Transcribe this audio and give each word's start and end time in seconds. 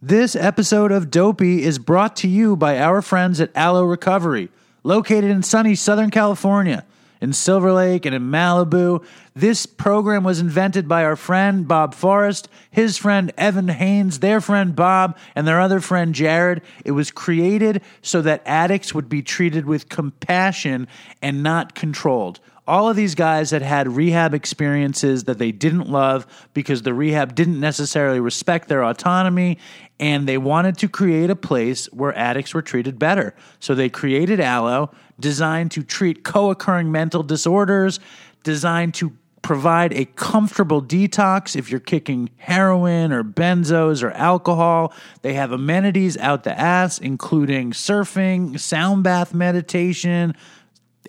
This 0.00 0.36
episode 0.36 0.92
of 0.92 1.10
Dopey 1.10 1.64
is 1.64 1.80
brought 1.80 2.14
to 2.18 2.28
you 2.28 2.54
by 2.54 2.78
our 2.78 3.02
friends 3.02 3.40
at 3.40 3.50
Alo 3.56 3.82
Recovery, 3.82 4.48
located 4.84 5.24
in 5.24 5.42
sunny 5.42 5.74
Southern 5.74 6.10
California, 6.10 6.84
in 7.20 7.32
Silver 7.32 7.72
Lake 7.72 8.06
and 8.06 8.14
in 8.14 8.30
Malibu. 8.30 9.04
This 9.34 9.66
program 9.66 10.22
was 10.22 10.38
invented 10.38 10.86
by 10.86 11.02
our 11.02 11.16
friend 11.16 11.66
Bob 11.66 11.96
Forrest, 11.96 12.48
his 12.70 12.96
friend 12.96 13.32
Evan 13.36 13.66
Haines, 13.66 14.20
their 14.20 14.40
friend 14.40 14.76
Bob, 14.76 15.18
and 15.34 15.48
their 15.48 15.60
other 15.60 15.80
friend 15.80 16.14
Jared. 16.14 16.62
It 16.84 16.92
was 16.92 17.10
created 17.10 17.82
so 18.00 18.22
that 18.22 18.42
addicts 18.46 18.94
would 18.94 19.08
be 19.08 19.22
treated 19.22 19.66
with 19.66 19.88
compassion 19.88 20.86
and 21.20 21.42
not 21.42 21.74
controlled 21.74 22.38
all 22.68 22.90
of 22.90 22.96
these 22.96 23.14
guys 23.14 23.50
had 23.50 23.62
had 23.62 23.88
rehab 23.88 24.34
experiences 24.34 25.24
that 25.24 25.38
they 25.38 25.50
didn't 25.50 25.88
love 25.88 26.26
because 26.52 26.82
the 26.82 26.92
rehab 26.92 27.34
didn't 27.34 27.58
necessarily 27.58 28.20
respect 28.20 28.68
their 28.68 28.84
autonomy 28.84 29.56
and 29.98 30.28
they 30.28 30.36
wanted 30.36 30.76
to 30.78 30.88
create 30.88 31.30
a 31.30 31.34
place 31.34 31.86
where 31.86 32.14
addicts 32.16 32.52
were 32.52 32.62
treated 32.62 32.98
better. 32.98 33.34
So 33.58 33.74
they 33.74 33.88
created 33.88 34.38
Alo, 34.38 34.90
designed 35.18 35.70
to 35.72 35.82
treat 35.82 36.24
co 36.24 36.50
occurring 36.50 36.92
mental 36.92 37.22
disorders, 37.22 38.00
designed 38.44 38.94
to 38.94 39.16
provide 39.40 39.92
a 39.94 40.04
comfortable 40.04 40.82
detox 40.82 41.56
if 41.56 41.70
you're 41.70 41.80
kicking 41.80 42.28
heroin 42.36 43.12
or 43.12 43.24
benzos 43.24 44.02
or 44.02 44.10
alcohol. 44.10 44.92
They 45.22 45.34
have 45.34 45.52
amenities 45.52 46.18
out 46.18 46.44
the 46.44 46.58
ass, 46.58 46.98
including 46.98 47.72
surfing, 47.72 48.60
sound 48.60 49.04
bath 49.04 49.32
meditation, 49.32 50.34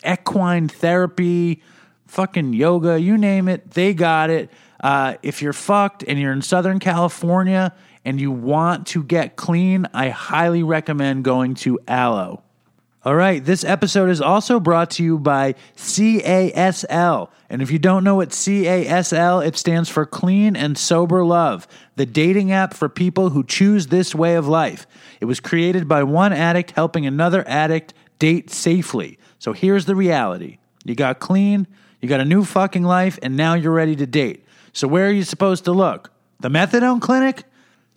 equine 0.06 0.68
therapy, 0.68 1.62
fucking 2.08 2.54
yoga, 2.54 3.00
you 3.00 3.18
name 3.18 3.48
it, 3.48 3.72
they 3.72 3.94
got 3.94 4.30
it. 4.30 4.50
Uh, 4.80 5.16
if 5.22 5.42
you're 5.42 5.54
fucked 5.54 6.04
and 6.08 6.20
you're 6.20 6.32
in 6.32 6.42
Southern 6.42 6.80
California 6.80 7.74
and 8.06 8.20
you 8.20 8.32
want 8.32 8.88
to 8.88 9.04
get 9.04 9.36
clean, 9.36 9.86
I 9.94 10.10
highly 10.10 10.64
recommend 10.64 11.24
going 11.24 11.56
to 11.56 11.80
Alo. 11.88 12.44
All 13.06 13.16
right, 13.16 13.44
this 13.44 13.64
episode 13.64 14.10
is 14.10 14.20
also 14.20 14.60
brought 14.60 14.92
to 14.92 15.04
you 15.04 15.18
by 15.18 15.54
CASL. 15.78 17.30
And 17.50 17.62
if 17.62 17.72
you 17.72 17.80
don't 17.80 18.04
know 18.04 18.16
what 18.16 18.30
CASL, 18.30 19.46
it 19.46 19.56
stands 19.56 19.88
for 19.88 20.06
Clean 20.06 20.56
and 20.56 20.78
Sober 20.78 21.24
Love, 21.24 21.68
the 21.96 22.06
dating 22.06 22.52
app 22.52 22.74
for 22.74 22.90
people 22.90 23.30
who 23.30 23.44
choose 23.46 23.88
this 23.88 24.14
way 24.14 24.36
of 24.36 24.48
life. 24.48 24.86
It 25.22 25.26
was 25.26 25.40
created 25.40 25.88
by 25.88 26.04
one 26.04 26.34
addict 26.34 26.72
helping 26.72 27.06
another 27.06 27.48
addict 27.48 27.94
date 28.20 28.50
safely. 28.50 29.19
So 29.40 29.54
here's 29.54 29.86
the 29.86 29.96
reality 29.96 30.60
you 30.86 30.96
got 30.96 31.20
clean, 31.20 31.68
you 32.02 32.08
got 32.08 32.20
a 32.20 32.26
new 32.26 32.44
fucking 32.46 32.84
life, 32.84 33.18
and 33.22 33.36
now 33.36 33.56
you're 33.56 33.74
ready 33.74 33.96
to 33.96 34.06
date. 34.06 34.46
So 34.74 34.88
where 34.88 35.08
are 35.08 35.12
you 35.12 35.24
supposed 35.24 35.66
to 35.66 35.72
look? 35.72 36.12
The 36.40 36.50
methadone 36.50 37.02
clinic? 37.02 37.44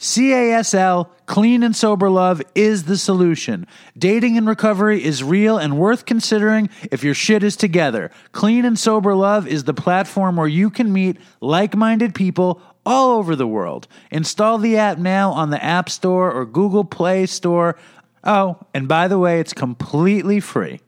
CASL, 0.03 1.09
Clean 1.27 1.63
and 1.63 1.77
Sober 1.77 2.11
Love, 2.11 2.43
is 2.57 2.85
the 2.85 2.99
solution. 2.99 3.69
Dating 3.97 4.37
and 4.37 4.49
recovery 4.49 5.03
is 5.03 5.23
real 5.23 5.59
and 5.59 5.79
worth 5.79 6.07
considering 6.07 6.71
if 6.91 7.05
your 7.05 7.15
shit 7.15 7.45
is 7.45 7.55
together. 7.55 8.11
Clean 8.33 8.65
and 8.65 8.77
Sober 8.77 9.15
Love 9.15 9.47
is 9.47 9.63
the 9.63 9.75
platform 9.75 10.35
where 10.35 10.49
you 10.49 10.71
can 10.71 10.93
meet 10.93 11.19
like 11.41 11.77
minded 11.77 12.17
people 12.17 12.61
all 12.85 13.17
over 13.17 13.37
the 13.37 13.47
world. 13.47 13.87
Install 14.11 14.59
the 14.59 14.77
app 14.77 14.99
now 14.99 15.31
on 15.31 15.51
the 15.51 15.63
App 15.63 15.89
Store 15.89 16.33
or 16.33 16.47
Google 16.47 16.85
Play 16.85 17.27
Store. 17.27 17.79
Oh, 18.25 18.59
and 18.75 18.89
by 18.89 19.07
the 19.07 19.21
way, 19.21 19.39
it's 19.39 19.53
completely 19.53 20.41
free. 20.41 20.81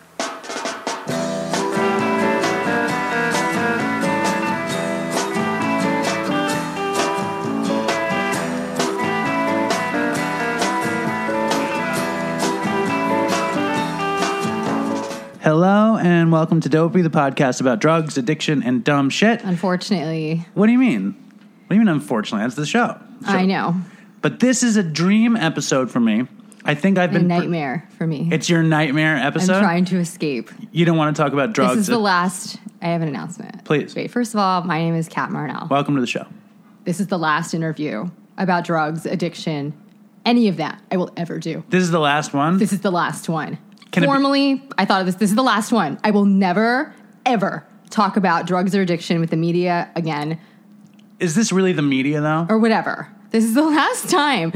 Hello 15.49 15.95
and 15.95 16.31
welcome 16.31 16.59
to 16.61 16.69
Dopey, 16.69 17.03
the 17.03 17.11
podcast 17.11 17.61
about 17.61 17.77
drugs, 17.79 18.17
addiction, 18.17 18.63
and 18.63 18.83
dumb 18.83 19.11
shit. 19.11 19.43
Unfortunately, 19.43 20.43
What 20.55 20.65
do 20.65 20.71
you 20.71 20.79
mean? 20.79 21.11
What 21.11 21.69
do 21.69 21.75
you 21.75 21.81
mean, 21.81 21.87
unfortunately? 21.87 22.43
That's 22.45 22.55
the 22.55 22.65
show. 22.65 22.97
So- 23.21 23.31
I 23.31 23.45
know. 23.45 23.75
But 24.23 24.39
this 24.39 24.63
is 24.63 24.75
a 24.75 24.81
dream 24.81 25.35
episode 25.35 25.91
for 25.91 25.99
me. 25.99 26.25
I 26.63 26.73
think 26.73 26.97
I've 26.97 27.11
A 27.11 27.19
been. 27.19 27.27
nightmare 27.27 27.87
for 27.95 28.07
me. 28.07 28.27
It's 28.31 28.49
your 28.49 28.63
nightmare 28.63 29.17
I'm 29.17 29.21
episode. 29.27 29.59
trying 29.59 29.85
to 29.85 29.97
escape. 29.99 30.49
You 30.71 30.83
don't 30.83 30.97
want 30.97 31.15
to 31.15 31.21
talk 31.21 31.31
about 31.31 31.53
drugs. 31.53 31.73
This 31.75 31.81
is 31.81 31.87
the 31.89 31.99
last. 31.99 32.57
I 32.81 32.87
have 32.87 33.03
an 33.03 33.07
announcement. 33.07 33.65
Please. 33.65 33.95
Wait, 33.95 34.09
first 34.09 34.33
of 34.33 34.39
all, 34.39 34.63
my 34.63 34.79
name 34.79 34.95
is 34.95 35.07
Cat 35.07 35.29
Marnell. 35.29 35.69
Welcome 35.69 35.93
to 35.93 36.01
the 36.01 36.07
show. 36.07 36.25
This 36.85 36.99
is 36.99 37.05
the 37.05 37.19
last 37.19 37.53
interview 37.53 38.09
about 38.39 38.63
drugs, 38.63 39.05
addiction, 39.05 39.73
any 40.25 40.47
of 40.47 40.57
that 40.57 40.81
I 40.91 40.97
will 40.97 41.11
ever 41.15 41.37
do. 41.37 41.63
This 41.69 41.83
is 41.83 41.91
the 41.91 41.99
last 41.99 42.33
one. 42.33 42.57
This 42.57 42.73
is 42.73 42.81
the 42.81 42.91
last 42.91 43.29
one. 43.29 43.59
Can 43.95 44.03
it 44.03 44.07
be- 44.07 44.11
Formally, 44.11 44.63
I 44.77 44.85
thought 44.85 44.99
of 45.01 45.05
this. 45.07 45.15
This 45.15 45.29
is 45.31 45.35
the 45.35 45.43
last 45.43 45.71
one. 45.71 45.97
I 46.03 46.11
will 46.11 46.25
never, 46.25 46.93
ever 47.25 47.65
talk 47.89 48.15
about 48.17 48.45
drugs 48.45 48.75
or 48.75 48.81
addiction 48.81 49.19
with 49.19 49.29
the 49.31 49.37
media 49.37 49.89
again 49.95 50.39
is 51.17 51.33
this 51.33 51.51
really 51.53 51.71
the 51.71 51.81
media 51.81 52.19
though? 52.19 52.45
or 52.49 52.59
whatever. 52.59 53.07
This 53.31 53.45
is 53.45 53.53
the 53.53 53.61
last 53.77 54.09
time. 54.09 54.51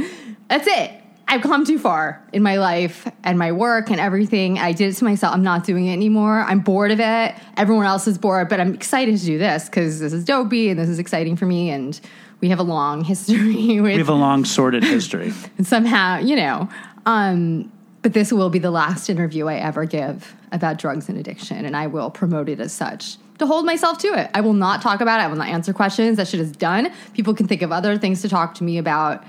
That's 0.49 0.67
it. 0.67 0.91
I've 1.27 1.41
come 1.41 1.63
too 1.65 1.79
far 1.79 2.21
in 2.33 2.41
my 2.43 2.57
life 2.57 3.07
and 3.23 3.37
my 3.39 3.51
work 3.53 3.89
and 3.91 3.99
everything. 3.99 4.57
I 4.59 4.73
did 4.73 4.89
it 4.89 4.95
to 4.97 5.03
myself. 5.05 5.33
I'm 5.33 5.43
not 5.43 5.63
doing 5.63 5.85
it 5.87 5.93
anymore. 5.93 6.41
I'm 6.41 6.59
bored 6.59 6.91
of 6.91 6.99
it. 6.99 7.35
Everyone 7.55 7.85
else 7.85 8.07
is 8.07 8.17
bored, 8.17 8.49
but 8.49 8.59
I'm 8.59 8.73
excited 8.73 9.17
to 9.19 9.25
do 9.25 9.37
this 9.37 9.65
because 9.69 9.99
this 10.01 10.11
is 10.11 10.25
dopey 10.25 10.69
and 10.69 10.77
this 10.79 10.89
is 10.89 10.99
exciting 10.99 11.35
for 11.37 11.45
me. 11.45 11.69
And 11.69 11.97
we 12.41 12.49
have 12.49 12.59
a 12.59 12.63
long 12.63 13.03
history 13.05 13.79
with 13.79 13.93
We 13.93 13.97
have 13.99 14.09
a 14.09 14.13
long 14.13 14.43
sordid 14.43 14.83
history. 14.83 15.31
and 15.57 15.65
somehow, 15.75 16.17
you 16.17 16.35
know. 16.35 16.67
Um, 17.05 17.71
but 18.01 18.13
this 18.13 18.31
will 18.31 18.49
be 18.49 18.59
the 18.59 18.71
last 18.71 19.09
interview 19.09 19.47
I 19.47 19.55
ever 19.55 19.85
give 19.85 20.35
about 20.51 20.77
drugs 20.77 21.09
and 21.09 21.17
addiction, 21.17 21.65
and 21.65 21.75
I 21.75 21.87
will 21.87 22.09
promote 22.09 22.49
it 22.49 22.59
as 22.59 22.71
such 22.71 23.17
to 23.39 23.45
hold 23.45 23.65
myself 23.65 23.97
to 23.99 24.07
it. 24.07 24.29
I 24.33 24.41
will 24.41 24.53
not 24.53 24.81
talk 24.81 25.01
about 25.01 25.19
it. 25.19 25.23
I 25.23 25.27
will 25.27 25.37
not 25.37 25.47
answer 25.47 25.73
questions. 25.73 26.17
That 26.17 26.27
shit 26.27 26.39
is 26.39 26.51
done. 26.51 26.91
People 27.13 27.33
can 27.33 27.47
think 27.47 27.61
of 27.61 27.71
other 27.71 27.97
things 27.97 28.21
to 28.21 28.29
talk 28.29 28.55
to 28.55 28.63
me 28.63 28.77
about, 28.77 29.23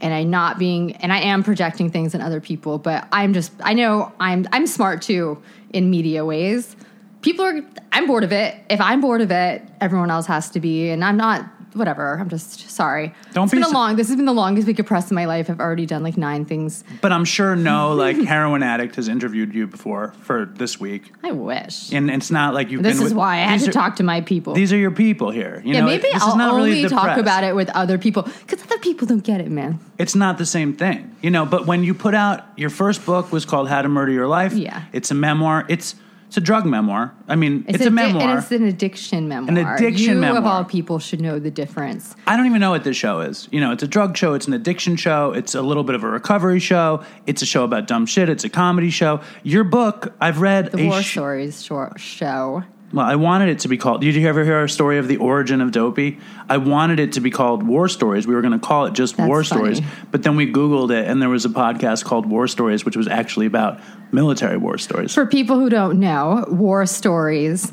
and 0.00 0.14
I'm 0.14 0.30
not 0.30 0.58
being, 0.58 0.96
and 0.96 1.12
I 1.12 1.20
am 1.20 1.42
projecting 1.42 1.90
things 1.90 2.14
on 2.14 2.20
other 2.20 2.40
people. 2.40 2.78
But 2.78 3.06
I'm 3.12 3.32
just, 3.32 3.52
I 3.60 3.74
know 3.74 4.12
I'm, 4.20 4.46
I'm 4.52 4.66
smart 4.66 5.02
too 5.02 5.42
in 5.72 5.90
media 5.90 6.24
ways. 6.24 6.76
People 7.22 7.44
are, 7.44 7.60
I'm 7.92 8.06
bored 8.06 8.22
of 8.22 8.32
it. 8.32 8.54
If 8.70 8.80
I'm 8.80 9.00
bored 9.00 9.20
of 9.20 9.32
it, 9.32 9.62
everyone 9.80 10.10
else 10.10 10.26
has 10.26 10.50
to 10.50 10.60
be, 10.60 10.90
and 10.90 11.04
I'm 11.04 11.16
not. 11.16 11.44
Whatever. 11.76 12.18
I'm 12.18 12.28
just 12.28 12.70
sorry. 12.70 13.14
Don't 13.32 13.44
it's 13.44 13.52
be 13.52 13.58
been 13.58 13.68
so- 13.68 13.72
long. 13.74 13.96
This 13.96 14.08
has 14.08 14.16
been 14.16 14.24
the 14.26 14.32
longest 14.32 14.66
week 14.66 14.78
of 14.78 14.86
press 14.86 15.10
in 15.10 15.14
my 15.14 15.26
life. 15.26 15.50
I've 15.50 15.60
already 15.60 15.86
done 15.86 16.02
like 16.02 16.16
nine 16.16 16.44
things. 16.44 16.82
But 17.00 17.12
I'm 17.12 17.24
sure 17.24 17.54
no 17.54 17.94
like 17.94 18.16
heroin 18.16 18.62
addict 18.62 18.96
has 18.96 19.08
interviewed 19.08 19.54
you 19.54 19.66
before 19.66 20.14
for 20.22 20.46
this 20.46 20.80
week. 20.80 21.12
I 21.22 21.32
wish. 21.32 21.92
And 21.92 22.10
it's 22.10 22.30
not 22.30 22.54
like 22.54 22.70
you've 22.70 22.82
this 22.82 22.96
been 22.96 23.06
is 23.06 23.12
with- 23.12 23.18
why 23.18 23.34
I 23.36 23.40
had 23.40 23.60
to 23.60 23.68
are- 23.68 23.72
talk 23.72 23.96
to 23.96 24.02
my 24.02 24.20
people. 24.22 24.54
These 24.54 24.72
are 24.72 24.78
your 24.78 24.90
people 24.90 25.30
here. 25.30 25.62
You 25.64 25.74
yeah, 25.74 25.80
know, 25.80 25.86
maybe 25.86 26.08
this 26.12 26.22
I'll 26.22 26.36
not 26.36 26.52
only 26.52 26.70
really 26.70 26.88
talk 26.88 27.18
about 27.18 27.44
it 27.44 27.54
with 27.54 27.68
other 27.70 27.98
people 27.98 28.22
because 28.22 28.62
other 28.64 28.78
people 28.78 29.06
don't 29.06 29.22
get 29.24 29.40
it, 29.40 29.50
man. 29.50 29.78
It's 29.98 30.14
not 30.14 30.38
the 30.38 30.46
same 30.46 30.74
thing, 30.74 31.14
you 31.22 31.30
know. 31.30 31.44
But 31.46 31.66
when 31.66 31.84
you 31.84 31.94
put 31.94 32.14
out 32.14 32.44
your 32.56 32.70
first 32.70 33.04
book 33.06 33.32
was 33.32 33.44
called 33.44 33.68
How 33.68 33.82
to 33.82 33.88
Murder 33.88 34.12
Your 34.12 34.28
Life. 34.28 34.52
Yeah. 34.54 34.84
it's 34.92 35.10
a 35.10 35.14
memoir. 35.14 35.64
It's 35.68 35.94
it's 36.26 36.36
a 36.36 36.40
drug 36.40 36.66
memoir. 36.66 37.14
I 37.28 37.36
mean, 37.36 37.64
it's, 37.68 37.84
a 37.84 37.88
addi- 37.88 37.92
memoir. 37.92 38.22
and 38.22 38.38
it's 38.38 38.50
an 38.52 38.64
addiction 38.64 39.28
memoir. 39.28 39.50
An 39.50 39.56
addiction 39.58 40.14
you 40.14 40.20
memoir. 40.20 40.38
of 40.38 40.46
all 40.46 40.64
people 40.64 40.98
should 40.98 41.20
know 41.20 41.38
the 41.38 41.50
difference. 41.50 42.14
I 42.26 42.36
don't 42.36 42.46
even 42.46 42.60
know 42.60 42.70
what 42.70 42.84
this 42.84 42.96
show 42.96 43.20
is. 43.20 43.48
You 43.52 43.60
know, 43.60 43.72
it's 43.72 43.82
a 43.82 43.88
drug 43.88 44.16
show, 44.16 44.34
it's 44.34 44.46
an 44.46 44.52
addiction 44.52 44.96
show, 44.96 45.32
it's 45.32 45.54
a 45.54 45.62
little 45.62 45.84
bit 45.84 45.94
of 45.94 46.02
a 46.04 46.08
recovery 46.08 46.58
show, 46.58 47.02
it's 47.26 47.42
a 47.42 47.46
show 47.46 47.64
about 47.64 47.86
dumb 47.86 48.06
shit, 48.06 48.28
it's 48.28 48.44
a 48.44 48.48
comedy 48.48 48.90
show. 48.90 49.20
Your 49.42 49.64
book, 49.64 50.14
I've 50.20 50.40
read 50.40 50.72
The 50.72 50.84
a 50.84 50.88
War 50.88 51.02
sh- 51.02 51.12
Stories 51.12 51.62
short 51.62 52.00
show. 52.00 52.64
Well, 52.92 53.04
I 53.04 53.16
wanted 53.16 53.48
it 53.48 53.58
to 53.60 53.68
be 53.68 53.76
called. 53.76 54.00
Did 54.00 54.14
you 54.14 54.28
ever 54.28 54.44
hear 54.44 54.56
our 54.56 54.68
story 54.68 54.98
of 54.98 55.08
the 55.08 55.16
origin 55.16 55.60
of 55.60 55.72
Dopey? 55.72 56.18
I 56.48 56.58
wanted 56.58 57.00
it 57.00 57.12
to 57.12 57.20
be 57.20 57.30
called 57.30 57.64
War 57.64 57.88
Stories. 57.88 58.26
We 58.26 58.34
were 58.34 58.42
going 58.42 58.58
to 58.58 58.64
call 58.64 58.86
it 58.86 58.92
just 58.92 59.16
That's 59.16 59.26
War 59.26 59.42
funny. 59.42 59.74
Stories, 59.74 59.92
but 60.12 60.22
then 60.22 60.36
we 60.36 60.50
Googled 60.50 60.90
it, 60.92 61.08
and 61.08 61.20
there 61.20 61.28
was 61.28 61.44
a 61.44 61.48
podcast 61.48 62.04
called 62.04 62.26
War 62.26 62.46
Stories, 62.46 62.84
which 62.84 62.96
was 62.96 63.08
actually 63.08 63.46
about 63.46 63.80
military 64.12 64.56
war 64.56 64.78
stories. 64.78 65.12
For 65.12 65.26
people 65.26 65.58
who 65.58 65.68
don't 65.68 65.98
know, 65.98 66.44
war 66.48 66.86
stories 66.86 67.72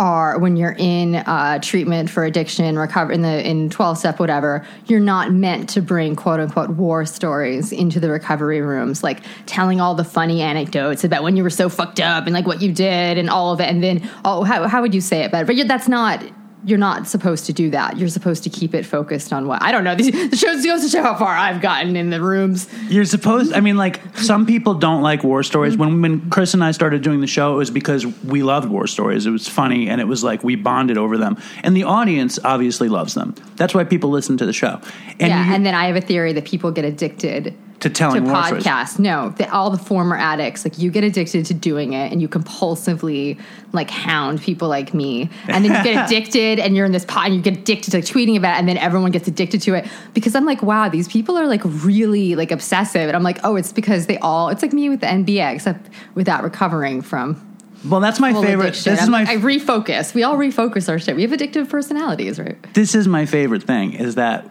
are 0.00 0.38
when 0.38 0.56
you're 0.56 0.74
in 0.78 1.16
uh, 1.16 1.58
treatment 1.60 2.08
for 2.08 2.24
addiction, 2.24 2.78
recover 2.78 3.12
in 3.12 3.20
the 3.20 3.46
in 3.46 3.68
twelve 3.68 3.98
step, 3.98 4.18
whatever. 4.18 4.66
You're 4.86 4.98
not 4.98 5.30
meant 5.30 5.68
to 5.70 5.82
bring 5.82 6.16
quote 6.16 6.40
unquote 6.40 6.70
war 6.70 7.04
stories 7.04 7.70
into 7.70 8.00
the 8.00 8.10
recovery 8.10 8.62
rooms, 8.62 9.04
like 9.04 9.22
telling 9.44 9.78
all 9.78 9.94
the 9.94 10.04
funny 10.04 10.40
anecdotes 10.40 11.04
about 11.04 11.22
when 11.22 11.36
you 11.36 11.42
were 11.42 11.50
so 11.50 11.68
fucked 11.68 12.00
up 12.00 12.24
and 12.24 12.32
like 12.32 12.46
what 12.46 12.62
you 12.62 12.72
did 12.72 13.18
and 13.18 13.28
all 13.28 13.52
of 13.52 13.60
it. 13.60 13.68
And 13.68 13.82
then, 13.82 14.08
oh, 14.24 14.42
how 14.42 14.66
how 14.66 14.80
would 14.80 14.94
you 14.94 15.02
say 15.02 15.20
it 15.22 15.30
better? 15.30 15.44
But 15.44 15.68
that's 15.68 15.86
not. 15.86 16.24
You're 16.64 16.78
not 16.78 17.06
supposed 17.08 17.46
to 17.46 17.52
do 17.52 17.70
that. 17.70 17.96
You're 17.96 18.08
supposed 18.08 18.42
to 18.44 18.50
keep 18.50 18.74
it 18.74 18.84
focused 18.84 19.32
on 19.32 19.46
what 19.46 19.62
I 19.62 19.72
don't 19.72 19.84
know. 19.84 19.94
The 19.94 20.36
show 20.36 20.54
goes 20.62 20.82
to 20.82 20.88
show 20.88 21.02
how 21.02 21.16
far 21.16 21.34
I've 21.34 21.60
gotten 21.62 21.96
in 21.96 22.10
the 22.10 22.20
rooms. 22.20 22.68
You're 22.88 23.04
supposed. 23.06 23.52
I 23.54 23.60
mean, 23.60 23.76
like 23.76 24.00
some 24.18 24.44
people 24.46 24.74
don't 24.74 25.02
like 25.02 25.24
war 25.24 25.42
stories. 25.42 25.76
When 25.76 26.02
when 26.02 26.28
Chris 26.30 26.52
and 26.54 26.62
I 26.62 26.72
started 26.72 27.02
doing 27.02 27.20
the 27.20 27.26
show, 27.26 27.54
it 27.54 27.56
was 27.56 27.70
because 27.70 28.04
we 28.24 28.42
loved 28.42 28.68
war 28.68 28.86
stories. 28.86 29.26
It 29.26 29.30
was 29.30 29.48
funny, 29.48 29.88
and 29.88 30.00
it 30.00 30.06
was 30.08 30.22
like 30.22 30.44
we 30.44 30.54
bonded 30.56 30.98
over 30.98 31.16
them. 31.16 31.36
And 31.64 31.76
the 31.76 31.84
audience 31.84 32.38
obviously 32.44 32.88
loves 32.88 33.14
them. 33.14 33.34
That's 33.56 33.74
why 33.74 33.84
people 33.84 34.10
listen 34.10 34.36
to 34.38 34.46
the 34.46 34.52
show. 34.52 34.80
And 35.18 35.28
yeah, 35.30 35.46
you- 35.46 35.54
and 35.54 35.64
then 35.64 35.74
I 35.74 35.86
have 35.86 35.96
a 35.96 36.00
theory 36.00 36.32
that 36.34 36.44
people 36.44 36.70
get 36.70 36.84
addicted 36.84 37.54
to 37.80 37.90
telling 37.90 38.24
to 38.24 38.30
podcasts. 38.30 38.98
No, 38.98 39.30
the, 39.30 39.50
all 39.52 39.70
the 39.70 39.78
former 39.78 40.16
addicts, 40.16 40.64
like 40.64 40.78
you 40.78 40.90
get 40.90 41.02
addicted 41.02 41.46
to 41.46 41.54
doing 41.54 41.94
it, 41.94 42.12
and 42.12 42.20
you 42.20 42.28
compulsively 42.28 43.38
like 43.72 43.90
hound 43.90 44.40
people 44.40 44.68
like 44.68 44.94
me, 44.94 45.30
and 45.48 45.64
then 45.64 45.72
you 45.72 45.82
get 45.82 46.06
addicted, 46.10 46.58
and 46.58 46.76
you're 46.76 46.86
in 46.86 46.92
this 46.92 47.04
pot, 47.04 47.26
and 47.26 47.34
you 47.34 47.42
get 47.42 47.56
addicted 47.56 47.90
to 47.92 47.96
like, 47.96 48.04
tweeting 48.04 48.36
about, 48.36 48.56
it, 48.56 48.58
and 48.58 48.68
then 48.68 48.76
everyone 48.76 49.10
gets 49.10 49.28
addicted 49.28 49.62
to 49.62 49.74
it 49.74 49.88
because 50.14 50.34
I'm 50.34 50.44
like, 50.44 50.62
wow, 50.62 50.88
these 50.88 51.08
people 51.08 51.36
are 51.38 51.46
like 51.46 51.62
really 51.64 52.36
like 52.36 52.50
obsessive, 52.50 53.08
and 53.08 53.16
I'm 53.16 53.22
like, 53.22 53.38
oh, 53.44 53.56
it's 53.56 53.72
because 53.72 54.06
they 54.06 54.18
all, 54.18 54.50
it's 54.50 54.62
like 54.62 54.72
me 54.72 54.88
with 54.88 55.00
the 55.00 55.06
NBA, 55.06 55.54
except 55.54 55.88
without 56.14 56.42
recovering 56.42 57.02
from. 57.02 57.46
Well, 57.88 58.00
that's 58.00 58.20
my 58.20 58.34
favorite. 58.34 58.68
addiction. 58.68 58.92
This 58.92 59.00
is 59.00 59.06
I'm 59.06 59.12
my 59.12 59.24
like, 59.24 59.28
I 59.28 59.36
refocus. 59.36 60.12
We 60.12 60.22
all 60.22 60.36
refocus 60.36 60.88
our 60.88 60.98
shit. 60.98 61.16
We 61.16 61.22
have 61.22 61.30
addictive 61.30 61.68
personalities, 61.70 62.38
right? 62.38 62.58
this 62.74 62.94
is 62.94 63.08
my 63.08 63.24
favorite 63.24 63.62
thing 63.62 63.94
is 63.94 64.16
that 64.16 64.46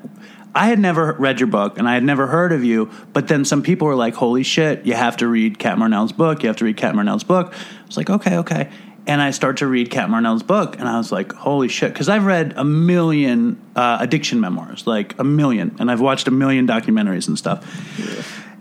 I 0.59 0.65
had 0.65 0.77
never 0.77 1.13
read 1.13 1.39
your 1.39 1.47
book 1.47 1.77
and 1.77 1.87
I 1.87 1.93
had 1.93 2.03
never 2.03 2.27
heard 2.27 2.51
of 2.51 2.65
you, 2.65 2.91
but 3.13 3.29
then 3.29 3.45
some 3.45 3.63
people 3.63 3.87
were 3.87 3.95
like, 3.95 4.13
"Holy 4.15 4.43
shit, 4.43 4.85
you 4.85 4.93
have 4.93 5.15
to 5.17 5.27
read 5.27 5.57
Cat 5.57 5.77
Marnell's 5.77 6.11
book. 6.11 6.43
You 6.43 6.47
have 6.47 6.57
to 6.57 6.65
read 6.65 6.75
Cat 6.75 6.95
Marnell's 6.95 7.23
book." 7.23 7.53
I 7.53 7.85
was 7.87 7.95
like, 7.95 8.09
"Okay, 8.09 8.35
okay." 8.39 8.69
And 9.07 9.21
I 9.21 9.31
start 9.31 9.55
to 9.57 9.67
read 9.67 9.89
Cat 9.89 10.09
Marnell's 10.09 10.43
book, 10.43 10.77
and 10.77 10.89
I 10.89 10.97
was 10.97 11.13
like, 11.13 11.31
"Holy 11.31 11.69
shit!" 11.69 11.93
Because 11.93 12.09
I've 12.09 12.25
read 12.25 12.55
a 12.57 12.65
million 12.65 13.57
uh, 13.77 13.99
addiction 14.01 14.41
memoirs, 14.41 14.85
like 14.85 15.17
a 15.17 15.23
million, 15.23 15.77
and 15.79 15.89
I've 15.89 16.01
watched 16.01 16.27
a 16.27 16.31
million 16.31 16.67
documentaries 16.67 17.29
and 17.29 17.37
stuff. 17.37 17.63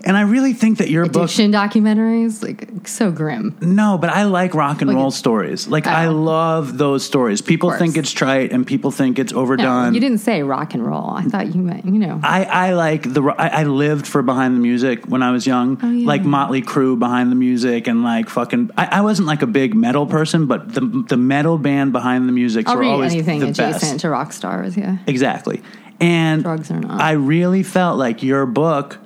And 0.05 0.15
I 0.15 0.21
really 0.21 0.53
think 0.53 0.77
that 0.77 0.89
your 0.89 1.05
book 1.05 1.23
Addiction 1.23 1.51
documentaries, 1.51 2.41
like 2.41 2.87
so 2.87 3.11
grim. 3.11 3.57
no, 3.61 3.97
but 3.97 4.09
I 4.09 4.23
like 4.23 4.53
rock 4.53 4.81
and 4.81 4.87
Like 4.89 4.95
roll 4.97 5.11
stories. 5.11 5.67
Like 5.67 5.87
I 5.87 6.05
Oh. 6.07 6.11
love 6.13 6.77
those 6.77 7.03
stories. 7.03 7.41
People 7.41 7.71
think 7.71 7.97
it's 7.97 8.11
trite 8.11 8.51
and 8.53 8.65
people 8.65 8.91
think 8.91 9.19
it's 9.19 9.33
No, 9.33 9.39
overdone. 9.39 9.93
you 9.93 9.99
didn't 9.99 10.19
say 10.19 10.41
rock 10.43 10.73
and 10.73 10.85
roll. 10.85 11.09
I 11.11 11.23
thought 11.23 11.53
you 11.53 11.61
meant, 11.61 11.85
you 11.85 11.99
know. 11.99 12.19
I, 12.23 12.45
I 12.45 12.73
like 12.73 13.13
the 13.13 13.21
I, 13.37 13.61
I 13.61 13.63
lived 13.63 14.07
for 14.07 14.21
behind 14.21 14.55
the 14.55 14.59
music 14.61 15.05
when 15.05 15.21
I 15.21 15.31
was 15.31 15.45
young, 15.45 15.77
Oh, 15.83 15.89
yeah. 15.91 16.07
like 16.07 16.23
Motley 16.23 16.61
Crue 16.61 16.97
behind 16.97 17.31
the 17.31 17.35
music 17.35 17.87
and 17.87 18.01
like 18.03 18.29
fucking. 18.29 18.71
I, 18.77 18.85
I 18.85 19.01
wasn't 19.01 19.27
like 19.27 19.41
a 19.41 19.47
big 19.47 19.75
metal 19.75 20.05
person, 20.05 20.45
but 20.45 20.73
the 20.73 20.81
the 21.09 21.17
metal 21.17 21.57
band 21.57 21.91
behind 21.91 22.27
the 22.27 22.31
music 22.33 22.67
I'll 22.69 22.75
were 22.75 22.81
read 22.81 22.89
always 22.91 23.13
anything 23.13 23.39
the 23.41 23.47
adjacent 23.49 23.81
best. 23.81 23.99
to 24.01 24.09
rock 24.09 24.31
stars. 24.33 24.77
Yeah, 24.77 24.97
Exactly, 25.07 25.61
and 25.99 26.41
Drugs 26.43 26.71
or 26.71 26.79
not. 26.79 27.01
I 27.01 27.11
really 27.11 27.63
felt 27.63 27.97
like 27.99 28.23
your 28.23 28.45
book. 28.45 28.97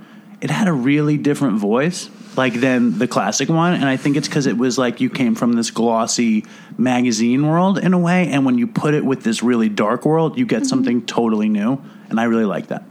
It 0.43 0.49
had 0.51 0.67
a 0.67 0.73
really 0.73 1.17
different 1.17 1.57
voice, 1.57 2.09
like 2.35 2.53
than 2.55 2.99
the 2.99 3.07
classic 3.07 3.47
one, 3.47 3.73
and 3.73 3.85
I 3.85 3.95
think 3.97 4.17
it's 4.17 4.27
because 4.27 4.45
it 4.45 4.57
was 4.57 4.77
like 4.77 4.99
you 4.99 5.09
came 5.09 5.35
from 5.35 5.53
this 5.53 5.71
glossy 5.71 6.45
magazine 6.77 7.47
world 7.47 7.77
in 7.77 7.93
a 7.93 7.97
way, 7.99 8.27
and 8.27 8.45
when 8.45 8.57
you 8.57 8.67
put 8.67 8.93
it 8.93 9.05
with 9.05 9.23
this 9.23 9.41
really 9.41 9.69
dark 9.69 10.05
world, 10.05 10.37
you 10.37 10.45
get 10.45 10.57
Mm-hmm. 10.63 10.67
something 10.67 11.05
totally 11.05 11.47
new, 11.49 11.81
and 12.09 12.19
I 12.19 12.25
really 12.25 12.43
like 12.45 12.67
that. 12.67 12.83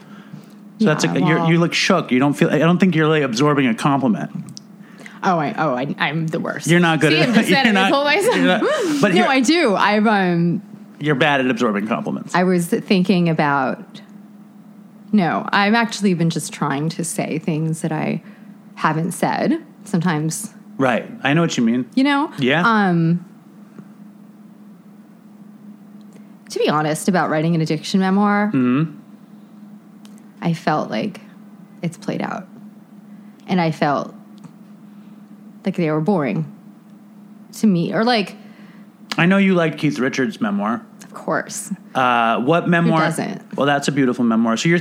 So 0.79 0.87
that's 0.87 1.05
Yeah, 1.05 1.15
a, 1.15 1.19
you're, 1.19 1.39
well- 1.41 1.51
you 1.51 1.59
look 1.61 1.75
shook. 1.75 2.11
You 2.11 2.19
don't 2.19 2.33
feel. 2.35 2.49
I 2.51 2.59
don't 2.59 2.79
think 2.79 2.95
you're 2.97 3.07
really 3.07 3.23
absorbing 3.23 3.67
a 3.67 3.75
compliment. 3.75 4.31
Oh, 5.25 5.39
I, 5.39 5.55
oh, 5.57 5.75
I, 5.75 5.95
I'm 5.99 6.27
the 6.27 6.41
worst. 6.41 6.67
You're 6.67 6.81
not 6.81 7.01
good 7.01 7.13
See, 7.13 7.19
at- 7.21 7.29
I'm 7.29 7.35
just 7.47 7.49
you're 7.51 7.73
not- 7.73 7.91
told 7.91 8.07
myself. 8.07 8.35
you're 8.37 8.45
not- 8.47 8.63
but 9.03 9.15
no, 9.15 9.27
I 9.27 9.41
do. 9.41 9.77
I've 9.77 10.07
um, 10.07 10.63
You're 10.99 11.15
bad 11.17 11.41
at 11.41 11.49
absorbing 11.51 11.87
compliments. 11.87 12.35
I 12.35 12.45
was 12.45 12.67
thinking 12.67 13.29
about. 13.29 14.01
No, 15.13 15.47
I've 15.53 15.75
actually 15.75 16.15
been 16.15 16.31
just 16.31 16.53
trying 16.53 16.89
to 16.91 17.05
say 17.05 17.39
things 17.39 17.83
that 17.83 17.93
I 17.93 18.23
haven't 18.77 19.13
said. 19.13 19.63
Sometimes, 19.85 20.55
right. 20.79 21.09
I 21.23 21.35
know 21.35 21.43
what 21.43 21.57
you 21.57 21.63
mean. 21.65 21.89
you 21.95 22.05
know. 22.05 22.33
Yeah. 22.39 22.63
Um. 22.67 23.29
To 26.51 26.59
be 26.59 26.69
honest 26.69 27.09
about 27.09 27.31
writing 27.31 27.55
an 27.55 27.61
addiction 27.61 28.01
memoir, 28.01 28.49
Mm-hmm. 28.55 28.99
I 30.43 30.55
felt 30.55 30.91
like 30.91 31.21
it's 31.83 31.97
played 31.97 32.21
out. 32.21 32.47
And 33.47 33.61
I 33.61 33.71
felt 33.71 34.13
like 35.65 35.77
they 35.77 35.91
were 35.91 36.01
boring 36.01 36.51
to 37.55 37.67
me. 37.67 37.93
Or 37.95 38.03
like, 38.05 38.37
I 39.17 39.27
know 39.27 39.37
you 39.39 39.55
liked 39.55 39.79
Keith 39.79 39.99
Richards' 40.01 40.41
memoir. 40.41 40.85
Of 41.13 41.19
course. 41.25 41.71
Uh, 41.95 42.41
what 42.41 42.69
memoir? 42.69 43.01
doesn't? 43.01 43.43
Well, 43.57 43.67
that's 43.67 43.87
a 43.89 43.93
beautiful 43.93 44.25
memoir. 44.25 44.57
So 44.57 44.69
you're. 44.71 44.81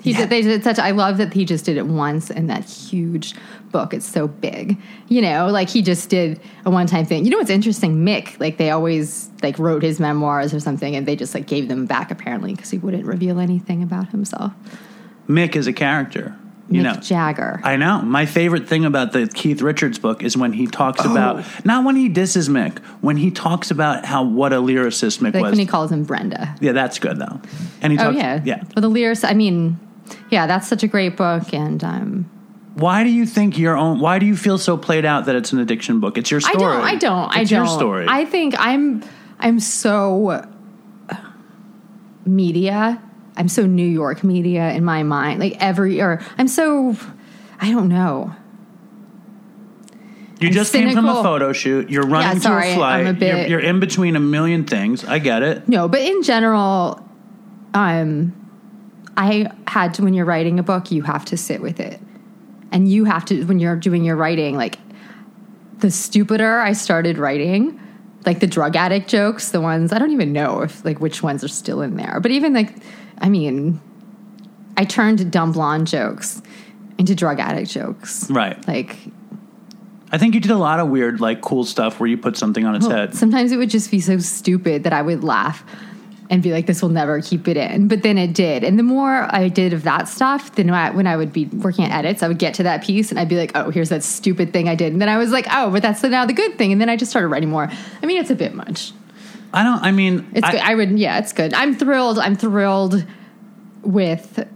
He 0.00 0.12
Yeah. 0.12 0.18
did 0.18 0.30
they 0.30 0.42
did 0.42 0.64
such 0.64 0.78
I 0.78 0.92
love 0.92 1.16
that 1.18 1.32
he 1.32 1.44
just 1.44 1.64
did 1.64 1.76
it 1.76 1.86
once 1.86 2.30
in 2.30 2.46
that 2.46 2.64
huge 2.64 3.34
book. 3.72 3.92
It's 3.94 4.06
so 4.06 4.28
big. 4.28 4.76
You 5.08 5.22
know, 5.22 5.48
like 5.48 5.68
he 5.68 5.82
just 5.82 6.08
did 6.08 6.40
a 6.64 6.70
one 6.70 6.86
time 6.86 7.04
thing. 7.04 7.24
You 7.24 7.30
know 7.30 7.38
what's 7.38 7.50
interesting? 7.50 8.04
Mick, 8.04 8.38
like 8.40 8.56
they 8.58 8.70
always 8.70 9.28
like 9.42 9.58
wrote 9.58 9.82
his 9.82 9.98
memoirs 10.00 10.54
or 10.54 10.60
something 10.60 10.94
and 10.96 11.06
they 11.06 11.16
just 11.16 11.34
like 11.34 11.46
gave 11.46 11.68
them 11.68 11.86
back 11.86 12.10
apparently 12.10 12.54
because 12.54 12.70
he 12.70 12.78
wouldn't 12.78 13.04
reveal 13.04 13.38
anything 13.40 13.82
about 13.82 14.08
himself. 14.10 14.52
Mick 15.28 15.56
is 15.56 15.66
a 15.66 15.72
character. 15.72 16.36
You 16.70 16.80
Mick 16.80 16.84
know. 16.84 17.00
Jagger. 17.00 17.60
I 17.64 17.76
know. 17.76 18.00
My 18.02 18.24
favorite 18.24 18.68
thing 18.68 18.84
about 18.84 19.12
the 19.12 19.26
Keith 19.26 19.60
Richards 19.60 19.98
book 19.98 20.22
is 20.22 20.36
when 20.36 20.52
he 20.52 20.66
talks 20.66 21.04
Oh. 21.04 21.10
about 21.10 21.44
not 21.66 21.84
when 21.84 21.96
he 21.96 22.08
disses 22.08 22.48
Mick, 22.48 22.78
when 23.00 23.16
he 23.16 23.30
talks 23.30 23.70
about 23.70 24.04
how 24.06 24.22
what 24.22 24.52
a 24.52 24.56
lyricist 24.56 25.18
Mick 25.20 25.34
like 25.34 25.42
was. 25.42 25.50
when 25.50 25.58
he 25.58 25.66
calls 25.66 25.90
him 25.92 26.04
Brenda. 26.04 26.54
yeah, 26.60 26.72
that's 26.72 26.98
good 26.98 27.18
though. 27.18 27.40
And 27.82 27.92
he 27.92 27.98
talks, 27.98 28.14
Oh 28.14 28.18
yeah. 28.18 28.40
yeah. 28.44 28.62
But 28.74 28.80
the 28.82 28.88
lyrics 28.88 29.24
I 29.24 29.34
mean, 29.34 29.78
yeah, 30.30 30.46
that's 30.46 30.66
such 30.68 30.82
a 30.82 30.88
great 30.88 31.16
book 31.16 31.52
and 31.52 31.82
um 31.84 32.30
Why 32.74 33.04
do 33.04 33.10
you 33.10 33.26
think 33.26 33.58
your 33.58 33.76
own? 33.76 33.98
Why 34.00 34.18
do 34.18 34.24
you 34.24 34.36
feel 34.36 34.56
so 34.56 34.76
played 34.78 35.04
out 35.04 35.26
that 35.26 35.34
it's 35.36 35.52
an 35.52 35.58
addiction 35.58 36.00
book? 36.00 36.16
It's 36.16 36.30
your 36.30 36.40
story. 36.40 36.56
I 36.56 36.58
don't. 36.58 36.84
I 36.84 36.94
don't. 36.96 37.36
I 37.36 37.40
It's 37.42 37.50
don't. 37.50 37.66
your 37.66 37.74
story. 37.78 38.06
I 38.08 38.24
think 38.24 38.54
I'm. 38.58 39.02
I'm 39.40 39.58
so 39.60 40.46
media. 42.24 43.02
I'm 43.36 43.48
so 43.48 43.66
New 43.66 43.86
York 43.86 44.22
media 44.24 44.72
in 44.72 44.84
my 44.84 45.02
mind. 45.02 45.40
Like 45.40 45.56
every 45.60 46.00
or 46.00 46.20
I'm 46.38 46.48
so. 46.48 46.96
I 47.60 47.70
don't 47.70 47.88
know. 47.88 48.34
you 50.40 50.48
I'm 50.48 50.54
just 50.54 50.72
came 50.72 50.92
from 50.92 51.06
a 51.06 51.22
photo 51.22 51.52
shoot. 51.52 51.88
You're 51.90 52.06
running 52.06 52.40
sorry, 52.40 52.66
to 52.66 52.72
a 52.72 52.74
flight. 52.74 53.22
A 53.22 53.26
you're, 53.26 53.46
you're 53.46 53.60
in 53.60 53.80
between 53.80 54.16
a 54.16 54.20
million 54.20 54.64
things. 54.64 55.04
I 55.04 55.18
get 55.18 55.42
it. 55.42 55.68
No, 55.68 55.88
but 55.88 56.00
in 56.00 56.22
general, 56.22 57.08
um, 57.74 58.34
I 59.16 59.50
had 59.68 59.94
to. 59.94 60.02
When 60.02 60.14
you're 60.14 60.24
writing 60.24 60.58
a 60.58 60.62
book, 60.62 60.90
you 60.90 61.02
have 61.02 61.24
to 61.26 61.36
sit 61.36 61.62
with 61.62 61.80
it, 61.80 62.00
and 62.72 62.90
you 62.90 63.04
have 63.04 63.24
to 63.26 63.44
when 63.44 63.58
you're 63.58 63.76
doing 63.76 64.04
your 64.04 64.16
writing. 64.16 64.56
Like 64.56 64.78
the 65.78 65.90
stupider 65.90 66.60
I 66.60 66.72
started 66.72 67.18
writing, 67.18 67.78
like 68.24 68.40
the 68.40 68.46
drug 68.46 68.76
addict 68.76 69.08
jokes, 69.08 69.50
the 69.50 69.60
ones 69.60 69.92
I 69.92 69.98
don't 69.98 70.12
even 70.12 70.32
know 70.32 70.62
if 70.62 70.84
like 70.84 71.00
which 71.00 71.22
ones 71.22 71.44
are 71.44 71.48
still 71.48 71.82
in 71.82 71.96
there. 71.96 72.20
But 72.20 72.30
even 72.30 72.54
like, 72.54 72.74
I 73.22 73.28
mean, 73.28 73.80
I 74.76 74.84
turned 74.84 75.30
dumb 75.30 75.52
blonde 75.52 75.86
jokes 75.86 76.42
into 76.98 77.14
drug 77.14 77.40
addict 77.40 77.70
jokes. 77.70 78.28
Right. 78.30 78.66
Like 78.68 78.96
I 80.12 80.18
think 80.18 80.34
you 80.34 80.40
did 80.40 80.50
a 80.50 80.58
lot 80.58 80.78
of 80.78 80.88
weird, 80.88 81.22
like, 81.22 81.40
cool 81.40 81.64
stuff 81.64 81.98
where 81.98 82.06
you 82.06 82.18
put 82.18 82.36
something 82.36 82.66
on 82.66 82.74
its 82.74 82.86
head. 82.86 83.14
Sometimes 83.14 83.50
it 83.50 83.56
would 83.56 83.70
just 83.70 83.90
be 83.90 83.98
so 83.98 84.18
stupid 84.18 84.84
that 84.84 84.92
I 84.92 85.00
would 85.00 85.24
laugh 85.24 85.64
and 86.28 86.42
be 86.42 86.52
like, 86.52 86.66
this 86.66 86.82
will 86.82 86.90
never 86.90 87.22
keep 87.22 87.48
it 87.48 87.56
in. 87.56 87.88
But 87.88 88.02
then 88.02 88.18
it 88.18 88.34
did. 88.34 88.62
And 88.62 88.78
the 88.78 88.82
more 88.82 89.26
I 89.34 89.48
did 89.48 89.72
of 89.72 89.84
that 89.84 90.08
stuff, 90.08 90.54
then 90.54 90.66
when 90.66 90.74
I, 90.74 90.90
when 90.90 91.06
I 91.06 91.16
would 91.16 91.32
be 91.32 91.46
working 91.46 91.86
at 91.86 91.92
edits, 91.92 92.22
I 92.22 92.28
would 92.28 92.38
get 92.38 92.52
to 92.54 92.62
that 92.64 92.84
piece 92.84 93.10
and 93.10 93.18
I'd 93.18 93.28
be 93.28 93.38
like, 93.38 93.52
oh, 93.54 93.70
here's 93.70 93.88
that 93.88 94.02
stupid 94.02 94.52
thing 94.52 94.68
I 94.68 94.74
did. 94.74 94.92
And 94.92 95.00
then 95.00 95.08
I 95.08 95.16
was 95.16 95.30
like, 95.30 95.46
oh, 95.50 95.70
but 95.70 95.80
that's 95.80 96.02
now 96.02 96.26
the 96.26 96.34
good 96.34 96.58
thing. 96.58 96.72
And 96.72 96.80
then 96.80 96.90
I 96.90 96.96
just 96.96 97.10
started 97.10 97.28
writing 97.28 97.48
more. 97.48 97.70
I 98.02 98.06
mean, 98.06 98.20
it's 98.20 98.30
a 98.30 98.34
bit 98.34 98.54
much. 98.54 98.92
I 99.52 99.62
don't. 99.62 99.82
I 99.82 99.90
mean, 99.92 100.30
It's 100.34 100.46
I, 100.46 100.52
good. 100.52 100.60
I 100.60 100.74
would, 100.74 100.98
yeah, 100.98 101.18
it's 101.18 101.32
good. 101.32 101.52
I'm 101.54 101.74
thrilled. 101.76 102.18
I'm 102.18 102.36
thrilled 102.36 103.04
with. 103.82 104.48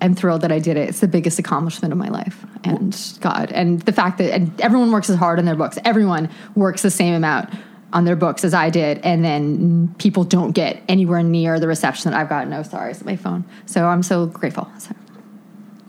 I'm 0.00 0.14
thrilled 0.14 0.42
that 0.42 0.52
I 0.52 0.60
did 0.60 0.76
it. 0.76 0.88
It's 0.90 1.00
the 1.00 1.08
biggest 1.08 1.38
accomplishment 1.38 1.92
of 1.92 1.98
my 1.98 2.08
life, 2.08 2.46
and 2.62 2.96
God, 3.20 3.50
and 3.52 3.80
the 3.80 3.92
fact 3.92 4.18
that 4.18 4.32
and 4.32 4.60
everyone 4.60 4.92
works 4.92 5.10
as 5.10 5.16
hard 5.16 5.38
on 5.40 5.44
their 5.44 5.56
books. 5.56 5.76
Everyone 5.84 6.30
works 6.54 6.82
the 6.82 6.90
same 6.90 7.14
amount 7.14 7.52
on 7.92 8.04
their 8.04 8.14
books 8.16 8.44
as 8.44 8.54
I 8.54 8.70
did, 8.70 8.98
and 8.98 9.24
then 9.24 9.94
people 9.98 10.22
don't 10.22 10.52
get 10.52 10.82
anywhere 10.88 11.22
near 11.22 11.58
the 11.58 11.66
reception 11.66 12.10
that 12.10 12.20
I've 12.20 12.28
gotten. 12.28 12.50
No, 12.50 12.62
sorry, 12.62 12.92
it's 12.92 13.04
my 13.04 13.16
phone. 13.16 13.44
So 13.66 13.86
I'm 13.86 14.02
so 14.02 14.26
grateful. 14.26 14.70
So, 14.78 14.94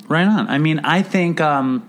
Right 0.07 0.25
on. 0.25 0.47
I 0.49 0.57
mean, 0.57 0.79
I 0.79 1.03
think 1.03 1.39
um, 1.39 1.87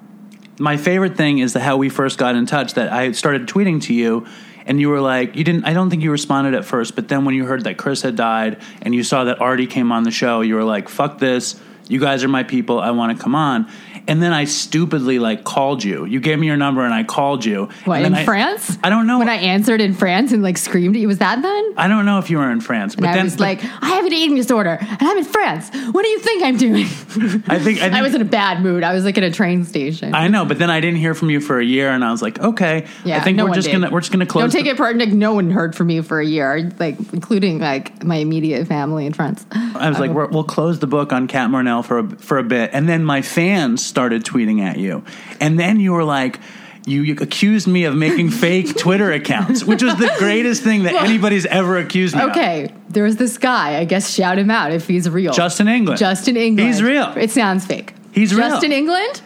my 0.58 0.76
favorite 0.76 1.16
thing 1.16 1.38
is 1.38 1.54
the 1.54 1.60
how 1.60 1.78
we 1.78 1.88
first 1.88 2.18
got 2.18 2.34
in 2.34 2.44
touch. 2.44 2.74
That 2.74 2.92
I 2.92 3.12
started 3.12 3.46
tweeting 3.46 3.80
to 3.84 3.94
you, 3.94 4.26
and 4.66 4.80
you 4.80 4.88
were 4.88 5.00
like, 5.00 5.36
you 5.36 5.44
didn't. 5.44 5.64
I 5.64 5.72
don't 5.72 5.90
think 5.90 6.02
you 6.02 6.10
responded 6.10 6.54
at 6.54 6.64
first, 6.64 6.94
but 6.94 7.08
then 7.08 7.24
when 7.24 7.34
you 7.34 7.44
heard 7.44 7.64
that 7.64 7.76
Chris 7.76 8.02
had 8.02 8.16
died, 8.16 8.60
and 8.82 8.94
you 8.94 9.02
saw 9.02 9.24
that 9.24 9.40
Artie 9.40 9.66
came 9.66 9.92
on 9.92 10.02
the 10.04 10.10
show, 10.10 10.40
you 10.40 10.54
were 10.54 10.64
like, 10.64 10.88
"Fuck 10.88 11.18
this! 11.18 11.60
You 11.88 12.00
guys 12.00 12.22
are 12.24 12.28
my 12.28 12.42
people. 12.42 12.78
I 12.80 12.90
want 12.90 13.16
to 13.16 13.22
come 13.22 13.34
on." 13.34 13.68
And 14.10 14.20
then 14.20 14.32
I 14.32 14.42
stupidly 14.44 15.20
like 15.20 15.44
called 15.44 15.84
you. 15.84 16.04
You 16.04 16.18
gave 16.18 16.36
me 16.40 16.48
your 16.48 16.56
number, 16.56 16.84
and 16.84 16.92
I 16.92 17.04
called 17.04 17.44
you. 17.44 17.68
what 17.84 18.02
in 18.02 18.12
I- 18.12 18.24
France? 18.24 18.76
I 18.82 18.90
don't 18.90 19.06
know. 19.06 19.20
When 19.20 19.28
I 19.28 19.36
answered 19.36 19.80
in 19.80 19.94
France 19.94 20.32
and 20.32 20.42
like 20.42 20.58
screamed 20.58 20.96
at 20.96 21.00
you, 21.00 21.06
was 21.06 21.18
that 21.18 21.40
then? 21.40 21.74
I 21.76 21.86
don't 21.86 22.04
know 22.06 22.18
if 22.18 22.28
you 22.28 22.38
were 22.38 22.50
in 22.50 22.60
France, 22.60 22.96
but 22.96 23.04
And 23.04 23.12
I 23.12 23.14
then 23.14 23.26
was 23.26 23.38
like, 23.38 23.62
I 23.62 23.90
have 23.90 24.04
an 24.04 24.12
eating 24.12 24.34
disorder, 24.34 24.78
and 24.80 24.98
I'm 25.00 25.16
in 25.16 25.24
France. 25.24 25.70
What 25.92 26.02
do 26.02 26.08
you 26.08 26.18
think 26.18 26.42
I'm 26.42 26.56
doing? 26.56 26.86
I 26.86 26.88
think 26.88 27.48
I, 27.48 27.58
think, 27.60 27.80
I 27.82 28.02
was 28.02 28.16
in 28.16 28.20
a 28.20 28.24
bad 28.24 28.62
mood. 28.62 28.82
I 28.82 28.94
was 28.94 29.04
like 29.04 29.16
at 29.16 29.22
a 29.22 29.30
train 29.30 29.62
station. 29.64 30.12
I 30.12 30.26
know, 30.26 30.44
but 30.44 30.58
then 30.58 30.70
I 30.70 30.80
didn't 30.80 30.98
hear 30.98 31.14
from 31.14 31.30
you 31.30 31.40
for 31.40 31.60
a 31.60 31.64
year, 31.64 31.90
and 31.90 32.04
I 32.04 32.10
was 32.10 32.20
like, 32.20 32.40
okay, 32.40 32.88
yeah, 33.04 33.18
I 33.18 33.20
think 33.20 33.36
no 33.36 33.46
we're 33.46 33.54
just 33.54 33.68
did. 33.68 33.74
gonna 33.74 33.90
we're 33.92 34.00
just 34.00 34.10
gonna 34.10 34.26
close. 34.26 34.42
Don't 34.42 34.50
take 34.50 34.76
the- 34.76 34.84
it 34.84 34.96
like 34.96 35.10
no 35.12 35.34
one 35.34 35.52
heard 35.52 35.76
from 35.76 35.86
me 35.86 36.00
for 36.00 36.18
a 36.18 36.26
year, 36.26 36.68
like 36.80 36.98
including 37.12 37.60
like 37.60 38.02
my 38.02 38.16
immediate 38.16 38.66
family 38.66 39.06
and 39.06 39.14
friends. 39.14 39.46
I 39.52 39.88
was 39.88 40.00
like, 40.00 40.10
um, 40.10 40.16
we're, 40.16 40.26
we'll 40.26 40.42
close 40.42 40.80
the 40.80 40.88
book 40.88 41.12
on 41.12 41.28
Cat 41.28 41.48
Marnell 41.48 41.84
for 41.84 42.00
a, 42.00 42.08
for 42.16 42.38
a 42.38 42.42
bit, 42.42 42.70
and 42.72 42.88
then 42.88 43.04
my 43.04 43.22
fans 43.22 43.86
started 43.86 43.99
tweeting 44.08 44.60
at 44.62 44.78
you, 44.78 45.04
and 45.40 45.58
then 45.58 45.80
you 45.80 45.92
were 45.92 46.04
like. 46.04 46.38
You, 46.86 47.02
you 47.02 47.14
accused 47.20 47.68
me 47.68 47.84
of 47.84 47.94
making 47.94 48.30
fake 48.44 48.74
Twitter 48.74 49.12
accounts, 49.12 49.62
which 49.64 49.82
was 49.82 49.96
the 49.96 50.10
greatest 50.18 50.62
thing 50.62 50.84
that 50.84 50.94
anybody's 50.94 51.44
ever 51.44 51.76
accused 51.76 52.16
me 52.16 52.22
of. 52.22 52.30
Okay, 52.30 52.72
there's 52.88 53.16
this 53.16 53.36
guy. 53.36 53.76
I 53.76 53.84
guess 53.84 54.10
shout 54.10 54.38
him 54.38 54.50
out 54.50 54.72
if 54.72 54.88
he's 54.88 55.08
real. 55.08 55.34
Justin 55.34 55.68
England. 55.68 56.00
Justin 56.00 56.38
England. 56.38 56.66
He's 56.66 56.82
real. 56.82 57.12
It 57.18 57.30
sounds 57.30 57.66
fake. 57.66 57.92
He's 58.12 58.34
real. 58.34 58.48
Justin 58.48 58.72
England. 58.72 59.20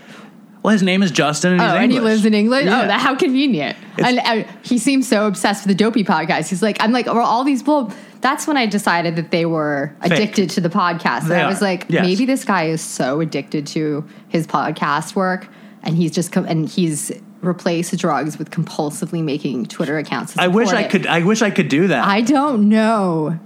Well, 0.65 0.73
his 0.73 0.83
name 0.83 1.03
is 1.03 1.11
Justin, 1.11 1.53
and 1.53 1.61
Oh, 1.61 1.67
he's 1.75 1.75
and 1.83 1.93
he 1.93 2.01
lives 2.01 2.25
in 2.25 2.33
England. 2.33 2.67
Yeah. 2.67 2.83
Oh, 2.83 2.87
that, 2.87 2.99
how 3.01 3.15
convenient! 3.15 3.77
It's- 3.99 4.17
and 4.17 4.47
uh, 4.47 4.51
he 4.63 4.79
seems 4.79 5.07
so 5.07 5.27
obsessed 5.27 5.67
with 5.67 5.77
the 5.77 5.85
Dopey 5.85 6.03
podcast. 6.05 6.49
He's 6.49 6.63
like, 6.63 6.79
I'm 6.81 6.91
like, 6.91 7.05
well, 7.07 7.19
all 7.19 7.45
these 7.45 7.63
people. 7.63 7.93
That's 8.23 8.47
when 8.47 8.57
I 8.57 8.65
decided 8.65 9.17
that 9.17 9.31
they 9.31 9.45
were 9.45 9.95
Fake. 10.01 10.13
addicted 10.13 10.49
to 10.51 10.63
the 10.63 10.71
podcast. 10.71 11.31
I 11.31 11.47
was 11.47 11.61
like, 11.61 11.85
Yes. 11.91 12.07
maybe 12.07 12.25
this 12.25 12.43
guy 12.47 12.65
is 12.69 12.81
so 12.81 13.21
addicted 13.21 13.67
to 13.69 14.03
his 14.29 14.47
podcast 14.47 15.15
work, 15.15 15.47
and 15.83 15.95
he's 15.95 16.11
just 16.11 16.33
com- 16.33 16.47
and 16.47 16.67
he's 16.67 17.13
replaced 17.43 17.95
drugs 17.99 18.39
with 18.39 18.51
compulsively 18.51 19.23
making 19.23 19.67
Twitter 19.67 19.99
accounts. 19.99 20.35
I 20.39 20.49
wish 20.49 20.71
I 20.71 20.85
it. 20.85 20.91
could. 20.91 21.07
I 21.07 21.23
wish 21.25 21.43
I 21.43 21.51
could 21.51 21.69
do 21.69 21.89
that, 21.89 22.07
I 22.07 22.23
don't 22.23 22.71
know. 22.71 23.39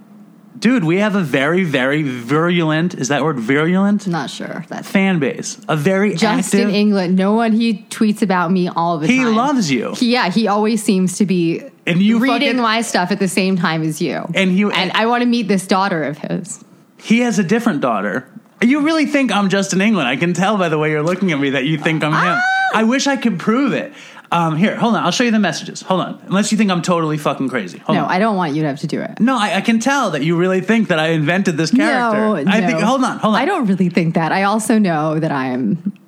Dude. 0.59 0.85
We 0.85 0.99
have 0.99 1.15
a 1.15 1.23
very, 1.23 1.65
very 1.65 2.03
virulent. 2.03 2.95
Is 2.95 3.09
that 3.09 3.23
word 3.25 3.39
virulent? 3.39 4.07
Not 4.07 4.31
sure. 4.31 4.65
That's 4.69 4.89
Fan 4.89 5.19
base. 5.19 5.61
A 5.69 5.77
very 5.77 6.15
Justin 6.15 6.61
active. 6.61 6.75
England. 6.75 7.17
No 7.17 7.33
one 7.35 7.53
he 7.53 7.85
tweets 7.91 8.23
about 8.23 8.51
me 8.51 8.69
all 8.69 8.99
the 8.99 9.07
He 9.07 9.19
time. 9.19 9.27
He 9.29 9.33
loves 9.33 9.71
you. 9.71 9.95
He, 9.95 10.13
yeah, 10.13 10.31
he 10.31 10.49
always 10.49 10.83
seems 10.83 11.17
to 11.19 11.27
be 11.27 11.63
And 11.87 12.01
you 12.03 12.19
reading 12.19 12.49
fucking- 12.49 12.57
my 12.63 12.83
stuff 12.83 13.11
at 13.11 13.19
the 13.19 13.29
same 13.29 13.57
time 13.57 13.83
as 13.83 14.01
you. 14.01 14.25
And 14.35 14.57
you- 14.57 14.71
and 14.71 14.93
I 14.93 15.07
want 15.07 15.23
to 15.23 15.27
meet 15.29 15.49
this 15.49 15.67
daughter 15.67 16.03
of 16.05 16.19
his. 16.19 16.63
He 16.99 17.21
has 17.21 17.39
a 17.39 17.45
different 17.45 17.81
daughter. 17.81 18.29
You 18.61 18.81
really 18.81 19.07
think 19.07 19.31
I'm 19.31 19.49
Justin 19.51 19.81
England? 19.81 20.09
I 20.09 20.17
can 20.17 20.35
tell 20.35 20.57
by 20.59 20.69
the 20.69 20.79
way 20.79 20.91
you're 20.91 21.03
looking 21.03 21.31
at 21.33 21.39
me 21.39 21.51
that 21.51 21.65
you 21.65 21.79
think 21.79 22.03
I'm 22.03 22.13
Ah! 22.13 22.35
him. 22.35 22.43
I 22.75 22.83
wish 22.83 23.07
I 23.07 23.17
could 23.17 23.39
prove 23.39 23.73
it. 23.73 23.93
Um, 24.31 24.57
here, 24.57 24.77
hold 24.77 24.95
on. 24.95 25.05
I'll 25.05 25.11
show 25.11 25.25
you 25.25 25.31
the 25.31 25.39
messages. 25.39 25.81
Hold 25.83 26.03
on. 26.03 26.23
Unless 26.27 26.53
you 26.53 26.59
think 26.59 26.71
I'm 26.71 26.83
totally 26.83 27.17
fucking 27.17 27.49
crazy. 27.49 27.79
Hold 27.79 27.97
no, 27.97 28.05
on. 28.05 28.11
I 28.11 28.19
don't 28.19 28.37
want 28.37 28.55
you 28.55 28.63
to 28.63 28.69
have 28.69 28.81
to 28.81 28.87
do 28.87 29.01
it. 29.01 29.21
no, 29.21 29.39
I, 29.39 29.57
I 29.57 29.61
can 29.63 29.81
tell 29.81 30.11
that 30.11 30.23
you 30.23 30.37
really 30.37 30.61
think 30.61 30.89
that 30.89 30.99
I 30.99 31.09
invented 31.09 31.57
this 31.57 31.71
character. 31.71 32.19
No, 32.19 32.37
I 32.37 32.61
think. 32.61 32.81
Hold 32.81 33.05
on. 33.05 33.19
Hold 33.19 33.35
on. 33.35 33.41
I 33.41 33.47
don't 33.47 33.67
really 33.67 33.89
think 33.89 34.15
that. 34.17 34.33
I 34.33 34.43
also 34.43 34.79
know 34.79 35.19
that 35.19 35.33
I'm 35.33 35.99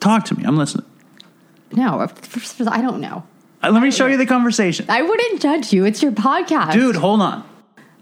talk 0.00 0.24
to 0.26 0.36
me. 0.36 0.44
I'm 0.44 0.56
listening. 0.56 0.86
no. 1.72 2.04
first 2.08 2.60
of 2.60 2.66
all, 2.66 2.74
I 2.74 2.80
don't 2.80 3.00
know. 3.00 3.24
Uh, 3.62 3.70
let 3.70 3.82
me 3.82 3.90
show 3.90 4.06
you 4.06 4.16
the 4.16 4.26
conversation, 4.26 4.86
I 4.88 5.02
wouldn't 5.02 5.42
judge 5.42 5.72
you. 5.72 5.84
It's 5.84 6.02
your 6.02 6.12
podcast, 6.12 6.72
dude. 6.72 6.96
Hold 6.96 7.20
on. 7.20 7.48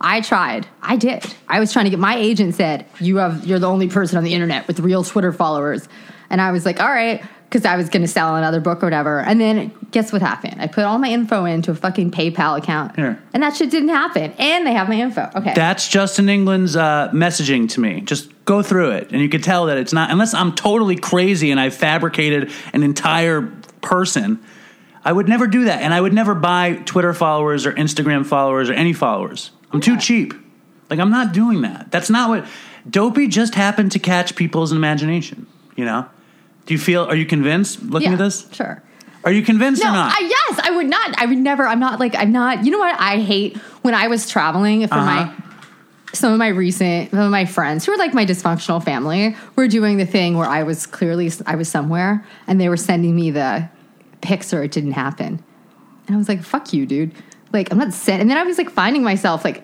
I 0.00 0.20
tried. 0.20 0.66
I 0.82 0.96
did. 0.96 1.24
I 1.48 1.58
was 1.58 1.72
trying 1.72 1.86
to 1.86 1.90
get 1.90 1.98
my 1.98 2.16
agent 2.16 2.54
said, 2.54 2.84
"You 3.00 3.16
have 3.16 3.46
you're 3.46 3.58
the 3.58 3.68
only 3.68 3.88
person 3.88 4.18
on 4.18 4.24
the 4.24 4.34
internet 4.34 4.66
with 4.68 4.80
real 4.80 5.02
Twitter 5.02 5.32
followers." 5.32 5.88
And 6.28 6.40
I 6.40 6.52
was 6.52 6.66
like, 6.66 6.80
"All 6.80 6.88
right," 6.88 7.24
cuz 7.50 7.64
I 7.64 7.76
was 7.76 7.88
going 7.88 8.02
to 8.02 8.08
sell 8.08 8.36
another 8.36 8.60
book 8.60 8.82
or 8.82 8.86
whatever. 8.86 9.20
And 9.20 9.40
then 9.40 9.72
guess 9.90 10.12
what 10.12 10.22
happened? 10.22 10.60
I 10.60 10.66
put 10.66 10.84
all 10.84 10.98
my 10.98 11.08
info 11.08 11.44
into 11.44 11.70
a 11.70 11.74
fucking 11.74 12.10
PayPal 12.10 12.58
account. 12.58 12.96
Here. 12.96 13.22
And 13.32 13.42
that 13.42 13.56
shit 13.56 13.70
didn't 13.70 13.90
happen. 13.90 14.32
And 14.38 14.66
they 14.66 14.72
have 14.72 14.88
my 14.88 14.96
info. 14.96 15.30
Okay. 15.34 15.54
That's 15.54 15.88
Justin 15.88 16.28
England's 16.28 16.76
uh, 16.76 17.10
messaging 17.12 17.68
to 17.70 17.80
me. 17.80 18.00
Just 18.00 18.30
go 18.46 18.62
through 18.62 18.92
it, 18.92 19.10
and 19.10 19.20
you 19.20 19.28
can 19.28 19.42
tell 19.42 19.66
that 19.66 19.76
it's 19.76 19.92
not 19.92 20.10
unless 20.10 20.32
I'm 20.32 20.54
totally 20.54 20.96
crazy 20.96 21.50
and 21.50 21.60
I 21.60 21.70
fabricated 21.70 22.52
an 22.72 22.82
entire 22.82 23.42
person. 23.82 24.40
I 25.04 25.12
would 25.12 25.28
never 25.28 25.46
do 25.46 25.64
that, 25.64 25.82
and 25.82 25.92
I 25.92 26.00
would 26.00 26.12
never 26.12 26.34
buy 26.34 26.74
Twitter 26.84 27.12
followers 27.12 27.66
or 27.66 27.72
Instagram 27.72 28.24
followers 28.24 28.70
or 28.70 28.72
any 28.72 28.92
followers. 28.92 29.50
I'm 29.72 29.80
too 29.80 29.98
cheap. 29.98 30.32
Like 30.90 31.00
I'm 31.00 31.10
not 31.10 31.32
doing 31.32 31.62
that. 31.62 31.90
That's 31.90 32.10
not 32.10 32.28
what 32.28 32.46
Dopey 32.88 33.28
just 33.28 33.54
happened 33.54 33.92
to 33.92 33.98
catch 33.98 34.36
people's 34.36 34.72
imagination. 34.72 35.46
You 35.76 35.84
know? 35.84 36.08
Do 36.66 36.74
you 36.74 36.78
feel? 36.78 37.04
Are 37.04 37.16
you 37.16 37.26
convinced? 37.26 37.82
Looking 37.82 38.08
yeah, 38.08 38.14
at 38.14 38.18
this, 38.18 38.46
Sure. 38.52 38.82
are 39.24 39.32
you 39.32 39.42
convinced 39.42 39.82
No, 39.82 39.88
or 39.90 39.92
not? 39.92 40.12
I, 40.16 40.20
yes, 40.20 40.60
I 40.62 40.70
would 40.72 40.86
not. 40.88 41.20
I 41.20 41.26
would 41.26 41.38
never. 41.38 41.66
I'm 41.66 41.80
not 41.80 41.98
like 42.00 42.14
I'm 42.16 42.32
not. 42.32 42.64
You 42.64 42.70
know 42.72 42.78
what? 42.78 42.96
I 43.00 43.18
hate 43.20 43.56
when 43.82 43.94
I 43.94 44.08
was 44.08 44.28
traveling 44.28 44.86
for 44.88 44.94
Uh-huh. 44.94 45.04
my 45.26 45.32
some 46.12 46.32
of 46.32 46.38
my 46.38 46.48
recent 46.48 47.10
some 47.10 47.18
of 47.20 47.30
my 47.30 47.44
friends 47.44 47.84
who 47.84 47.92
are 47.92 47.96
like 47.98 48.14
my 48.14 48.24
dysfunctional 48.24 48.82
family 48.82 49.36
were 49.54 49.68
doing 49.68 49.98
the 49.98 50.06
thing 50.06 50.36
where 50.38 50.48
I 50.48 50.62
was 50.62 50.86
clearly 50.86 51.30
I 51.46 51.56
was 51.56 51.68
somewhere 51.68 52.24
and 52.46 52.58
they 52.60 52.68
were 52.70 52.76
sending 52.78 53.14
me 53.14 53.30
the 53.30 53.68
pics 54.22 54.54
or 54.54 54.62
it 54.62 54.72
didn't 54.72 54.92
happen, 54.92 55.42
and 56.06 56.14
I 56.14 56.18
was 56.18 56.28
like, 56.28 56.42
"Fuck 56.42 56.72
you, 56.72 56.86
dude!" 56.86 57.12
Like 57.52 57.70
I'm 57.70 57.78
not 57.78 57.92
sent. 57.92 58.20
And 58.22 58.30
then 58.30 58.38
I 58.38 58.42
was 58.44 58.58
like 58.58 58.70
finding 58.70 59.02
myself 59.02 59.44
like 59.44 59.62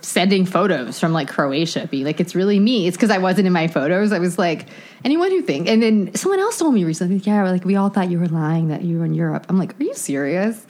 sending 0.00 0.44
photos 0.46 0.98
from 0.98 1.12
like 1.12 1.28
Croatia, 1.28 1.86
be 1.90 2.04
like, 2.04 2.20
"It's 2.20 2.34
really 2.34 2.58
me." 2.58 2.86
It's 2.86 2.96
because 2.96 3.10
I 3.10 3.18
wasn't 3.18 3.46
in 3.46 3.52
my 3.52 3.68
photos. 3.68 4.12
I 4.12 4.18
was 4.18 4.38
like, 4.38 4.66
anyone 5.04 5.30
who 5.30 5.42
think. 5.42 5.68
And 5.68 5.82
then 5.82 6.14
someone 6.14 6.40
else 6.40 6.58
told 6.58 6.74
me 6.74 6.84
recently, 6.84 7.16
"Yeah, 7.16 7.48
like 7.50 7.64
we 7.64 7.76
all 7.76 7.88
thought 7.88 8.10
you 8.10 8.18
were 8.18 8.28
lying 8.28 8.68
that 8.68 8.82
you 8.82 8.98
were 8.98 9.04
in 9.04 9.14
Europe." 9.14 9.46
I'm 9.48 9.58
like, 9.58 9.78
"Are 9.80 9.84
you 9.84 9.94
serious?" 9.94 10.66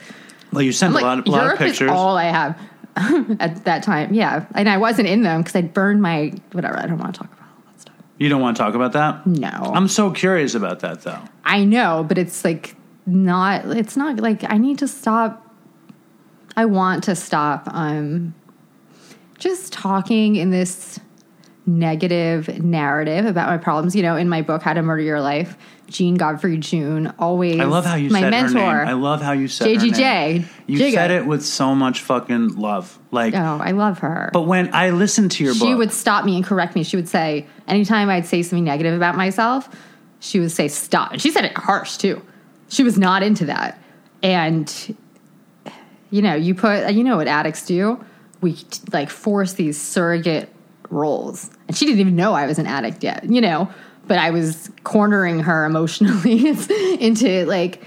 well, 0.51 0.61
you 0.61 0.71
sent 0.71 0.89
I'm 0.95 1.03
a 1.03 1.05
like, 1.05 1.25
lot, 1.25 1.27
lot 1.27 1.39
of 1.39 1.43
Europe 1.45 1.57
pictures. 1.59 1.81
is 1.87 1.91
all 1.91 2.17
I 2.17 2.25
have 2.25 2.59
at 3.39 3.63
that 3.65 3.83
time. 3.83 4.13
Yeah, 4.13 4.45
and 4.53 4.67
I 4.69 4.77
wasn't 4.77 5.07
in 5.07 5.23
them 5.23 5.41
because 5.41 5.55
I'd 5.55 5.73
burned 5.73 6.01
my 6.01 6.33
whatever. 6.51 6.77
I 6.77 6.87
don't 6.87 6.97
want 6.97 7.15
to 7.15 7.21
talk 7.21 7.31
about 7.33 7.47
all 7.47 7.63
that 7.71 7.81
stuff. 7.81 7.95
you 8.17 8.29
don't 8.29 8.41
want 8.41 8.57
to 8.57 8.63
talk 8.63 8.75
about 8.75 8.91
that? 8.93 9.25
No, 9.25 9.49
I'm 9.49 9.87
so 9.87 10.11
curious 10.11 10.55
about 10.55 10.81
that, 10.81 11.01
though. 11.03 11.19
I 11.45 11.63
know, 11.63 12.05
but 12.07 12.17
it's 12.17 12.43
like 12.45 12.75
not. 13.05 13.65
It's 13.65 13.95
not 13.97 14.17
like 14.17 14.43
I 14.49 14.57
need 14.57 14.77
to 14.79 14.87
stop. 14.87 15.47
I 16.55 16.65
want 16.65 17.05
to 17.05 17.15
stop. 17.15 17.69
Um, 17.71 18.35
just 19.41 19.73
talking 19.73 20.35
in 20.37 20.51
this 20.51 20.99
negative 21.65 22.63
narrative 22.63 23.25
about 23.25 23.49
my 23.49 23.57
problems. 23.57 23.95
You 23.95 24.03
know, 24.03 24.15
in 24.15 24.29
my 24.29 24.41
book, 24.41 24.61
How 24.61 24.73
to 24.73 24.81
Murder 24.81 25.01
Your 25.03 25.21
Life, 25.21 25.57
Jean 25.87 26.15
Godfrey 26.15 26.57
June 26.57 27.13
always. 27.19 27.59
I 27.59 27.65
love 27.65 27.85
how 27.85 27.95
you 27.95 28.09
my 28.09 28.21
said 28.21 28.31
mentor. 28.31 28.59
her 28.59 28.79
name. 28.85 28.87
I 28.87 28.93
love 28.93 29.21
how 29.21 29.33
you 29.33 29.47
said 29.47 29.67
her 29.67 29.73
JGJ, 29.87 29.97
name. 29.99 30.49
You 30.67 30.79
Jigga. 30.79 30.93
said 30.93 31.11
it 31.11 31.25
with 31.25 31.43
so 31.43 31.75
much 31.75 32.01
fucking 32.01 32.55
love. 32.55 32.97
Like, 33.11 33.33
Oh, 33.35 33.59
I 33.61 33.71
love 33.71 33.99
her. 33.99 34.29
but 34.33 34.43
when 34.43 34.73
I 34.73 34.89
listened 34.91 35.31
to 35.31 35.43
your 35.43 35.53
she 35.53 35.59
book, 35.59 35.67
she 35.69 35.75
would 35.75 35.91
stop 35.91 36.23
me 36.25 36.35
and 36.35 36.45
correct 36.45 36.75
me. 36.75 36.83
She 36.83 36.95
would 36.95 37.09
say, 37.09 37.45
anytime 37.67 38.09
I'd 38.09 38.25
say 38.25 38.41
something 38.43 38.63
negative 38.63 38.93
about 38.95 39.15
myself, 39.15 39.69
she 40.19 40.39
would 40.39 40.51
say, 40.51 40.67
stop. 40.67 41.11
And 41.13 41.21
she 41.21 41.31
said 41.31 41.45
it 41.45 41.57
harsh 41.57 41.97
too. 41.97 42.21
She 42.69 42.83
was 42.83 42.97
not 42.97 43.21
into 43.23 43.45
that. 43.45 43.77
And, 44.23 44.95
you 46.09 46.21
know, 46.21 46.35
you 46.35 46.55
put, 46.55 46.91
you 46.93 47.03
know 47.03 47.17
what 47.17 47.27
addicts 47.27 47.65
do? 47.65 48.03
We 48.41 48.57
like 48.91 49.09
force 49.09 49.53
these 49.53 49.79
surrogate 49.79 50.49
roles. 50.89 51.49
And 51.67 51.77
she 51.77 51.85
didn't 51.85 52.01
even 52.01 52.15
know 52.15 52.33
I 52.33 52.45
was 52.47 52.59
an 52.59 52.67
addict 52.67 53.03
yet, 53.03 53.23
you 53.23 53.39
know, 53.41 53.69
but 54.07 54.17
I 54.17 54.31
was 54.31 54.69
cornering 54.83 55.39
her 55.41 55.63
emotionally 55.71 56.47
into 56.99 57.45
like, 57.45 57.81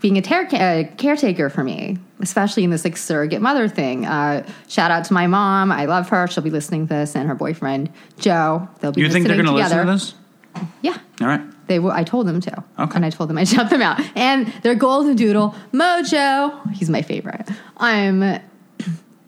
being 0.00 0.16
a 0.16 0.22
ter- 0.22 0.46
uh, 0.46 0.84
caretaker 0.96 1.50
for 1.50 1.62
me, 1.62 1.98
especially 2.20 2.64
in 2.64 2.70
this 2.70 2.84
like 2.86 2.96
surrogate 2.96 3.42
mother 3.42 3.68
thing. 3.68 4.06
Uh, 4.06 4.46
shout 4.66 4.90
out 4.90 5.04
to 5.04 5.12
my 5.12 5.26
mom. 5.26 5.70
I 5.70 5.84
love 5.84 6.08
her. 6.08 6.26
She'll 6.26 6.42
be 6.42 6.48
listening 6.48 6.86
to 6.86 6.94
this, 6.94 7.14
and 7.14 7.28
her 7.28 7.34
boyfriend 7.34 7.90
Joe. 8.18 8.66
They'll 8.80 8.92
be 8.92 9.02
you 9.02 9.10
think 9.10 9.26
they're 9.26 9.36
going 9.36 9.44
to 9.44 9.52
together. 9.62 9.84
listen 9.84 10.16
to 10.56 10.62
this? 10.64 10.68
Yeah, 10.80 10.96
All 11.20 11.26
right. 11.26 11.42
they. 11.66 11.76
W- 11.76 11.94
I 11.94 12.02
told 12.04 12.26
them 12.28 12.40
to. 12.40 12.64
Okay. 12.78 12.92
and 12.96 13.04
I 13.04 13.10
told 13.10 13.28
them 13.28 13.36
I'd 13.36 13.48
shout 13.48 13.68
them 13.68 13.82
out. 13.82 14.00
And 14.16 14.46
their 14.62 14.74
golden 14.74 15.16
doodle 15.16 15.54
Mojo. 15.74 16.72
He's 16.72 16.88
my 16.88 17.02
favorite. 17.02 17.46
Um, 17.76 18.38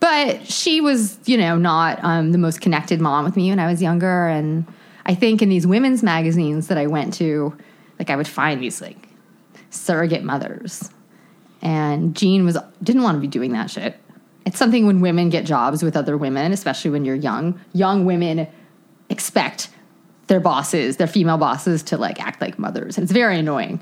but 0.02 0.44
she 0.50 0.80
was, 0.80 1.16
you 1.26 1.38
know, 1.38 1.56
not 1.56 2.02
um, 2.02 2.32
the 2.32 2.38
most 2.38 2.60
connected 2.60 3.00
mom 3.00 3.24
with 3.24 3.36
me 3.36 3.50
when 3.50 3.60
I 3.60 3.70
was 3.70 3.80
younger. 3.80 4.26
And 4.26 4.66
I 5.06 5.14
think 5.14 5.40
in 5.42 5.48
these 5.48 5.64
women's 5.64 6.02
magazines 6.02 6.66
that 6.66 6.76
I 6.76 6.88
went 6.88 7.14
to, 7.14 7.56
like 8.00 8.10
I 8.10 8.16
would 8.16 8.26
find 8.26 8.60
these 8.60 8.82
like 8.82 9.08
surrogate 9.70 10.24
mothers. 10.24 10.90
And 11.62 12.16
Jean 12.16 12.44
was 12.44 12.58
didn't 12.82 13.04
want 13.04 13.14
to 13.14 13.20
be 13.20 13.28
doing 13.28 13.52
that 13.52 13.70
shit. 13.70 13.96
it's 14.44 14.58
something 14.58 14.86
when 14.86 15.00
women 15.00 15.30
get 15.30 15.44
jobs 15.46 15.84
with 15.84 15.96
other 15.96 16.16
women, 16.16 16.50
especially 16.50 16.90
when 16.90 17.04
you're 17.04 17.14
young. 17.14 17.60
Young 17.72 18.04
women 18.04 18.48
expect 19.08 19.70
their 20.26 20.40
bosses, 20.40 20.96
their 20.96 21.06
female 21.06 21.38
bosses, 21.38 21.80
to 21.84 21.96
like 21.96 22.20
act 22.20 22.40
like 22.40 22.58
mothers, 22.58 22.98
and 22.98 23.04
it's 23.04 23.12
very 23.12 23.38
annoying. 23.38 23.78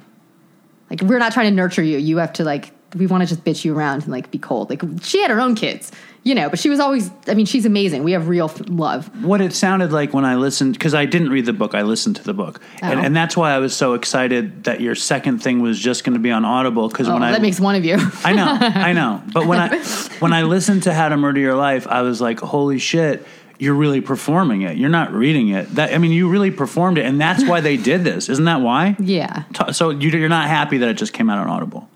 Like 0.90 1.00
we're 1.00 1.18
not 1.18 1.32
trying 1.32 1.48
to 1.48 1.56
nurture 1.56 1.82
you. 1.82 1.96
You 1.96 2.18
have 2.18 2.34
to 2.34 2.44
like 2.44 2.72
we 2.94 3.06
want 3.06 3.22
to 3.22 3.26
just 3.26 3.44
bitch 3.44 3.64
you 3.64 3.74
around 3.76 4.02
and 4.02 4.12
like 4.12 4.30
be 4.30 4.38
cold. 4.38 4.70
Like 4.70 4.82
she 5.02 5.22
had 5.22 5.30
her 5.30 5.40
own 5.40 5.54
kids, 5.54 5.92
you 6.22 6.34
know, 6.34 6.50
but 6.50 6.58
she 6.58 6.68
was 6.68 6.80
always. 6.80 7.10
I 7.26 7.34
mean, 7.34 7.46
she's 7.46 7.64
amazing. 7.66 8.04
We 8.04 8.12
have 8.12 8.28
real 8.28 8.46
f- 8.46 8.60
love. 8.68 9.24
what 9.24 9.40
it 9.40 9.52
sounded 9.54 9.90
like 9.92 10.12
when 10.12 10.24
I 10.24 10.36
listened, 10.36 10.74
because 10.74 10.94
I 10.94 11.04
didn't 11.06 11.30
read 11.30 11.46
the 11.46 11.52
book, 11.52 11.74
I 11.74 11.82
listened 11.82 12.16
to 12.16 12.22
the 12.24 12.34
book, 12.34 12.60
and, 12.82 13.00
Oh. 13.00 13.02
and 13.02 13.16
that's 13.16 13.36
why 13.36 13.52
I 13.52 13.58
was 13.58 13.74
so 13.74 13.94
excited 13.94 14.64
that 14.64 14.80
your 14.80 14.94
second 14.94 15.42
thing 15.42 15.60
was 15.60 15.78
just 15.78 16.04
going 16.04 16.14
to 16.14 16.20
be 16.20 16.30
on 16.30 16.44
Audible. 16.44 16.88
Because 16.88 17.08
Oh, 17.08 17.14
when 17.14 17.22
I 17.22 17.32
that 17.32 17.42
makes 17.42 17.60
one 17.60 17.74
of 17.74 17.84
you. 17.84 17.96
I 18.24 18.32
know, 18.32 18.58
I 18.60 18.92
know. 18.92 19.22
But 19.32 19.46
when 19.46 19.58
I 19.60 19.78
when 20.20 20.32
I 20.32 20.42
listened 20.42 20.84
to 20.84 20.94
How 20.94 21.08
to 21.08 21.16
Murder 21.16 21.40
Your 21.40 21.56
Life, 21.56 21.86
I 21.86 22.02
was 22.02 22.20
like, 22.20 22.40
holy 22.40 22.78
shit, 22.78 23.26
you're 23.58 23.74
really 23.74 24.00
performing 24.00 24.62
it. 24.62 24.78
You're 24.78 24.88
not 24.88 25.12
reading 25.12 25.48
it. 25.50 25.74
That 25.74 25.92
I 25.92 25.98
mean, 25.98 26.12
you 26.12 26.30
really 26.30 26.50
performed 26.50 26.96
it, 26.96 27.04
and 27.04 27.20
that's 27.20 27.44
why 27.44 27.60
they 27.60 27.76
did 27.76 28.04
this. 28.04 28.30
Isn't 28.30 28.46
that 28.46 28.62
why? 28.62 28.96
yeah. 29.00 29.42
So 29.72 29.90
you're 29.90 30.30
not 30.30 30.48
happy 30.48 30.78
that 30.78 30.88
it 30.88 30.94
just 30.94 31.12
came 31.12 31.28
out 31.28 31.36
on 31.38 31.48
Audible. 31.48 31.86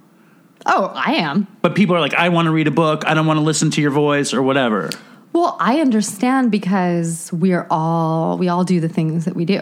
Oh, 0.66 0.92
I 0.94 1.14
am. 1.14 1.47
But 1.62 1.75
people 1.75 1.94
are 1.94 2.00
like, 2.00 2.14
I 2.14 2.28
want 2.30 2.47
to 2.47 2.52
read 2.52 2.66
a 2.66 2.73
book. 2.73 3.04
I 3.06 3.14
don't 3.14 3.26
want 3.26 3.38
to 3.38 3.42
listen 3.44 3.71
to 3.73 3.83
your 3.83 3.90
voice 3.90 4.33
or 4.33 4.42
whatever. 4.42 4.90
Well, 5.33 5.56
I 5.61 5.80
understand 5.80 6.50
because 6.50 7.33
we're 7.33 7.66
all 7.71 8.38
we 8.38 8.49
all 8.49 8.64
do 8.64 8.80
the 8.80 8.88
things 8.88 9.25
that 9.25 9.35
we 9.35 9.44
do. 9.44 9.61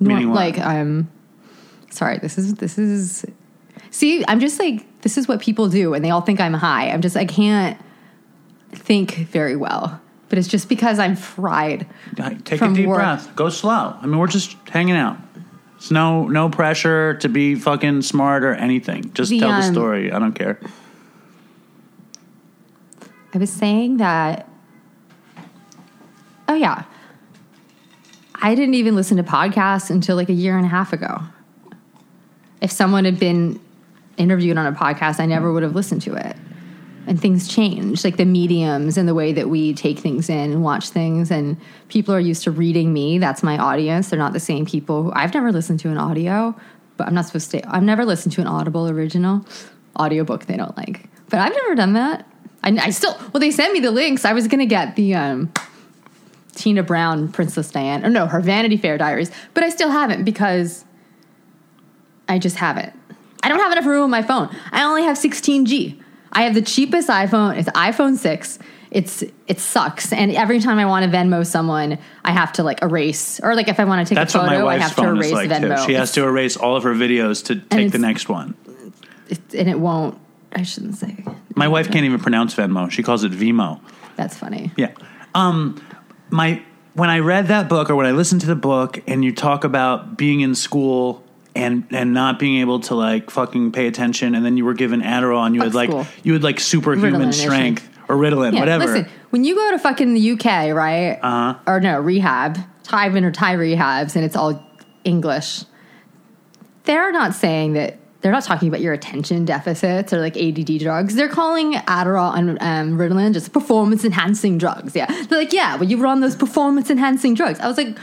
Meaning 0.00 0.30
what? 0.30 0.36
like 0.36 0.58
I'm 0.58 1.10
sorry, 1.90 2.18
this 2.18 2.38
is 2.38 2.54
this 2.54 2.78
is 2.78 3.24
See, 3.90 4.24
I'm 4.28 4.40
just 4.40 4.58
like 4.58 5.00
this 5.02 5.16
is 5.16 5.28
what 5.28 5.40
people 5.40 5.68
do 5.68 5.94
and 5.94 6.04
they 6.04 6.10
all 6.10 6.20
think 6.20 6.40
I'm 6.40 6.54
high. 6.54 6.90
I'm 6.90 7.00
just 7.00 7.16
I 7.16 7.24
can't 7.24 7.80
think 8.72 9.14
very 9.14 9.56
well. 9.56 10.00
But 10.28 10.38
it's 10.38 10.48
just 10.48 10.68
because 10.68 10.98
I'm 10.98 11.14
fried. 11.14 11.86
Take 12.44 12.60
a 12.60 12.68
deep 12.74 12.88
work. 12.88 12.98
breath. 12.98 13.34
Go 13.36 13.48
slow. 13.48 13.96
I 14.00 14.06
mean, 14.06 14.18
we're 14.18 14.26
just 14.26 14.56
hanging 14.68 14.96
out. 14.96 15.18
It's 15.76 15.90
no 15.90 16.26
no 16.26 16.48
pressure 16.48 17.14
to 17.18 17.28
be 17.28 17.54
fucking 17.54 18.02
smart 18.02 18.44
or 18.44 18.54
anything. 18.54 19.12
Just 19.12 19.30
The, 19.30 19.40
tell 19.40 19.50
the 19.50 19.66
um, 19.66 19.74
story. 19.74 20.10
I 20.10 20.18
don't 20.18 20.32
care. 20.32 20.58
I 23.34 23.38
was 23.38 23.50
saying 23.50 23.98
that 23.98 24.48
Oh 26.48 26.54
yeah. 26.54 26.84
I 28.34 28.54
didn't 28.54 28.74
even 28.74 28.94
listen 28.94 29.16
to 29.16 29.22
podcasts 29.22 29.90
until 29.90 30.16
like 30.16 30.28
a 30.28 30.34
year 30.34 30.56
and 30.56 30.64
a 30.64 30.68
half 30.68 30.92
ago. 30.92 31.22
If 32.60 32.70
someone 32.70 33.04
had 33.04 33.18
been 33.18 33.60
interviewed 34.16 34.56
on 34.56 34.66
a 34.66 34.72
podcast, 34.72 35.20
I 35.20 35.26
never 35.26 35.52
would 35.52 35.62
have 35.62 35.74
listened 35.74 36.02
to 36.02 36.14
it. 36.14 36.36
And 37.06 37.20
things 37.20 37.46
change, 37.46 38.02
like 38.04 38.16
the 38.16 38.24
mediums 38.24 38.98
and 38.98 39.08
the 39.08 39.14
way 39.14 39.32
that 39.32 39.48
we 39.48 39.74
take 39.74 40.00
things 40.00 40.28
in 40.28 40.50
and 40.52 40.64
watch 40.64 40.88
things. 40.88 41.30
And 41.30 41.56
people 41.88 42.12
are 42.12 42.20
used 42.20 42.42
to 42.44 42.50
reading 42.50 42.92
me. 42.92 43.18
That's 43.18 43.42
my 43.44 43.56
audience. 43.56 44.10
They're 44.10 44.18
not 44.18 44.32
the 44.32 44.40
same 44.40 44.66
people. 44.66 45.04
Who, 45.04 45.12
I've 45.12 45.32
never 45.32 45.52
listened 45.52 45.78
to 45.80 45.88
an 45.90 45.98
audio, 45.98 46.54
but 46.96 47.06
I'm 47.06 47.14
not 47.14 47.26
supposed 47.26 47.52
to. 47.52 47.62
I've 47.68 47.84
never 47.84 48.04
listened 48.04 48.32
to 48.34 48.40
an 48.40 48.48
Audible 48.48 48.88
original 48.88 49.46
audiobook 49.98 50.46
they 50.46 50.56
don't 50.56 50.76
like. 50.76 51.08
But 51.28 51.40
I've 51.40 51.52
never 51.52 51.74
done 51.74 51.92
that. 51.94 52.28
I, 52.62 52.76
I 52.76 52.90
still, 52.90 53.16
well, 53.32 53.40
they 53.40 53.50
sent 53.50 53.72
me 53.72 53.80
the 53.80 53.90
links. 53.90 54.24
I 54.24 54.32
was 54.32 54.48
going 54.48 54.60
to 54.60 54.66
get 54.66 54.96
the 54.96 55.14
um, 55.14 55.52
Tina 56.54 56.82
Brown, 56.82 57.30
Princess 57.30 57.70
Diane, 57.70 58.04
or 58.04 58.10
no, 58.10 58.26
her 58.26 58.40
Vanity 58.40 58.76
Fair 58.76 58.98
diaries, 58.98 59.30
but 59.54 59.62
I 59.62 59.68
still 59.68 59.90
haven't 59.90 60.24
because 60.24 60.84
I 62.28 62.38
just 62.38 62.56
haven't. 62.56 62.92
I 63.42 63.48
don't 63.48 63.60
have 63.60 63.70
enough 63.70 63.86
room 63.86 64.02
on 64.02 64.10
my 64.10 64.22
phone. 64.22 64.48
I 64.72 64.82
only 64.82 65.02
have 65.02 65.16
16G. 65.16 66.02
I 66.36 66.42
have 66.42 66.54
the 66.54 66.62
cheapest 66.62 67.08
iPhone. 67.08 67.56
It's 67.56 67.68
iPhone 67.70 68.16
6. 68.16 68.58
It's 68.90 69.24
it 69.48 69.58
sucks. 69.58 70.12
And 70.12 70.30
every 70.32 70.60
time 70.60 70.78
I 70.78 70.84
want 70.86 71.10
to 71.10 71.16
Venmo 71.16 71.44
someone, 71.46 71.98
I 72.24 72.30
have 72.32 72.52
to 72.54 72.62
like 72.62 72.82
erase 72.82 73.40
or 73.42 73.54
like 73.56 73.68
if 73.68 73.80
I 73.80 73.84
want 73.84 74.06
to 74.06 74.14
take 74.14 74.20
That's 74.20 74.34
a 74.34 74.38
what 74.38 74.48
photo, 74.50 74.58
my 74.58 74.60
I 74.60 74.64
wife's 74.78 74.82
have 74.94 74.96
to 74.96 75.08
erase 75.10 75.32
like 75.32 75.50
Venmo. 75.50 75.78
too. 75.80 75.86
She 75.86 75.94
has 75.94 76.12
to 76.12 76.22
erase 76.24 76.56
all 76.56 76.76
of 76.76 76.84
her 76.84 76.94
videos 76.94 77.44
to 77.46 77.56
take 77.56 77.90
the 77.90 77.98
next 77.98 78.28
one. 78.28 78.54
It's- 79.28 79.54
and 79.58 79.68
it 79.68 79.80
won't. 79.80 80.18
I 80.52 80.62
shouldn't 80.62 80.94
say. 80.96 81.24
My 81.54 81.68
wife 81.68 81.90
can't 81.90 82.04
even 82.04 82.20
pronounce 82.20 82.54
Venmo. 82.54 82.90
She 82.90 83.02
calls 83.02 83.24
it 83.24 83.32
Vimo. 83.32 83.80
That's 84.16 84.36
funny. 84.36 84.70
Yeah. 84.76 84.92
Um, 85.34 85.82
my 86.30 86.62
when 86.94 87.10
I 87.10 87.18
read 87.18 87.48
that 87.48 87.68
book 87.68 87.90
or 87.90 87.96
when 87.96 88.06
I 88.06 88.12
listened 88.12 88.40
to 88.42 88.46
the 88.46 88.54
book 88.54 89.02
and 89.06 89.24
you 89.24 89.32
talk 89.34 89.64
about 89.64 90.16
being 90.16 90.40
in 90.40 90.54
school 90.54 91.24
and 91.56 91.86
and 91.90 92.14
not 92.14 92.38
being 92.38 92.60
able 92.60 92.80
to 92.80 92.94
like 92.94 93.30
fucking 93.30 93.72
pay 93.72 93.86
attention 93.86 94.34
and 94.34 94.44
then 94.44 94.56
you 94.56 94.64
were 94.64 94.74
given 94.74 95.00
Adderall 95.00 95.44
and 95.46 95.54
you 95.54 95.60
Fuck 95.60 95.68
had 95.68 95.74
like 95.74 95.90
school. 95.90 96.06
you 96.22 96.32
had 96.34 96.42
like 96.44 96.60
superhuman 96.60 97.30
Ritalin, 97.30 97.34
strength 97.34 97.88
or 98.08 98.16
Ritalin, 98.16 98.52
Yeah, 98.52 98.60
whatever. 98.60 98.86
Listen, 98.86 99.08
when 99.30 99.44
you 99.44 99.54
go 99.54 99.70
to 99.72 99.78
fucking 99.78 100.14
the 100.14 100.30
UK, 100.32 100.74
right? 100.74 101.18
Uh-huh. 101.22 101.58
Or 101.66 101.80
no, 101.80 101.98
rehab, 102.00 102.58
Thai 102.84 103.08
or 103.08 103.30
Thai 103.32 103.56
rehabs, 103.56 104.14
and 104.14 104.24
it's 104.24 104.36
all 104.36 104.62
English. 105.04 105.64
They're 106.84 107.12
not 107.12 107.34
saying 107.34 107.72
that. 107.74 107.98
They're 108.22 108.32
not 108.32 108.44
talking 108.44 108.66
about 108.66 108.80
your 108.80 108.92
attention 108.92 109.44
deficits 109.44 110.12
or 110.12 110.18
like 110.18 110.36
ADD 110.36 110.80
drugs. 110.80 111.14
They're 111.14 111.28
calling 111.28 111.74
Adderall 111.74 112.36
and 112.36 112.58
um, 112.60 112.98
Ritalin 112.98 113.32
just 113.32 113.52
performance 113.52 114.04
enhancing 114.04 114.58
drugs. 114.58 114.96
Yeah, 114.96 115.06
they're 115.26 115.38
like, 115.38 115.52
yeah, 115.52 115.76
well, 115.76 115.84
you 115.84 115.96
were 115.96 116.06
on 116.06 116.20
those 116.20 116.34
performance 116.34 116.90
enhancing 116.90 117.34
drugs. 117.34 117.60
I 117.60 117.68
was 117.68 117.76
like, 117.76 117.96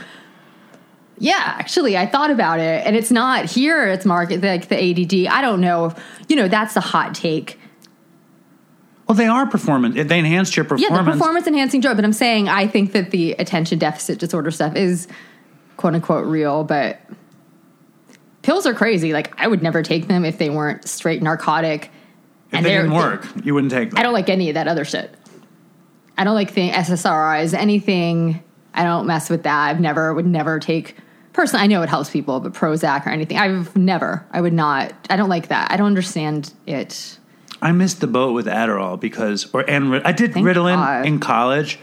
yeah, 1.18 1.54
actually, 1.58 1.96
I 1.96 2.06
thought 2.06 2.30
about 2.30 2.58
it, 2.60 2.84
and 2.86 2.96
it's 2.96 3.10
not 3.10 3.44
here. 3.46 3.88
It's 3.88 4.04
market 4.04 4.42
like 4.42 4.68
the 4.68 4.76
ADD. 4.76 5.32
I 5.32 5.40
don't 5.42 5.60
know. 5.60 5.86
If, 5.86 5.98
you 6.28 6.36
know, 6.36 6.48
that's 6.48 6.76
a 6.76 6.80
hot 6.80 7.14
take. 7.14 7.58
well, 9.06 9.14
they 9.16 9.26
are 9.26 9.46
performance. 9.46 9.96
Eh, 9.96 10.02
they 10.04 10.18
enhanced 10.18 10.56
your 10.56 10.64
Yeah, 10.64 10.68
performance. 10.88 11.06
the 11.06 11.12
performance 11.12 11.46
enhancing 11.46 11.80
drug. 11.80 11.96
But 11.96 12.04
I'm 12.04 12.12
saying 12.12 12.48
I 12.48 12.66
think 12.66 12.92
that 12.92 13.10
the 13.10 13.32
attention 13.32 13.78
deficit 13.78 14.18
disorder 14.18 14.50
stuff 14.50 14.74
is 14.76 15.06
quote 15.76 15.94
unquote 15.94 16.26
real, 16.26 16.64
but 16.64 17.00
pills 18.42 18.66
are 18.66 18.74
crazy. 18.74 19.12
Like 19.12 19.32
I 19.40 19.46
would 19.46 19.62
never 19.62 19.82
take 19.82 20.08
them 20.08 20.24
if 20.24 20.38
they 20.38 20.50
weren't 20.50 20.86
straight 20.88 21.22
narcotic. 21.22 21.90
if 22.52 22.62
they 22.62 22.70
didn't 22.70 22.92
work, 22.92 23.26
you 23.44 23.54
wouldn't 23.54 23.72
take 23.72 23.90
them. 23.90 23.98
I 23.98 24.02
don't 24.02 24.12
like 24.14 24.28
any 24.28 24.48
of 24.48 24.54
that 24.54 24.68
other 24.68 24.84
shit. 24.84 25.14
I 26.16 26.24
don't 26.24 26.34
like 26.34 26.54
the 26.54 26.70
SSRIs, 26.70 27.54
anything. 27.54 28.42
I 28.72 28.84
don't 28.84 29.06
mess 29.06 29.28
with 29.30 29.42
that. 29.44 29.68
I've 29.70 29.80
never 29.80 30.12
would 30.14 30.26
never 30.26 30.58
take. 30.58 30.96
Personally, 31.34 31.64
I 31.64 31.66
know 31.66 31.82
it 31.82 31.88
helps 31.90 32.08
people, 32.10 32.40
but 32.40 32.54
Prozac 32.54 33.04
or 33.06 33.10
anything, 33.10 33.36
I've 33.36 33.76
never. 33.76 34.24
I 34.30 34.40
would 34.40 34.52
not. 34.54 34.94
I 35.10 35.16
don't 35.16 35.28
like 35.28 35.48
that. 35.48 35.70
I 35.70 35.76
don't 35.76 35.88
understand 35.88 36.52
it. 36.66 37.18
I 37.60 37.72
missed 37.72 38.00
the 38.00 38.06
boat 38.06 38.32
with 38.32 38.46
Adderall 38.46 38.98
because, 38.98 39.52
or 39.52 39.68
and 39.68 39.96
I 40.06 40.12
did 40.12 40.32
Thank 40.32 40.46
Ritalin 40.46 40.76
God. 40.76 41.06
in 41.06 41.18
college, 41.18 41.78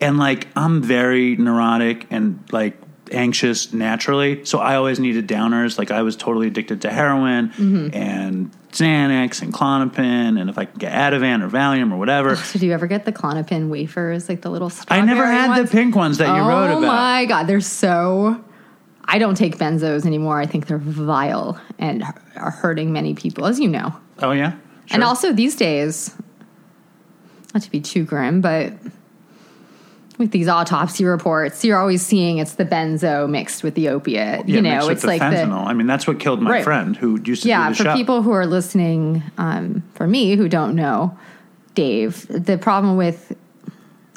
and 0.00 0.18
like 0.18 0.48
I'm 0.56 0.82
very 0.82 1.36
neurotic 1.36 2.06
and 2.10 2.42
like 2.50 2.76
anxious 3.12 3.72
naturally, 3.72 4.44
so 4.46 4.58
I 4.58 4.76
always 4.76 4.98
needed 4.98 5.28
downers. 5.28 5.78
Like 5.78 5.90
I 5.90 6.02
was 6.02 6.16
totally 6.16 6.46
addicted 6.48 6.80
to 6.82 6.90
heroin 6.90 7.50
Mm-hmm. 7.50 7.88
and 7.94 8.50
Xanax 8.72 9.42
and 9.42 9.52
Klonopin, 9.52 10.40
and 10.40 10.48
if 10.50 10.56
I 10.58 10.64
could 10.64 10.80
get 10.80 10.92
Ativan 10.92 11.42
or 11.42 11.48
Valium 11.50 11.92
or 11.92 11.96
whatever. 11.98 12.34
So 12.36 12.58
do 12.58 12.66
you 12.66 12.72
ever 12.72 12.86
get 12.86 13.04
the 13.04 13.12
Klonopin 13.12 13.68
wafers, 13.68 14.28
like 14.28 14.40
the 14.40 14.50
little? 14.50 14.72
I 14.88 15.02
never 15.02 15.26
had 15.26 15.48
ones? 15.48 15.70
the 15.70 15.76
pink 15.76 15.94
ones 15.94 16.18
that 16.18 16.34
you 16.34 16.42
oh 16.42 16.48
wrote 16.48 16.70
about. 16.70 16.84
Oh 16.84 16.86
my 16.86 17.24
god, 17.26 17.44
they're 17.44 17.60
so. 17.60 18.42
I 19.06 19.18
don't 19.18 19.36
take 19.36 19.58
benzos 19.58 20.06
anymore. 20.06 20.40
I 20.40 20.46
think 20.46 20.66
they're 20.66 20.78
vile 20.78 21.60
and 21.78 22.02
are 22.36 22.50
hurting 22.50 22.92
many 22.92 23.14
people, 23.14 23.46
as 23.46 23.60
you 23.60 23.68
know. 23.68 23.94
Oh 24.20 24.32
yeah, 24.32 24.54
And 24.90 25.02
also 25.04 25.32
these 25.32 25.56
days, 25.56 26.14
not 27.52 27.62
to 27.62 27.70
be 27.70 27.80
too 27.80 28.04
grim, 28.04 28.40
but 28.40 28.72
with 30.18 30.30
these 30.30 30.46
autopsy 30.48 31.04
reports, 31.04 31.64
you're 31.64 31.76
always 31.78 32.00
seeing 32.00 32.38
it's 32.38 32.54
the 32.54 32.64
benzo 32.64 33.28
mixed 33.28 33.62
with 33.64 33.74
the 33.74 33.88
opiate. 33.88 34.48
yeah, 34.48 34.56
you 34.56 34.62
mixed 34.62 34.80
know, 34.80 34.86
with 34.86 34.92
it's 34.92 35.02
the 35.02 35.08
like 35.08 35.20
fentanyl. 35.22 35.64
the 35.64 35.70
I 35.70 35.72
mean, 35.74 35.86
that's 35.88 36.06
what 36.06 36.20
killed 36.20 36.40
my 36.40 36.50
Right. 36.50 36.64
friend 36.64 36.96
who 36.96 37.20
used 37.24 37.42
to 37.42 37.48
yeah. 37.48 37.72
For 37.72 37.92
people 37.94 38.22
who 38.22 38.30
are 38.30 38.46
listening, 38.46 39.22
um, 39.38 39.82
for 39.94 40.06
me 40.06 40.36
who 40.36 40.48
don't 40.48 40.74
know, 40.76 41.18
Dave, 41.74 42.26
the 42.28 42.56
problem 42.58 42.96
with 42.96 43.36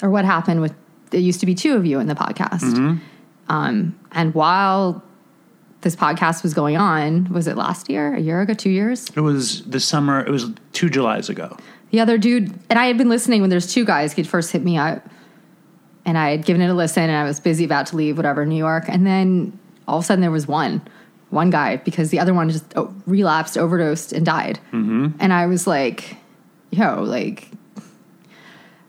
or 0.03 0.11
what 0.11 0.23
happened 0.25 0.61
with 0.61 0.73
there 1.09 1.19
used 1.19 1.39
to 1.39 1.45
be 1.47 1.55
two 1.55 1.73
of 1.75 1.85
you 1.85 1.99
in 1.99 2.07
the 2.07 2.13
podcast, 2.15 2.61
Mm-hmm. 2.61 2.97
Um, 3.49 3.97
and 4.11 4.33
while 4.33 5.03
this 5.81 5.95
podcast 5.95 6.43
was 6.43 6.53
going 6.53 6.77
on, 6.77 7.31
was 7.31 7.47
it 7.47 7.55
last 7.55 7.89
year, 7.89 8.15
a 8.15 8.19
year 8.19 8.41
ago, 8.41 8.53
two 8.53 8.69
years? 8.69 9.09
it 9.15 9.21
was 9.21 9.63
the 9.65 9.79
summer. 9.79 10.19
It 10.25 10.29
was 10.29 10.51
two 10.73 10.89
Julys 10.89 11.29
ago. 11.29 11.57
The 11.91 11.99
other 11.99 12.17
dude, 12.17 12.53
and 12.69 12.77
I 12.77 12.87
had 12.87 12.97
been 12.97 13.09
listening 13.09 13.41
when 13.41 13.49
there's 13.49 13.71
two 13.71 13.85
guys. 13.85 14.13
He'd 14.13 14.27
first 14.27 14.51
hit 14.51 14.63
me 14.63 14.77
up, 14.77 15.07
and 16.05 16.17
I 16.17 16.31
had 16.31 16.45
given 16.45 16.61
it 16.61 16.69
a 16.69 16.73
listen, 16.73 17.03
and 17.03 17.15
I 17.15 17.23
was 17.23 17.39
busy 17.39 17.63
about 17.63 17.87
to 17.87 17.95
leave, 17.95 18.17
whatever, 18.17 18.45
New 18.45 18.57
York. 18.57 18.85
And 18.87 19.05
then 19.05 19.57
all 19.87 19.99
of 19.99 20.03
a 20.03 20.07
sudden 20.07 20.21
there 20.21 20.31
was 20.31 20.47
one, 20.47 20.81
one 21.29 21.49
guy, 21.49 21.77
because 21.77 22.09
the 22.09 22.19
other 22.19 22.33
one 22.33 22.49
just 22.49 22.65
oh, 22.75 22.93
relapsed, 23.05 23.57
overdosed, 23.57 24.11
and 24.11 24.25
died. 24.25 24.59
Mm-hmm. 24.73 25.09
And 25.19 25.31
I 25.31 25.45
was 25.45 25.65
like, 25.65 26.17
yo, 26.71 27.03
like, 27.03 27.49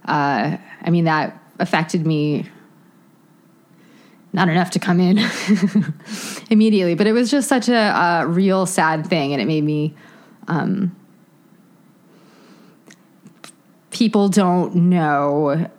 uh, 0.07 0.57
I 0.83 0.91
mean, 0.91 1.05
that 1.05 1.41
affected 1.61 2.05
me 2.07 2.47
not 4.33 4.49
enough 4.49 4.71
to 4.73 4.79
come 4.79 5.01
in 5.01 5.19
immediately, 6.51 6.95
but 6.95 7.07
it 7.07 7.13
was 7.13 7.31
just 7.31 7.49
such 7.49 7.69
a, 7.69 7.77
uh 7.77 8.25
real 8.29 8.67
sad 8.67 9.07
thing, 9.07 9.33
and 9.33 9.41
it 9.41 9.47
made 9.47 9.65
me 9.65 9.95
people 13.91 14.29
don't 14.29 14.75
know. 14.75 15.71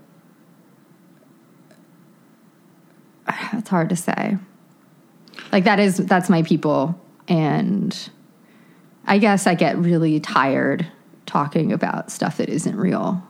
It's 3.53 3.69
hard 3.69 3.89
to 3.89 3.95
say. 3.95 4.37
Like 5.51 5.63
that 5.63 5.79
is 5.79 5.97
that's 5.97 6.29
my 6.29 6.43
people, 6.43 6.99
and 7.27 7.97
I 9.05 9.17
guess 9.17 9.47
I 9.47 9.55
get 9.55 9.77
really 9.77 10.19
tired 10.19 10.85
talking 11.25 11.71
about 11.71 12.11
stuff 12.11 12.37
that 12.37 12.49
isn't 12.49 12.75
real 12.75 13.23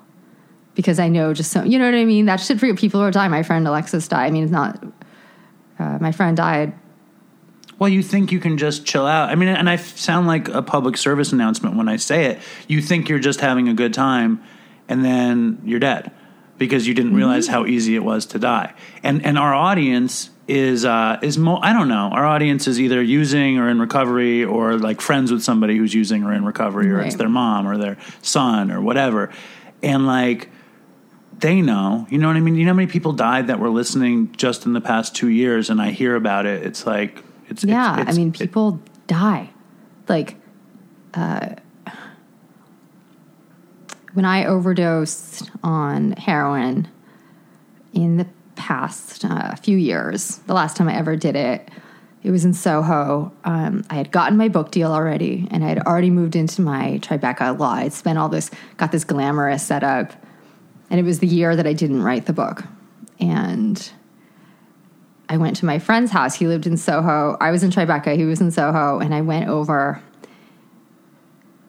because 0.75 0.99
I 0.99 1.09
know 1.09 1.33
just 1.33 1.51
so 1.51 1.63
you 1.63 1.77
know 1.77 1.85
what 1.85 1.95
I 1.95 2.05
mean. 2.05 2.25
That 2.25 2.37
shit 2.37 2.59
for 2.59 2.73
people 2.73 3.03
who 3.03 3.11
dying. 3.11 3.31
My 3.31 3.43
friend 3.43 3.67
Alexis 3.67 4.07
died. 4.07 4.25
I 4.25 4.31
mean, 4.31 4.43
it's 4.43 4.51
not. 4.51 4.83
Uh, 5.79 5.97
my 6.01 6.11
friend 6.11 6.35
died 6.37 6.73
Well, 7.79 7.89
you 7.89 8.03
think 8.03 8.31
you 8.33 8.39
can 8.39 8.57
just 8.57 8.85
chill 8.85 9.05
out. 9.05 9.29
I 9.29 9.35
mean, 9.35 9.47
and 9.47 9.69
I 9.69 9.77
sound 9.77 10.27
like 10.27 10.49
a 10.49 10.61
public 10.61 10.97
service 10.97 11.31
announcement 11.31 11.77
when 11.77 11.87
I 11.87 11.95
say 11.95 12.25
it. 12.25 12.39
You 12.67 12.81
think 12.81 13.07
you're 13.07 13.19
just 13.19 13.39
having 13.39 13.69
a 13.69 13.73
good 13.73 13.93
time, 13.93 14.41
and 14.89 15.03
then 15.05 15.61
you're 15.63 15.79
dead 15.79 16.11
because 16.57 16.85
you 16.85 16.93
didn't 16.93 17.15
realize 17.15 17.47
how 17.47 17.65
easy 17.65 17.95
it 17.95 18.03
was 18.03 18.25
to 18.27 18.39
die. 18.39 18.73
And 19.01 19.25
and 19.25 19.37
our 19.37 19.53
audience 19.53 20.29
is 20.49 20.83
uh, 20.83 21.19
is 21.21 21.37
mo- 21.37 21.61
I 21.61 21.71
don't 21.71 21.87
know. 21.87 22.09
Our 22.11 22.25
audience 22.25 22.67
is 22.67 22.81
either 22.81 23.01
using 23.01 23.57
or 23.59 23.69
in 23.69 23.79
recovery, 23.79 24.43
or 24.43 24.77
like 24.77 24.99
friends 24.99 25.31
with 25.31 25.41
somebody 25.41 25.77
who's 25.77 25.93
using 25.93 26.25
or 26.25 26.33
in 26.33 26.43
recovery, 26.43 26.91
or 26.91 26.99
it's 26.99 27.15
their 27.15 27.29
mom 27.29 27.65
or 27.65 27.77
their 27.77 27.97
son 28.21 28.71
or 28.71 28.81
whatever. 28.81 29.31
And 29.81 30.05
like 30.05 30.49
they 31.39 31.61
know, 31.61 32.05
you 32.09 32.17
know 32.17 32.27
what 32.27 32.35
I 32.35 32.39
mean? 32.41 32.55
You 32.55 32.65
know 32.65 32.71
how 32.71 32.75
many 32.75 32.87
people 32.91 33.13
died 33.13 33.47
that 33.47 33.59
were 33.59 33.69
listening 33.69 34.31
just 34.35 34.65
in 34.65 34.73
the 34.73 34.81
past 34.81 35.15
two 35.15 35.29
years, 35.29 35.69
and 35.69 35.81
I 35.81 35.91
hear 35.91 36.15
about 36.15 36.45
it. 36.45 36.65
It's 36.65 36.85
like 36.85 37.23
it's 37.47 37.63
Yeah, 37.63 37.93
it's- 37.93 38.01
it's- 38.01 38.15
I 38.15 38.17
mean, 38.19 38.29
it- 38.29 38.39
people 38.39 38.79
die. 39.07 39.49
Like, 40.07 40.35
uh, 41.13 41.49
when 44.13 44.25
I 44.25 44.45
overdosed 44.45 45.49
on 45.63 46.11
heroin 46.13 46.87
in 47.93 48.17
the 48.17 48.25
past 48.55 49.23
uh, 49.25 49.55
few 49.55 49.77
years, 49.77 50.37
the 50.47 50.53
last 50.53 50.75
time 50.77 50.89
I 50.89 50.95
ever 50.95 51.15
did 51.15 51.35
it, 51.35 51.69
it 52.21 52.31
was 52.31 52.43
in 52.43 52.53
Soho. 52.53 53.31
Um, 53.45 53.83
I 53.89 53.95
had 53.95 54.11
gotten 54.11 54.37
my 54.37 54.49
book 54.49 54.71
deal 54.71 54.91
already, 54.91 55.47
and 55.51 55.63
I 55.63 55.69
had 55.69 55.79
already 55.79 56.09
moved 56.09 56.35
into 56.35 56.61
my 56.61 56.99
Tribeca 57.01 57.57
law. 57.57 57.75
I'd 57.75 57.93
spent 57.93 58.17
all 58.17 58.29
this, 58.29 58.51
got 58.77 58.91
this 58.91 59.03
glamorous 59.05 59.63
setup, 59.63 60.11
and 60.89 60.99
it 60.99 61.03
was 61.03 61.19
the 61.19 61.27
year 61.27 61.55
that 61.55 61.67
I 61.67 61.73
didn't 61.73 62.01
write 62.01 62.25
the 62.25 62.33
book. 62.33 62.63
And 63.19 63.91
I 65.27 65.37
went 65.37 65.57
to 65.57 65.65
my 65.65 65.77
friend's 65.77 66.11
house. 66.11 66.35
He 66.35 66.47
lived 66.47 66.65
in 66.65 66.77
Soho. 66.77 67.37
I 67.39 67.51
was 67.51 67.63
in 67.63 67.69
Tribeca. 67.69 68.15
He 68.15 68.25
was 68.25 68.41
in 68.41 68.49
Soho. 68.49 68.99
And 68.99 69.13
I 69.13 69.21
went 69.21 69.47
over 69.47 70.01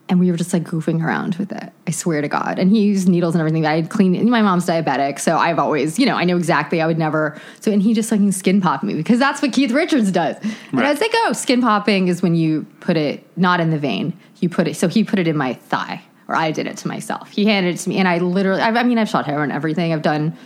and 0.09 0.18
we 0.18 0.30
were 0.30 0.37
just 0.37 0.52
like 0.52 0.64
goofing 0.64 1.04
around 1.04 1.37
with 1.37 1.52
it. 1.52 1.72
I 1.87 1.90
swear 1.90 2.20
to 2.20 2.26
God. 2.26 2.59
And 2.59 2.70
he 2.70 2.80
used 2.80 3.09
needles 3.09 3.35
and 3.35 3.40
everything. 3.40 3.66
I 3.66 3.76
had 3.76 3.90
cleaned 3.90 4.28
My 4.28 4.42
mom's 4.42 4.66
diabetic. 4.66 5.20
So 5.20 5.37
I've 5.37 5.59
always, 5.59 5.98
you 5.98 6.06
know, 6.06 6.16
I 6.16 6.24
know 6.24 6.37
exactly. 6.37 6.80
I 6.80 6.87
would 6.87 6.98
never. 6.98 7.40
So, 7.61 7.70
and 7.70 7.83
he 7.83 7.94
just 7.94 8.11
fucking 8.11 8.33
skin 8.33 8.61
popped 8.61 8.83
me 8.83 8.94
because 8.94 9.18
that's 9.18 9.40
what 9.42 9.52
Keith 9.52 9.70
Richards 9.70 10.11
does. 10.11 10.37
And 10.72 10.80
I 10.80 10.90
was 10.90 11.00
like, 11.00 11.12
oh, 11.14 11.33
skin 11.33 11.61
popping 11.61 12.09
is 12.09 12.22
when 12.22 12.35
you 12.35 12.66
put 12.80 12.96
it 12.96 13.24
not 13.37 13.61
in 13.61 13.70
the 13.70 13.78
vein. 13.78 14.18
You 14.40 14.48
put 14.48 14.66
it, 14.66 14.74
so 14.74 14.88
he 14.88 15.04
put 15.04 15.18
it 15.18 15.28
in 15.28 15.37
my 15.37 15.54
thigh 15.54 16.02
or 16.30 16.36
I 16.36 16.52
did 16.52 16.66
it 16.66 16.76
to 16.78 16.88
myself. 16.88 17.30
He 17.30 17.44
handed 17.44 17.74
it 17.74 17.78
to 17.78 17.88
me. 17.88 17.98
And 17.98 18.06
I 18.06 18.18
literally, 18.18 18.62
I, 18.62 18.68
I 18.70 18.84
mean, 18.84 18.98
I've 18.98 19.08
shot 19.08 19.26
heroin, 19.26 19.50
everything. 19.50 19.92
I've 19.92 20.02
done 20.02 20.38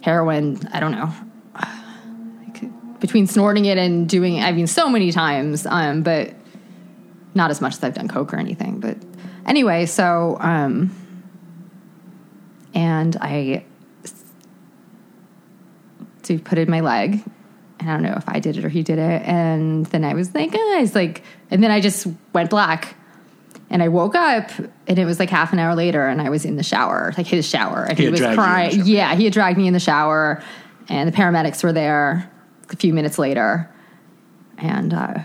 heroin, 0.00 0.58
I 0.72 0.80
don't 0.80 0.92
know, 0.92 1.12
between 2.98 3.26
snorting 3.26 3.66
it 3.66 3.78
and 3.78 4.08
doing 4.08 4.36
it, 4.36 4.42
I 4.42 4.52
mean, 4.52 4.66
so 4.66 4.88
many 4.88 5.12
times, 5.12 5.66
um, 5.66 6.02
but 6.02 6.34
not 7.34 7.50
as 7.50 7.60
much 7.60 7.74
as 7.74 7.84
I've 7.84 7.94
done 7.94 8.08
coke 8.08 8.32
or 8.32 8.38
anything. 8.38 8.80
But 8.80 8.96
anyway, 9.46 9.86
so, 9.86 10.36
um, 10.40 10.90
and 12.74 13.16
I 13.20 13.64
he 16.26 16.38
put 16.38 16.58
in 16.58 16.70
my 16.70 16.80
leg. 16.80 17.22
And 17.78 17.90
I 17.90 17.92
don't 17.92 18.02
know 18.02 18.14
if 18.16 18.26
I 18.26 18.40
did 18.40 18.56
it 18.56 18.64
or 18.64 18.70
he 18.70 18.82
did 18.82 18.98
it. 18.98 19.22
And 19.22 19.84
then 19.86 20.04
I 20.04 20.14
was 20.14 20.34
like, 20.34 20.52
guys, 20.52 20.94
like, 20.94 21.22
and 21.50 21.62
then 21.62 21.70
I 21.70 21.80
just 21.80 22.06
went 22.32 22.48
black. 22.48 22.96
And 23.74 23.82
I 23.82 23.88
woke 23.88 24.14
up 24.14 24.52
and 24.86 25.00
it 25.00 25.04
was 25.04 25.18
like 25.18 25.30
half 25.30 25.52
an 25.52 25.58
hour 25.58 25.74
later 25.74 26.06
and 26.06 26.22
I 26.22 26.30
was 26.30 26.44
in 26.44 26.54
the 26.54 26.62
shower, 26.62 27.12
like 27.18 27.26
his 27.26 27.44
shower. 27.44 27.82
And 27.82 27.98
He 27.98 28.04
he, 28.04 28.10
was 28.10 28.20
dragged 28.20 28.20
you 28.20 28.30
in 28.30 28.36
the 28.36 28.42
crying. 28.42 28.82
Yeah, 28.86 29.14
he 29.16 29.24
had 29.24 29.32
dragged 29.32 29.58
me 29.58 29.66
in 29.66 29.72
the 29.72 29.80
shower 29.80 30.40
and 30.88 31.12
the 31.12 31.16
paramedics 31.16 31.64
were 31.64 31.72
there 31.72 32.30
a 32.70 32.76
few 32.76 32.94
minutes 32.94 33.18
later. 33.18 33.68
And 34.58 34.94
uh, 34.94 35.18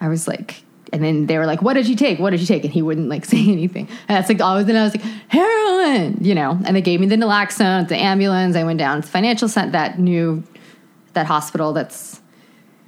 I 0.00 0.08
was 0.08 0.26
like, 0.26 0.64
and 0.92 1.04
then 1.04 1.26
they 1.26 1.38
were 1.38 1.46
like, 1.46 1.62
"What 1.62 1.74
did 1.74 1.88
you 1.88 1.94
take? 1.94 2.18
What 2.18 2.30
did 2.30 2.40
you 2.40 2.46
take?" 2.46 2.64
And 2.64 2.72
he 2.72 2.82
wouldn't 2.82 3.08
like 3.08 3.24
say 3.26 3.40
anything. 3.50 3.86
And 4.08 4.16
that's 4.16 4.28
like 4.28 4.40
always. 4.40 4.66
Then 4.66 4.76
I 4.76 4.82
was 4.82 4.96
like, 4.96 5.04
"Heroin," 5.28 6.18
you 6.20 6.34
know. 6.34 6.58
And 6.64 6.76
they 6.76 6.82
gave 6.82 7.00
me 7.00 7.06
the 7.06 7.16
naloxone, 7.16 7.86
the 7.88 7.96
ambulance. 7.96 8.56
I 8.56 8.64
went 8.64 8.80
down 8.80 9.00
to 9.00 9.06
the 9.06 9.10
financial 9.10 9.48
center, 9.48 9.70
that 9.70 10.00
new, 10.00 10.42
that 11.12 11.26
hospital. 11.26 11.72
That's, 11.72 12.20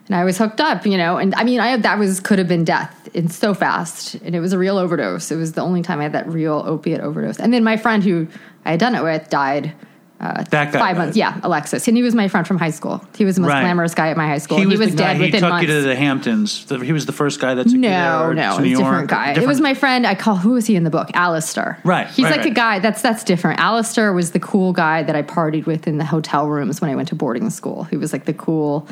and 0.07 0.15
I 0.17 0.25
was 0.25 0.37
hooked 0.39 0.61
up, 0.61 0.87
you 0.87 0.97
know. 0.99 1.17
And 1.19 1.35
I 1.35 1.45
mean, 1.45 1.61
I 1.61 1.77
that 1.77 1.99
was 1.99 2.21
could 2.21 2.39
have 2.39 2.49
been 2.49 2.65
death. 2.65 3.09
It's 3.15 3.37
so 3.37 3.55
fast, 3.55 4.15
and 4.17 4.35
it 4.35 4.41
was 4.41 4.53
a 4.53 4.59
real 4.59 4.79
overdose. 4.79 5.31
It 5.31 5.37
was 5.37 5.53
the 5.53 5.63
only 5.63 5.83
time 5.83 6.01
I 6.01 6.05
had 6.05 6.13
that 6.13 6.27
real 6.29 6.63
opiate 6.67 7.01
overdose. 7.01 7.39
And 7.39 7.53
then 7.53 7.65
my 7.65 7.77
friend 7.77 8.03
who 8.03 8.27
I 8.65 8.73
had 8.73 8.81
done 8.81 8.95
it 8.95 9.03
with 9.03 9.29
died. 9.31 9.73
Uh, 10.21 10.43
That 10.51 10.73
guy 10.73 10.79
five 10.79 10.95
died. 10.95 10.97
months, 10.99 11.17
yeah, 11.17 11.39
Alexis, 11.43 11.87
and 11.89 11.97
he 11.97 12.03
was 12.03 12.15
my 12.15 12.29
friend 12.29 12.47
from 12.47 12.57
high 12.57 12.71
school. 12.71 13.05
He 13.17 13.25
was 13.27 13.35
the 13.35 13.43
most 13.43 13.51
Right. 13.51 13.61
glamorous 13.63 13.95
guy 13.95 14.09
at 14.09 14.17
my 14.17 14.27
high 14.27 14.39
school. 14.39 14.59
He 14.59 14.65
was, 14.65 14.79
he 14.79 14.85
was 14.87 14.91
the 14.93 14.97
guy 14.97 15.05
dead 15.13 15.17
he 15.17 15.23
within 15.25 15.41
took 15.41 15.51
months. 15.51 15.63
you 15.69 15.75
to 15.75 15.83
the 15.83 15.97
Hamptons. 15.97 16.67
He 16.83 16.93
was 16.93 17.05
the 17.05 17.13
first 17.13 17.41
guy 17.41 17.53
that 17.55 17.65
took 17.65 17.73
you 17.75 17.81
there 17.83 17.91
No, 17.91 18.33
no, 18.33 18.57
to 18.57 18.63
New 18.63 18.71
it's 18.71 18.79
a 18.79 18.83
York. 18.83 18.93
different 18.93 19.11
guy. 19.11 19.33
It 19.33 19.47
was 19.47 19.61
my 19.61 19.75
friend. 19.75 20.07
I 20.07 20.15
call 20.15 20.37
who 20.37 20.53
was 20.53 20.67
he 20.67 20.77
in 20.77 20.85
the 20.85 20.89
book? 20.91 21.11
Alistair. 21.15 21.79
Right, 21.85 22.07
He's 22.07 22.25
right, 22.25 22.37
like 22.39 22.47
a 22.47 22.51
guy 22.55 22.79
that's 22.79 23.03
that's 23.03 23.23
different. 23.25 23.59
Alistair 23.61 24.13
was 24.15 24.31
the 24.31 24.41
cool 24.41 24.73
guy 24.73 25.03
that 25.03 25.17
I 25.17 25.23
partied 25.23 25.67
with 25.67 25.87
in 25.87 25.99
the 25.99 26.05
hotel 26.07 26.49
rooms 26.49 26.81
when 26.81 26.91
I 26.91 26.95
went 26.95 27.09
to 27.09 27.17
boarding 27.17 27.51
school. 27.51 27.85
He 27.85 27.97
was 27.99 28.13
like 28.13 28.25
the 28.25 28.35
cool. 28.35 28.89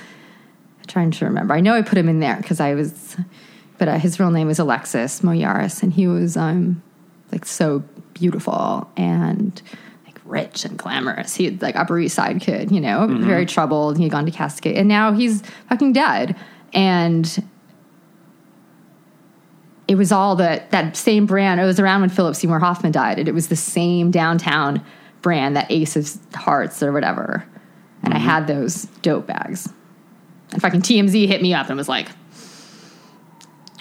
I'm 0.83 0.87
trying 0.88 1.11
to 1.12 1.25
remember. 1.27 1.55
I 1.55 1.61
know 1.61 1.75
I 1.75 1.83
put 1.83 1.97
him 1.97 2.09
in 2.09 2.18
there 2.18 2.37
because 2.37 2.59
I 2.59 2.75
was, 2.75 3.16
but 3.79 3.87
uh, 3.88 3.99
his 3.99 4.18
real 4.18 4.31
name 4.33 4.51
is 4.51 4.59
Alexis 4.59 5.21
Moyaris, 5.21 5.83
and 5.83 5.92
he 5.92 6.09
was 6.09 6.37
um 6.37 6.83
like 7.31 7.45
so 7.47 7.85
beautiful 8.14 8.90
and 8.97 9.62
like 10.05 10.21
rich 10.25 10.64
and 10.64 10.77
glamorous. 10.77 11.35
He 11.37 11.51
like 11.51 11.77
Upper 11.77 11.99
East 11.99 12.16
Side 12.16 12.40
kid, 12.40 12.73
you 12.73 12.81
know, 12.81 13.07
Mm-hmm. 13.07 13.25
very 13.27 13.47
troubled. 13.47 13.97
He 13.97 14.03
had 14.03 14.12
gone 14.12 14.27
to 14.27 14.33
Cascade, 14.33 14.77
and 14.77 14.88
now 14.88 15.12
he's 15.12 15.42
fucking 15.68 15.92
dead. 15.92 16.37
And 16.75 17.45
it 19.88 19.95
was 19.97 20.11
all 20.12 20.37
that 20.37 20.71
that 20.73 20.97
same 20.97 21.27
brand. 21.27 21.61
It 21.61 21.64
was 21.64 21.79
around 21.81 22.01
when 22.01 22.11
Philip 22.11 22.35
Seymour 22.35 22.59
Hoffman 22.59 22.92
died, 22.92 23.18
and 23.18 23.29
it 23.29 23.35
was 23.35 23.49
the 23.49 23.57
same 23.57 24.11
downtown 24.11 24.85
brand, 25.23 25.55
that 25.57 25.71
Ace 25.71 25.95
of 25.97 26.11
Hearts 26.35 26.83
or 26.83 26.92
whatever. 26.92 27.45
And 28.03 28.12
I 28.12 28.18
had 28.18 28.49
those 28.49 28.87
dope 29.03 29.29
bags. 29.29 29.73
And 30.53 30.61
fucking 30.61 30.83
TMZ 30.83 31.27
hit 31.27 31.43
me 31.43 31.55
up 31.55 31.69
and 31.69 31.77
was 31.77 31.88
like, 31.88 32.09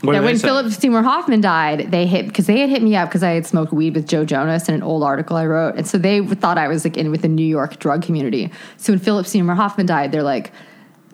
What 0.01 0.13
that 0.13 0.23
when? 0.23 0.37
Philip 0.37 0.71
Seymour 0.71 1.03
Hoffman 1.03 1.41
died, 1.41 1.91
they 1.91 2.07
hit 2.07 2.27
because 2.27 2.47
they 2.47 2.59
had 2.59 2.69
hit 2.69 2.81
me 2.81 2.95
up 2.95 3.09
because 3.09 3.23
I 3.23 3.31
had 3.31 3.45
smoked 3.45 3.73
weed 3.73 3.95
with 3.95 4.07
Joe 4.07 4.25
Jonas 4.25 4.69
in 4.69 4.75
an 4.75 4.83
old 4.83 5.03
article 5.03 5.37
I 5.37 5.45
wrote, 5.45 5.75
and 5.75 5.87
so 5.87 5.97
they 5.97 6.25
thought 6.25 6.57
I 6.57 6.67
was 6.67 6.85
like 6.85 6.97
in 6.97 7.11
with 7.11 7.21
the 7.21 7.27
New 7.27 7.45
York 7.45 7.79
drug 7.79 8.01
community. 8.01 8.51
So 8.77 8.93
when 8.93 8.99
Philip 8.99 9.25
Seymour 9.25 9.55
Hoffman 9.55 9.85
died, 9.85 10.11
they're 10.11 10.23
like, 10.23 10.51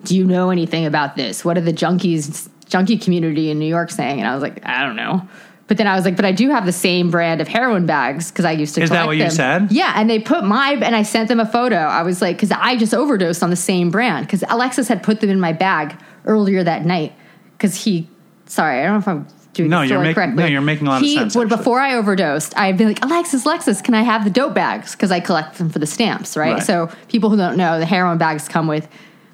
"Do 0.04 0.16
you 0.16 0.24
know 0.24 0.50
anything 0.50 0.86
about 0.86 1.16
this? 1.16 1.44
What 1.44 1.58
are 1.58 1.62
the 1.62 1.72
junkies, 1.72 2.48
junkie 2.66 2.98
community 2.98 3.50
in 3.50 3.58
New 3.58 3.66
York 3.66 3.90
saying?" 3.90 4.20
And 4.20 4.28
I 4.28 4.34
was 4.34 4.42
like, 4.42 4.64
"I 4.64 4.84
don't 4.84 4.96
know." 4.96 5.28
But 5.68 5.76
then 5.76 5.86
I 5.86 5.94
was 5.94 6.04
like, 6.04 6.16
"But 6.16 6.24
I 6.24 6.32
do 6.32 6.48
have 6.50 6.64
the 6.66 6.72
same 6.72 7.10
brand 7.10 7.40
of 7.40 7.46
heroin 7.46 7.86
bags 7.86 8.30
because 8.32 8.44
I 8.44 8.52
used 8.52 8.74
to." 8.74 8.82
Is 8.82 8.90
that 8.90 9.06
what 9.06 9.16
you 9.16 9.24
them." 9.24 9.30
said? 9.30 9.70
Yeah, 9.70 9.92
and 9.94 10.08
they 10.10 10.18
put 10.18 10.42
my 10.44 10.72
and 10.72 10.96
I 10.96 11.02
sent 11.02 11.28
them 11.28 11.38
a 11.40 11.46
photo. 11.46 11.76
I 11.76 12.02
was 12.02 12.20
like, 12.22 12.36
because 12.36 12.50
I 12.52 12.76
just 12.76 12.94
overdosed 12.94 13.42
on 13.42 13.50
the 13.50 13.56
same 13.56 13.90
brand 13.90 14.26
because 14.26 14.42
Alexis 14.48 14.88
had 14.88 15.02
put 15.02 15.20
them 15.20 15.30
in 15.30 15.38
my 15.38 15.52
bag 15.52 15.94
earlier 16.26 16.64
that 16.64 16.84
night 16.84 17.12
because 17.56 17.84
he. 17.84 18.08
Sorry, 18.46 18.80
I 18.80 18.84
don't 18.84 18.92
know 18.94 18.98
if 18.98 19.08
I'm 19.08 19.26
doing 19.52 19.68
No, 19.68 19.82
you're 19.82 19.98
making- 20.00 20.14
correctly. 20.14 20.42
no, 20.44 20.46
you're 20.48 20.60
making 20.62 20.86
a 20.86 20.90
lot 20.90 21.02
of 21.02 21.08
sense, 21.08 21.36
actually. 21.36 21.48
before 21.54 21.80
I 21.80 21.94
overdosed, 21.96 22.56
I'd 22.56 22.78
be 22.78 22.86
like, 22.86 23.04
Alexis, 23.04 23.44
Alexis, 23.44 23.82
can 23.82 23.92
I 23.94 24.02
have 24.02 24.24
the 24.24 24.30
dope 24.30 24.54
bags? 24.54 24.92
Because 24.92 25.10
I 25.10 25.20
collect 25.20 25.58
them 25.58 25.68
for 25.68 25.78
the 25.78 25.86
stamps, 25.86 26.34
right? 26.34 26.54
Right. 26.54 26.62
So 26.62 26.88
people 27.08 27.28
who 27.28 27.36
don't 27.36 27.58
know, 27.58 27.78
the 27.78 27.84
heroin 27.84 28.16
bags 28.16 28.48
come 28.48 28.66
with 28.68 28.88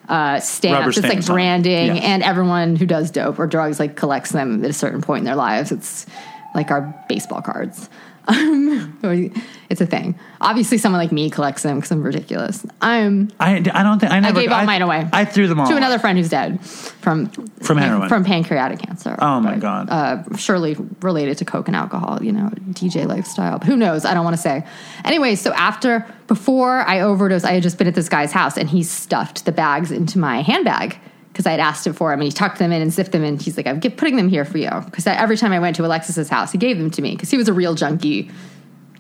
uh, 0.09 0.41
stamps. 0.41 0.97
It's 0.97 1.05
like 1.05 1.11
stamps 1.13 1.29
on 1.29 1.33
them. 1.33 1.35
branding, 1.37 1.97
Yes. 1.97 2.05
and 2.05 2.23
everyone 2.23 2.77
who 2.77 2.87
does 2.87 3.11
dope 3.11 3.39
or 3.39 3.47
drugs 3.47 3.79
like 3.81 3.97
collects 3.97 4.33
them 4.33 4.63
at 4.65 4.71
a 4.71 4.75
certain 4.75 5.01
point 5.03 5.21
in 5.21 5.25
their 5.25 5.37
lives. 5.37 5.73
It's 5.73 6.07
like 6.55 6.71
our 6.71 6.95
baseball 7.09 7.43
cards. 7.43 7.89
Um, 8.27 8.99
it's 9.71 9.81
a 9.81 9.87
thing. 9.87 10.19
Obviously, 10.41 10.79
someone 10.79 11.01
like 11.01 11.13
me 11.13 11.31
collects 11.31 11.63
them 11.63 11.77
because 11.77 11.91
I'm 11.91 12.03
ridiculous. 12.03 12.65
Um, 12.81 13.31
I, 13.41 13.57
I 13.57 13.83
don't 13.83 13.99
think 13.99 14.13
I 14.13 14.19
I 14.27 14.33
gave 14.33 14.51
all 14.51 14.65
mine 14.65 14.83
away. 14.83 15.09
I 15.13 15.25
threw 15.25 15.47
them 15.47 15.61
all 15.61 15.67
to 15.67 15.77
another 15.77 15.99
friend 15.99 16.17
who's 16.19 16.29
dead 16.29 16.65
from 16.65 17.27
From 17.63 17.79
heroin. 17.79 18.09
from 18.09 18.25
pancreatic 18.25 18.79
cancer. 18.79 19.17
Oh, 19.19 19.41
my 19.41 19.53
But, 19.53 19.61
God. 19.61 19.89
Uh, 19.91 20.37
surely 20.37 20.77
related 21.01 21.39
to 21.39 21.45
coke 21.45 21.69
and 21.69 21.77
alcohol. 21.77 22.23
You 22.23 22.33
know, 22.33 22.51
DJ 22.71 23.07
lifestyle. 23.07 23.59
Who 23.61 23.77
knows? 23.77 24.05
I 24.05 24.15
don't 24.15 24.25
want 24.25 24.37
to 24.37 24.43
say. 24.43 24.65
Anyway, 25.05 25.35
so 25.35 25.53
after 25.53 26.07
before 26.27 26.79
I 26.81 27.01
overdosed, 27.01 27.45
I 27.45 27.53
had 27.53 27.63
just 27.63 27.79
been 27.79 27.87
at 27.87 27.95
this 27.95 28.09
guy's 28.09 28.33
house 28.33 28.57
and 28.57 28.69
he 28.69 28.83
stuffed 28.83 29.45
the 29.45 29.53
bags 29.53 29.91
into 29.91 30.19
my 30.19 30.41
handbag. 30.43 30.99
Because 31.35 31.47
I 31.47 31.51
had 31.51 31.61
asked 31.61 31.87
it 31.89 31.95
for 31.95 32.13
him, 32.13 32.21
and 32.21 32.27
he 32.27 32.33
tucked 32.33 32.61
them 32.61 32.71
in 32.71 32.81
and 32.81 32.93
zipped 32.93 33.11
them 33.11 33.25
in. 33.25 33.39
He's 33.39 33.57
like, 33.57 33.67
"I'm 33.67 33.81
putting 33.81 34.15
them 34.15 34.29
here 34.29 34.45
for 34.45 34.59
you." 34.59 34.71
Because 34.85 35.05
every 35.07 35.37
time 35.37 35.53
I 35.53 35.59
went 35.59 35.75
to 35.77 35.85
Alexis's 35.85 36.29
house, 36.29 36.53
he 36.53 36.59
gave 36.59 36.79
them 36.79 36.91
to 36.93 37.03
me 37.03 37.11
because 37.11 37.31
he 37.31 37.37
was 37.37 37.49
a 37.49 37.53
real 37.53 37.75
junkie 37.75 38.31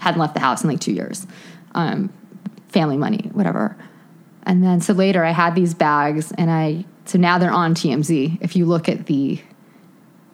hadn't 0.05 0.20
left 0.20 0.35
the 0.35 0.40
house 0.40 0.62
in 0.62 0.70
like 0.70 0.81
two 0.81 0.92
years. 0.92 1.27
Um, 1.75 2.12
family 2.68 2.97
money, 2.97 3.31
whatever. 3.33 3.77
And 4.44 4.62
then 4.62 4.81
so 4.81 4.92
later 4.92 5.25
I 5.25 5.31
had 5.31 5.55
these 5.55 5.75
bags 5.75 6.33
and 6.33 6.51
I 6.51 6.85
so 7.07 7.18
now 7.18 7.38
they're 7.38 7.51
on 7.51 7.75
TMZ. 7.75 8.38
If 8.40 8.57
you 8.57 8.66
look 8.66 8.88
at 8.88 9.07
the 9.07 9.40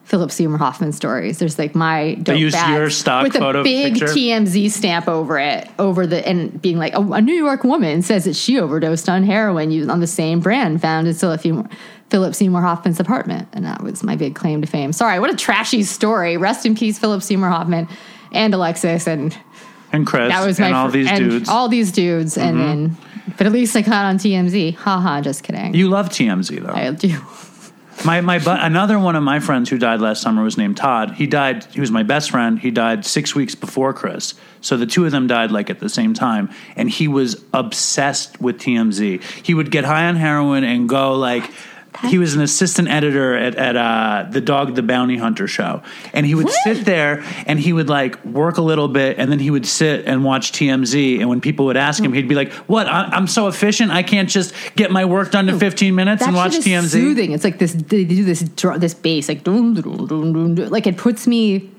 Philip 0.03 0.31
Seymour 0.31 0.57
Hoffman 0.57 0.91
stories, 0.91 1.39
there's 1.39 1.57
like 1.57 1.73
my 1.73 2.15
dope 2.15 2.37
used 2.37 2.55
bags 2.55 2.69
your 2.69 2.89
stock 2.89 3.23
with 3.23 3.35
a 3.35 3.63
big 3.63 3.93
picture? 3.93 4.07
TMZ 4.07 4.69
stamp 4.71 5.07
over 5.07 5.39
it, 5.39 5.69
over 5.79 6.05
the 6.05 6.27
and 6.27 6.61
being 6.61 6.77
like 6.77 6.93
a, 6.93 6.99
a 6.99 7.21
New 7.21 7.33
York 7.33 7.63
woman 7.63 8.01
says 8.01 8.25
that 8.25 8.35
she 8.35 8.59
overdosed 8.59 9.07
on 9.07 9.23
heroin 9.23 9.71
used 9.71 9.89
on 9.89 10.01
the 10.01 10.07
same 10.07 10.41
brand 10.41 10.81
found 10.81 11.07
in 11.07 11.13
Philip 11.13 11.39
Seymour, 11.39 11.69
Philip 12.11 12.35
Seymour 12.35 12.61
Hoffman's 12.61 12.99
apartment, 12.99 13.47
and 13.53 13.65
that 13.65 13.81
was 13.81 14.03
my 14.03 14.15
big 14.15 14.35
claim 14.35 14.61
to 14.61 14.67
fame. 14.67 14.91
Sorry, 14.93 15.19
what 15.19 15.33
a 15.33 15.35
trashy 15.35 15.81
story. 15.83 16.37
Rest 16.37 16.65
in 16.65 16.75
peace, 16.75 16.99
Philip 16.99 17.23
Seymour 17.23 17.49
Hoffman 17.49 17.87
and 18.31 18.53
Alexis 18.53 19.07
and 19.07 19.35
And 19.91 20.05
Chris 20.05 20.29
that 20.29 20.45
was 20.45 20.59
my 20.59 20.67
and 20.67 20.75
all 20.75 20.87
fir- 20.87 20.91
these 20.91 21.07
and 21.09 21.17
dudes. 21.19 21.45
Mm-hmm. 21.47 21.51
all 21.57 21.67
these 21.69 21.91
dudes, 21.91 22.37
and 22.37 22.59
then, 22.59 22.97
but 23.37 23.47
at 23.47 23.53
least 23.53 23.75
I 23.75 23.81
caught 23.81 24.05
on 24.05 24.17
TMZ. 24.17 24.75
Haha, 24.75 25.21
just 25.21 25.43
kidding. 25.43 25.73
you 25.73 25.89
love 25.89 26.09
TMZ 26.09 26.61
though. 26.65 26.73
I 26.73 26.91
do. 26.91 27.17
My 28.03 28.19
my 28.21 28.39
bu- 28.39 28.49
another 28.49 28.97
one 28.97 29.15
of 29.15 29.21
my 29.23 29.39
friends 29.39 29.69
who 29.69 29.77
died 29.77 30.01
last 30.01 30.21
summer 30.21 30.43
was 30.43 30.57
named 30.57 30.75
Todd. 30.77 31.11
He 31.15 31.27
died. 31.27 31.65
He 31.65 31.79
was 31.79 31.91
my 31.91 32.03
best 32.03 32.31
friend. 32.31 32.57
He 32.57 32.71
died 32.71 33.05
six 33.05 33.35
weeks 33.35 33.53
before 33.53 33.93
Chris. 33.93 34.33
So 34.61 34.75
the 34.75 34.87
two 34.87 35.05
of 35.05 35.11
them 35.11 35.27
died 35.27 35.51
like 35.51 35.69
at 35.69 35.79
the 35.79 35.89
same 35.89 36.13
time, 36.15 36.49
and 36.75 36.89
he 36.89 37.07
was 37.07 37.43
obsessed 37.53 38.41
with 38.41 38.57
TMZ. 38.59 39.21
He 39.45 39.53
would 39.53 39.69
get 39.71 39.83
high 39.85 40.07
on 40.07 40.15
heroin 40.15 40.63
and 40.63 40.89
go 40.89 41.13
like. 41.13 41.49
He 42.07 42.17
was 42.17 42.35
an 42.35 42.41
assistant 42.41 42.87
editor 42.87 43.35
at, 43.35 43.55
at 43.55 43.75
uh, 43.75 44.29
the 44.29 44.39
Dog 44.39 44.75
the 44.75 44.81
Bounty 44.81 45.17
Hunter 45.17 45.45
show, 45.45 45.83
and 46.13 46.25
he 46.25 46.33
would 46.33 46.49
sit 46.49 46.85
there 46.85 47.23
and 47.45 47.59
he 47.59 47.73
would 47.73 47.89
like 47.89 48.23
work 48.23 48.57
a 48.57 48.61
little 48.61 48.87
bit, 48.87 49.19
and 49.19 49.31
then 49.31 49.39
he 49.39 49.51
would 49.51 49.65
sit 49.65 50.05
and 50.05 50.23
watch 50.23 50.53
TMZ. 50.53 51.19
And 51.19 51.29
when 51.29 51.41
people 51.41 51.65
would 51.65 51.77
ask 51.77 52.01
him, 52.01 52.13
he'd 52.13 52.29
be 52.29 52.35
like, 52.35 52.53
"What? 52.53 52.87
I, 52.87 53.03
I'm 53.11 53.27
so 53.27 53.47
efficient, 53.47 53.91
I 53.91 54.03
can't 54.03 54.29
just 54.29 54.53
get 54.75 54.89
my 54.89 55.03
work 55.03 55.31
done 55.31 55.49
in 55.49 55.59
15 55.59 55.93
minutes 55.93 56.21
That 56.21 56.29
and 56.29 56.35
watch 56.35 56.53
TMZ." 56.53 56.89
soothing. 56.89 57.33
It's 57.33 57.43
like 57.43 57.59
this. 57.59 57.73
They 57.73 58.05
do 58.05 58.23
this 58.23 58.39
this 58.39 58.93
bass 58.93 59.27
like 59.27 59.43
dun, 59.43 59.73
dun, 59.73 60.07
dun, 60.07 60.33
dun, 60.33 60.55
dun. 60.55 60.69
like 60.69 60.87
it 60.87 60.97
puts 60.97 61.27
me, 61.27 61.69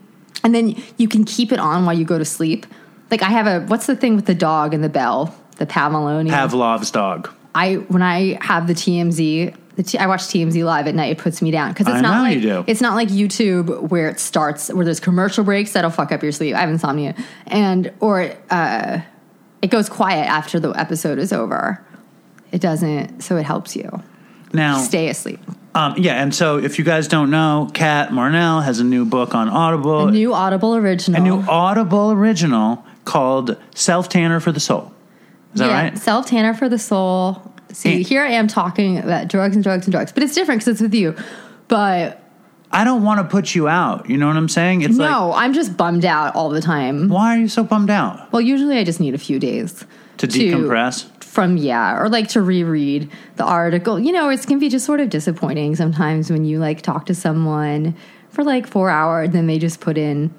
and 0.45 0.55
then 0.55 0.81
you 0.99 1.09
can 1.09 1.25
keep 1.25 1.53
it 1.53 1.59
on 1.59 1.87
while 1.87 1.97
you 1.97 2.05
go 2.05 2.19
to 2.19 2.25
sleep. 2.25 2.67
Like 3.11 3.23
I 3.23 3.31
have 3.31 3.47
a 3.47 3.67
what's 3.67 3.87
the 3.87 3.97
thing 3.97 4.15
with 4.15 4.27
the 4.27 4.35
dog 4.35 4.75
and 4.75 4.85
the 4.85 4.91
bell, 4.91 5.35
the 5.57 5.67
Pavloni. 5.67 6.31
Pavlov's 6.31 6.91
dog. 6.91 7.31
I 7.55 7.75
when 7.75 8.03
I 8.03 8.39
have 8.41 8.67
the 8.67 8.75
TMZ, 8.75 9.55
T, 9.83 9.97
I 9.99 10.07
watch 10.07 10.23
TMZ 10.23 10.65
live 10.65 10.87
at 10.87 10.95
night. 10.95 11.13
It 11.13 11.19
puts 11.19 11.41
me 11.41 11.51
down 11.51 11.71
because 11.71 11.87
it's 11.87 11.97
I 11.97 12.01
not 12.01 12.23
like 12.23 12.69
it's 12.69 12.81
not 12.81 12.95
like 12.95 13.09
YouTube 13.09 13.89
where 13.91 14.09
it 14.09 14.21
starts 14.21 14.73
where 14.73 14.85
there's 14.85 15.01
commercial 15.01 15.45
breaks 15.45 15.73
that'll 15.73 15.91
fuck 15.91 16.13
up 16.13 16.23
your 16.23 16.33
sleep. 16.33 16.55
I 16.55 16.61
have 16.61 16.69
insomnia, 16.69 17.15
and 17.47 17.93
or 18.01 18.33
uh, 18.51 19.01
it 19.63 19.69
goes 19.69 19.89
quiet 19.89 20.29
after 20.29 20.61
the 20.61 20.71
episode 20.71 21.19
is 21.19 21.33
over. 21.33 21.83
It 22.51 22.61
doesn't, 22.61 23.23
so 23.23 23.37
it 23.39 23.45
helps 23.45 23.75
you 23.75 24.03
Now, 24.53 24.77
stay 24.77 25.09
asleep. 25.09 25.41
um, 25.75 25.95
yeah, 25.97 26.23
and 26.23 26.35
so 26.35 26.59
if 26.59 26.79
you 26.79 26.85
guys 26.85 27.09
don't 27.09 27.31
know, 27.31 27.71
Cat 27.73 28.11
Marnell 28.11 28.63
has 28.63 28.79
a 28.79 28.85
new 28.85 29.07
book 29.07 29.35
on 29.35 29.49
Audible, 29.49 30.09
A 30.09 30.11
new 30.11 30.35
Audible 30.35 30.77
original. 30.77 31.19
a 31.19 31.25
new 31.25 31.41
Audible 31.49 32.13
original 32.13 32.85
called 33.07 33.57
"Self 33.75 34.11
Tanner 34.11 34.39
for 34.39 34.53
the 34.53 34.61
Soul." 34.61 34.93
Is 35.55 35.61
that 35.61 35.69
yeah, 35.69 35.83
right? 35.83 35.99
Self 35.99 36.27
tanner 36.27 36.53
for 36.55 36.69
the 36.69 36.79
soul. 36.79 37.52
See, 37.73 37.97
And- 37.97 38.07
here 38.07 38.23
I 38.23 38.31
am 38.33 38.47
talking 38.49 38.99
about 38.99 39.29
drugs 39.29 39.55
and 39.57 39.63
drugs 39.65 39.87
and 39.87 39.93
drugs, 39.93 40.13
but 40.13 40.23
it's 40.23 40.35
different 40.35 40.61
because 40.61 40.73
it's 40.75 40.81
with 40.83 40.95
you. 40.95 41.15
But 41.69 42.19
I 42.71 42.85
don't 42.85 43.03
want 43.03 43.21
to 43.21 43.25
put 43.25 43.55
you 43.55 43.69
out. 43.69 44.09
You 44.09 44.17
know 44.17 44.27
what 44.27 44.37
I'm 44.37 44.49
saying? 44.49 44.83
It's 44.83 44.97
like, 44.97 45.11
no, 45.11 45.33
I'm 45.35 45.53
just 45.53 45.77
bummed 45.77 46.05
out 46.05 46.35
all 46.35 46.49
the 46.51 46.61
time. 46.61 47.09
why 47.09 47.37
are 47.37 47.41
you 47.41 47.49
so 47.49 47.65
bummed 47.65 47.91
out? 47.91 48.33
Well, 48.33 48.41
usually 48.43 48.79
I 48.79 48.85
just 48.85 49.01
need 49.01 49.15
a 49.15 49.19
few 49.19 49.39
days 49.39 49.85
To 50.19 50.27
decompress? 50.27 51.07
From 51.23 51.57
yeah, 51.57 51.99
or 51.99 52.09
like 52.11 52.29
to 52.29 52.43
reread 52.43 53.11
the 53.37 53.45
article. 53.45 53.99
You 53.99 54.13
know, 54.13 54.29
it 54.29 54.47
can 54.47 54.59
be 54.59 54.69
just 54.69 54.85
sort 54.85 55.01
of 55.01 55.09
disappointing 55.09 55.77
sometimes 55.77 56.31
when 56.31 56.45
you 56.45 56.59
like 56.59 56.83
talk 56.83 57.07
to 57.07 57.15
someone 57.15 57.95
for 58.29 58.45
like 58.45 58.67
four 58.67 58.91
hours, 58.91 59.27
and 59.27 59.35
then 59.35 59.47
they 59.47 59.59
just 59.59 59.81
put 59.81 59.97
in 59.97 60.33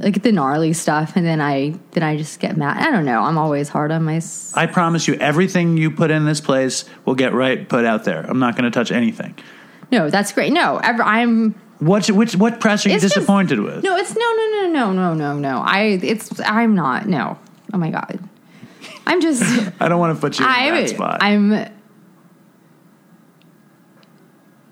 like 0.00 0.22
the 0.22 0.32
gnarly 0.32 0.72
stuff, 0.72 1.12
and 1.14 1.24
then 1.26 1.40
I 1.40 1.74
then 1.92 2.02
I 2.02 2.16
just 2.16 2.40
get 2.40 2.56
mad. 2.56 2.78
I 2.86 2.90
don't 2.90 3.04
know. 3.04 3.22
I'm 3.22 3.38
always 3.38 3.68
hard 3.68 3.92
on 3.92 4.02
myself. 4.04 4.56
I 4.56 4.66
promise 4.66 5.06
you, 5.06 5.14
everything 5.14 5.76
you 5.76 5.90
put 5.90 6.10
in 6.10 6.24
this 6.24 6.40
place 6.40 6.84
will 7.04 7.14
get 7.14 7.32
right 7.34 7.68
put 7.68 7.84
out 7.84 8.04
there. 8.04 8.20
I'm 8.28 8.38
not 8.38 8.56
going 8.56 8.64
to 8.64 8.70
touch 8.70 8.90
anything. 8.90 9.34
No, 9.92 10.08
that's 10.10 10.32
great. 10.32 10.52
No, 10.52 10.78
ever, 10.78 11.02
I'm 11.02 11.54
What 11.80 12.08
which 12.10 12.34
what 12.36 12.60
press 12.60 12.86
are 12.86 12.88
you 12.88 12.94
It's 12.96 13.02
just- 13.02 13.14
disappointed 13.14 13.60
with? 13.60 13.84
No, 13.84 13.96
it's 13.96 14.14
no, 14.16 14.20
no, 14.20 14.46
no, 14.50 14.68
no, 14.72 14.92
no, 14.92 15.14
no, 15.14 15.38
no. 15.38 15.62
I, 15.64 15.98
it's, 16.02 16.40
I'm 16.40 16.74
not. 16.74 17.06
No. 17.06 17.38
Oh 17.72 17.78
my 17.78 17.90
god. 17.90 18.18
I'm 19.06 19.20
just. 19.20 19.42
I 19.80 19.88
don't 19.88 19.98
want 20.00 20.16
to 20.16 20.20
put 20.20 20.38
you 20.38 20.46
in 20.46 20.50
that 20.50 20.88
spot. 20.90 21.18
I'm. 21.22 21.66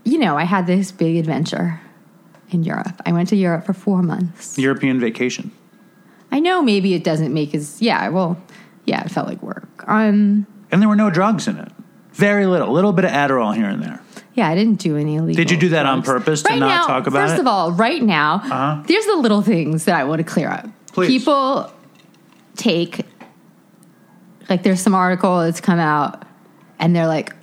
You 0.04 0.18
know, 0.18 0.36
I 0.38 0.44
had 0.44 0.66
this 0.66 0.90
big 0.90 1.16
adventure 1.16 1.80
in 2.50 2.62
Europe. 2.64 3.00
I 3.06 3.12
went 3.12 3.28
to 3.30 3.36
Europe 3.36 3.66
for 3.66 3.72
four 3.72 4.02
months. 4.02 4.58
European 4.58 4.98
vacation. 5.00 5.50
I 6.30 6.40
know 6.40 6.62
maybe 6.62 6.94
it 6.94 7.04
doesn't 7.04 7.32
make 7.32 7.54
as 7.54 7.80
yeah. 7.80 8.08
Well, 8.08 8.36
yeah, 8.84 9.02
it 9.04 9.10
felt 9.10 9.28
like 9.28 9.42
work. 9.42 9.68
Um. 9.88 10.46
And 10.70 10.82
there 10.82 10.88
were 10.88 10.96
no 10.96 11.08
drugs 11.10 11.48
in 11.48 11.56
it. 11.58 11.72
Very 12.12 12.44
little. 12.46 12.68
A 12.68 12.72
little 12.72 12.92
bit 12.92 13.04
of 13.06 13.10
Adderall 13.10 13.54
here 13.54 13.66
and 13.68 13.82
there. 13.82 14.00
Yeah, 14.34 14.48
I 14.48 14.54
didn't 14.54 14.78
do 14.80 14.96
any 14.96 15.16
illegal. 15.16 15.36
Did 15.36 15.50
you 15.50 15.56
do 15.56 15.70
that 15.70 15.86
on 15.86 16.02
purpose 16.02 16.42
to 16.42 16.50
right 16.50 16.58
not 16.58 16.68
now, 16.68 16.86
talk 16.86 17.06
about 17.06 17.26
first 17.28 17.34
it? 17.34 17.40
of 17.40 17.46
all, 17.46 17.72
right 17.72 18.02
now, 18.02 18.34
Uh-huh. 18.44 18.82
there's 18.86 19.06
the 19.06 19.16
little 19.16 19.40
things 19.42 19.84
that 19.86 19.96
I 19.96 20.04
want 20.04 20.18
to 20.20 20.24
clear 20.24 20.48
up. 20.50 20.66
Please. 20.92 21.08
People 21.08 21.72
take 22.56 23.04
like 24.50 24.62
there's 24.62 24.80
some 24.80 24.94
article 24.94 25.40
that's 25.40 25.60
come 25.60 25.78
out, 25.78 26.24
and 26.78 26.94
they're 26.94 27.06
like, 27.06 27.34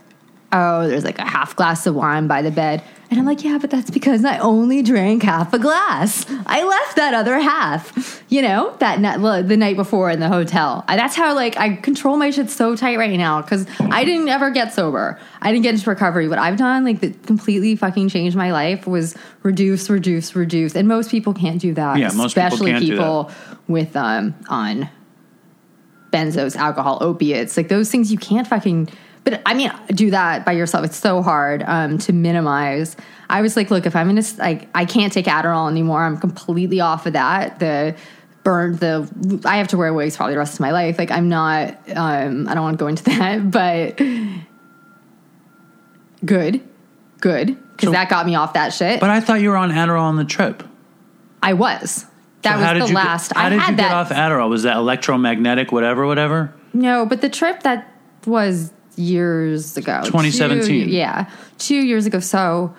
"Oh, 0.51 0.87
there's 0.87 1.03
like 1.03 1.19
a 1.19 1.25
half 1.25 1.55
glass 1.55 1.85
of 1.87 1.95
wine 1.95 2.27
by 2.27 2.41
the 2.41 2.51
bed," 2.51 2.81
and 3.09 3.19
I'm 3.19 3.25
like, 3.25 3.43
"Yeah, 3.43 3.57
but 3.59 3.69
that's 3.69 3.89
because 3.89 4.25
I 4.25 4.37
only 4.39 4.81
drank 4.81 5.23
half 5.23 5.53
a 5.53 5.59
glass. 5.59 6.25
I 6.45 6.63
left 6.63 6.95
that 6.95 7.13
other 7.13 7.39
half, 7.39 8.23
you 8.29 8.41
know, 8.41 8.75
that 8.79 8.99
night, 8.99 9.47
the 9.47 9.57
night 9.57 9.75
before 9.75 10.09
in 10.09 10.19
the 10.19 10.27
hotel. 10.27 10.83
I, 10.87 10.95
that's 10.95 11.15
how 11.15 11.35
like 11.35 11.57
I 11.57 11.75
control 11.75 12.17
my 12.17 12.29
shit 12.31 12.49
so 12.49 12.75
tight 12.75 12.97
right 12.97 13.17
now 13.17 13.41
because 13.41 13.67
I 13.79 14.03
didn't 14.05 14.29
ever 14.29 14.49
get 14.49 14.73
sober. 14.73 15.19
I 15.41 15.51
didn't 15.51 15.63
get 15.63 15.75
into 15.75 15.89
recovery. 15.89 16.27
What 16.27 16.39
I've 16.39 16.57
done, 16.57 16.83
like, 16.83 17.01
that 17.01 17.23
completely 17.23 17.75
fucking 17.75 18.09
changed 18.09 18.35
my 18.35 18.51
life 18.51 18.87
was 18.87 19.15
reduce, 19.43 19.89
reduce, 19.89 20.35
reduce, 20.35 20.75
and 20.75 20.87
most 20.87 21.11
people 21.11 21.33
can't 21.33 21.61
do 21.61 21.73
that. 21.75 21.97
Yeah, 21.97 22.11
most 22.13 22.35
people 22.35 22.47
especially 22.47 22.71
that. 22.73 22.81
people 22.81 23.31
with 23.67 23.95
um 23.95 24.33
on 24.49 24.89
benzos, 26.11 26.55
alcohol, 26.55 26.97
opiates, 27.01 27.57
like 27.57 27.67
those 27.67 27.91
things 27.91 28.11
you 28.11 28.17
can't 28.17 28.47
fucking. 28.47 28.89
But 29.25 29.41
I 29.45 29.53
mean, 29.55 29.71
do 29.89 30.11
that 30.11 30.45
by 30.45 30.53
yourself. 30.53 30.85
It's 30.85 30.95
so 30.97 31.21
hard 31.21 31.63
um, 31.67 31.97
to 31.99 32.13
minimize. 32.13 32.95
I 33.29 33.41
was 33.41 33.57
like, 33.57 33.71
look, 33.71 33.85
if 33.85 33.95
I'm 33.95 34.07
gonna 34.07 34.21
like, 34.38 34.69
I 34.73 34.85
can't 34.85 35.11
take 35.11 35.25
Adderall 35.25 35.69
anymore. 35.69 36.03
I'm 36.03 36.17
completely 36.17 36.79
off 36.79 37.05
of 37.07 37.13
that. 37.13 37.59
The 37.59 37.95
burn, 38.43 38.75
the 38.77 39.41
I 39.43 39.57
have 39.57 39.67
to 39.69 39.77
wear 39.77 39.91
wigs 39.93 40.15
probably 40.15 40.35
the 40.35 40.39
rest 40.39 40.53
of 40.53 40.59
my 40.59 40.71
life. 40.71 40.97
Like, 40.99 41.09
I'm 41.11 41.27
not. 41.27 41.75
Um, 41.95 42.47
I 42.47 42.53
don't 42.53 42.63
want 42.63 42.77
to 42.77 42.83
go 42.83 42.88
into 42.88 43.03
that, 43.05 43.49
but 43.49 43.97
good, 46.23 46.61
good, 47.19 47.47
because 47.71 47.88
So- 47.88 47.91
that 47.91 48.09
got 48.09 48.25
me 48.25 48.35
off 48.35 48.53
that 48.53 48.73
shit. 48.73 48.99
But 48.99 49.09
I 49.09 49.19
thought 49.21 49.41
you 49.41 49.49
were 49.49 49.57
on 49.57 49.71
Adderall 49.71 50.01
on 50.01 50.15
the 50.17 50.25
trip. 50.25 50.63
I 51.41 51.53
was. 51.53 52.05
That 52.43 52.53
So 52.53 52.59
was 52.59 52.67
the 52.69 52.73
you 52.75 52.85
get- 52.88 52.93
last. 53.05 53.33
how 53.33 53.45
I 53.45 53.49
did 53.49 53.59
had 53.59 53.71
you 53.71 53.77
that. 53.77 53.89
get 53.89 53.91
off 53.91 54.09
Adderall? 54.09 54.49
Was 54.49 54.63
that 54.63 54.77
electromagnetic, 54.77 55.71
whatever, 55.71 56.05
whatever? 56.05 56.53
No, 56.73 57.05
but 57.05 57.21
the 57.21 57.29
trip 57.29 57.63
that 57.63 57.91
was 58.25 58.71
years 58.97 59.77
ago. 59.77 60.01
2017. 60.05 60.65
Two- 60.65 60.91
yeah. 60.91 61.29
Two 61.58 61.75
years 61.75 62.05
ago. 62.05 62.19
So 62.19 62.75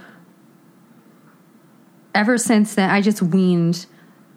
ever 2.15 2.39
since 2.39 2.75
then, 2.75 2.91
I 2.91 3.01
just 3.01 3.23
weaned 3.23 3.87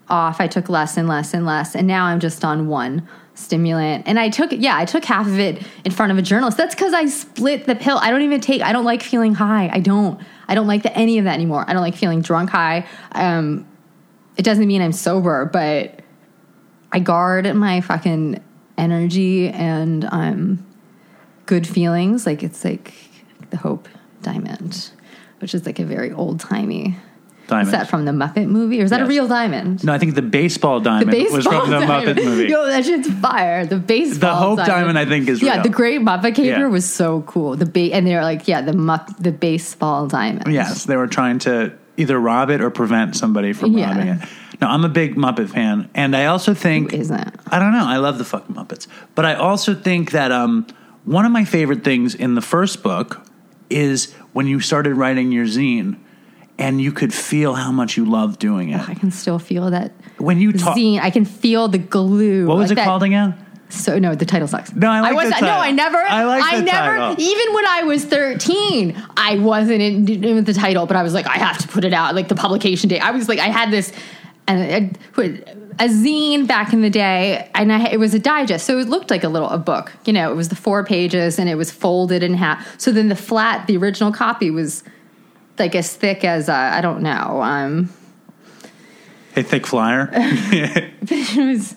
off. 0.10 0.42
I 0.42 0.48
took 0.48 0.70
less 0.70 0.98
and 0.98 1.08
less 1.08 1.34
and 1.34 1.46
less. 1.46 1.76
And 1.76 1.88
now 1.88 2.06
I'm 2.06 2.20
just 2.20 2.44
on 2.44 2.68
one 2.68 3.08
stimulant. 3.36 4.06
And 4.08 4.20
I 4.20 4.30
took, 4.30 4.52
yeah, 4.52 4.78
I 4.78 4.86
took 4.86 5.06
half 5.06 5.26
of 5.26 5.40
it 5.40 5.64
in 5.86 5.92
front 5.92 6.12
of 6.12 6.18
a 6.18 6.22
journalist. 6.22 6.58
That's 6.58 6.76
because 6.76 6.94
I 6.94 7.06
split 7.06 7.66
the 7.66 7.76
pill. 7.76 7.98
I 7.98 8.12
don't 8.12 8.22
even 8.22 8.42
take, 8.42 8.62
I 8.62 8.74
don't 8.74 8.86
like 8.86 9.02
feeling 9.02 9.34
high. 9.34 9.70
I 9.72 9.80
don't. 9.80 10.22
I 10.48 10.56
don't 10.56 10.68
like 10.68 10.84
the, 10.84 10.96
any 10.98 11.20
of 11.20 11.26
that 11.26 11.36
anymore. 11.36 11.64
I 11.68 11.74
don't 11.74 11.82
like 11.82 11.96
feeling 11.96 12.22
drunk 12.22 12.50
high. 12.50 12.88
Um, 13.12 13.68
it 14.36 14.44
doesn't 14.44 14.68
mean 14.68 14.82
I'm 14.82 14.92
sober, 14.92 15.46
but 15.46 16.02
I 16.92 17.00
guard 17.00 17.54
my 17.56 17.82
fucking 17.82 18.44
energy 18.78 19.50
and 19.50 20.06
um, 20.12 20.66
good 21.50 21.66
feelings. 21.68 22.26
Like 22.28 22.44
it's 22.44 22.64
like 22.64 22.94
the 23.50 23.58
Hope 23.58 23.90
Diamond, 24.22 24.92
which 25.40 25.54
is 25.56 25.66
like 25.66 25.80
a 25.80 25.86
very 25.86 26.12
old 26.12 26.40
timey. 26.40 26.96
Diamond. 27.48 27.68
Is 27.70 27.72
that 27.72 27.90
from 27.90 28.06
the 28.06 28.12
Muppet 28.12 28.48
movie, 28.48 28.80
or 28.80 28.84
is 28.84 28.92
that 28.92 29.00
Yes. 29.00 29.08
a 29.08 29.10
real 29.10 29.28
diamond? 29.28 29.84
no, 29.84 29.92
I 29.92 29.98
think 29.98 30.14
the 30.14 30.22
baseball 30.22 30.80
diamond 30.82 31.10
was 31.32 31.46
from 31.48 31.72
the 31.72 31.80
diamond. 31.80 32.20
Muppet 32.20 32.24
movie. 32.24 32.48
Yo, 32.54 32.64
that 32.68 32.86
shit's 32.86 33.10
fire. 33.10 33.66
The 33.66 33.80
baseball. 33.80 34.56
The 34.56 34.62
Hope 34.62 34.68
Diamond, 34.68 35.00
I 35.00 35.06
think, 35.06 35.28
is 35.28 35.42
yeah. 35.42 35.54
real. 35.56 35.64
The 35.64 35.70
Great 35.70 36.02
Muppet 36.02 36.36
Caper 36.36 36.60
Yeah. 36.62 36.68
was 36.68 36.86
so 36.88 37.24
cool. 37.24 37.56
The 37.56 37.66
ba- 37.66 37.92
and 37.96 38.06
they're 38.06 38.22
like, 38.22 38.48
yeah, 38.48 38.62
the 38.62 38.74
mupp- 38.74 39.18
the 39.18 39.32
baseball 39.32 40.06
diamond. 40.06 40.54
Yes, 40.54 40.86
they 40.86 40.96
were 40.96 41.08
trying 41.08 41.40
to 41.40 41.74
either 41.98 42.20
rob 42.20 42.52
it 42.52 42.62
or 42.62 42.70
prevent 42.70 43.16
somebody 43.16 43.52
from 43.54 43.76
Yeah. 43.76 43.90
robbing 43.90 44.08
it. 44.10 44.20
No, 44.62 44.68
I'm 44.68 44.86
a 44.86 44.90
big 45.02 45.16
Muppet 45.16 45.50
fan, 45.50 45.90
and 45.96 46.16
I 46.16 46.26
also 46.26 46.54
think 46.54 46.94
Isn't 46.94 47.34
I 47.50 47.58
don't 47.58 47.72
know. 47.72 47.86
I 47.88 47.98
love 47.98 48.20
the 48.20 48.26
fucking 48.26 48.54
Muppets, 48.56 48.86
but 49.16 49.26
I 49.26 49.34
also 49.34 49.74
think 49.74 50.12
that 50.12 50.32
um, 50.32 50.68
one 51.06 51.26
of 51.26 51.32
my 51.32 51.46
favorite 51.46 51.84
things 51.84 52.16
in 52.16 52.36
the 52.36 52.42
first 52.42 52.84
book 52.84 53.22
is 53.70 54.14
when 54.34 54.48
you 54.48 54.60
started 54.60 54.96
writing 54.96 55.32
your 55.32 55.46
zine, 55.46 55.98
and 56.58 56.82
you 56.82 56.92
could 56.92 57.14
feel 57.14 57.54
how 57.54 57.72
much 57.72 57.96
you 57.98 58.04
loved 58.06 58.40
doing 58.40 58.70
it. 58.70 58.90
I 58.90 58.94
can 58.94 59.12
still 59.12 59.40
feel 59.40 59.70
that 59.72 59.94
When 60.18 60.40
you 60.40 60.52
talk, 60.54 60.76
zine. 60.78 61.00
I 61.00 61.10
can 61.10 61.24
feel 61.26 61.68
the 61.70 61.78
glue. 61.78 62.48
what 62.48 62.58
was 62.58 62.66
like 62.70 62.72
it 62.72 62.76
that- 62.76 62.86
called 62.86 63.04
again? 63.04 63.46
So 63.72 64.00
no, 64.00 64.16
the 64.16 64.26
title 64.26 64.48
sucks. 64.48 64.74
No, 64.74 64.90
I 64.90 65.02
like 65.02 65.14
was 65.14 65.30
the 65.30 65.42
no. 65.42 65.52
I 65.52 65.70
never. 65.70 66.00
I 66.00 66.24
like 66.24 66.56
the 66.58 66.64
never. 66.64 66.98
title. 66.98 67.24
Even 67.24 67.54
when 67.54 67.68
I 67.68 67.84
was 67.84 68.04
thirteen, 68.04 69.00
I 69.16 69.38
wasn't 69.38 69.82
in, 69.84 70.24
in 70.24 70.44
the 70.44 70.54
title, 70.56 70.88
but 70.88 70.98
I 70.98 71.04
was 71.04 71.14
like, 71.14 71.28
I 71.28 71.38
have 71.38 71.60
to 71.60 71.68
put 71.68 71.86
it 71.86 71.94
out. 71.94 72.16
Like 72.16 72.30
the 72.30 72.36
publication 72.36 72.90
date, 72.90 73.02
I 73.02 73.12
was 73.12 73.30
like, 73.30 73.38
I 73.38 73.46
had 73.50 73.70
this 73.70 73.94
and 74.50 74.98
a 75.80 75.88
zine 75.88 76.48
back 76.48 76.74
in 76.74 76.82
the 76.82 76.90
day, 76.90 77.50
and 77.56 77.72
I, 77.72 77.88
it 77.88 78.00
was 78.00 78.14
a 78.14 78.20
digest, 78.20 78.66
so 78.66 78.78
it 78.80 78.90
looked 78.90 79.10
like 79.10 79.24
a 79.24 79.30
little 79.30 79.50
a 79.50 79.58
book. 79.58 79.92
You 80.06 80.14
know, 80.14 80.32
it 80.32 80.36
was 80.36 80.50
the 80.50 80.56
four 80.56 80.84
pages, 80.84 81.40
and 81.40 81.50
it 81.50 81.56
was 81.56 81.72
folded 81.72 82.24
in 82.24 82.34
half. 82.34 82.80
So 82.80 82.92
then 82.92 83.10
the 83.10 83.16
flat, 83.16 83.68
the 83.68 83.78
original 83.78 84.12
copy 84.12 84.50
was 84.52 84.84
like 85.58 85.76
as 85.76 85.96
thick 85.96 86.24
as 86.26 86.50
uh, 86.50 86.54
I 86.54 86.82
don't 86.82 87.02
know. 87.02 87.42
Um, 87.42 87.90
A 89.36 89.44
thick 89.44 89.66
flyer. 89.66 90.10
it 90.14 91.38
was 91.38 91.76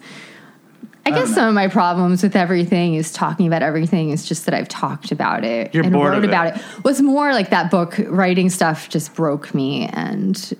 I 1.04 1.10
guess 1.10 1.34
some 1.34 1.48
of 1.48 1.54
my 1.54 1.66
problems 1.68 2.22
with 2.22 2.36
everything 2.36 2.94
is 2.94 3.12
talking 3.12 3.46
about 3.48 3.62
everything 3.62 4.10
is 4.10 4.24
just 4.24 4.44
that 4.46 4.54
I've 4.54 4.68
talked 4.68 5.10
about 5.10 5.44
it 5.44 5.74
You're 5.74 5.82
and 5.82 5.92
bored 5.92 6.12
wrote 6.12 6.24
it. 6.24 6.28
about 6.28 6.56
it. 6.56 6.84
Was 6.84 7.02
more 7.02 7.32
like 7.32 7.50
that 7.50 7.70
book 7.70 7.96
writing 8.06 8.50
stuff 8.50 8.88
just 8.88 9.14
broke 9.14 9.52
me 9.54 9.88
and 9.88 10.56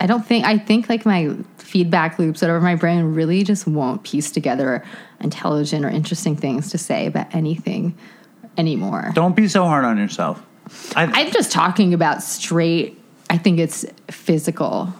I 0.00 0.06
don't 0.06 0.24
think 0.24 0.44
I 0.44 0.58
think 0.58 0.88
like 0.88 1.04
my 1.04 1.34
feedback 1.58 2.18
loops 2.18 2.40
that 2.40 2.50
over 2.50 2.60
my 2.60 2.76
brain 2.76 3.14
really 3.14 3.42
just 3.42 3.66
won't 3.66 4.02
piece 4.04 4.30
together 4.30 4.84
intelligent 5.20 5.84
or 5.84 5.88
interesting 5.88 6.36
things 6.36 6.70
to 6.70 6.78
say 6.78 7.06
about 7.06 7.34
anything 7.34 7.96
anymore. 8.56 9.10
don't 9.14 9.36
be 9.36 9.48
so 9.48 9.64
hard 9.64 9.84
on 9.84 9.98
yourself. 9.98 10.42
I, 10.96 11.04
I'm 11.06 11.32
just 11.32 11.50
talking 11.52 11.94
about 11.94 12.22
straight 12.22 12.98
I 13.30 13.38
think 13.38 13.58
it's 13.58 13.84
physical. 14.10 14.92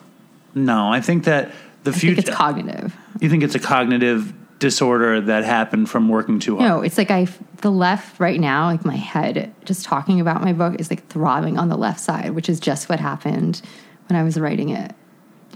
no, 0.54 0.92
I 0.92 1.00
think 1.00 1.24
that 1.24 1.50
the 1.84 1.90
I 1.90 1.94
think 1.94 2.00
future. 2.16 2.20
it's 2.20 2.30
cognitive. 2.36 2.94
you 3.20 3.30
think 3.30 3.42
it's 3.42 3.54
a 3.54 3.58
cognitive 3.60 4.32
disorder 4.58 5.20
that 5.20 5.44
happened 5.44 5.88
from 5.88 6.08
working 6.08 6.40
too 6.40 6.56
hard? 6.56 6.68
No, 6.68 6.80
it's 6.82 6.98
like 6.98 7.10
I 7.10 7.28
the 7.58 7.70
left 7.70 8.18
right 8.20 8.40
now, 8.40 8.66
like 8.66 8.84
my 8.84 8.96
head, 8.96 9.54
just 9.64 9.84
talking 9.84 10.20
about 10.20 10.42
my 10.42 10.52
book 10.52 10.80
is 10.80 10.90
like 10.90 11.06
throbbing 11.06 11.58
on 11.58 11.68
the 11.68 11.76
left 11.76 12.00
side, 12.00 12.30
which 12.32 12.48
is 12.48 12.58
just 12.60 12.88
what 12.88 13.00
happened 13.00 13.62
when 14.08 14.18
I 14.18 14.22
was 14.22 14.38
writing 14.38 14.70
it. 14.70 14.92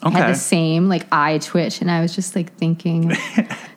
I 0.02 0.08
Okay. 0.08 0.18
had 0.18 0.30
the 0.30 0.38
same 0.38 0.88
like 0.88 1.06
eye 1.12 1.38
twitch, 1.38 1.80
and 1.80 1.90
I 1.90 2.00
was 2.00 2.14
just 2.14 2.34
like 2.34 2.52
thinking, 2.56 3.12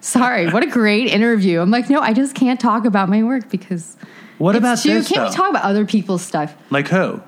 "Sorry, 0.02 0.50
what 0.50 0.64
a 0.64 0.68
great 0.68 1.08
interview." 1.08 1.60
I'm 1.62 1.70
like, 1.72 1.90
no, 1.90 2.00
I 2.00 2.14
just 2.14 2.34
can't 2.36 2.60
talk 2.60 2.86
about 2.86 3.10
my 3.10 3.22
work 3.24 3.50
because 3.50 3.96
What 4.40 4.56
about 4.56 4.80
too. 4.80 4.94
this? 4.96 5.08
Can't 5.08 5.22
though? 5.22 5.30
we 5.30 5.36
talk 5.36 5.50
about 5.52 5.64
other 5.64 5.86
people's 5.86 6.24
stuff? 6.24 6.56
like 6.72 6.88
who? 6.88 7.22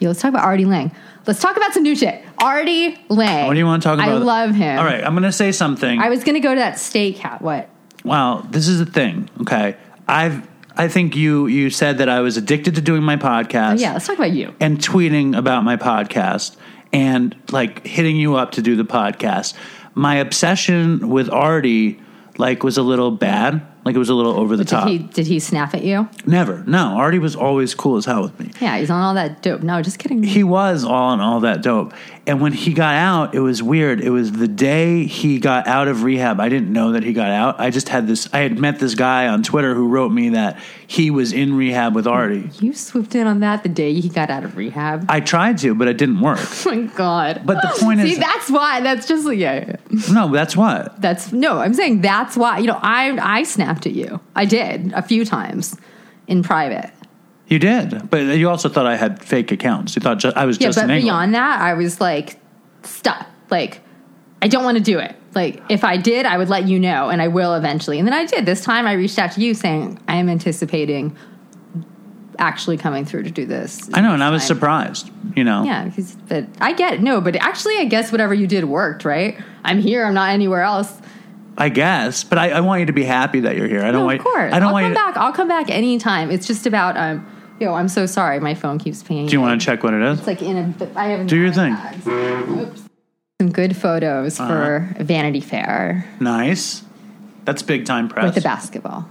Yeah, 0.00 0.08
let's 0.08 0.20
talk 0.20 0.30
about 0.30 0.44
Artie 0.44 0.64
Lange. 0.64 0.90
Let's 1.26 1.40
talk 1.40 1.56
about 1.56 1.72
some 1.74 1.82
new 1.82 1.94
shit. 1.94 2.24
Artie 2.38 2.98
Lange. 3.10 3.46
What 3.46 3.52
do 3.52 3.58
you 3.58 3.66
want 3.66 3.82
to 3.82 3.88
talk 3.88 3.98
about? 3.98 4.08
I 4.08 4.14
love 4.14 4.54
him. 4.54 4.78
All 4.78 4.84
right, 4.84 5.04
I'm 5.04 5.12
going 5.12 5.22
to 5.24 5.30
say 5.32 5.52
something. 5.52 6.00
I 6.00 6.08
was 6.08 6.24
gonna 6.24 6.40
go 6.40 6.54
to 6.54 6.58
that 6.60 6.76
steakhouse. 6.76 7.40
What? 7.42 7.68
Well, 8.04 8.46
this 8.50 8.66
is 8.66 8.78
the 8.78 8.86
thing. 8.86 9.28
Okay, 9.42 9.76
I've 10.08 10.48
I 10.80 10.88
think 10.88 11.14
you 11.14 11.46
you 11.46 11.68
said 11.68 11.98
that 11.98 12.08
I 12.08 12.20
was 12.20 12.36
addicted 12.38 12.74
to 12.76 12.80
doing 12.80 13.02
my 13.02 13.16
podcast. 13.16 13.72
Oh, 13.72 13.80
yeah, 13.80 13.92
let's 13.92 14.06
talk 14.06 14.16
about 14.16 14.32
you. 14.32 14.54
and 14.60 14.78
tweeting 14.78 15.36
about 15.36 15.62
my 15.62 15.76
podcast 15.76 16.56
and 16.90 17.36
like 17.52 17.86
hitting 17.86 18.16
you 18.16 18.36
up 18.36 18.52
to 18.52 18.62
do 18.62 18.76
the 18.76 18.84
podcast. 18.84 19.52
My 19.94 20.14
obsession 20.16 21.10
with 21.10 21.28
Artie 21.30 22.00
like 22.38 22.62
was 22.62 22.78
a 22.78 22.82
little 22.82 23.10
bad. 23.10 23.60
Like 23.84 23.94
it 23.94 23.98
was 23.98 24.08
a 24.08 24.14
little 24.14 24.38
over 24.38 24.56
the 24.56 24.64
Did 24.64 24.70
top. 24.70 24.88
he 24.88 24.98
did 24.98 25.26
he 25.26 25.38
snap 25.38 25.74
at 25.74 25.84
you? 25.84 26.08
Never. 26.26 26.62
No, 26.66 26.96
Artie 26.96 27.18
was 27.18 27.36
always 27.36 27.74
cool 27.74 27.96
as 27.98 28.04
hell 28.06 28.22
with 28.22 28.38
me. 28.40 28.50
Yeah, 28.60 28.78
he's 28.78 28.90
on 28.90 29.02
all 29.02 29.14
that 29.14 29.42
dope. 29.42 29.62
No, 29.62 29.82
just 29.82 29.98
kidding. 29.98 30.22
He 30.22 30.44
was 30.44 30.84
all 30.84 31.12
and 31.12 31.20
all 31.20 31.40
that 31.40 31.62
dope. 31.62 31.92
And 32.30 32.40
when 32.40 32.52
he 32.52 32.72
got 32.72 32.94
out, 32.94 33.34
it 33.34 33.40
was 33.40 33.60
weird. 33.60 34.00
It 34.00 34.10
was 34.10 34.30
the 34.30 34.46
day 34.46 35.04
he 35.04 35.40
got 35.40 35.66
out 35.66 35.88
of 35.88 36.04
rehab. 36.04 36.38
I 36.38 36.48
didn't 36.48 36.72
know 36.72 36.92
that 36.92 37.02
he 37.02 37.12
got 37.12 37.28
out. 37.28 37.58
I 37.58 37.70
just 37.70 37.88
had 37.88 38.06
this. 38.06 38.28
I 38.32 38.38
had 38.38 38.56
met 38.56 38.78
this 38.78 38.94
guy 38.94 39.26
on 39.26 39.42
Twitter 39.42 39.74
who 39.74 39.88
wrote 39.88 40.10
me 40.12 40.28
that 40.28 40.60
he 40.86 41.10
was 41.10 41.32
in 41.32 41.54
rehab 41.56 41.92
with 41.96 42.06
Artie. 42.06 42.48
You 42.60 42.72
swooped 42.72 43.16
in 43.16 43.26
on 43.26 43.40
that 43.40 43.64
the 43.64 43.68
day 43.68 43.94
he 43.94 44.08
got 44.08 44.30
out 44.30 44.44
of 44.44 44.56
rehab. 44.56 45.06
I 45.08 45.18
tried 45.18 45.58
to, 45.58 45.74
but 45.74 45.88
it 45.88 45.98
didn't 45.98 46.20
work. 46.20 46.38
Oh 46.40 46.62
my 46.72 46.82
god! 46.94 47.42
But 47.44 47.62
the 47.62 47.76
point 47.84 47.98
See, 48.00 48.12
is- 48.12 48.18
that's 48.20 48.48
why. 48.48 48.80
That's 48.80 49.08
just 49.08 49.26
like 49.26 49.36
yeah. 49.38 49.76
yeah. 49.90 50.00
No, 50.12 50.28
that's 50.30 50.56
what. 50.56 51.00
That's 51.02 51.32
no. 51.32 51.58
I'm 51.58 51.74
saying 51.74 52.00
that's 52.00 52.36
why. 52.36 52.58
You 52.58 52.68
know, 52.68 52.78
I 52.80 53.18
I 53.38 53.42
snapped 53.42 53.86
at 53.86 53.92
you. 53.92 54.20
I 54.36 54.44
did 54.44 54.92
a 54.92 55.02
few 55.02 55.24
times 55.24 55.76
in 56.28 56.44
private. 56.44 56.92
You 57.50 57.58
did, 57.58 58.08
but 58.10 58.18
you 58.38 58.48
also 58.48 58.68
thought 58.68 58.86
I 58.86 58.96
had 58.96 59.22
fake 59.22 59.50
accounts. 59.52 59.96
You 59.96 60.00
thought 60.00 60.18
ju- 60.20 60.32
I 60.36 60.46
was 60.46 60.58
Yeah, 60.60 60.68
just 60.68 60.78
but 60.78 60.88
an 60.88 61.00
beyond 61.00 61.34
that, 61.34 61.60
I 61.60 61.74
was 61.74 62.00
like, 62.00 62.38
stop. 62.84 63.26
Like, 63.50 63.80
I 64.40 64.46
don't 64.48 64.62
want 64.64 64.78
to 64.78 64.82
do 64.82 65.00
it. 65.00 65.16
Like, 65.34 65.60
if 65.68 65.82
I 65.84 65.96
did, 65.96 66.26
I 66.26 66.38
would 66.38 66.48
let 66.48 66.68
you 66.68 66.78
know, 66.78 67.08
and 67.10 67.20
I 67.20 67.26
will 67.28 67.54
eventually. 67.54 67.98
And 67.98 68.06
then 68.06 68.14
I 68.14 68.24
did. 68.24 68.46
This 68.46 68.62
time, 68.62 68.86
I 68.86 68.92
reached 68.92 69.18
out 69.18 69.32
to 69.32 69.40
you 69.40 69.54
saying 69.54 69.98
I 70.08 70.16
am 70.16 70.28
anticipating 70.28 71.16
actually 72.38 72.76
coming 72.78 73.04
through 73.04 73.24
to 73.24 73.30
do 73.30 73.44
this. 73.44 73.90
I 73.92 74.00
know, 74.00 74.14
and 74.14 74.22
I 74.22 74.30
was 74.30 74.42
surprised. 74.44 75.10
You 75.36 75.44
know, 75.44 75.64
Yeah, 75.64 75.84
because 75.84 76.16
but 76.28 76.46
I 76.60 76.72
get 76.72 76.94
it. 76.94 77.00
No, 77.02 77.20
but 77.20 77.36
actually, 77.36 77.76
I 77.78 77.84
guess 77.84 78.12
whatever 78.12 78.32
you 78.32 78.46
did 78.46 78.64
worked, 78.64 79.04
right? 79.04 79.36
I'm 79.64 79.80
here. 79.80 80.04
I'm 80.06 80.14
not 80.14 80.30
anywhere 80.30 80.62
else. 80.62 80.92
I 81.58 81.68
guess, 81.68 82.24
but 82.24 82.38
I, 82.38 82.50
I 82.52 82.60
want 82.60 82.80
you 82.80 82.86
to 82.86 82.92
be 82.92 83.04
happy 83.04 83.40
that 83.40 83.56
you're 83.56 83.68
here. 83.68 83.80
I 83.82 83.90
don't 83.90 84.00
No, 84.02 84.06
want. 84.06 84.18
of 84.20 84.24
course. 84.24 84.52
I 84.52 84.58
don't 84.60 84.68
I'll 84.68 84.72
want 84.72 84.84
come 84.84 84.92
you. 84.92 84.96
To, 84.98 85.04
back. 85.04 85.16
I'll 85.16 85.32
come 85.32 85.48
back 85.48 85.68
anytime. 85.68 86.30
It's 86.30 86.46
just 86.46 86.64
about 86.66 86.96
um. 86.96 87.26
Yo, 87.60 87.74
I'm 87.74 87.88
so 87.88 88.06
sorry. 88.06 88.40
My 88.40 88.54
phone 88.54 88.78
keeps 88.78 89.02
pinging. 89.02 89.26
do 89.26 89.32
you 89.32 89.40
want 89.40 89.60
to 89.60 89.64
check 89.64 89.82
what 89.84 89.92
it 89.92 90.02
is? 90.02 90.18
It's 90.18 90.26
like 90.26 90.40
in 90.42 90.56
a. 90.56 90.98
I 90.98 91.08
have. 91.08 91.26
Do 91.26 91.36
your 91.36 91.52
thing. 91.52 91.76
Oops. 92.58 92.82
Some 93.40 93.52
good 93.52 93.76
photos 93.76 94.36
for 94.38 94.88
Uh-huh. 94.94 95.04
Vanity 95.04 95.40
Fair 95.40 96.06
Nice. 96.20 96.82
That's 97.44 97.62
big 97.62 97.84
time 97.86 98.08
press. 98.08 98.24
with 98.26 98.34
the 98.34 98.40
basketball. 98.42 99.08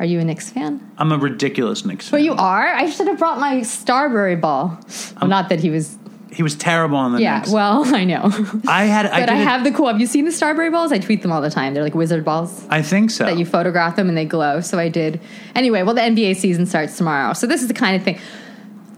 Are 0.00 0.04
you 0.04 0.18
a 0.18 0.24
Knicks 0.24 0.50
fan? 0.50 0.90
I'm 0.98 1.12
a 1.12 1.18
ridiculous 1.18 1.84
Knicks 1.84 2.08
fan. 2.08 2.18
But 2.18 2.24
you 2.24 2.32
are. 2.34 2.66
I 2.74 2.88
should 2.88 3.06
have 3.06 3.18
brought 3.18 3.38
my 3.38 3.62
Starbury 3.62 4.34
ball. 4.36 4.78
Well, 5.20 5.28
not 5.28 5.48
that 5.50 5.60
he 5.60 5.70
was. 5.70 5.98
He 6.32 6.42
was 6.44 6.54
terrible 6.54 6.96
on 6.96 7.12
the 7.12 7.20
Yeah. 7.20 7.38
Knicks. 7.38 7.50
Well, 7.50 7.82
I 7.94 8.04
know. 8.04 8.30
I 8.68 8.84
had. 8.84 9.06
I, 9.06 9.20
but 9.20 9.26
did 9.26 9.28
I 9.30 9.34
have 9.36 9.64
the 9.64 9.70
cool. 9.72 9.88
Have 9.88 10.00
you 10.00 10.06
seen 10.06 10.24
the 10.24 10.32
Starbury 10.32 10.70
balls? 10.70 10.92
I 10.92 10.98
tweet 10.98 11.22
them 11.22 11.32
all 11.32 11.40
the 11.40 11.50
time. 11.50 11.74
They're 11.74 11.82
like 11.82 11.94
wizard 11.94 12.24
balls. 12.24 12.64
I 12.70 12.82
think 12.82 13.10
so. 13.10 13.24
that 13.24 13.36
you 13.38 13.44
photograph 13.44 13.96
them 13.96 14.08
and 14.08 14.16
they 14.16 14.24
glow. 14.24 14.60
So 14.60 14.78
I 14.78 14.88
did. 14.88 15.20
Anyway, 15.54 15.82
well, 15.82 15.94
the 15.94 16.00
NBA 16.02 16.36
season 16.36 16.66
starts 16.66 16.96
tomorrow. 16.96 17.32
So 17.32 17.46
this 17.46 17.62
is 17.62 17.68
the 17.68 17.74
kind 17.74 17.96
of 17.96 18.02
thing. 18.02 18.18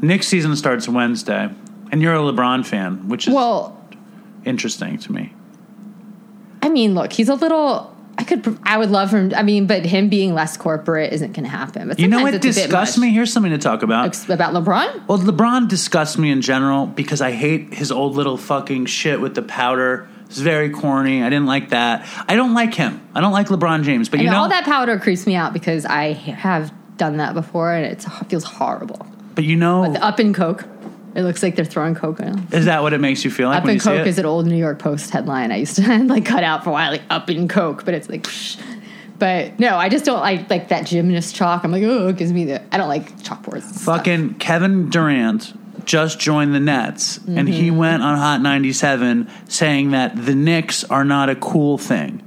Knicks 0.03 0.27
season 0.29 0.55
starts 0.57 0.89
Wednesday, 0.89 1.49
and 1.91 2.03
you're 2.03 2.15
a 2.15 2.19
LeBron 2.19 2.67
fan, 2.67 3.09
which 3.09 3.29
is 3.29 3.35
Well, 3.35 3.81
interesting 4.45 4.99
to 4.99 5.13
me. 5.13 5.33
I 6.61 6.69
mean, 6.69 6.95
look, 6.95 7.13
he's 7.13 7.29
a 7.29 7.35
little. 7.35 7.97
I 8.23 8.25
could. 8.25 8.57
I 8.63 8.79
would 8.79 8.91
love 8.91 9.11
him. 9.11 9.33
I 9.35 9.43
mean, 9.43 9.67
but 9.67 9.85
him 9.85 10.09
being 10.09 10.33
less 10.33 10.57
corporate 10.57 11.13
isn't 11.13 11.33
going 11.33 11.43
to 11.43 11.51
happen. 11.51 11.89
But 11.89 11.99
You 11.99 12.07
know 12.07 12.23
what 12.23 12.35
it's 12.35 12.45
a 12.45 12.49
bit 12.49 12.55
disgusts 12.55 12.97
me? 12.97 13.11
Here's 13.11 13.33
something 13.33 13.51
to 13.51 13.59
talk 13.59 13.83
about. 13.83 14.29
About 14.31 14.55
LeBron. 14.55 15.09
Well, 15.09 15.19
LeBron 15.19 15.67
disgusts 15.69 16.17
me 16.17 16.31
in 16.31 16.41
general 16.41 16.87
because 16.87 17.21
I 17.21 17.33
hate 17.33 17.75
his 17.75 17.91
old 17.91 18.15
little 18.15 18.37
fucking 18.37 18.87
shit 18.87 19.21
with 19.21 19.35
the 19.35 19.43
powder. 19.43 20.09
It's 20.27 20.39
very 20.39 20.71
corny. 20.71 21.25
I 21.25 21.31
didn't 21.31 21.47
like 21.47 21.71
that. 21.71 22.07
I 22.29 22.37
don't 22.37 22.55
like 22.55 22.75
him. 22.75 23.01
I 23.13 23.21
don't 23.21 23.33
like 23.33 23.49
LeBron 23.49 23.83
James. 23.83 24.09
But 24.09 24.21
you 24.21 24.27
mean, 24.27 24.33
know, 24.35 24.39
all 24.43 24.49
that 24.51 24.65
powder 24.65 25.01
creeps 25.01 25.27
me 25.27 25.35
out 25.35 25.53
because 25.53 25.85
I 25.85 26.13
have 26.13 26.73
done 26.97 27.17
that 27.17 27.35
before 27.35 27.73
and 27.75 27.85
it 27.87 28.03
feels 28.29 28.45
horrible. 28.45 29.05
but 29.35 29.43
you 29.43 29.57
know, 29.57 29.93
The 29.93 30.03
Up 30.03 30.21
in 30.21 30.33
Coke. 30.33 30.65
It 31.15 31.23
looks 31.23 31.43
like 31.43 31.57
they're 31.57 31.65
throwing 31.65 31.95
Coke 31.95 32.21
is 32.53 32.65
that 32.65 32.83
what 32.83 32.93
it 32.93 32.99
makes 32.99 33.25
you 33.25 33.31
feel 33.31 33.49
like 33.49 33.63
Up 33.63 33.69
in 33.69 33.79
Coke 33.79 34.07
is 34.07 34.19
an 34.19 34.25
old 34.27 34.47
New 34.47 34.57
York 34.57 34.79
Post 34.79 35.11
headline. 35.11 35.53
I 35.53 35.57
used 35.57 35.77
to 35.77 35.99
like 36.05 36.25
cut 36.25 36.43
out 36.45 36.65
for 36.65 36.71
a 36.71 36.73
while, 36.73 36.91
like 36.93 37.03
Up 37.11 37.29
in 37.31 37.49
Coke, 37.49 37.85
but 37.85 37.95
it's 37.95 38.09
like. 38.09 38.23
Psh. 38.25 38.61
But 39.19 39.61
no, 39.61 39.77
I 39.77 39.89
just 39.89 40.05
don't 40.05 40.19
like 40.21 40.51
like 40.51 40.69
that 40.69 40.85
gymnast 40.87 41.35
chalk. 41.37 41.63
I'm 41.65 41.71
like, 41.71 41.85
oh, 41.85 42.09
it 42.09 42.17
gives 42.17 42.33
me 42.33 42.45
the. 42.47 42.61
I 42.75 42.79
don't 42.79 42.89
like 42.89 43.17
chalkboards. 43.19 43.63
and 43.65 43.75
stuff. 43.77 43.97
Fucking 43.99 44.35
Kevin 44.35 44.91
Durant 44.91 45.55
just 45.87 46.19
joined 46.19 46.55
the 46.55 46.61
Nets, 46.61 47.19
and 47.29 47.49
he 47.49 47.69
Mm-hmm. 47.69 47.77
went 47.77 48.03
on 48.03 48.17
Hot 48.19 48.41
97 48.41 49.29
saying 49.49 49.93
that 49.93 50.17
the 50.27 50.35
Knicks 50.35 50.83
are 50.85 51.05
not 51.05 51.29
a 51.29 51.37
cool 51.37 51.79
thing. 51.79 52.21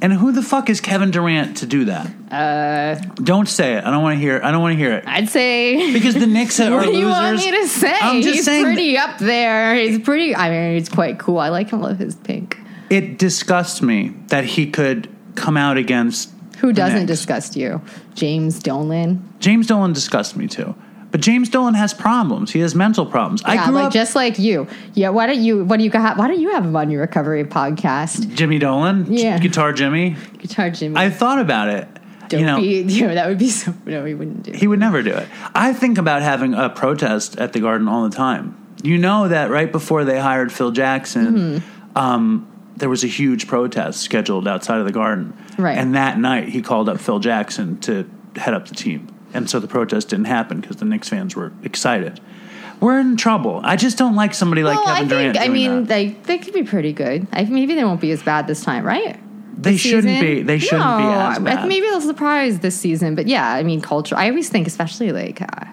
And 0.00 0.12
who 0.12 0.30
the 0.30 0.42
fuck 0.42 0.70
is 0.70 0.80
Kevin 0.80 1.10
Durant 1.10 1.56
to 1.58 1.66
do 1.66 1.86
that? 1.86 2.06
Uh, 2.30 2.94
don't 3.16 3.48
say 3.48 3.74
it. 3.74 3.84
I 3.84 3.90
don't 3.90 4.02
want 4.02 4.14
to 4.16 4.20
hear. 4.20 4.36
It. 4.36 4.44
I 4.44 4.52
don't 4.52 4.62
want 4.62 4.74
to 4.74 4.78
hear 4.78 4.92
it 4.92 5.04
I'd 5.06 5.28
say. 5.28 5.92
because 5.92 6.14
the 6.14 6.26
Knicks 6.26 6.60
are 6.60 6.70
what 6.70 6.84
do 6.84 6.90
losers. 6.90 7.00
you 7.00 7.06
want 7.08 7.36
me 7.36 7.50
to 7.50 7.66
say? 7.68 7.96
I'm 8.00 8.22
just 8.22 8.34
He's 8.36 8.44
saying 8.44 8.64
pretty 8.64 8.96
up 8.96 9.18
there. 9.18 9.74
He's 9.74 9.98
pretty. 9.98 10.36
I 10.36 10.50
mean, 10.50 10.78
he's 10.78 10.88
quite 10.88 11.18
cool. 11.18 11.38
I 11.38 11.48
like 11.48 11.70
him. 11.70 11.80
Love 11.80 11.98
his 11.98 12.14
pink. 12.14 12.56
it 12.90 13.18
disgusts 13.18 13.82
me 13.82 14.14
that 14.28 14.44
he 14.44 14.70
could 14.70 15.08
come 15.34 15.56
out 15.56 15.76
against 15.76 16.30
Who 16.58 16.72
doesn't 16.72 17.00
Knicks. 17.00 17.08
disgust 17.08 17.56
you? 17.56 17.80
James 18.14 18.60
Dolan. 18.62 19.28
James 19.40 19.66
Dolan 19.66 19.92
disgusts 19.94 20.36
me 20.36 20.46
too. 20.46 20.74
But 21.10 21.22
James 21.22 21.48
Dolan 21.48 21.72
has 21.74 21.94
problems. 21.94 22.52
He 22.52 22.60
has 22.60 22.74
mental 22.74 23.06
problems. 23.06 23.42
I 23.44 23.54
Yeah, 23.54 23.64
grew 23.66 23.74
like 23.76 23.84
up 23.86 23.92
just 23.92 24.14
like 24.14 24.38
you. 24.38 24.66
Yeah, 24.94 25.08
why 25.08 25.26
don't 25.26 25.40
you? 25.40 25.64
What 25.64 25.78
do 25.78 25.84
you 25.84 25.90
got? 25.90 26.16
Why 26.18 26.28
don't 26.28 26.38
you 26.40 26.50
have 26.50 26.64
him 26.64 26.76
on 26.76 26.90
your 26.90 27.00
recovery 27.00 27.44
podcast? 27.44 28.34
Jimmy 28.34 28.58
Dolan, 28.58 29.06
Yeah. 29.08 29.38
guitar 29.38 29.72
Jimmy. 29.72 30.16
Guitar 30.38 30.68
Jimmy. 30.70 30.96
I 30.96 31.08
thought 31.10 31.38
about 31.38 31.68
it. 31.68 31.88
don't 32.28 32.40
you 32.40 32.46
know, 32.46 32.60
be. 32.60 32.82
You 32.86 33.06
know 33.08 33.14
that 33.14 33.26
would 33.28 33.38
be 33.38 33.48
so. 33.48 33.72
No, 33.86 34.04
he 34.04 34.12
wouldn't 34.12 34.42
do. 34.42 34.50
It. 34.50 34.56
He 34.56 34.66
would 34.66 34.78
never 34.80 35.02
do 35.02 35.12
it. 35.14 35.26
I 35.54 35.72
think 35.72 35.96
about 35.96 36.20
having 36.20 36.52
a 36.52 36.68
protest 36.68 37.38
at 37.38 37.54
the 37.54 37.60
Garden 37.60 37.88
all 37.88 38.06
the 38.06 38.14
time. 38.14 38.54
You 38.82 38.98
know 38.98 39.28
that 39.28 39.50
right 39.50 39.72
before 39.72 40.04
they 40.04 40.20
hired 40.20 40.52
Phil 40.52 40.70
Jackson, 40.72 41.34
Mm-hmm. 41.34 41.98
um, 41.98 42.46
there 42.76 42.88
was 42.90 43.02
a 43.02 43.08
huge 43.08 43.48
protest 43.48 44.02
scheduled 44.02 44.46
outside 44.46 44.78
of 44.78 44.84
the 44.86 44.92
Garden. 44.92 45.32
Right. 45.58 45.76
And 45.76 45.94
that 45.96 46.18
night, 46.18 46.50
he 46.50 46.60
called 46.62 46.88
up 46.88 47.00
Phil 47.00 47.18
Jackson 47.18 47.80
to 47.80 48.08
head 48.36 48.54
up 48.54 48.68
the 48.68 48.74
team. 48.76 49.08
And 49.34 49.48
so 49.48 49.60
the 49.60 49.68
protest 49.68 50.08
didn't 50.08 50.26
happen 50.26 50.60
because 50.60 50.76
the 50.76 50.84
Knicks 50.84 51.08
fans 51.08 51.36
were 51.36 51.52
excited. 51.62 52.20
We're 52.80 53.00
in 53.00 53.16
trouble. 53.16 53.60
I 53.64 53.76
just 53.76 53.98
don't 53.98 54.14
like 54.14 54.34
somebody 54.34 54.62
like 54.62 54.76
well, 54.76 54.94
Kevin 54.96 55.04
I 55.04 55.08
Durant. 55.08 55.36
think. 55.36 55.50
I 55.50 55.52
mean, 55.52 55.80
that. 55.80 55.88
they 55.88 56.06
they 56.08 56.38
could 56.38 56.54
be 56.54 56.62
pretty 56.62 56.92
good. 56.92 57.26
I, 57.32 57.44
maybe 57.44 57.74
they 57.74 57.84
won't 57.84 58.00
be 58.00 58.12
as 58.12 58.22
bad 58.22 58.46
this 58.46 58.62
time, 58.62 58.84
right? 58.84 59.18
they 59.60 59.72
This 59.72 59.80
shouldn't 59.80 60.04
season? 60.04 60.26
be. 60.26 60.42
They 60.42 60.58
shouldn't 60.60 60.88
no, 60.88 60.98
be 60.98 61.04
as 61.04 61.38
bad. 61.40 61.66
Maybe 61.68 61.86
they'll 61.88 62.00
surprise 62.00 62.60
this 62.60 62.78
season, 62.78 63.16
but 63.16 63.26
yeah, 63.26 63.52
I 63.52 63.64
mean, 63.64 63.80
culture. 63.80 64.14
I 64.16 64.28
always 64.28 64.48
think, 64.48 64.68
especially 64.68 65.10
like 65.10 65.42
uh, 65.42 65.64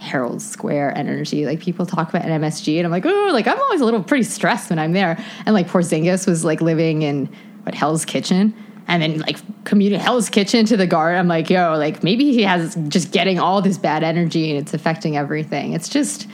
Herald 0.00 0.42
Square 0.42 0.96
energy. 0.98 1.46
Like 1.46 1.60
people 1.60 1.86
talk 1.86 2.08
about 2.08 2.24
an 2.24 2.40
MSG, 2.42 2.76
and 2.78 2.86
I'm 2.86 2.90
like, 2.90 3.06
oh, 3.06 3.28
like 3.32 3.46
I'm 3.46 3.60
always 3.60 3.80
a 3.80 3.84
little 3.84 4.02
pretty 4.02 4.24
stressed 4.24 4.70
when 4.70 4.78
I'm 4.80 4.92
there. 4.92 5.22
And 5.46 5.54
like 5.54 5.68
Porzingis 5.68 6.26
was 6.26 6.44
like 6.44 6.60
living 6.60 7.02
in 7.02 7.26
what 7.62 7.74
Hell's 7.76 8.04
Kitchen. 8.04 8.52
And 8.90 9.00
then 9.00 9.20
like 9.20 9.38
commuting 9.64 10.00
Hell's 10.00 10.28
Kitchen 10.28 10.66
to 10.66 10.76
the 10.76 10.86
guard, 10.86 11.14
I'm 11.16 11.28
like, 11.28 11.48
yo, 11.48 11.76
like 11.78 12.02
maybe 12.02 12.32
he 12.32 12.42
has 12.42 12.74
just 12.88 13.12
getting 13.12 13.38
all 13.38 13.62
this 13.62 13.78
bad 13.78 14.02
energy 14.02 14.50
and 14.50 14.58
it's 14.58 14.74
affecting 14.74 15.16
everything. 15.16 15.74
It's 15.74 15.88
just, 15.88 16.26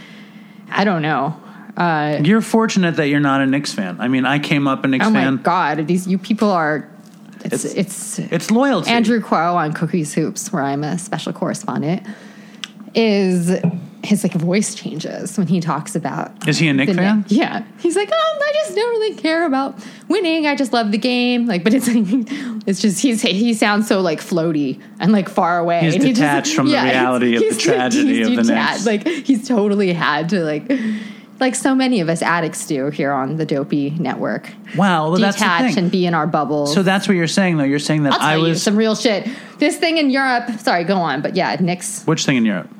I 0.70 0.84
don't 0.84 1.02
know. 1.02 1.38
Uh, 1.76 2.18
You're 2.24 2.40
fortunate 2.40 2.96
that 2.96 3.09
you're 3.09 3.20
not 3.20 3.42
a 3.42 3.46
Knicks 3.46 3.74
fan. 3.74 4.00
I 4.00 4.09
mean, 4.09 4.24
I 4.24 4.38
came 4.38 4.66
up 4.66 4.84
a 4.84 4.88
Knicks 4.88 5.04
fan. 5.04 5.14
oh 5.16 5.30
my 5.32 5.42
god, 5.42 5.86
these 5.86 6.09
you 6.09 6.16
people 6.16 6.50
are. 6.50 6.88
It's 7.44 7.66
It's- 7.66 8.18
it's, 8.18 8.32
It's 8.32 8.50
loyalty. 8.50 8.90
Andrew 8.90 9.20
Kuo 9.20 9.54
on 9.54 9.74
Cookies 9.74 10.14
Hoops, 10.14 10.50
where 10.50 10.62
I'm 10.62 10.82
a 10.82 10.98
special 10.98 11.34
correspondent, 11.34 12.07
is 12.94 13.50
his 14.07 14.22
like 14.22 14.32
voice 14.34 14.74
changes 14.74 15.36
when 15.36 15.46
he 15.46 15.61
talks 15.61 15.94
about. 15.96 16.48
Is 16.48 16.59
he 16.59 16.68
a 16.68 16.72
Nick 16.72 16.90
fan? 16.90 17.24
Yeah, 17.28 17.64
he's 17.80 17.96
like, 17.96 18.09
oh, 18.12 18.38
I 18.42 18.52
just 18.54 18.74
don't 18.76 18.88
really 18.90 19.14
care 19.16 19.44
about 19.46 19.78
winning. 20.09 20.46
I 20.46 20.54
just 20.57 20.72
love 20.72 20.92
the 20.92 20.98
game. 20.98 21.46
Like, 21.46 21.62
but 21.64 21.74
it's 21.74 21.88
like, 21.92 22.04
it's 22.66 22.80
just 22.80 23.02
he's 23.02 23.22
he 23.22 23.52
sounds 23.54 23.86
so 23.88 24.00
like 24.00 24.20
floaty 24.20 24.80
and 25.00 25.12
like 25.12 25.28
far 25.28 25.59
away. 25.59 25.80
He's 25.80 25.94
and 25.94 26.02
he 26.04 26.11
just- 26.11 26.20
detached 26.20 26.54
from 26.54 26.66
the 26.68 26.78
he's- 26.80 26.92
reality 26.92 27.36
of 27.36 27.42
the 27.54 27.61
tragedy 27.61 28.22
of 28.22 28.30
the 28.30 28.42
detached. 28.42 28.86
Knicks. 28.86 29.07
Like 29.07 29.07
he's 29.26 29.46
totally 29.46 29.92
had 29.92 30.28
to 30.30 30.40
like. 30.44 30.70
Like 31.38 31.54
so 31.54 31.74
many 31.74 32.00
of 32.00 32.09
us 32.09 32.22
addicts 32.22 32.66
do 32.66 32.88
here 32.88 33.12
on 33.12 33.36
the 33.36 33.44
Dopey 33.44 33.90
Network, 33.90 34.50
Wow, 34.74 35.11
well, 35.11 35.20
that's 35.20 35.36
the 35.36 35.40
detach 35.44 35.74
thing. 35.74 35.78
and 35.84 35.90
be 35.92 36.07
in 36.07 36.14
our 36.14 36.26
bubbles. 36.26 36.72
So 36.72 36.82
that's 36.82 37.07
what 37.07 37.14
you're 37.14 37.26
saying, 37.26 37.59
though. 37.59 37.64
You're 37.64 37.78
saying 37.78 38.04
that 38.04 38.14
I 38.14 38.36
you 38.36 38.42
was. 38.44 38.62
some 38.62 38.74
real 38.74 38.94
shit. 38.96 39.28
This 39.59 39.76
thing 39.76 39.98
in 39.98 40.09
Europe. 40.09 40.48
Sorry, 40.61 40.82
go 40.84 40.96
on. 40.96 41.20
But 41.20 41.36
yeah, 41.36 41.54
Knicks. 41.61 42.04
which 42.04 42.24
thing 42.24 42.38
in 42.38 42.46
Europe? 42.46 42.70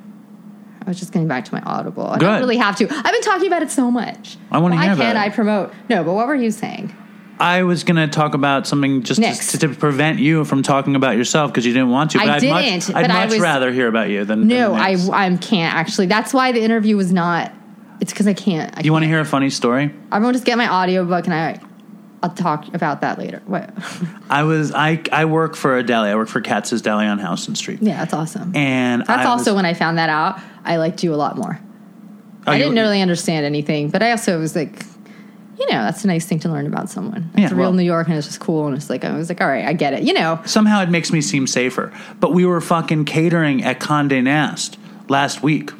I 0.87 0.91
was 0.91 0.99
just 1.01 1.13
getting 1.13 1.27
back 1.29 1.45
to 1.47 1.53
my 1.55 1.61
Audible. 1.63 2.07
I 2.07 2.19
Good. 2.19 2.27
don't 2.27 2.41
really 2.41 2.57
have 2.59 2.77
to. 2.77 2.85
I've 2.89 3.05
been 3.13 3.21
talking 3.23 3.49
about 3.49 3.63
it 3.63 3.71
so 3.73 3.91
much. 3.91 4.37
I 4.53 4.59
wanna 4.59 4.77
Why 4.77 4.85
hear 4.85 4.93
about 4.93 5.03
can't 5.03 5.19
it. 5.19 5.21
I 5.21 5.29
promote? 5.31 5.73
No, 5.91 6.05
but 6.05 6.15
what 6.15 6.27
were 6.29 6.35
you 6.37 6.51
saying? 6.51 6.95
I 7.39 7.65
was 7.65 7.85
going 7.85 7.97
to 7.97 8.09
talk 8.09 8.33
about 8.33 8.67
something 8.67 9.03
just 9.03 9.21
to, 9.51 9.59
to 9.59 9.69
prevent 9.69 10.21
you 10.21 10.47
from 10.47 10.63
talking 10.63 10.97
about 10.97 11.19
yourself 11.19 11.51
because 11.53 11.67
you 11.67 11.75
didn't 11.75 11.91
want 11.91 12.13
to. 12.13 12.19
I 12.19 12.25
But 12.25 12.35
would 12.37 12.41
didn't, 12.41 12.55
Much, 12.55 12.87
but 12.87 12.97
I'd 12.97 13.11
I 13.11 13.25
much 13.25 13.31
was- 13.33 13.41
rather 13.41 13.71
hear 13.73 13.89
about 13.89 14.09
you 14.09 14.25
than. 14.25 14.47
No, 14.47 14.71
than 14.73 14.81
I. 14.81 14.97
I 15.27 15.37
can't 15.37 15.75
actually. 15.75 16.07
That's 16.07 16.33
why 16.33 16.53
the 16.53 16.63
interview 16.63 16.97
was 16.97 17.13
not. 17.13 17.53
It's 18.01 18.11
because 18.11 18.27
I 18.27 18.33
can't. 18.33 18.75
I 18.79 18.81
You 18.83 18.93
want 18.93 19.03
to 19.03 19.07
hear 19.09 19.21
a 19.21 19.25
funny 19.27 19.51
story? 19.51 19.93
I'm 20.11 20.23
gonna 20.23 20.33
just 20.33 20.47
get 20.47 20.57
my 20.57 20.73
audiobook 20.73 21.27
and 21.27 21.35
I. 21.35 21.61
I'll 22.23 22.31
talk 22.31 22.73
about 22.75 23.03
that 23.03 23.19
later. 23.19 23.43
What? 23.47 23.71
I 24.31 24.43
was 24.45 24.73
I 24.73 25.03
I 25.13 25.27
work 25.27 25.55
for 25.55 25.77
a 25.79 25.83
deli. 25.83 26.11
I 26.11 26.15
work 26.17 26.29
for 26.29 26.41
Katz's 26.41 26.83
Deli 26.83 27.07
on 27.07 27.19
Houston 27.19 27.55
Street, 27.55 27.81
yeah, 27.83 27.99
that's 27.99 28.15
awesome. 28.15 28.55
and 28.57 29.03
That's 29.07 29.27
I 29.27 29.31
also 29.31 29.53
was, 29.53 29.57
when 29.57 29.67
I 29.67 29.75
found 29.75 29.99
that 29.99 30.09
out. 30.09 30.41
I 30.65 30.77
liked 30.79 31.05
you 31.05 31.15
a 31.15 31.17
lot 31.17 31.37
more. 31.37 31.61
oh, 32.47 32.53
I 32.53 32.59
didn't 32.59 32.75
really 32.75 33.01
understand 33.03 33.45
anything, 33.47 33.91
but 33.91 34.03
I 34.03 34.11
also 34.13 34.39
was 34.41 34.57
like, 34.57 34.83
you 35.59 35.67
know, 35.67 35.83
that's 35.85 36.05
a 36.05 36.07
nice 36.09 36.27
thing 36.27 36.39
to 36.41 36.49
learn 36.49 36.67
about 36.67 36.89
someone. 36.91 37.31
It's 37.35 37.41
Yeah, 37.43 37.49
real 37.51 37.59
well- 37.59 37.73
New 37.75 37.83
York, 37.85 38.09
and 38.09 38.17
it's 38.17 38.27
just 38.27 38.41
cool. 38.41 38.67
And 38.67 38.77
it's 38.77 38.91
like 38.91 39.05
I 39.05 39.17
was 39.17 39.29
like, 39.29 39.41
all 39.41 39.47
right, 39.49 39.65
I 39.65 39.73
get 39.75 39.93
it. 39.95 40.03
You 40.03 40.13
know, 40.15 40.41
Somehow 40.45 40.83
it 40.83 40.89
makes 40.91 41.13
me 41.13 41.21
seem 41.21 41.47
safer. 41.47 41.93
But 42.19 42.33
we 42.33 42.45
were 42.47 42.61
fucking 42.61 43.05
catering 43.05 43.63
at 43.63 43.79
Condé 43.79 44.23
Nast 44.23 44.79
last 45.09 45.43
week. 45.43 45.71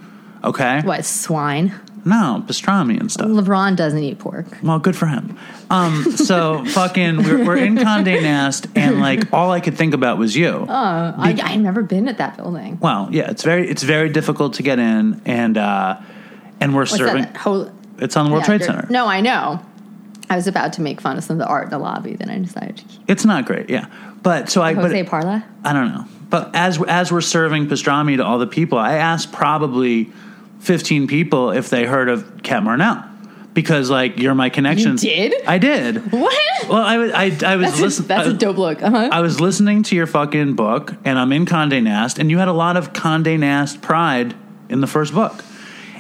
Okay, 0.45 0.83
what 0.83 1.05
swine? 1.05 1.73
No 2.07 2.43
pastrami 2.47 2.99
and 2.99 3.11
stuff. 3.13 3.27
LeBron 3.27 3.77
doesn't 3.77 4.03
eat 4.03 4.19
pork. 4.19 4.47
Well, 4.63 4.79
good 4.79 4.97
for 4.97 5.07
him. 5.07 5.39
Um, 5.69 6.05
so 6.17 6.65
fucking, 6.69 7.19
we're, 7.19 7.45
we're 7.45 7.57
in 7.57 7.75
Condé 7.77 8.23
Nast, 8.23 8.69
and 8.75 9.01
like 9.01 9.33
all 9.33 9.51
I 9.51 9.61
could 9.61 9.77
think 9.77 9.93
about 9.93 10.17
was 10.17 10.35
you. 10.37 10.49
Uh, 10.69 11.15
I, 11.17 11.39
I've 11.43 11.61
never 11.61 11.83
been 11.83 12.09
at 12.09 12.19
that 12.19 12.37
building. 12.37 12.79
Well, 12.81 13.09
yeah, 13.11 13.31
it's 13.31 13.43
very 13.43 13.69
it's 13.69 13.83
very 13.83 14.09
difficult 14.09 14.55
to 14.55 14.63
get 14.63 14.79
in, 14.79 15.21
and 15.27 15.59
uh, 15.59 16.01
and 16.61 16.75
we're 16.75 16.83
What's 16.83 16.97
serving. 16.97 17.23
that? 17.25 17.37
Hol- 17.37 17.71
It's 17.99 18.17
on 18.17 18.27
the 18.27 18.31
World 18.33 18.43
yeah, 18.45 18.47
Trade 18.47 18.61
you're- 18.63 18.73
Center. 18.75 18.87
No, 18.91 19.07
I 19.07 19.21
know. 19.21 19.61
I 20.29 20.37
was 20.37 20.47
about 20.49 20.73
to 20.75 20.81
make 20.83 21.01
fun 21.01 21.19
of 21.19 21.25
some 21.25 21.37
of 21.41 21.47
the 21.47 21.47
art 21.47 21.65
in 21.65 21.71
the 21.71 21.79
lobby, 21.79 22.15
then 22.15 22.31
I 22.31 22.39
decided 22.39 22.79
to 22.79 22.85
keep 22.85 23.01
It's 23.09 23.25
not 23.25 23.45
great, 23.47 23.71
yeah. 23.71 23.87
But 24.23 24.49
so 24.51 24.61
I, 24.61 24.73
Jose 24.73 25.05
Parla. 25.05 25.45
I 25.65 25.73
don't 25.73 25.95
know. 25.95 26.05
But 26.29 26.55
as 26.57 26.83
as 26.83 27.13
we're 27.13 27.21
serving 27.21 27.69
pastrami 27.69 28.17
to 28.17 28.25
all 28.25 28.39
the 28.39 28.47
people, 28.49 28.77
I 28.79 28.95
asked 28.95 29.31
probably 29.33 30.11
fifteen 30.61 31.07
people 31.07 31.51
if 31.51 31.71
they 31.71 31.85
heard 31.85 32.09
of 32.09 32.43
Cat 32.43 32.63
Marnell 32.63 33.05
because 33.57 33.89
like 33.89 34.19
you're 34.19 34.35
my 34.35 34.51
connection. 34.51 34.97
did? 34.97 35.35
I 35.47 35.59
did. 35.59 36.13
What? 36.13 36.69
Well, 36.69 36.83
I 36.83 36.99
was 36.99 37.13
I, 37.13 37.25
I 37.25 37.57
was 37.57 37.69
That's, 37.69 37.79
a, 37.79 37.83
listening. 37.83 38.09
that's 38.09 38.29
a 38.29 38.33
dope 38.35 38.59
look. 38.59 38.83
Uh-huh. 38.83 39.09
I 39.11 39.21
was 39.21 39.41
listening 39.41 39.83
to 39.85 39.97
your 39.97 40.07
fucking 40.07 40.55
book, 40.55 40.93
and 41.05 41.19
I'm 41.19 41.33
in 41.33 41.47
Condé 41.47 41.83
Nast, 41.83 42.19
and 42.19 42.31
you 42.31 42.39
had 42.39 42.49
a 42.49 42.53
lot 42.53 42.77
of 42.77 42.93
Condé 42.93 43.39
Nast 43.39 43.81
pride 43.81 44.35
in 44.69 44.81
the 44.81 44.87
first 44.87 45.15
book. 45.15 45.43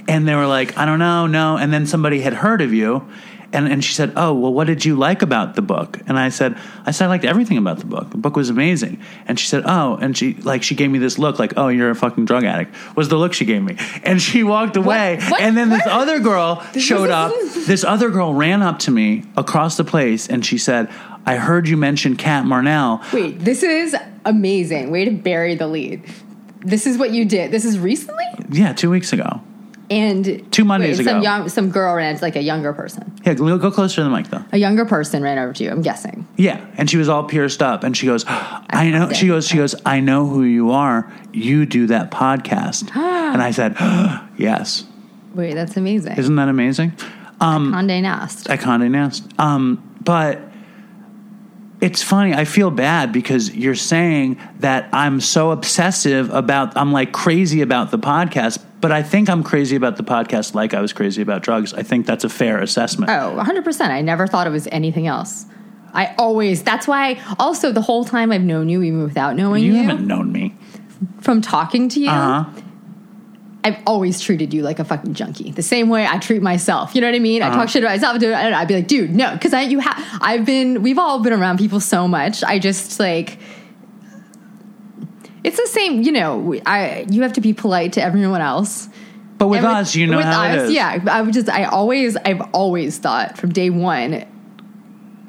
And 0.08 0.28
they 0.28 0.36
were 0.36 0.46
like, 0.46 0.78
I 0.78 0.86
don't 0.86 1.00
know, 1.00 1.26
no. 1.26 1.56
And 1.56 1.72
then 1.72 1.84
somebody 1.86 2.20
had 2.20 2.32
heard 2.32 2.60
of 2.62 2.72
you, 2.72 3.08
and, 3.52 3.68
and 3.68 3.82
she 3.84 3.92
said, 3.92 4.12
Oh, 4.16 4.34
well, 4.34 4.52
what 4.52 4.66
did 4.66 4.84
you 4.84 4.96
like 4.96 5.22
about 5.22 5.54
the 5.54 5.62
book? 5.62 5.98
And 6.06 6.18
I 6.18 6.28
said, 6.30 6.58
I 6.84 6.90
said 6.90 7.06
I 7.06 7.08
liked 7.08 7.24
everything 7.24 7.58
about 7.58 7.78
the 7.78 7.86
book. 7.86 8.10
The 8.10 8.18
book 8.18 8.36
was 8.36 8.50
amazing. 8.50 9.00
And 9.26 9.38
she 9.38 9.46
said, 9.46 9.62
Oh, 9.66 9.96
and 9.96 10.16
she 10.16 10.34
like 10.34 10.62
she 10.62 10.74
gave 10.74 10.90
me 10.90 10.98
this 10.98 11.18
look 11.18 11.38
like, 11.38 11.54
Oh, 11.56 11.68
you're 11.68 11.90
a 11.90 11.94
fucking 11.94 12.24
drug 12.24 12.44
addict. 12.44 12.74
Was 12.96 13.08
the 13.08 13.16
look 13.16 13.32
she 13.32 13.44
gave 13.44 13.62
me. 13.62 13.76
And 14.02 14.20
she 14.20 14.42
walked 14.42 14.76
away. 14.76 15.18
What? 15.28 15.40
And 15.40 15.56
then 15.56 15.70
this 15.70 15.84
What? 15.86 15.94
other 15.94 16.18
girl 16.20 16.62
showed 16.78 17.10
up. 17.10 17.32
This 17.66 17.84
other 17.84 18.10
girl 18.10 18.34
ran 18.34 18.62
up 18.62 18.78
to 18.80 18.90
me 18.90 19.24
across 19.36 19.76
the 19.76 19.84
place 19.84 20.28
and 20.28 20.44
she 20.44 20.58
said, 20.58 20.90
I 21.24 21.36
heard 21.36 21.68
you 21.68 21.76
mention 21.76 22.16
Cat 22.16 22.44
Marnell. 22.44 23.02
Wait, 23.12 23.40
this 23.40 23.62
is 23.62 23.96
amazing. 24.24 24.90
Way 24.90 25.04
to 25.06 25.10
bury 25.10 25.54
the 25.54 25.66
lead. 25.66 26.04
This 26.60 26.86
is 26.86 26.98
what 26.98 27.10
you 27.12 27.24
did. 27.24 27.50
This 27.52 27.64
is 27.64 27.78
recently, 27.78 28.24
Yeah, 28.50 28.72
two 28.72 28.90
weeks 28.90 29.12
ago. 29.12 29.40
And 29.90 30.50
Two 30.52 30.64
Mondays 30.64 30.98
wait, 30.98 31.04
Some 31.04 31.16
ago. 31.18 31.22
young, 31.22 31.48
some 31.48 31.70
girl 31.70 31.94
ran. 31.94 32.12
It's 32.12 32.22
like 32.22 32.36
a 32.36 32.42
younger 32.42 32.72
person. 32.72 33.12
Yeah, 33.24 33.34
go, 33.34 33.56
go 33.58 33.70
closer 33.70 33.96
to 33.96 34.04
the 34.04 34.10
mic 34.10 34.28
though. 34.28 34.44
A 34.52 34.58
younger 34.58 34.84
person 34.84 35.22
ran 35.22 35.38
over 35.38 35.52
to 35.52 35.64
you. 35.64 35.70
I'm 35.70 35.82
guessing. 35.82 36.26
Yeah, 36.36 36.64
and 36.76 36.90
she 36.90 36.96
was 36.96 37.08
all 37.08 37.24
pierced 37.24 37.62
up, 37.62 37.84
and 37.84 37.96
she 37.96 38.06
goes, 38.06 38.24
"I 38.28 38.90
know." 38.90 39.12
She 39.12 39.26
goes, 39.28 39.46
"She 39.46 39.56
goes, 39.56 39.74
I 39.84 40.00
know 40.00 40.26
who 40.26 40.42
you 40.42 40.70
are. 40.72 41.10
You 41.32 41.66
do 41.66 41.86
that 41.88 42.10
podcast." 42.10 42.90
and 42.96 43.42
I 43.42 43.50
said, 43.50 43.76
"Yes." 44.36 44.84
Wait, 45.34 45.54
that's 45.54 45.76
amazing. 45.76 46.16
Isn't 46.16 46.36
that 46.36 46.48
amazing? 46.48 46.92
Um, 47.40 47.72
Condé 47.72 48.00
Nast. 48.00 48.48
at 48.48 48.60
Condé 48.60 48.90
Nast. 48.90 49.28
Um, 49.38 49.82
but 50.02 50.40
it's 51.86 52.02
funny. 52.02 52.34
I 52.34 52.44
feel 52.44 52.70
bad 52.70 53.12
because 53.12 53.54
you're 53.54 53.74
saying 53.76 54.38
that 54.60 54.88
I'm 54.92 55.20
so 55.20 55.50
obsessive 55.52 56.32
about. 56.34 56.76
I'm 56.76 56.92
like 56.92 57.12
crazy 57.12 57.62
about 57.62 57.90
the 57.90 57.98
podcast, 57.98 58.58
but 58.80 58.90
I 58.92 59.02
think 59.02 59.30
I'm 59.30 59.42
crazy 59.42 59.76
about 59.76 59.96
the 59.96 60.02
podcast 60.02 60.54
like 60.54 60.74
I 60.74 60.80
was 60.80 60.92
crazy 60.92 61.22
about 61.22 61.42
drugs. 61.42 61.72
I 61.72 61.82
think 61.82 62.04
that's 62.06 62.24
a 62.24 62.28
fair 62.28 62.58
assessment. 62.60 63.10
Oh, 63.10 63.36
100%. 63.40 63.80
I 63.88 64.00
never 64.00 64.26
thought 64.26 64.46
it 64.46 64.50
was 64.50 64.66
anything 64.72 65.06
else. 65.06 65.46
I 65.94 66.14
always, 66.18 66.62
that's 66.62 66.86
why, 66.86 67.22
also, 67.38 67.72
the 67.72 67.80
whole 67.80 68.04
time 68.04 68.30
I've 68.32 68.42
known 68.42 68.68
you, 68.68 68.82
even 68.82 69.02
without 69.04 69.34
knowing 69.36 69.64
you 69.64 69.72
you, 69.74 69.82
haven't 69.84 70.06
known 70.06 70.30
me. 70.32 70.54
from 71.20 71.40
talking 71.40 71.88
to 71.90 72.00
you, 72.00 72.10
Uh 72.10 72.44
huh. 72.44 72.60
I've 73.66 73.82
always 73.86 74.20
treated 74.20 74.54
you 74.54 74.62
like 74.62 74.78
a 74.78 74.84
fucking 74.84 75.14
junkie. 75.14 75.50
The 75.50 75.62
same 75.62 75.88
way 75.88 76.06
I 76.06 76.18
treat 76.18 76.40
myself. 76.42 76.94
You 76.94 77.00
know 77.00 77.08
what 77.08 77.16
I 77.16 77.18
mean? 77.18 77.42
I 77.42 77.48
Uh-huh. 77.48 77.56
talk 77.56 77.68
shit 77.68 77.82
about 77.82 77.92
myself. 77.96 78.18
Dude, 78.20 78.32
I- 78.32 78.60
I'd 78.60 78.68
be 78.68 78.74
like, 78.76 78.86
dude, 78.86 79.10
no, 79.14 79.32
because 79.32 79.52
I, 79.52 79.62
you 79.62 79.80
have, 79.80 80.04
I've 80.20 80.44
been, 80.44 80.82
we've 80.82 80.98
all 80.98 81.18
been 81.20 81.32
around 81.32 81.58
people 81.58 81.80
so 81.80 82.06
much. 82.06 82.44
I 82.44 82.58
just 82.60 83.00
like, 83.00 83.38
it's 85.42 85.56
the 85.56 85.66
same. 85.68 86.02
You 86.02 86.12
know, 86.12 86.54
I, 86.64 87.06
you 87.10 87.22
have 87.22 87.32
to 87.34 87.40
be 87.40 87.52
polite 87.54 87.94
to 87.94 88.02
everyone 88.02 88.40
else. 88.40 88.88
But 89.38 89.48
with 89.48 89.58
And 89.58 89.66
us, 89.66 89.94
you 89.94 90.06
know 90.06 90.16
with 90.18 90.26
how 90.26 90.44
us, 90.44 90.62
is. 90.62 90.72
Yeah, 90.72 90.98
I 91.10 91.20
would 91.22 91.34
just, 91.34 91.48
I 91.48 91.64
always, 91.64 92.16
I've 92.16 92.40
always 92.54 92.98
thought 92.98 93.36
from 93.36 93.52
day 93.52 93.70
one, 93.70 94.24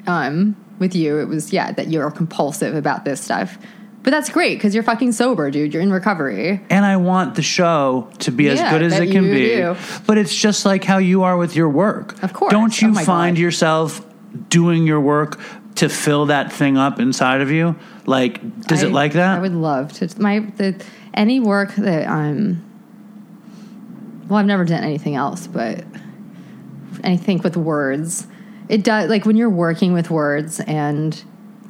um, 0.06 0.56
with 0.78 0.94
you, 0.94 1.18
it 1.18 1.26
was 1.28 1.52
yeah 1.52 1.72
that 1.72 1.88
you're 1.88 2.10
compulsive 2.10 2.74
about 2.74 3.04
this 3.04 3.20
stuff. 3.20 3.58
But 4.02 4.10
that's 4.12 4.30
great 4.30 4.54
because 4.56 4.74
you're 4.74 4.84
fucking 4.84 5.12
sober, 5.12 5.50
dude. 5.50 5.74
You're 5.74 5.82
in 5.82 5.92
recovery. 5.92 6.60
and 6.70 6.84
I 6.84 6.96
want 6.96 7.34
the 7.34 7.42
show 7.42 8.08
to 8.20 8.30
be 8.30 8.48
as 8.48 8.58
Yeah, 8.58 8.70
good 8.70 8.82
as 8.82 8.92
that 8.92 9.02
it 9.02 9.10
can 9.12 9.24
you 9.24 9.32
be. 9.32 9.46
do. 9.56 9.76
But 10.06 10.16
it's 10.18 10.34
just 10.34 10.64
like 10.64 10.84
how 10.84 10.98
you 10.98 11.24
are 11.24 11.36
with 11.36 11.54
your 11.56 11.68
work. 11.68 12.22
Of 12.22 12.32
course. 12.32 12.50
Don't 12.52 12.80
you 12.80 12.88
Oh 12.88 12.92
my 12.92 13.04
find 13.04 13.36
God. 13.36 13.42
yourself 13.42 14.04
doing 14.48 14.86
your 14.86 15.00
work 15.00 15.38
to 15.76 15.88
fill 15.88 16.26
that 16.26 16.52
thing 16.52 16.78
up 16.78 17.00
inside 17.00 17.40
of 17.40 17.50
you? 17.50 17.76
Like, 18.06 18.40
does 18.66 18.82
it 18.82 18.92
like 18.92 19.12
that? 19.12 19.36
I 19.36 19.40
would 19.40 19.52
love 19.52 19.92
to. 19.94 20.08
My 20.20 20.38
the 20.40 20.82
any 21.12 21.40
work 21.40 21.74
that 21.74 22.08
I'm. 22.08 22.64
Well, 24.28 24.38
I've 24.38 24.46
never 24.46 24.64
done 24.64 24.82
anything 24.84 25.14
else, 25.16 25.46
but 25.46 25.84
I 27.04 27.16
think 27.16 27.42
with 27.44 27.56
words, 27.56 28.26
it 28.68 28.84
does. 28.84 29.10
Like 29.10 29.26
when 29.26 29.36
you're 29.36 29.50
working 29.50 29.92
with 29.92 30.10
words, 30.10 30.60
and 30.60 31.22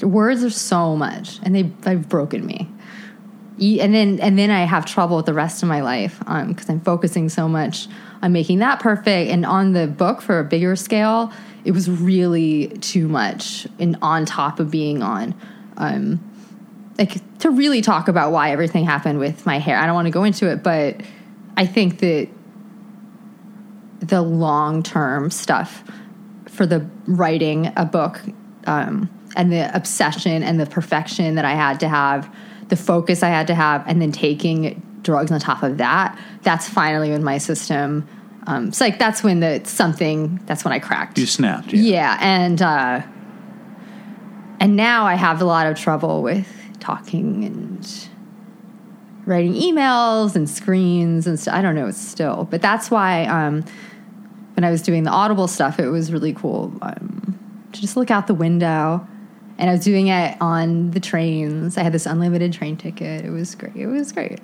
words 0.03 0.45
are 0.45 0.51
so 0.51 0.97
much, 0.97 1.41
and 1.43 1.55
they 1.55 1.63
they've 1.63 2.09
broken 2.09 2.47
me. 2.47 2.71
And 3.61 3.93
then 3.93 4.21
and 4.21 4.39
then 4.39 4.51
I 4.51 4.65
have 4.65 4.87
trouble 4.87 5.17
with 5.17 5.27
the 5.27 5.35
rest 5.35 5.63
of 5.63 5.69
my 5.69 5.81
life 5.81 6.19
because 6.21 6.71
I'm 6.71 6.81
focusing 6.81 7.29
so 7.29 7.49
much 7.49 7.89
on 8.23 8.33
making 8.33 8.61
that 8.61 8.81
perfect. 8.81 9.31
And 9.31 9.45
on 9.45 9.73
the 9.73 9.87
book 9.87 10.21
for 10.21 10.39
a 10.39 10.45
bigger 10.45 10.77
scale, 10.77 11.33
it 11.65 11.73
was 11.73 11.91
really 11.91 12.69
too 12.81 13.09
much. 13.09 13.67
And 13.79 13.97
on 14.01 14.27
top 14.27 14.61
of 14.61 14.71
being 14.71 15.03
on. 15.03 15.35
Um, 15.77 16.25
like 16.99 17.39
to 17.39 17.51
really 17.51 17.81
talk 17.81 18.09
about 18.09 18.33
why 18.33 18.51
everything 18.51 18.85
happened 18.85 19.21
with 19.21 19.47
my 19.47 19.59
hair. 19.59 19.79
I 19.79 19.87
don't 19.87 19.95
want 19.95 20.07
to 20.07 20.11
go 20.11 20.25
into 20.25 20.51
it, 20.51 20.63
but 20.63 21.01
I 21.57 21.65
think 21.65 22.01
that 22.01 22.29
the 24.01 24.23
long 24.23 24.83
term 24.83 25.31
stuff 25.31 25.85
for 26.47 26.67
the 26.67 26.89
writing 27.07 27.73
a 27.77 27.85
book 27.85 28.21
um, 28.67 29.09
and 29.39 29.53
the 29.53 29.75
obsession 29.75 30.43
and 30.43 30.61
the 30.61 30.67
perfection 30.67 31.37
that 31.37 31.47
I 31.47 31.53
had 31.53 31.81
to 31.81 31.89
have, 31.89 32.31
the 32.69 32.77
focus 32.77 33.23
I 33.23 33.29
had 33.29 33.47
to 33.47 33.55
have, 33.55 33.85
and 33.87 34.03
then 34.03 34.13
taking 34.13 34.83
drugs 35.03 35.31
on 35.31 35.41
top 35.41 35.63
of 35.63 35.79
that. 35.79 36.19
That's 36.43 36.69
finally 36.69 37.11
when 37.13 37.25
my 37.25 37.39
system. 37.39 38.07
Um, 38.47 38.69
it's 38.69 38.81
like 38.81 38.99
that's 38.99 39.23
when 39.23 39.41
the 39.41 39.63
something. 39.65 40.41
That's 40.47 40.65
when 40.65 40.73
I 40.73 40.81
cracked. 40.81 41.19
you 41.19 41.27
snapped. 41.27 41.73
Yeah, 41.73 42.19
and 42.21 42.61
uh, 42.61 43.03
and 44.61 44.77
now 44.77 45.05
I 45.05 45.15
have 45.15 45.41
a 45.41 45.45
lot 45.45 45.67
of 45.67 45.79
trouble 45.79 46.23
with 46.23 46.53
talking 46.81 47.45
and 47.45 48.09
writing 49.25 49.53
emails 49.53 50.35
and 50.35 50.51
screens 50.51 51.27
and 51.27 51.39
stuff. 51.39 51.55
I 51.55 51.63
don't 51.63 51.77
know 51.77 51.87
it's 51.87 51.99
still, 52.01 52.49
but 52.51 52.61
that's 52.61 52.91
why 52.91 53.25
um, 53.27 53.65
when 54.55 54.65
I 54.65 54.71
was 54.71 54.83
doing 54.83 55.05
the 55.05 55.11
Audible 55.11 55.47
stuff, 55.47 55.79
it 55.79 55.89
was 55.89 56.13
really 56.13 56.33
cool 56.33 56.77
um, 56.83 57.39
to 57.73 57.81
just 57.81 57.97
look 57.97 58.11
out 58.11 58.27
the 58.27 58.35
window. 58.35 59.07
And 59.59 59.69
I 59.69 59.73
was 59.73 59.85
doing 59.85 60.07
it 60.07 60.37
on 60.41 60.93
the 60.93 61.01
trains. 61.01 61.77
I 61.77 61.83
had 61.83 61.93
this 61.93 62.07
unlimited 62.07 62.53
train 62.53 62.77
ticket. 62.77 63.25
It 63.25 63.31
was 63.31 63.55
great. 63.55 63.77
It 63.77 63.87
was 63.87 64.13
great. 64.13 64.39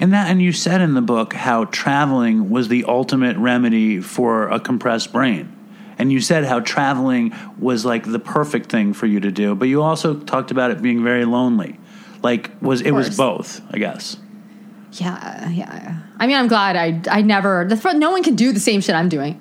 And 0.00 0.12
that, 0.12 0.30
and 0.30 0.40
you 0.40 0.52
said 0.52 0.80
in 0.80 0.94
the 0.94 1.02
book 1.02 1.32
how 1.32 1.66
traveling 1.66 2.48
was 2.48 2.68
the 2.68 2.84
ultimate 2.84 3.36
remedy 3.36 4.00
for 4.00 4.48
a 4.48 4.58
compressed 4.58 5.12
brain. 5.12 5.56
And 5.98 6.10
you 6.10 6.20
said 6.20 6.44
how 6.44 6.60
traveling 6.60 7.34
was 7.58 7.84
like 7.84 8.10
the 8.10 8.18
perfect 8.18 8.70
thing 8.70 8.94
for 8.94 9.06
you 9.06 9.20
to 9.20 9.30
do, 9.30 9.54
but 9.54 9.68
you 9.68 9.82
also 9.82 10.18
talked 10.18 10.50
about 10.50 10.70
it 10.70 10.80
being 10.80 11.04
very 11.04 11.24
lonely. 11.24 11.78
Like 12.22 12.50
was 12.62 12.80
it 12.80 12.92
was 12.92 13.16
both, 13.16 13.60
I 13.72 13.78
guess. 13.78 14.16
Yeah, 14.92 15.48
yeah. 15.50 15.98
I 16.18 16.26
mean, 16.26 16.36
I'm 16.36 16.48
glad 16.48 16.76
I 16.76 17.00
I 17.10 17.22
never. 17.22 17.68
No 17.94 18.10
one 18.10 18.22
can 18.22 18.34
do 18.34 18.52
the 18.52 18.60
same 18.60 18.80
shit 18.80 18.94
I'm 18.94 19.08
doing. 19.08 19.40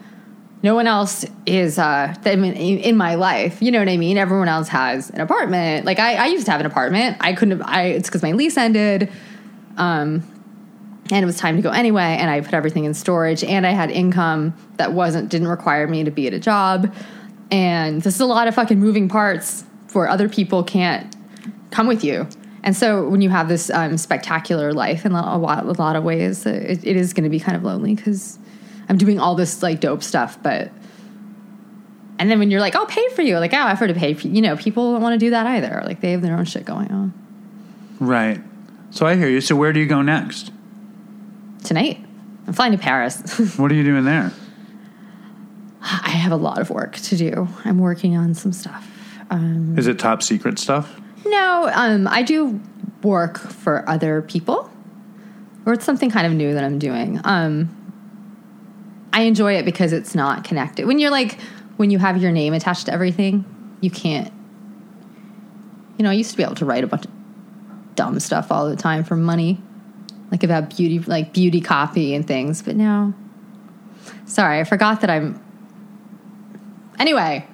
No 0.63 0.75
one 0.75 0.85
else 0.85 1.25
is. 1.45 1.79
Uh, 1.79 2.13
I 2.23 2.35
mean, 2.35 2.53
in, 2.53 2.95
my 2.95 3.15
life, 3.15 3.61
you 3.61 3.71
know 3.71 3.79
what 3.79 3.89
I 3.89 3.97
mean. 3.97 4.17
Everyone 4.17 4.47
else 4.47 4.67
has 4.67 5.09
an 5.09 5.19
apartment. 5.19 5.85
Like 5.85 5.99
I, 5.99 6.15
I 6.15 6.25
used 6.27 6.45
to 6.45 6.51
have 6.51 6.59
an 6.59 6.67
apartment. 6.67 7.17
I 7.19 7.33
couldn't. 7.33 7.59
Have, 7.59 7.67
I 7.67 7.83
it's 7.85 8.09
because 8.09 8.21
my 8.21 8.33
lease 8.33 8.57
ended, 8.57 9.11
um, 9.77 10.23
and 11.09 11.23
it 11.23 11.25
was 11.25 11.37
time 11.37 11.55
to 11.55 11.61
go 11.63 11.71
anyway. 11.71 12.17
And 12.19 12.29
I 12.29 12.41
put 12.41 12.53
everything 12.53 12.83
in 12.85 12.93
storage, 12.93 13.43
and 13.43 13.65
I 13.65 13.71
had 13.71 13.89
income 13.89 14.55
that 14.77 14.93
wasn't 14.93 15.29
didn't 15.29 15.47
require 15.47 15.87
me 15.87 16.03
to 16.03 16.11
be 16.11 16.27
at 16.27 16.33
a 16.33 16.39
job. 16.39 16.93
And 17.49 18.01
this 18.01 18.15
is 18.15 18.21
a 18.21 18.25
lot 18.25 18.47
of 18.47 18.55
fucking 18.55 18.79
moving 18.79 19.09
parts 19.09 19.65
for 19.87 20.07
other 20.07 20.29
people 20.29 20.63
can't 20.63 21.15
come 21.71 21.87
with 21.87 22.03
you. 22.03 22.27
And 22.63 22.75
so 22.75 23.09
when 23.09 23.21
you 23.21 23.29
have 23.29 23.49
this 23.49 23.69
um, 23.71 23.97
spectacular 23.97 24.71
life 24.73 25.05
in 25.05 25.13
a 25.13 25.37
lot, 25.37 25.65
a 25.65 25.71
lot 25.71 25.95
of 25.95 26.03
ways, 26.03 26.45
it, 26.45 26.85
it 26.85 26.95
is 26.95 27.13
going 27.13 27.23
to 27.23 27.29
be 27.29 27.39
kind 27.39 27.57
of 27.57 27.63
lonely 27.63 27.95
because 27.95 28.37
I'm 28.91 28.97
doing 28.97 29.21
all 29.21 29.35
this 29.35 29.63
like 29.63 29.79
dope 29.79 30.03
stuff. 30.03 30.37
But 30.43 30.69
and 32.19 32.29
then 32.29 32.39
when 32.39 32.51
you're 32.51 32.59
like, 32.59 32.75
"Oh, 32.75 32.85
pay 32.85 33.07
for 33.15 33.21
you," 33.21 33.39
like, 33.39 33.53
"Oh, 33.53 33.57
I 33.57 33.71
offer 33.71 33.87
to 33.87 33.93
pay 33.93 34.13
for 34.13 34.27
you," 34.27 34.33
you 34.33 34.41
know, 34.41 34.57
people 34.57 34.91
don't 34.91 35.01
want 35.01 35.13
to 35.13 35.25
do 35.25 35.29
that 35.29 35.47
either. 35.47 35.81
Like 35.85 36.01
they 36.01 36.11
have 36.11 36.21
their 36.21 36.35
own 36.35 36.43
shit 36.43 36.65
going 36.65 36.91
on. 36.91 37.13
Right. 38.01 38.41
So 38.89 39.05
I 39.05 39.15
hear 39.15 39.29
you. 39.29 39.39
So 39.39 39.55
where 39.55 39.71
do 39.71 39.79
you 39.79 39.85
go 39.85 40.01
next? 40.01 40.51
Tonight, 41.63 42.03
I'm 42.45 42.51
flying 42.51 42.73
to 42.73 42.77
Paris. 42.77 43.39
What 43.57 43.71
are 43.71 43.75
you 43.75 43.85
doing 43.85 44.03
there? 44.03 44.33
I 45.81 46.09
have 46.09 46.33
a 46.33 46.37
lot 46.37 46.59
of 46.59 46.69
work 46.69 46.97
to 46.97 47.15
do. 47.15 47.47
I'm 47.63 47.79
working 47.79 48.17
on 48.17 48.33
some 48.33 48.51
stuff. 48.51 48.85
Um, 49.29 49.79
Is 49.79 49.87
it 49.87 49.97
top 49.97 50.21
secret 50.21 50.59
stuff? 50.59 50.99
No, 51.25 51.71
um, 51.73 52.09
I 52.09 52.23
do 52.23 52.59
work 53.03 53.39
for 53.39 53.87
other 53.89 54.21
people, 54.21 54.69
or 55.65 55.71
it's 55.71 55.85
something 55.85 56.11
kind 56.11 56.27
of 56.27 56.33
new 56.33 56.53
that 56.53 56.63
I'm 56.65 56.77
doing. 56.77 57.21
Um, 57.23 57.80
I 59.13 59.21
enjoy 59.23 59.55
it 59.55 59.65
because 59.65 59.93
it's 59.93 60.15
not 60.15 60.43
connected. 60.43 60.85
When 60.85 60.99
you're 60.99 61.11
like, 61.11 61.39
when 61.77 61.89
you 61.89 61.99
have 61.99 62.21
your 62.21 62.31
name 62.31 62.53
attached 62.53 62.85
to 62.85 62.93
everything, 62.93 63.45
you 63.81 63.89
can't. 63.91 64.31
You 65.97 66.03
know, 66.03 66.09
I 66.09 66.13
used 66.13 66.31
to 66.31 66.37
be 66.37 66.43
able 66.43 66.55
to 66.55 66.65
write 66.65 66.83
a 66.83 66.87
bunch 66.87 67.05
of 67.05 67.11
dumb 67.95 68.19
stuff 68.19 68.51
all 68.51 68.69
the 68.69 68.75
time 68.75 69.03
for 69.03 69.15
money, 69.15 69.61
like 70.31 70.43
about 70.43 70.75
beauty, 70.75 70.99
like 70.99 71.33
beauty 71.33 71.61
copy 71.61 72.15
and 72.15 72.25
things. 72.25 72.61
But 72.61 72.75
now, 72.75 73.13
sorry, 74.25 74.59
I 74.59 74.63
forgot 74.63 75.01
that 75.01 75.09
I'm. 75.09 75.43
Anyway, 76.99 77.45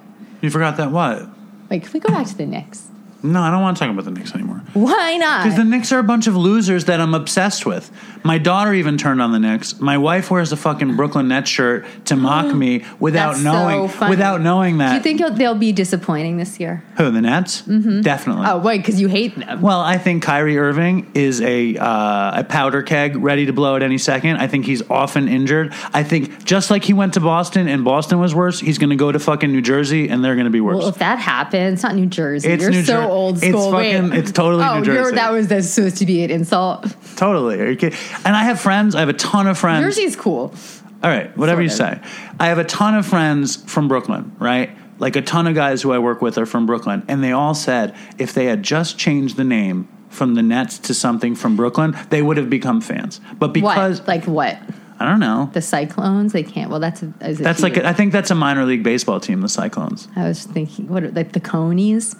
You 0.42 0.50
forgot 0.50 0.76
that 0.76 0.90
what? 0.92 1.28
like, 1.70 1.82
can 1.84 1.92
we 1.92 2.00
go 2.00 2.10
back 2.10 2.26
to 2.28 2.36
the 2.36 2.46
Knicks? 2.46 2.88
No, 3.22 3.40
I 3.42 3.50
don't 3.50 3.62
want 3.62 3.76
to 3.76 3.82
talk 3.84 3.90
about 3.92 4.04
the 4.04 4.10
Knicks 4.12 4.32
anymore. 4.34 4.62
Why 4.74 5.16
not? 5.16 5.42
Because 5.44 5.58
the 5.58 5.64
Knicks 5.64 5.90
are 5.92 5.98
a 5.98 6.04
bunch 6.04 6.26
of 6.28 6.36
losers 6.36 6.84
that 6.84 7.00
I'm 7.00 7.14
obsessed 7.14 7.66
with. 7.66 7.90
My 8.22 8.38
daughter 8.38 8.72
even 8.74 8.96
turned 8.98 9.20
on 9.20 9.32
the 9.32 9.38
Knicks. 9.38 9.80
My 9.80 9.98
wife 9.98 10.30
wears 10.30 10.52
a 10.52 10.56
fucking 10.56 10.94
Brooklyn 10.96 11.28
Nets 11.28 11.50
shirt 11.50 11.84
to 12.06 12.16
mock 12.16 12.54
me 12.54 12.84
without 13.00 13.32
That's 13.32 13.44
knowing 13.44 13.88
so 13.88 13.96
funny. 13.96 14.10
without 14.10 14.40
knowing 14.40 14.78
that. 14.78 14.90
Do 14.90 14.94
you 14.96 15.02
think 15.02 15.20
you'll- 15.20 15.30
they'll 15.32 15.54
be 15.54 15.72
disappointing 15.72 16.36
this 16.36 16.60
year? 16.60 16.84
Who 16.96 17.10
the 17.10 17.20
Nets? 17.20 17.62
Mm-hmm. 17.62 18.02
Definitely. 18.02 18.46
Oh, 18.48 18.58
wait, 18.58 18.78
because 18.78 19.00
you 19.00 19.08
hate 19.08 19.36
them. 19.36 19.62
Well, 19.62 19.80
I 19.80 19.98
think 19.98 20.22
Kyrie 20.22 20.58
Irving 20.58 21.10
is 21.14 21.40
a 21.40 21.76
uh, 21.76 22.40
a 22.40 22.44
powder 22.44 22.82
keg 22.82 23.16
ready 23.16 23.46
to 23.46 23.52
blow 23.52 23.76
at 23.76 23.82
any 23.82 23.98
second. 23.98 24.36
I 24.36 24.46
think 24.46 24.64
he's 24.66 24.88
often 24.90 25.26
injured. 25.28 25.72
I 25.92 26.02
think 26.04 26.44
just 26.44 26.70
like 26.70 26.84
he 26.84 26.92
went 26.92 27.14
to 27.14 27.20
Boston 27.20 27.68
and 27.68 27.84
Boston 27.84 28.18
was 28.20 28.34
worse, 28.34 28.60
he's 28.60 28.78
going 28.78 28.90
to 28.90 28.96
go 28.96 29.10
to 29.10 29.18
fucking 29.18 29.50
New 29.50 29.62
Jersey 29.62 30.08
and 30.08 30.24
they're 30.24 30.34
going 30.36 30.44
to 30.46 30.50
be 30.50 30.60
worse. 30.60 30.78
Well, 30.78 30.88
if 30.88 30.98
that 30.98 31.18
happens, 31.18 31.74
it's 31.74 31.82
not 31.82 31.94
New 31.94 32.06
Jersey. 32.06 32.48
It's 32.48 32.62
You're 32.62 32.70
New 32.70 32.82
so 32.84 33.07
Old 33.08 33.36
it's 33.36 33.46
school. 33.46 33.72
Wait. 33.72 33.94
fucking- 33.96 34.12
it's 34.12 34.32
totally 34.32 34.64
oh, 34.64 34.78
New 34.78 34.84
Jersey. 34.84 35.14
that 35.16 35.32
was 35.32 35.48
that's 35.48 35.68
supposed 35.68 35.96
to 35.98 36.06
be 36.06 36.22
an 36.22 36.30
insult. 36.30 36.86
totally. 37.16 37.60
Are 37.60 37.70
you 37.70 37.76
kidding? 37.76 37.98
And 38.24 38.36
I 38.36 38.44
have 38.44 38.60
friends. 38.60 38.94
I 38.94 39.00
have 39.00 39.08
a 39.08 39.14
ton 39.14 39.46
of 39.46 39.58
friends. 39.58 39.84
Jersey's 39.84 40.16
cool. 40.16 40.54
All 41.02 41.10
right, 41.10 41.36
whatever 41.36 41.62
you 41.62 41.68
Sort 41.68 41.94
say. 41.94 42.08
I 42.40 42.46
have 42.48 42.58
a 42.58 42.64
ton 42.64 42.94
of 42.96 43.06
friends 43.06 43.56
from 43.56 43.86
Brooklyn, 43.86 44.34
right? 44.38 44.70
Like 44.98 45.14
a 45.14 45.22
ton 45.22 45.46
of 45.46 45.54
guys 45.54 45.80
who 45.80 45.92
I 45.92 45.98
work 46.00 46.20
with 46.20 46.38
are 46.38 46.46
from 46.46 46.66
Brooklyn, 46.66 47.04
and 47.06 47.22
they 47.22 47.30
all 47.30 47.54
said 47.54 47.94
if 48.18 48.34
they 48.34 48.46
had 48.46 48.64
just 48.64 48.98
changed 48.98 49.36
the 49.36 49.44
name 49.44 49.86
from 50.08 50.34
the 50.34 50.42
Nets 50.42 50.78
to 50.80 50.94
something 50.94 51.36
from 51.36 51.54
Brooklyn, 51.54 51.96
they 52.10 52.20
would 52.20 52.36
have 52.36 52.50
become 52.50 52.80
fans. 52.80 53.20
But 53.38 53.52
because 53.52 54.00
what? 54.00 54.08
Like 54.08 54.24
what? 54.24 54.58
I 55.00 55.04
don't 55.04 55.20
know, 55.20 55.48
The 55.52 55.62
Cyclones? 55.62 56.32
They 56.32 56.42
can't. 56.42 56.70
Well, 56.70 56.80
that's 56.80 57.04
a, 57.04 57.06
that's 57.20 57.62
like 57.62 57.76
a, 57.76 57.86
I 57.86 57.92
think 57.92 58.10
that's 58.12 58.32
a 58.32 58.34
minor 58.34 58.64
league 58.64 58.82
baseball 58.82 59.20
team, 59.20 59.40
the 59.42 59.48
Cyclones. 59.48 60.08
I 60.16 60.24
was 60.26 60.44
thinking, 60.44 60.88
what? 60.88 61.04
are- 61.04 61.12
Like 61.12 61.32
the 61.32 61.40
Conies, 61.40 62.16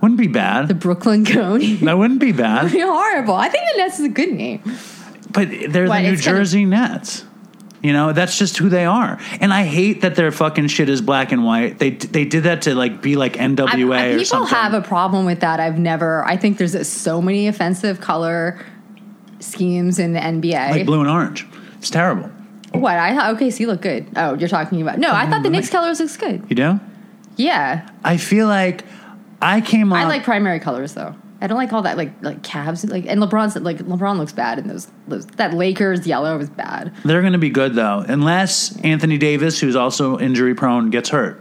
Wouldn't 0.00 0.18
be 0.20 0.28
bad. 0.28 0.68
the 0.68 0.74
Brooklyn 0.74 1.24
Conies. 1.24 1.80
that 1.82 1.98
wouldn't 1.98 2.20
be 2.20 2.32
bad. 2.32 2.70
be 2.72 2.80
horrible. 2.80 3.34
I 3.34 3.48
think 3.48 3.64
the 3.72 3.78
Nets 3.78 3.98
is 3.98 4.04
a 4.06 4.08
good 4.08 4.32
name. 4.32 4.62
But 5.30 5.48
they're 5.70 5.86
What, 5.88 5.98
the 5.98 6.02
New 6.04 6.12
it's 6.12 6.24
gonna- 6.24 6.38
Jersey 6.38 6.64
Nets. 6.64 7.24
You 7.80 7.92
know, 7.92 8.12
that's 8.12 8.36
just 8.36 8.56
who 8.58 8.68
they 8.68 8.84
are. 8.86 9.20
And 9.40 9.52
I 9.52 9.62
hate 9.64 10.00
that 10.00 10.16
their 10.16 10.32
fucking 10.32 10.66
shit 10.66 10.88
is 10.88 11.00
black 11.00 11.30
and 11.30 11.44
white. 11.44 11.78
They 11.78 11.90
they 11.90 12.24
did 12.24 12.42
that 12.42 12.62
to 12.62 12.74
like 12.74 13.00
be 13.02 13.14
like 13.14 13.34
NWA 13.34 13.94
I- 13.96 14.04
I- 14.04 14.08
or 14.14 14.18
people 14.18 14.46
have 14.46 14.74
a 14.74 14.80
problem 14.80 15.26
with 15.26 15.40
that. 15.40 15.60
I've 15.60 15.78
never. 15.78 16.24
I 16.24 16.36
think 16.36 16.58
there's 16.58 16.88
so 16.88 17.22
many 17.22 17.46
offensive 17.46 18.00
color 18.00 18.58
schemes 19.40 19.98
in 19.98 20.12
the 20.12 20.20
NBA. 20.20 20.70
like 20.70 20.86
blue 20.86 21.00
and 21.00 21.08
orange. 21.08 21.46
It's 21.78 21.90
terrible. 21.90 22.30
What 22.72 22.96
I 22.98 23.14
thought 23.14 23.36
OKC 23.38 23.66
looked 23.66 23.82
good. 23.82 24.06
Oh, 24.16 24.34
you're 24.34 24.48
talking 24.48 24.82
about 24.82 24.98
no. 24.98 25.12
I 25.12 25.28
thought 25.28 25.42
the 25.44 25.50
Knicks 25.50 25.70
colors 25.70 26.00
looks 26.00 26.16
good. 26.16 26.42
You 26.48 26.56
do? 26.56 26.80
Yeah, 27.36 27.88
I 28.02 28.16
feel 28.16 28.48
like 28.48 28.84
I 29.40 29.60
came 29.60 29.92
up. 29.92 29.98
I 29.98 30.04
like 30.04 30.24
primary 30.24 30.60
colors 30.60 30.94
though. 30.94 31.14
I 31.40 31.46
don't 31.46 31.56
like 31.58 31.72
all 31.72 31.82
that 31.82 31.96
like 31.96 32.12
like 32.22 32.42
Cavs 32.42 32.88
like 32.90 33.06
and 33.06 33.20
LeBron's 33.20 33.54
like 33.56 33.78
LeBron 33.78 34.18
looks 34.18 34.32
bad 34.32 34.58
in 34.58 34.66
those, 34.66 34.88
those 35.06 35.26
that 35.26 35.54
Lakers 35.54 36.06
yellow 36.06 36.36
was 36.36 36.50
bad. 36.50 36.92
They're 37.04 37.20
going 37.20 37.34
to 37.34 37.38
be 37.38 37.50
good 37.50 37.74
though, 37.74 38.04
unless 38.06 38.76
Anthony 38.80 39.18
Davis, 39.18 39.60
who's 39.60 39.76
also 39.76 40.18
injury 40.18 40.54
prone, 40.54 40.90
gets 40.90 41.10
hurt. 41.10 41.40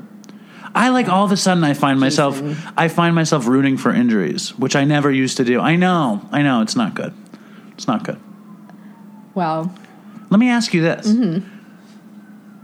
I 0.76 0.90
like 0.90 1.10
all 1.10 1.26
of 1.26 1.32
a 1.32 1.38
sudden 1.38 1.64
I 1.64 1.74
find 1.74 2.00
myself 2.00 2.40
I 2.78 2.88
find 2.90 3.16
myself 3.16 3.48
rooting 3.48 3.78
for 3.78 3.92
injuries, 3.92 4.56
which 4.60 4.76
I 4.76 4.84
never 4.86 5.12
used 5.12 5.38
to 5.38 5.44
do. 5.44 5.60
I 5.60 5.76
know, 5.76 6.22
I 6.32 6.44
know, 6.44 6.62
it's 6.62 6.76
not 6.76 6.94
good. 6.94 7.14
It's 7.74 7.88
not 7.88 8.04
good. 8.04 8.20
Well, 9.34 9.74
Let 10.30 10.40
me 10.40 10.50
ask 10.50 10.74
you 10.74 10.82
this. 10.82 11.08
Mm-hmm. 11.08 11.57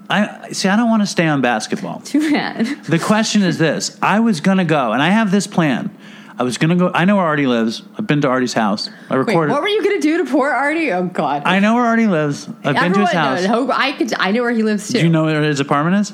I 0.10 0.51
see. 0.51 0.68
I 0.70 0.76
don't 0.76 0.89
want 0.89 1.01
to 1.01 1.08
stay 1.08 1.28
on 1.28 1.41
basketball. 1.41 2.01
too 2.01 2.32
bad. 2.32 2.68
The 2.84 2.99
question 2.99 3.41
is 3.43 3.58
this: 3.58 3.97
I 4.01 4.20
was 4.20 4.41
gonna 4.41 4.66
go, 4.66 4.91
and 4.91 5.01
I 5.01 5.10
have 5.10 5.32
this 5.32 5.47
plan. 5.47 5.95
I 6.38 6.43
was 6.43 6.58
gonna 6.58 6.76
go. 6.76 6.91
I 6.93 7.06
know 7.06 7.16
where 7.16 7.26
Artie 7.26 7.47
lives. 7.47 7.84
I've 7.97 8.08
been 8.08 8.22
to 8.22 8.28
Artie's 8.28 8.54
house. 8.54 8.89
I 9.10 9.14
Wait, 9.18 9.28
recorded. 9.28 9.54
what 9.54 9.62
were 9.62 9.68
you 9.70 9.84
gonna 9.84 9.99
do 10.01 10.18
to 10.24 10.26
poor 10.30 10.49
Artie? 10.49 10.91
Oh 10.91 11.06
God. 11.06 11.43
I 11.45 11.60
know 11.60 11.76
where 11.76 11.86
Artie 11.86 12.08
lives. 12.08 12.47
I've 12.64 12.76
been 12.76 12.93
to 12.93 12.99
his 13.01 13.12
house. 13.12 13.43
knows. 13.45 13.70
I 13.72 13.91
could. 13.93 14.14
I 14.16 14.32
know 14.32 14.41
where 14.41 14.51
he 14.51 14.64
lives 14.64 14.88
too. 14.88 14.99
Do 14.99 15.06
you 15.06 15.10
know 15.12 15.26
where 15.26 15.41
his 15.43 15.60
apartment 15.60 15.97
is? 15.97 16.12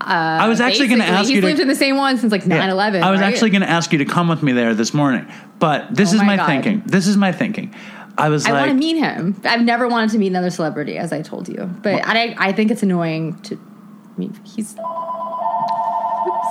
Uh, 0.00 0.06
I 0.42 0.48
was 0.48 0.60
actually 0.60 0.88
going 0.88 1.00
to 1.00 1.06
ask 1.06 1.28
he's 1.28 1.36
you 1.36 1.40
to. 1.40 1.46
lived 1.46 1.60
in 1.60 1.68
the 1.68 1.74
same 1.74 1.96
one 1.96 2.18
since 2.18 2.30
like 2.30 2.42
9-11. 2.44 3.00
I 3.00 3.10
was 3.10 3.20
right? 3.20 3.32
actually 3.32 3.50
going 3.50 3.62
to 3.62 3.70
ask 3.70 3.90
you 3.90 3.98
to 3.98 4.04
come 4.04 4.28
with 4.28 4.42
me 4.42 4.52
there 4.52 4.74
this 4.74 4.92
morning, 4.92 5.26
but 5.58 5.94
this 5.94 6.10
Oh 6.12 6.16
is 6.16 6.20
my 6.20 6.26
my, 6.26 6.36
God. 6.36 6.46
thinking. 6.46 6.82
This 6.84 7.06
is 7.06 7.16
my 7.16 7.32
thinking. 7.32 7.74
I 8.16 8.28
was 8.28 8.46
I 8.46 8.52
like, 8.52 8.66
want 8.66 8.70
to 8.70 8.86
meet 8.86 8.96
him. 8.96 9.40
I've 9.44 9.62
never 9.62 9.88
wanted 9.88 10.10
to 10.10 10.18
meet 10.18 10.28
another 10.28 10.50
celebrity, 10.50 10.98
as 10.98 11.12
I 11.12 11.22
told 11.22 11.48
you. 11.48 11.64
But 11.82 12.06
I, 12.06 12.34
I 12.38 12.52
think 12.52 12.70
it's 12.70 12.82
annoying 12.82 13.40
to. 13.42 13.56
I 13.56 14.18
mean, 14.18 14.38
he's 14.44 14.76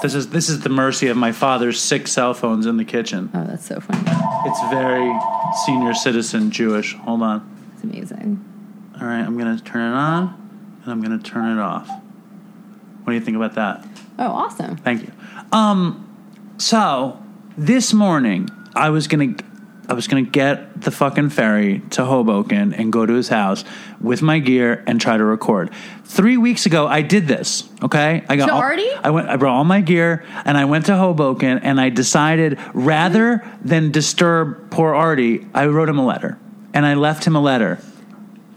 this 0.01 0.13
is 0.15 0.29
this 0.29 0.49
is 0.49 0.59
the 0.61 0.69
mercy 0.69 1.07
of 1.07 1.15
my 1.15 1.31
father's 1.31 1.79
six 1.79 2.11
cell 2.11 2.33
phones 2.33 2.65
in 2.65 2.75
the 2.75 2.83
kitchen. 2.85 3.29
oh, 3.33 3.45
that's 3.45 3.65
so 3.65 3.79
funny. 3.79 4.01
It's 4.45 4.59
very 4.69 5.13
senior 5.65 5.93
citizen 5.93 6.51
Jewish. 6.51 6.95
Hold 6.97 7.21
on. 7.21 7.69
It's 7.75 7.83
amazing. 7.83 8.43
All 8.99 9.07
right, 9.07 9.21
I'm 9.21 9.37
going 9.37 9.57
to 9.57 9.63
turn 9.63 9.93
it 9.93 9.95
on, 9.95 10.79
and 10.83 10.91
I'm 10.91 11.01
going 11.01 11.17
to 11.17 11.23
turn 11.23 11.57
it 11.57 11.61
off. 11.61 11.87
What 11.87 13.07
do 13.07 13.13
you 13.13 13.21
think 13.21 13.37
about 13.37 13.55
that? 13.55 13.85
Oh, 14.19 14.27
awesome. 14.27 14.75
Thank 14.77 15.03
you. 15.03 15.11
Um, 15.51 15.99
so 16.57 17.21
this 17.57 17.93
morning 17.93 18.49
I 18.75 18.89
was 18.89 19.07
gonna 19.07 19.35
I 19.89 19.93
was 19.93 20.07
gonna 20.07 20.21
get 20.21 20.81
the 20.81 20.91
fucking 20.91 21.29
ferry 21.29 21.81
to 21.91 22.05
Hoboken 22.05 22.73
and 22.73 22.91
go 22.91 23.05
to 23.05 23.13
his 23.13 23.27
house 23.27 23.65
with 23.99 24.21
my 24.21 24.39
gear 24.39 24.81
and 24.87 24.99
try 24.99 25.17
to 25.17 25.23
record. 25.23 25.71
Three 26.05 26.37
weeks 26.37 26.65
ago 26.65 26.87
I 26.87 27.01
did 27.01 27.27
this. 27.27 27.67
Okay, 27.83 28.23
I 28.29 28.35
got 28.37 28.45
To 28.47 28.53
all- 28.53 28.61
Artie? 28.61 28.89
I 29.03 29.09
went. 29.09 29.27
I 29.29 29.35
brought 29.35 29.55
all 29.57 29.65
my 29.65 29.81
gear 29.81 30.23
and 30.45 30.57
I 30.57 30.65
went 30.65 30.85
to 30.85 30.95
Hoboken 30.95 31.59
and 31.59 31.81
I 31.81 31.89
decided 31.89 32.57
rather 32.73 33.43
than 33.63 33.91
disturb 33.91 34.69
poor 34.71 34.93
Artie, 34.95 35.45
I 35.53 35.65
wrote 35.67 35.89
him 35.89 35.99
a 35.99 36.05
letter 36.05 36.37
and 36.73 36.85
I 36.85 36.93
left 36.93 37.25
him 37.27 37.35
a 37.35 37.41
letter. 37.41 37.79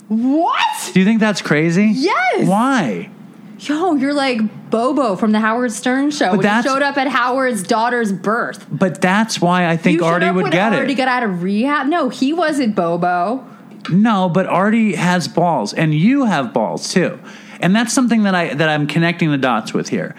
What? 0.08 0.90
Do 0.92 1.00
you 1.00 1.04
think 1.06 1.18
that's 1.20 1.42
crazy? 1.42 1.86
Yes. 1.92 2.46
Why? 2.46 3.10
Yo, 3.58 3.94
you're 3.94 4.12
like 4.14 4.70
Bobo 4.70 5.16
from 5.16 5.32
the 5.32 5.40
Howard 5.40 5.72
Stern 5.72 6.10
show. 6.10 6.36
when 6.36 6.46
you 6.46 6.62
showed 6.62 6.82
up 6.82 6.96
at 6.98 7.08
Howard's 7.08 7.62
daughter's 7.62 8.12
birth. 8.12 8.66
But 8.70 9.00
that's 9.00 9.40
why 9.40 9.66
I 9.68 9.76
think 9.76 10.02
Artie 10.02 10.30
would 10.30 10.52
get 10.52 10.74
Artie 10.74 10.92
it. 10.92 10.96
got 10.96 11.08
out 11.08 11.22
of 11.22 11.42
rehab. 11.42 11.86
No, 11.86 12.08
he 12.08 12.32
wasn't 12.32 12.74
Bobo. 12.74 13.46
No, 13.90 14.28
but 14.28 14.46
Artie 14.46 14.94
has 14.96 15.28
balls, 15.28 15.72
and 15.72 15.94
you 15.94 16.24
have 16.24 16.52
balls 16.52 16.92
too, 16.92 17.18
and 17.60 17.74
that's 17.74 17.92
something 17.92 18.24
that 18.24 18.34
I 18.34 18.52
that 18.54 18.68
I'm 18.68 18.86
connecting 18.86 19.30
the 19.30 19.38
dots 19.38 19.72
with 19.72 19.88
here. 19.88 20.14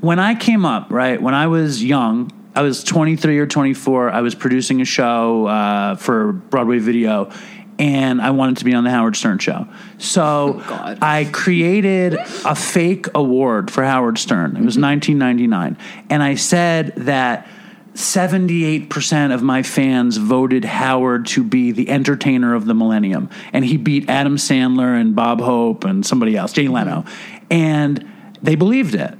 When 0.00 0.18
I 0.20 0.34
came 0.36 0.64
up, 0.64 0.90
right 0.90 1.20
when 1.20 1.34
I 1.34 1.48
was 1.48 1.82
young, 1.82 2.30
I 2.54 2.62
was 2.62 2.84
23 2.84 3.38
or 3.38 3.46
24. 3.46 4.10
I 4.10 4.20
was 4.20 4.34
producing 4.34 4.80
a 4.80 4.84
show 4.84 5.46
uh, 5.46 5.96
for 5.96 6.32
Broadway 6.32 6.78
Video, 6.78 7.30
and 7.78 8.20
I 8.20 8.30
wanted 8.30 8.58
to 8.58 8.64
be 8.64 8.74
on 8.74 8.84
the 8.84 8.90
Howard 8.90 9.16
Stern 9.16 9.38
show. 9.38 9.68
So 9.98 10.60
oh, 10.60 10.64
God. 10.68 10.98
I 11.00 11.24
created 11.26 12.14
a 12.14 12.54
fake 12.54 13.06
award 13.14 13.70
for 13.70 13.84
Howard 13.84 14.18
Stern. 14.18 14.56
It 14.56 14.64
was 14.64 14.76
mm-hmm. 14.76 15.18
1999, 15.18 15.76
and 16.10 16.22
I 16.22 16.34
said 16.34 16.94
that. 16.96 17.48
78% 17.94 19.34
of 19.34 19.42
my 19.42 19.64
fans 19.64 20.18
voted 20.18 20.64
Howard 20.64 21.26
to 21.28 21.42
be 21.42 21.72
the 21.72 21.88
entertainer 21.88 22.54
of 22.54 22.64
the 22.64 22.74
millennium. 22.74 23.28
And 23.52 23.64
he 23.64 23.76
beat 23.76 24.08
Adam 24.08 24.36
Sandler 24.36 25.00
and 25.00 25.16
Bob 25.16 25.40
Hope 25.40 25.82
and 25.82 26.06
somebody 26.06 26.36
else, 26.36 26.52
Jay 26.52 26.68
Leno. 26.68 27.00
Mm-hmm. 27.00 27.46
And 27.50 28.12
they 28.40 28.54
believed 28.54 28.94
it. 28.94 29.18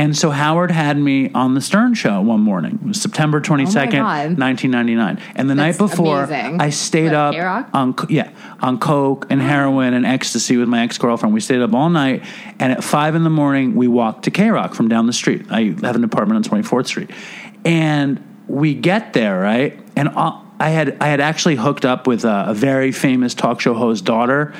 And 0.00 0.16
so 0.16 0.30
Howard 0.30 0.70
had 0.70 0.96
me 0.96 1.30
on 1.34 1.52
the 1.52 1.60
Stern 1.60 1.92
show 1.92 2.22
one 2.22 2.40
morning. 2.40 2.78
It 2.82 2.88
was 2.88 3.02
September 3.02 3.38
22nd, 3.38 3.90
God. 3.92 4.38
1999. 4.38 5.20
And 5.36 5.50
the 5.50 5.54
That's 5.54 5.78
night 5.78 5.90
before, 5.90 6.24
amazing. 6.24 6.58
I 6.58 6.70
stayed 6.70 7.12
up 7.12 7.34
K-Rock? 7.34 7.68
on 7.74 7.94
yeah 8.08 8.30
on 8.60 8.80
coke 8.80 9.26
and 9.28 9.42
oh. 9.42 9.44
heroin 9.44 9.92
and 9.92 10.06
ecstasy 10.06 10.56
with 10.56 10.70
my 10.70 10.84
ex 10.84 10.96
girlfriend. 10.96 11.34
We 11.34 11.40
stayed 11.40 11.60
up 11.60 11.74
all 11.74 11.90
night, 11.90 12.24
and 12.58 12.72
at 12.72 12.82
five 12.82 13.14
in 13.14 13.24
the 13.24 13.30
morning, 13.30 13.74
we 13.74 13.88
walked 13.88 14.24
to 14.24 14.30
K 14.30 14.48
Rock 14.48 14.72
from 14.72 14.88
down 14.88 15.06
the 15.06 15.12
street. 15.12 15.44
I 15.50 15.64
have 15.82 15.96
an 15.96 16.04
apartment 16.04 16.36
on 16.36 16.44
Twenty 16.44 16.64
Fourth 16.64 16.86
Street, 16.86 17.10
and 17.66 18.24
we 18.48 18.72
get 18.72 19.12
there 19.12 19.38
right, 19.38 19.78
and 19.96 20.08
I 20.08 20.70
had 20.70 20.96
I 21.02 21.08
had 21.08 21.20
actually 21.20 21.56
hooked 21.56 21.84
up 21.84 22.06
with 22.06 22.24
a, 22.24 22.46
a 22.48 22.54
very 22.54 22.90
famous 22.90 23.34
talk 23.34 23.60
show 23.60 23.74
host 23.74 24.06
daughter. 24.06 24.54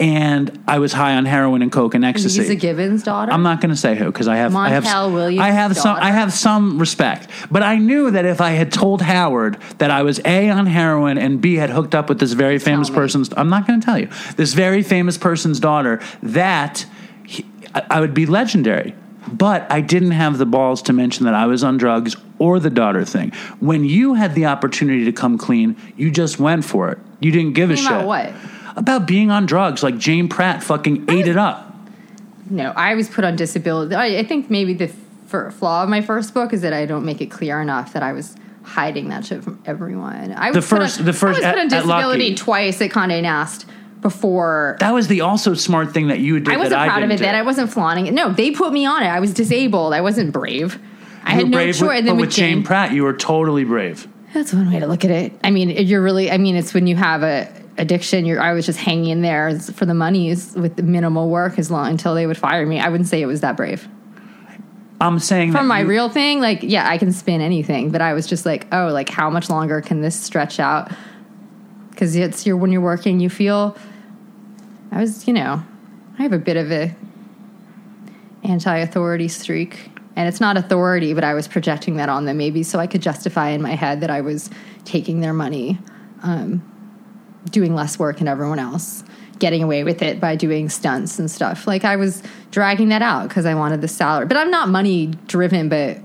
And 0.00 0.64
I 0.66 0.78
was 0.78 0.94
high 0.94 1.14
on 1.16 1.26
heroin 1.26 1.60
and 1.60 1.70
coke 1.70 1.94
and 1.94 2.06
ecstasy. 2.06 2.40
Leeza 2.40 2.58
Gibbons' 2.58 3.02
daughter. 3.02 3.30
I'm 3.30 3.42
not 3.42 3.60
going 3.60 3.68
to 3.68 3.76
say 3.76 3.94
who 3.94 4.06
because 4.06 4.28
I 4.28 4.36
have 4.36 4.56
I 4.56 4.70
have 4.70 4.84
Montel 4.84 5.12
Williams' 5.12 5.42
I 5.42 5.50
have 5.50 5.76
some 5.76 5.96
I 5.96 6.10
have 6.10 6.32
some 6.32 6.78
respect, 6.78 7.28
but 7.50 7.62
I 7.62 7.76
knew 7.76 8.10
that 8.10 8.24
if 8.24 8.40
I 8.40 8.52
had 8.52 8.72
told 8.72 9.02
Howard 9.02 9.58
that 9.76 9.90
I 9.90 10.02
was 10.02 10.18
a 10.24 10.48
on 10.48 10.64
heroin 10.64 11.18
and 11.18 11.40
b 11.42 11.56
had 11.56 11.68
hooked 11.68 11.94
up 11.94 12.08
with 12.08 12.18
this 12.18 12.32
very 12.32 12.58
famous 12.58 12.88
person's 12.88 13.28
I'm 13.36 13.50
not 13.50 13.66
going 13.66 13.78
to 13.78 13.84
tell 13.84 13.98
you 13.98 14.08
this 14.36 14.54
very 14.54 14.82
famous 14.82 15.18
person's 15.18 15.60
daughter 15.60 16.00
that 16.22 16.86
he, 17.26 17.44
I 17.74 18.00
would 18.00 18.14
be 18.14 18.24
legendary. 18.24 18.94
But 19.30 19.70
I 19.70 19.80
didn't 19.82 20.12
have 20.12 20.38
the 20.38 20.46
balls 20.46 20.82
to 20.82 20.92
mention 20.92 21.26
that 21.26 21.34
I 21.34 21.46
was 21.46 21.62
on 21.62 21.76
drugs 21.76 22.16
or 22.38 22.58
the 22.58 22.70
daughter 22.70 23.04
thing. 23.04 23.32
When 23.60 23.84
you 23.84 24.14
had 24.14 24.34
the 24.34 24.46
opportunity 24.46 25.04
to 25.04 25.12
come 25.12 25.38
clean, 25.38 25.76
you 25.96 26.10
just 26.10 26.40
went 26.40 26.64
for 26.64 26.90
it. 26.90 26.98
You 27.20 27.30
didn't 27.30 27.52
give 27.52 27.70
a 27.70 27.76
Talking 27.76 27.98
shit 27.98 28.06
what? 28.06 28.32
About 28.76 29.06
being 29.06 29.30
on 29.30 29.46
drugs. 29.46 29.82
Like 29.82 29.98
Jane 29.98 30.28
Pratt 30.28 30.62
fucking 30.62 31.10
ate 31.10 31.26
it 31.26 31.36
up. 31.36 31.74
No, 32.48 32.72
I 32.76 32.94
was 32.94 33.08
put 33.08 33.24
on 33.24 33.36
disability. 33.36 33.94
I, 33.94 34.18
I 34.18 34.24
think 34.24 34.50
maybe 34.50 34.74
the 34.74 34.90
f- 35.32 35.54
flaw 35.54 35.84
of 35.84 35.88
my 35.88 36.00
first 36.00 36.34
book 36.34 36.52
is 36.52 36.62
that 36.62 36.72
I 36.72 36.84
don't 36.86 37.04
make 37.04 37.20
it 37.20 37.26
clear 37.30 37.60
enough 37.60 37.92
that 37.92 38.02
I 38.02 38.12
was 38.12 38.36
hiding 38.64 39.08
that 39.10 39.24
shit 39.24 39.44
from 39.44 39.62
everyone. 39.66 40.32
I 40.32 40.48
was 40.50 40.56
The 40.56 40.62
first- 40.62 40.98
on, 41.00 41.04
the 41.06 41.12
first- 41.12 41.40
I 41.42 41.46
was 41.46 41.46
put 41.46 41.46
at- 41.46 41.58
on 41.58 41.66
at 41.66 41.70
disability 41.70 42.34
twice 42.34 42.80
at 42.82 42.90
Condé 42.90 43.22
Nast 43.22 43.66
before. 44.00 44.76
That 44.80 44.92
was 44.94 45.06
the 45.08 45.20
also 45.20 45.54
smart 45.54 45.92
thing 45.92 46.08
that 46.08 46.18
you 46.18 46.40
did. 46.40 46.52
I 46.52 46.56
wasn't 46.56 46.70
that 46.72 46.86
proud 46.88 47.02
I 47.02 47.04
of 47.04 47.10
it 47.12 47.20
then. 47.20 47.34
I 47.34 47.42
wasn't 47.42 47.70
flaunting 47.72 48.06
it. 48.06 48.14
No, 48.14 48.32
they 48.32 48.50
put 48.50 48.72
me 48.72 48.84
on 48.86 49.02
it. 49.02 49.06
I 49.08 49.20
was 49.20 49.32
disabled. 49.32 49.92
I 49.94 50.00
wasn't 50.00 50.32
brave. 50.32 50.78
I 51.24 51.32
had 51.32 51.50
no 51.50 51.58
choice. 51.66 51.80
with, 51.82 51.90
and 51.90 52.06
but 52.06 52.12
then 52.12 52.16
with 52.16 52.30
Jane 52.30 52.62
Pratt, 52.64 52.92
you 52.92 53.04
were 53.04 53.12
totally 53.12 53.64
brave. 53.64 54.08
That's 54.32 54.52
one 54.54 54.72
way 54.72 54.80
to 54.80 54.86
look 54.86 55.04
at 55.04 55.10
it. 55.10 55.32
I 55.44 55.50
mean, 55.50 55.68
you're 55.70 56.02
really. 56.02 56.30
I 56.30 56.38
mean, 56.38 56.56
it's 56.56 56.72
when 56.72 56.86
you 56.86 56.96
have 56.96 57.22
a 57.22 57.46
addiction. 57.80 58.24
You're. 58.26 58.40
I 58.40 58.52
was 58.52 58.66
just 58.66 58.78
hanging 58.78 59.10
in 59.10 59.22
there 59.22 59.58
for 59.58 59.86
the 59.86 59.94
monies 59.94 60.54
with 60.54 60.76
the 60.76 60.82
minimal 60.82 61.28
work 61.28 61.58
as 61.58 61.70
long 61.70 61.88
until 61.88 62.14
they 62.14 62.26
would 62.26 62.38
fire 62.38 62.64
me. 62.64 62.78
I 62.78 62.88
wouldn't 62.88 63.08
say 63.08 63.20
it 63.20 63.26
was 63.26 63.40
that 63.40 63.56
brave. 63.56 63.88
I'm 65.00 65.18
saying 65.18 65.52
From 65.52 65.66
my 65.66 65.80
you- 65.80 65.86
real 65.88 66.08
thing, 66.10 66.40
like 66.40 66.62
yeah, 66.62 66.88
I 66.88 66.98
can 66.98 67.10
spin 67.10 67.40
anything, 67.40 67.90
but 67.90 68.00
I 68.02 68.12
was 68.12 68.26
just 68.26 68.44
like, 68.46 68.66
oh, 68.72 68.88
like 68.92 69.08
how 69.08 69.30
much 69.30 69.48
longer 69.50 69.80
can 69.80 70.02
this 70.02 70.18
stretch 70.18 70.60
out? 70.60 70.92
Because 71.90 72.14
it's 72.14 72.46
your 72.46 72.56
when 72.56 72.70
you're 72.70 72.82
working, 72.82 73.18
you 73.18 73.30
feel. 73.30 73.76
I 74.92 75.00
was, 75.00 75.26
you 75.26 75.32
know, 75.32 75.62
I 76.18 76.22
have 76.22 76.32
a 76.32 76.38
bit 76.38 76.56
of 76.56 76.70
a 76.70 76.94
anti-authority 78.42 79.28
streak, 79.28 79.90
and 80.16 80.28
it's 80.28 80.40
not 80.40 80.56
authority, 80.56 81.14
but 81.14 81.24
I 81.24 81.34
was 81.34 81.46
projecting 81.48 81.96
that 81.96 82.08
on 82.08 82.24
them 82.24 82.36
maybe 82.38 82.62
so 82.62 82.78
I 82.78 82.86
could 82.86 83.02
justify 83.02 83.50
in 83.50 83.62
my 83.62 83.74
head 83.74 84.00
that 84.00 84.10
I 84.10 84.20
was 84.20 84.50
taking 84.84 85.20
their 85.20 85.32
money, 85.34 85.78
um, 86.22 86.62
doing 87.46 87.74
less 87.74 87.98
work 87.98 88.18
than 88.18 88.28
everyone 88.28 88.58
else, 88.58 89.02
getting 89.38 89.62
away 89.62 89.84
with 89.84 90.02
it 90.02 90.20
by 90.20 90.36
doing 90.36 90.68
stunts 90.68 91.18
and 91.18 91.30
stuff. 91.30 91.66
Like 91.66 91.84
I 91.84 91.96
was 91.96 92.22
dragging 92.50 92.90
that 92.90 93.02
out 93.02 93.28
because 93.28 93.46
I 93.46 93.54
wanted 93.54 93.80
the 93.80 93.88
salary, 93.88 94.26
but 94.26 94.36
I'm 94.36 94.50
not 94.50 94.68
money 94.68 95.06
driven, 95.26 95.68
but 95.68 95.98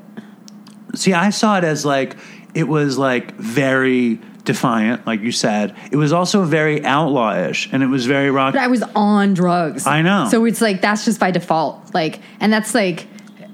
See, 0.95 1.13
I 1.13 1.29
saw 1.29 1.57
it 1.57 1.63
as 1.63 1.85
like 1.85 2.15
it 2.53 2.67
was 2.67 2.97
like 2.97 3.35
very 3.35 4.19
defiant, 4.43 5.05
like 5.05 5.21
you 5.21 5.31
said. 5.31 5.75
It 5.91 5.97
was 5.97 6.13
also 6.13 6.43
very 6.43 6.79
outlawish, 6.81 7.71
and 7.71 7.83
it 7.83 7.87
was 7.87 8.05
very 8.05 8.31
rock. 8.31 8.53
But 8.53 8.61
I 8.61 8.67
was 8.67 8.83
on 8.95 9.33
drugs. 9.33 9.85
I 9.85 10.01
know. 10.01 10.27
So 10.29 10.45
it's 10.45 10.61
like 10.61 10.81
that's 10.81 11.05
just 11.05 11.19
by 11.19 11.31
default. 11.31 11.93
Like, 11.93 12.19
and 12.39 12.51
that's 12.51 12.73
like 12.73 13.07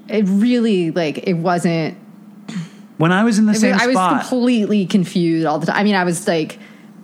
it 0.08 0.24
really 0.26 0.90
like 0.90 1.26
it 1.26 1.34
wasn't. 1.34 1.98
When 2.98 3.10
I 3.10 3.24
was 3.24 3.38
in 3.38 3.46
the 3.46 3.54
same 3.54 3.74
I 3.74 3.86
was 3.88 3.96
completely 3.96 4.86
confused 4.86 5.46
all 5.46 5.58
the 5.58 5.66
time. 5.66 5.76
I 5.76 5.82
mean, 5.82 5.96
I 5.96 6.04
was 6.04 6.28
like, 6.28 6.58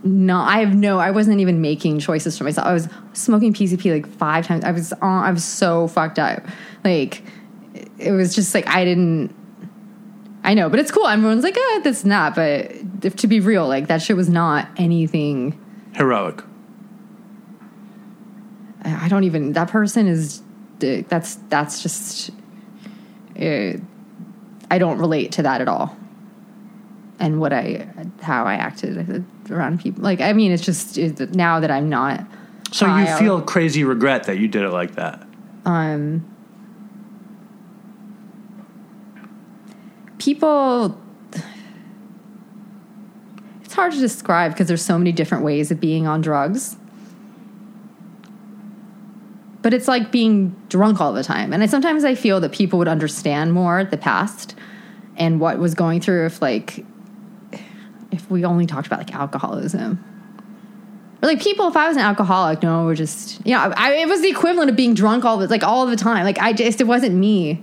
no, 0.04 0.38
I 0.38 0.60
have 0.60 0.74
no. 0.74 0.98
I 0.98 1.10
wasn't 1.10 1.40
even 1.40 1.60
making 1.60 1.98
choices 1.98 2.38
for 2.38 2.44
myself. 2.44 2.66
I 2.66 2.72
was 2.72 2.88
smoking 3.14 3.52
PCP 3.52 3.92
like 3.92 4.06
five 4.06 4.46
times. 4.46 4.64
I 4.64 4.70
was 4.70 4.92
on. 4.94 5.24
I 5.24 5.30
was 5.32 5.44
so 5.44 5.88
fucked 5.88 6.18
up. 6.18 6.46
Like, 6.84 7.22
it 7.98 8.12
was 8.12 8.34
just 8.34 8.54
like 8.54 8.68
I 8.68 8.84
didn't. 8.84 9.34
I 10.44 10.54
know, 10.54 10.70
but 10.70 10.78
it's 10.78 10.92
cool. 10.92 11.06
Everyone's 11.06 11.42
like, 11.42 11.56
eh, 11.56 11.80
that's 11.80 12.04
not. 12.04 12.36
But 12.36 12.72
if 13.02 13.16
to 13.16 13.26
be 13.26 13.40
real, 13.40 13.66
like 13.66 13.88
that 13.88 14.00
shit 14.00 14.16
was 14.16 14.28
not 14.28 14.68
anything. 14.76 15.58
heroic. 15.94 16.42
I 18.84 19.08
don't 19.08 19.24
even. 19.24 19.52
That 19.52 19.68
person 19.68 20.06
is. 20.06 20.42
That's 20.78 21.34
that's 21.48 21.82
just. 21.82 22.30
Uh, 23.36 23.78
I 24.70 24.78
don't 24.78 24.98
relate 24.98 25.32
to 25.32 25.42
that 25.42 25.60
at 25.60 25.68
all. 25.68 25.96
And 27.18 27.40
what 27.40 27.52
I, 27.52 27.88
how 28.20 28.44
I 28.44 28.54
acted 28.54 29.24
around 29.50 29.80
people. 29.80 30.02
Like, 30.02 30.20
I 30.20 30.32
mean, 30.32 30.52
it's 30.52 30.64
just 30.64 30.98
it, 30.98 31.34
now 31.34 31.60
that 31.60 31.70
I'm 31.70 31.88
not. 31.88 32.26
So 32.72 32.86
you 32.86 32.92
I- 32.92 33.18
feel 33.18 33.40
crazy 33.42 33.84
regret 33.84 34.24
that 34.24 34.38
you 34.38 34.48
did 34.48 34.62
it 34.62 34.70
like 34.70 34.94
that. 34.96 35.26
um, 35.64 36.24
people 40.18 41.00
it's 43.62 43.74
hard 43.74 43.92
to 43.92 43.98
describe 44.00 44.52
because 44.52 44.66
there's 44.66 44.84
so 44.84 44.98
many 44.98 45.12
different 45.12 45.44
ways 45.44 45.70
of 45.70 45.80
being 45.80 46.06
on 46.06 46.20
drugs 46.20 46.76
but 49.62 49.72
it's 49.72 49.86
like 49.86 50.10
being 50.10 50.54
drunk 50.68 51.00
all 51.00 51.12
the 51.12 51.22
time 51.22 51.52
and 51.52 51.62
I, 51.62 51.66
sometimes 51.66 52.04
i 52.04 52.14
feel 52.14 52.40
that 52.40 52.52
people 52.52 52.78
would 52.80 52.88
understand 52.88 53.52
more 53.52 53.84
the 53.84 53.96
past 53.96 54.54
and 55.16 55.40
what 55.40 55.58
was 55.58 55.74
going 55.74 56.00
through 56.00 56.26
if 56.26 56.42
like 56.42 56.84
if 58.10 58.30
we 58.30 58.44
only 58.44 58.66
talked 58.66 58.86
about 58.86 58.98
like 59.00 59.14
alcoholism. 59.14 60.02
Or 61.22 61.26
like 61.26 61.42
people 61.42 61.66
if 61.66 61.76
i 61.76 61.88
was 61.88 61.96
an 61.96 62.02
alcoholic 62.04 62.62
no 62.62 62.84
we're 62.84 62.94
just 62.94 63.44
you 63.44 63.52
know 63.52 63.72
I, 63.76 63.94
it 63.94 64.06
was 64.08 64.20
the 64.22 64.30
equivalent 64.30 64.70
of 64.70 64.76
being 64.76 64.94
drunk 64.94 65.24
all 65.24 65.36
the 65.38 65.48
like 65.48 65.64
all 65.64 65.86
the 65.86 65.96
time. 65.96 66.24
Like 66.24 66.38
i 66.38 66.52
just 66.52 66.80
it 66.80 66.86
wasn't 66.86 67.14
me. 67.14 67.62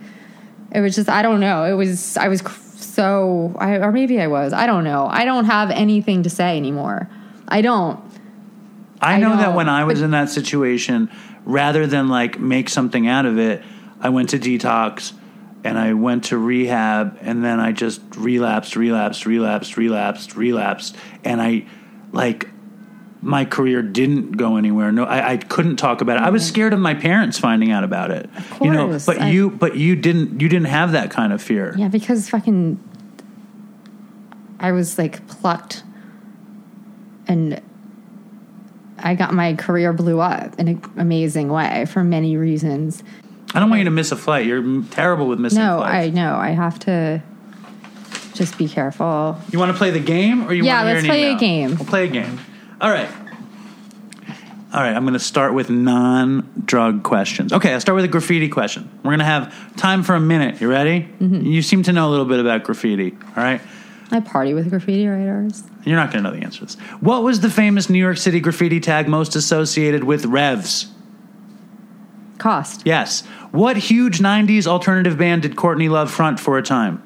It 0.71 0.81
was 0.81 0.95
just 0.95 1.09
i 1.09 1.21
don't 1.21 1.39
know. 1.39 1.63
It 1.63 1.73
was 1.73 2.17
i 2.17 2.27
was 2.27 2.41
so 2.75 3.55
I, 3.57 3.77
or 3.77 3.91
maybe 3.91 4.19
i 4.21 4.27
was. 4.27 4.53
I 4.53 4.65
don't 4.67 4.83
know. 4.83 5.07
I 5.09 5.25
don't 5.25 5.45
have 5.45 5.71
anything 5.71 6.23
to 6.23 6.29
say 6.29 6.57
anymore. 6.57 7.09
I 7.47 7.61
don't. 7.61 7.99
I 9.01 9.15
I 9.15 9.19
know, 9.19 9.35
that 9.37 9.53
when 9.55 9.69
I 9.69 9.83
was 9.83 9.99
but- 9.99 10.05
in 10.05 10.11
that 10.11 10.29
situation, 10.29 11.09
rather 11.45 11.85
than 11.87 12.07
like 12.09 12.39
make 12.39 12.69
something 12.69 13.07
out 13.07 13.25
of 13.25 13.37
it, 13.37 13.61
I 14.01 14.09
went 14.09 14.29
to 14.29 14.39
detox 14.39 15.13
and 15.65 15.79
I 15.79 15.93
went 15.93 16.25
to 16.25 16.37
rehab 16.37 17.17
and 17.21 17.43
then 17.43 17.59
I 17.59 17.71
just 17.71 18.01
relapsed, 18.15 18.75
relapsed, 18.75 19.25
relapsed, 19.25 19.77
relapsed, 19.77 20.35
relapsed. 20.35 20.95
And 21.23 21.41
I 21.41 21.65
like 22.11 22.47
my 23.21 23.45
career 23.45 23.81
didn't 23.81 24.33
go 24.33 24.57
anywhere. 24.57 24.91
No, 24.91 25.05
I, 25.05 25.31
I 25.31 25.37
couldn't 25.37 25.77
talk 25.77 26.01
about 26.01 26.17
it. 26.17 26.23
I 26.23 26.29
was 26.29 26.43
mm-hmm. 26.43 26.53
scared 26.53 26.73
of 26.73 26.79
my 26.79 26.93
parents 26.93 27.39
finding 27.39 27.71
out 27.71 27.83
about 27.83 28.11
it. 28.11 28.29
you 28.61 28.71
know, 28.71 28.89
course, 28.89 29.07
but 29.07 29.19
I- 29.19 29.31
you 29.31 29.49
but 29.49 29.75
you 29.75 29.95
didn't 29.95 30.39
you 30.39 30.47
didn't 30.47 30.67
have 30.67 30.91
that 30.91 31.09
kind 31.09 31.33
of 31.33 31.41
fear. 31.41 31.73
yeah 31.77 31.87
because 31.87 32.29
fucking 32.29 32.79
i 34.59 34.71
was 34.71 34.97
like 34.97 35.25
plucked 35.27 35.83
and 37.27 37.61
i 38.99 39.13
got 39.13 39.33
my 39.33 39.53
career 39.55 39.91
blew 39.91 40.21
up 40.21 40.57
in 40.59 40.67
an 40.69 40.81
amazing 40.95 41.49
way 41.49 41.85
for 41.85 42.03
many 42.03 42.37
reasons 42.37 43.03
I 43.53 43.59
don't 43.59 43.69
want 43.69 43.79
you 43.79 43.85
to 43.85 43.91
miss 43.91 44.11
a 44.11 44.15
flight. 44.17 44.45
You're 44.45 44.83
terrible 44.91 45.27
with 45.27 45.39
missing 45.39 45.59
no 45.59 45.77
flights. 45.77 46.07
i 46.07 46.09
know 46.09 46.35
i 46.35 46.49
have 46.49 46.77
to 46.79 47.21
just 48.33 48.57
be 48.57 48.67
careful 48.67 49.37
You 49.51 49.59
want 49.59 49.71
to 49.71 49.77
play 49.77 49.91
the 49.91 49.99
game, 49.99 50.43
or 50.45 50.53
you 50.53 50.63
Yeah, 50.65 50.83
want 50.83 50.89
to 50.89 50.93
let's 50.95 51.07
play 51.07 51.31
a 51.31 51.37
game. 51.37 51.75
We'll 51.77 51.85
play 51.85 52.05
a 52.05 52.09
game. 52.09 52.37
All 52.81 52.89
right. 52.91 53.07
All 54.73 54.81
right. 54.81 54.93
I'm 54.93 55.03
going 55.03 55.13
to 55.13 55.19
start 55.19 55.53
with 55.53 55.69
non-drug 55.69 57.03
questions. 57.03 57.53
Okay, 57.53 57.73
I'll 57.73 57.79
start 57.79 57.95
with 57.95 58.03
a 58.03 58.09
graffiti 58.09 58.49
question. 58.49 58.89
We're 59.03 59.11
going 59.11 59.19
to 59.19 59.25
have 59.25 59.75
time 59.77 60.03
for 60.03 60.15
a 60.15 60.19
minute. 60.19 60.59
You 60.59 60.69
ready? 60.69 61.03
Mm-hmm. 61.21 61.45
You 61.45 61.61
seem 61.61 61.83
to 61.83 61.93
know 61.93 62.09
a 62.09 62.11
little 62.11 62.25
bit 62.25 62.41
about 62.41 62.65
graffiti. 62.65 63.15
All 63.37 63.43
right. 63.43 63.61
I 64.11 64.19
party 64.19 64.53
with 64.53 64.69
graffiti 64.69 65.07
writers. 65.07 65.63
You're 65.85 65.95
not 65.95 66.11
going 66.11 66.21
to 66.25 66.29
know 66.29 66.35
the 66.37 66.43
answer 66.43 66.59
to 66.59 66.65
this. 66.65 66.75
What 66.99 67.23
was 67.23 67.39
the 67.39 67.49
famous 67.49 67.89
New 67.89 67.99
York 67.99 68.17
City 68.17 68.41
graffiti 68.41 68.81
tag 68.81 69.07
most 69.07 69.37
associated 69.37 70.03
with 70.03 70.25
Revs? 70.25 70.87
Cost. 72.45 72.83
Yes. 72.85 73.21
What 73.51 73.75
huge 73.75 74.19
'90s 74.19 74.67
alternative 74.67 75.17
band 75.17 75.41
did 75.41 75.55
Courtney 75.55 75.89
Love 75.89 76.11
front 76.11 76.39
for 76.39 76.59
a 76.59 76.61
time? 76.61 77.01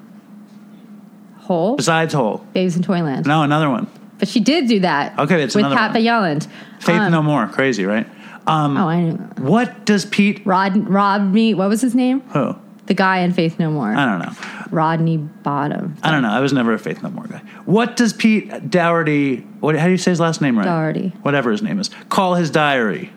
Hole. 1.38 1.76
Besides 1.76 2.12
Hole. 2.12 2.44
Babes 2.52 2.76
in 2.76 2.82
Toyland. 2.82 3.24
No, 3.26 3.42
another 3.42 3.70
one. 3.70 3.86
But 4.18 4.28
she 4.28 4.38
did 4.40 4.68
do 4.68 4.80
that. 4.80 5.18
Okay, 5.18 5.38
that's 5.38 5.54
with 5.54 5.64
another 5.64 5.76
Pat 5.76 5.92
one. 5.92 6.02
Beyond. 6.02 6.46
Faith 6.78 7.00
Um, 7.00 7.10
No 7.12 7.22
More. 7.22 7.46
Crazy, 7.48 7.86
right? 7.86 8.06
Um, 8.46 8.76
Oh, 8.76 8.86
I 8.86 9.00
knew 9.00 9.12
that. 9.16 9.40
What 9.40 9.86
does 9.86 10.04
Pete? 10.04 10.42
Rod 10.44 10.76
Rodney. 10.86 11.54
What 11.54 11.70
was 11.70 11.80
his 11.80 11.94
name? 11.94 12.20
Who? 12.34 12.54
The 12.84 12.92
guy 12.94 13.20
in 13.20 13.32
Faith 13.32 13.58
No 13.58 13.70
More. 13.70 13.94
I 13.94 14.04
don't 14.04 14.18
know. 14.18 14.66
Rodney 14.70 15.16
Bottum. 15.42 15.96
I 16.02 16.10
don't 16.10 16.20
know. 16.20 16.30
I 16.30 16.40
was 16.40 16.52
never 16.52 16.74
a 16.74 16.78
Faith 16.78 17.02
No 17.02 17.08
More 17.08 17.24
guy. 17.26 17.38
What 17.64 17.96
does 17.96 18.12
Pete 18.12 18.68
Dougherty? 18.68 19.38
What? 19.60 19.74
How 19.76 19.86
do 19.86 19.92
you 19.92 19.96
say 19.96 20.10
his 20.10 20.20
last 20.20 20.42
name 20.42 20.58
right? 20.58 20.64
Dougherty. 20.66 21.14
Whatever 21.22 21.50
his 21.50 21.62
name 21.62 21.80
is. 21.80 21.88
Call 22.10 22.34
his 22.34 22.50
diary. 22.50 23.10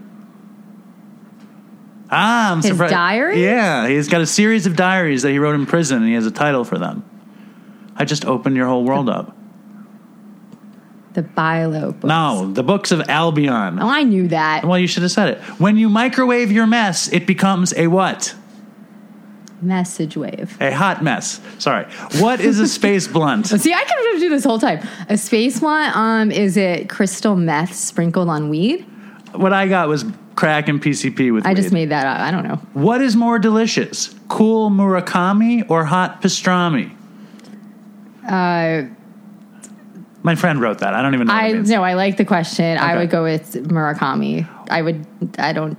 Ah, 2.15 2.51
I'm 2.51 2.57
His 2.57 2.67
surprised. 2.67 2.91
diary? 2.93 3.43
Yeah, 3.43 3.87
he's 3.87 4.07
got 4.07 4.21
a 4.21 4.25
series 4.25 4.65
of 4.67 4.75
diaries 4.75 5.23
that 5.23 5.31
he 5.31 5.39
wrote 5.39 5.55
in 5.55 5.65
prison, 5.65 5.97
and 5.97 6.07
he 6.07 6.13
has 6.13 6.25
a 6.25 6.31
title 6.31 6.63
for 6.63 6.77
them. 6.77 7.03
I 7.95 8.05
just 8.05 8.25
opened 8.25 8.55
your 8.55 8.67
whole 8.67 8.83
world 8.83 9.09
up. 9.09 9.35
The 11.13 11.23
Bilo 11.23 11.91
books. 11.91 12.03
No, 12.05 12.51
the 12.51 12.63
books 12.63 12.91
of 12.91 13.01
Albion. 13.09 13.79
Oh, 13.79 13.87
I 13.87 14.03
knew 14.03 14.27
that. 14.29 14.65
Well, 14.65 14.79
you 14.79 14.87
should 14.87 15.03
have 15.03 15.11
said 15.11 15.29
it. 15.29 15.41
When 15.59 15.77
you 15.77 15.87
microwave 15.89 16.51
your 16.51 16.65
mess, 16.65 17.07
it 17.13 17.27
becomes 17.27 17.73
a 17.75 17.87
what? 17.87 18.33
Message 19.61 20.17
wave. 20.17 20.57
A 20.59 20.71
hot 20.71 21.03
mess. 21.03 21.39
Sorry. 21.59 21.85
What 22.19 22.41
is 22.41 22.59
a 22.59 22.67
space 22.67 23.07
blunt? 23.13 23.47
See, 23.47 23.73
I 23.73 23.83
could 23.83 24.19
do 24.19 24.29
this 24.29 24.43
whole 24.43 24.59
time. 24.59 24.85
A 25.07 25.17
space 25.17 25.59
blunt. 25.59 25.95
Um, 25.95 26.31
is 26.31 26.57
it 26.57 26.89
crystal 26.89 27.35
meth 27.35 27.73
sprinkled 27.75 28.27
on 28.27 28.49
weed? 28.49 28.85
What 29.33 29.53
I 29.53 29.67
got 29.67 29.87
was 29.87 30.03
crack 30.35 30.67
and 30.67 30.81
PCP 30.81 31.33
with 31.33 31.45
I 31.45 31.53
just 31.53 31.71
made 31.71 31.89
that 31.89 32.05
up. 32.05 32.19
I 32.19 32.31
don't 32.31 32.47
know. 32.47 32.55
What 32.73 33.01
is 33.01 33.15
more 33.15 33.39
delicious, 33.39 34.13
cool 34.29 34.69
Murakami 34.69 35.69
or 35.69 35.85
hot 35.85 36.21
pastrami? 36.21 36.91
Uh, 38.27 38.87
My 40.23 40.35
friend 40.35 40.61
wrote 40.61 40.79
that. 40.79 40.93
I 40.93 41.01
don't 41.01 41.13
even 41.13 41.27
know. 41.27 41.33
what 41.33 41.43
I 41.43 41.53
means. 41.53 41.69
no, 41.69 41.83
I 41.83 41.93
like 41.95 42.17
the 42.17 42.25
question. 42.25 42.77
I 42.77 42.91
Okay. 42.93 42.99
would 42.99 43.09
go 43.09 43.23
with 43.23 43.67
Murakami. 43.67 44.47
I 44.69 44.81
would. 44.81 45.05
I 45.37 45.51
don't. 45.53 45.77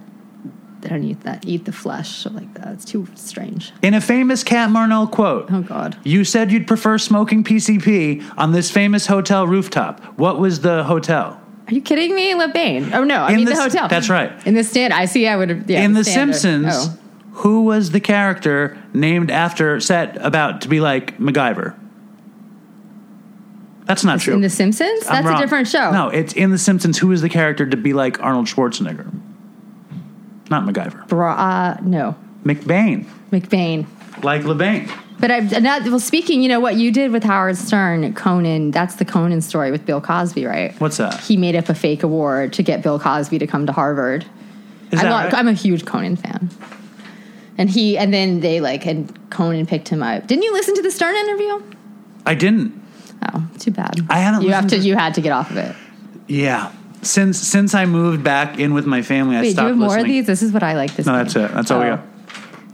I 0.85 0.89
don't 0.89 1.05
eat 1.05 1.21
that. 1.23 1.47
Eat 1.47 1.65
the 1.65 1.73
flesh 1.73 2.27
like 2.27 2.53
that. 2.55 2.69
It's 2.75 2.85
too 2.85 3.09
strange. 3.15 3.73
In 3.81 3.95
a 3.95 4.03
famous 4.03 4.45
Cat 4.45 4.69
Marnell 4.69 5.07
quote, 5.11 5.51
Oh 5.51 5.63
God. 5.63 5.97
you 6.05 6.25
said 6.25 6.53
you'd 6.53 6.67
prefer 6.67 6.99
smoking 6.99 7.43
PCP 7.43 8.23
on 8.37 8.53
this 8.53 8.71
famous 8.71 9.07
hotel 9.07 9.47
rooftop. 9.47 10.05
What 10.19 10.39
was 10.39 10.61
the 10.61 10.85
hotel? 10.85 11.41
Are 11.67 11.75
you 11.75 11.81
kidding 11.81 12.15
me, 12.15 12.35
LeBain? 12.35 12.93
Oh 12.93 13.05
no, 13.05 13.23
I 13.23 13.31
In 13.31 13.37
mean 13.37 13.45
the 13.47 13.53
the, 13.55 13.61
hotel. 13.63 13.89
that's 13.89 14.11
right. 14.11 14.31
In 14.47 14.55
the 14.55 14.65
stand, 14.65 14.93
I 14.93 15.07
see. 15.07 15.27
I 15.27 15.37
would. 15.37 15.65
Yeah, 15.69 15.81
In 15.83 15.95
The 15.95 16.05
standard. 16.05 16.35
Simpsons, 16.37 16.75
Oh. 16.89 16.99
who 17.33 17.63
was 17.63 17.91
the 17.91 18.01
character 18.01 18.77
named 18.93 19.31
after 19.31 19.81
set 19.81 20.17
about 20.25 20.61
to 20.63 20.69
be 20.69 20.81
like 20.81 21.17
MacGyver? 21.19 21.75
That's 23.87 24.05
not 24.05 24.21
true. 24.21 24.35
In 24.35 24.41
The 24.41 24.51
Simpsons, 24.51 25.07
I'm 25.09 25.25
that's 25.25 25.39
a 25.39 25.43
different 25.43 25.69
show. 25.69 25.91
No, 25.91 26.09
it's 26.09 26.33
in 26.35 26.51
The 26.51 26.59
Simpsons. 26.59 26.99
Who 26.99 27.13
is 27.13 27.21
the 27.23 27.29
character 27.29 27.67
to 27.67 27.77
be 27.77 27.93
like 27.93 28.21
Arnold 28.23 28.47
Schwarzenegger? 28.47 29.11
Not 30.51 30.65
MacGyver. 30.65 31.07
Bra- 31.09 31.35
uh, 31.35 31.77
no, 31.83 32.15
McBain, 32.45 33.07
McBain. 33.31 33.87
like 34.23 34.43
LeBain. 34.43 34.91
But 35.21 35.31
I've 35.31 35.63
not, 35.63 35.83
well, 35.85 36.01
speaking, 36.01 36.43
you 36.43 36.49
know 36.49 36.61
what 36.61 36.75
you 36.77 36.91
did 36.91 37.13
with 37.13 37.23
Howard 37.23 37.57
Stern, 37.57 38.15
Conan. 38.15 38.73
That's 38.73 38.97
the 38.97 39.05
Conan 39.05 39.41
story 39.41 39.71
with 39.71 39.87
Bill 39.87 40.01
Cosby, 40.01 40.45
right? 40.45 40.79
What's 40.81 40.97
that? 40.97 41.21
He 41.21 41.37
made 41.37 41.55
up 41.55 41.69
a 41.69 41.75
fake 41.75 42.03
award 42.03 42.53
to 42.55 42.63
get 42.63 42.83
Bill 42.83 42.99
Cosby 42.99 43.39
to 43.39 43.47
come 43.47 43.65
to 43.67 43.73
Harvard. 43.73 44.25
Is 44.91 44.99
I'm, 44.99 45.05
that 45.07 45.11
not- 45.11 45.25
right? 45.27 45.35
I'm 45.35 45.49
a 45.49 45.53
huge 45.53 45.85
Conan 45.85 46.17
fan. 46.17 46.51
And 47.57 47.71
he, 47.71 47.97
and 47.97 48.13
then 48.13 48.41
they 48.41 48.61
like, 48.61 48.85
and 48.87 49.31
Conan 49.31 49.67
picked 49.67 49.89
him 49.89 50.03
up. 50.03 50.27
Didn't 50.27 50.43
you 50.43 50.53
listen 50.53 50.75
to 50.75 50.83
the 50.83 50.91
Stern 50.91 51.15
interview? 51.15 51.63
I 52.27 52.35
didn't. 52.35 52.83
Oh, 53.33 53.49
too 53.61 53.71
bad. 53.71 53.95
I 54.11 54.19
haven't 54.19 54.43
You 54.43 54.51
have 54.51 54.67
to. 54.69 54.77
You 54.79 54.97
had 54.97 55.15
to 55.15 55.21
get 55.21 55.31
off 55.31 55.51
of 55.53 55.57
it. 55.59 55.77
Yeah. 56.27 56.73
Since 57.03 57.39
since 57.39 57.75
I 57.75 57.85
moved 57.87 58.25
back 58.25 58.59
in 58.59 58.75
with 58.75 58.87
my 58.87 59.03
family, 59.03 59.37
I 59.37 59.41
Wait, 59.41 59.43
do 59.43 59.49
you 59.49 59.53
stopped 59.55 59.69
have 59.69 59.77
more 59.77 59.89
listening. 59.89 60.05
of 60.05 60.09
these? 60.09 60.27
This 60.27 60.43
is 60.43 60.53
what 60.53 60.63
I 60.65 60.75
like. 60.75 60.95
This. 60.97 61.07
No, 61.07 61.13
game. 61.13 61.23
that's 61.23 61.37
it. 61.37 61.51
That's 61.53 61.71
all 61.71 61.81
we 61.81 61.87
Oh. 61.87 61.97
got. 61.97 62.05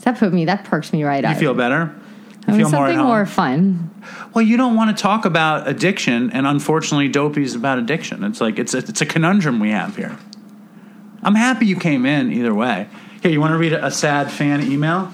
That 0.05 0.18
put 0.18 0.32
me. 0.32 0.47
That 0.47 0.64
perks 0.64 0.93
me 0.93 1.05
right 1.05 1.22
You 1.22 1.28
up. 1.28 1.34
You 1.34 1.41
feel 1.41 1.55
better? 1.55 1.95
I 2.47 2.53
mean, 2.53 2.62
more 2.62 2.70
something 2.70 2.97
home? 2.97 3.07
more 3.07 3.26
fun. 3.26 3.91
Well, 4.34 4.45
you 4.45 4.57
don't 4.57 4.74
want 4.76 4.97
to 4.97 5.01
talk 5.01 5.24
about 5.24 5.68
addiction, 5.68 6.30
and 6.32 6.47
unfortunately, 6.47 7.09
Dopey's 7.09 7.55
about 7.55 7.78
addiction. 7.78 8.24
It's 8.24 8.41
like 8.41 8.59
it's 8.59 8.74
a, 8.74 8.78
it's 8.78 9.01
a 9.01 9.07
conundrum 9.07 9.61
we 9.61 9.70
have 9.70 9.97
here. 9.97 10.16
I'm 11.22 11.34
happy 11.34 11.66
you 11.66 11.76
came 11.76 12.07
in 12.07 12.32
either 12.32 12.55
way. 12.55 12.88
Here, 13.22 13.30
you 13.30 13.41
want 13.41 13.53
to 13.53 13.59
read 13.59 13.72
a, 13.74 13.86
a 13.86 13.91
sad 13.91 14.30
fan 14.30 14.62
email? 14.62 15.12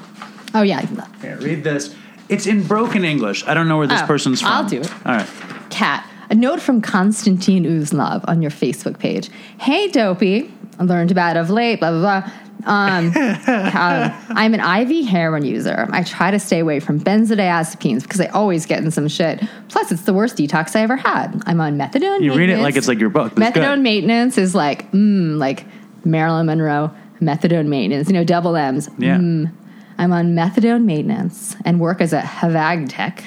Oh 0.55 0.62
yeah, 0.62 0.87
Here, 1.20 1.37
read 1.39 1.64
this. 1.64 1.95
It's 2.29 2.47
in 2.47 2.62
broken 2.66 3.05
English. 3.05 3.45
I 3.47 3.55
don't 3.55 3.68
know 3.68 3.79
where 3.79 3.87
this 3.87 4.03
Oh, 4.03 4.07
person's 4.07 4.41
from. 4.41 4.51
I'll 4.53 4.68
do 4.68 4.81
it. 4.81 4.93
All 5.05 5.12
right. 5.16 5.29
Cat. 5.70 6.09
A 6.31 6.35
note 6.35 6.61
from 6.61 6.81
Konstantin 6.81 7.64
Uzlov 7.64 8.24
on 8.27 8.43
your 8.43 8.51
Facebook 8.51 8.99
page. 8.99 9.31
Hey, 9.59 9.89
Dopey. 9.89 10.51
I 10.79 10.83
learned 10.85 11.11
about 11.12 11.37
it 11.37 11.41
of 11.41 11.51
late, 11.51 11.79
blah, 11.79 11.91
blah, 11.93 12.01
blah. 12.20 12.31
Um, 12.67 13.12
uh, 13.17 14.25
I'm 14.31 14.53
an 14.55 14.61
IV 14.61 15.07
heroin 15.07 15.45
user. 15.45 15.87
I 15.91 16.03
try 16.03 16.31
to 16.31 16.39
stay 16.39 16.59
away 16.59 16.81
from 16.81 16.99
benzodiazepines 17.01 18.03
because 18.03 18.21
I 18.21 18.27
always 18.27 18.67
get 18.67 18.83
in 18.83 18.91
some 18.91 19.09
shit. 19.09 19.41
Plus, 19.69 19.93
it's 19.93 20.03
the 20.03 20.12
worst 20.12 20.37
detox 20.37 20.75
I 20.77 20.81
ever 20.81 20.97
had. 20.97 21.43
I'm 21.47 21.61
on 21.61 21.79
methadone. 21.79 22.23
You 22.23 22.35
read 22.35 22.51
it 22.51 22.59
like 22.59 22.77
it's 22.77 22.89
like 22.89 22.99
your 22.99 23.11
book. 23.11 23.35
That's 23.35 23.57
Methadone 23.57 23.77
good. 23.77 23.83
maintenance 23.83 24.37
is 24.37 24.55
like, 24.55 24.91
mm, 24.93 25.39
like 25.39 25.64
Marilyn 26.05 26.47
Monroe, 26.47 26.93
methadone 27.21 27.67
maintenance, 27.69 28.09
you 28.09 28.14
know, 28.14 28.25
double 28.25 28.57
M's. 28.57 28.89
Yeah. 28.99 29.19
Mm. 29.19 29.53
I'm 29.99 30.12
on 30.12 30.35
methadone 30.35 30.85
maintenance 30.85 31.57
and 31.64 31.81
work 31.81 32.01
as 32.01 32.12
a 32.12 32.21
HVAC 32.21 32.87
tech. 32.89 33.25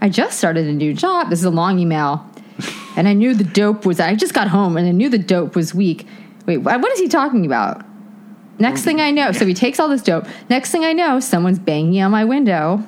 I 0.00 0.08
just 0.08 0.38
started 0.38 0.66
a 0.66 0.72
new 0.72 0.94
job. 0.94 1.30
This 1.30 1.40
is 1.40 1.44
a 1.44 1.50
long 1.50 1.78
email. 1.78 2.24
And 2.96 3.06
I 3.08 3.12
knew 3.12 3.34
the 3.34 3.44
dope 3.44 3.84
was, 3.84 4.00
I 4.00 4.14
just 4.14 4.32
got 4.32 4.48
home 4.48 4.76
and 4.76 4.86
I 4.86 4.92
knew 4.92 5.08
the 5.10 5.18
dope 5.18 5.54
was 5.54 5.74
weak. 5.74 6.06
Wait, 6.46 6.58
what 6.58 6.90
is 6.92 6.98
he 7.00 7.08
talking 7.08 7.44
about? 7.44 7.84
Next 8.58 8.82
thing 8.84 9.00
I 9.00 9.10
know, 9.10 9.32
so 9.32 9.44
he 9.44 9.52
takes 9.54 9.78
all 9.78 9.88
this 9.88 10.02
dope. 10.02 10.26
Next 10.48 10.70
thing 10.70 10.84
I 10.84 10.92
know, 10.94 11.20
someone's 11.20 11.58
banging 11.58 12.00
on 12.02 12.10
my 12.10 12.24
window. 12.24 12.82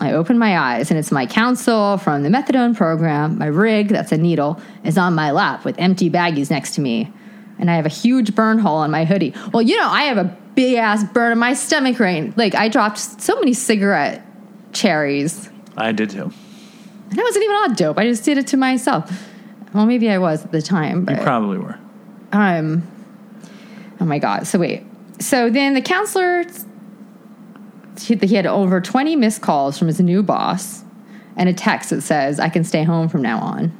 I 0.00 0.12
open 0.12 0.38
my 0.38 0.58
eyes, 0.58 0.90
and 0.90 0.98
it's 0.98 1.10
my 1.10 1.26
counsel 1.26 1.96
from 1.96 2.22
the 2.22 2.28
methadone 2.28 2.76
program. 2.76 3.38
My 3.38 3.46
rig, 3.46 3.88
that's 3.88 4.12
a 4.12 4.18
needle, 4.18 4.60
is 4.84 4.98
on 4.98 5.14
my 5.14 5.30
lap 5.30 5.64
with 5.64 5.76
empty 5.78 6.10
baggies 6.10 6.50
next 6.50 6.74
to 6.74 6.80
me. 6.80 7.10
And 7.58 7.70
I 7.70 7.76
have 7.76 7.86
a 7.86 7.90
huge 7.90 8.34
burn 8.34 8.58
hole 8.58 8.76
on 8.76 8.90
my 8.90 9.04
hoodie. 9.04 9.34
Well, 9.52 9.62
you 9.62 9.76
know, 9.76 9.88
I 9.88 10.02
have 10.04 10.18
a 10.18 10.24
big 10.54 10.74
ass 10.76 11.02
burn 11.12 11.32
in 11.32 11.38
my 11.38 11.54
stomach 11.54 11.98
right. 11.98 12.36
Like, 12.36 12.54
I 12.54 12.68
dropped 12.68 12.98
so 12.98 13.34
many 13.36 13.54
cigarette 13.54 14.24
cherries. 14.72 15.48
I 15.76 15.92
did 15.92 16.10
too. 16.10 16.30
And 17.10 17.18
I 17.18 17.22
wasn't 17.22 17.44
even 17.44 17.56
on 17.56 17.74
dope. 17.74 17.98
I 17.98 18.04
just 18.04 18.24
did 18.24 18.36
it 18.38 18.46
to 18.48 18.56
myself. 18.58 19.10
Well, 19.72 19.86
maybe 19.86 20.10
I 20.10 20.18
was 20.18 20.44
at 20.44 20.52
the 20.52 20.62
time, 20.62 21.04
but 21.04 21.16
You 21.16 21.22
probably 21.22 21.58
were. 21.58 21.78
um 22.32 22.82
oh 24.00 24.04
my 24.04 24.18
god 24.18 24.46
so 24.46 24.58
wait 24.58 24.84
so 25.20 25.50
then 25.50 25.74
the 25.74 25.82
counselor 25.82 26.44
he 28.00 28.34
had 28.34 28.46
over 28.46 28.80
20 28.80 29.16
missed 29.16 29.42
calls 29.42 29.76
from 29.78 29.88
his 29.88 30.00
new 30.00 30.22
boss 30.22 30.84
and 31.36 31.48
a 31.48 31.52
text 31.52 31.90
that 31.90 32.02
says 32.02 32.38
i 32.38 32.48
can 32.48 32.62
stay 32.64 32.84
home 32.84 33.08
from 33.08 33.22
now 33.22 33.38
on 33.40 33.72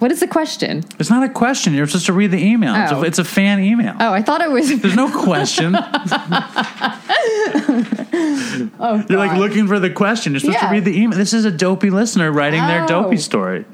what 0.00 0.12
is 0.12 0.20
the 0.20 0.28
question 0.28 0.84
It's 1.00 1.10
not 1.10 1.24
a 1.28 1.30
question. 1.32 1.74
You're 1.74 1.88
supposed 1.88 2.06
to 2.06 2.12
read 2.12 2.30
the 2.30 2.38
email. 2.40 2.72
Oh. 2.72 2.82
It's, 2.84 2.92
Oh. 2.92 3.02
a, 3.02 3.04
it's 3.04 3.18
a 3.18 3.24
fan 3.24 3.58
email. 3.58 3.96
oh 3.98 4.12
i 4.12 4.22
thought 4.22 4.40
it 4.40 4.48
was 4.48 4.80
There's 4.80 4.94
no 4.94 5.10
question. 5.10 5.74
oh 8.78 9.04
You're 9.08 9.18
like 9.18 9.36
looking 9.38 9.66
for 9.66 9.78
the 9.80 9.90
question. 9.90 10.32
You're 10.32 10.40
supposed 10.40 10.58
Yeah. 10.60 10.68
to 10.68 10.72
read 10.72 10.84
the 10.84 10.96
email. 10.96 11.18
This 11.18 11.32
is 11.32 11.44
a 11.44 11.50
dopey 11.50 11.90
listener 11.90 12.30
writing 12.30 12.64
their 12.66 12.84
Oh. 12.84 12.86
dopey 12.86 13.16
story. 13.16 13.64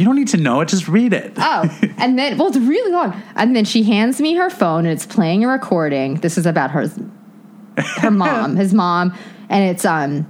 You 0.00 0.06
don't 0.06 0.16
need 0.16 0.28
to 0.28 0.38
know 0.38 0.62
it. 0.62 0.68
Just 0.68 0.88
read 0.88 1.12
it. 1.12 1.34
Oh, 1.36 1.78
and 1.98 2.18
then 2.18 2.38
well, 2.38 2.48
it's 2.48 2.56
really 2.56 2.90
long. 2.90 3.20
And 3.36 3.54
then 3.54 3.66
she 3.66 3.82
hands 3.82 4.18
me 4.18 4.34
her 4.34 4.48
phone, 4.48 4.86
and 4.86 4.88
it's 4.88 5.04
playing 5.04 5.44
a 5.44 5.48
recording. 5.48 6.14
This 6.14 6.38
is 6.38 6.46
about 6.46 6.70
her, 6.70 6.88
her 7.76 8.10
mom, 8.10 8.56
his 8.64 8.72
mom, 8.72 9.14
and 9.50 9.68
it's 9.68 9.84
um, 9.84 10.26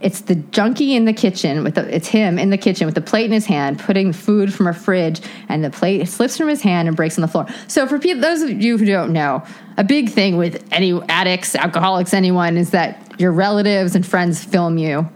it's 0.00 0.22
the 0.22 0.36
junkie 0.36 0.94
in 0.96 1.04
the 1.04 1.12
kitchen 1.12 1.62
with 1.64 1.74
the, 1.74 1.94
it's 1.94 2.08
him 2.08 2.38
in 2.38 2.48
the 2.48 2.56
kitchen 2.56 2.86
with 2.86 2.94
the 2.94 3.02
plate 3.02 3.26
in 3.26 3.32
his 3.32 3.44
hand, 3.44 3.78
putting 3.78 4.10
food 4.10 4.54
from 4.54 4.66
a 4.66 4.72
fridge, 4.72 5.20
and 5.50 5.62
the 5.62 5.68
plate 5.68 6.06
slips 6.06 6.38
from 6.38 6.48
his 6.48 6.62
hand 6.62 6.88
and 6.88 6.96
breaks 6.96 7.18
on 7.18 7.20
the 7.20 7.28
floor. 7.28 7.46
So 7.66 7.86
for 7.86 7.98
people, 7.98 8.22
those 8.22 8.40
of 8.40 8.50
you 8.50 8.78
who 8.78 8.86
don't 8.86 9.12
know, 9.12 9.44
a 9.76 9.84
big 9.84 10.08
thing 10.08 10.38
with 10.38 10.66
any 10.72 10.98
addicts, 11.10 11.54
alcoholics, 11.54 12.14
anyone 12.14 12.56
is 12.56 12.70
that 12.70 13.20
your 13.20 13.32
relatives 13.32 13.94
and 13.94 14.06
friends 14.06 14.42
film 14.42 14.78
you 14.78 15.06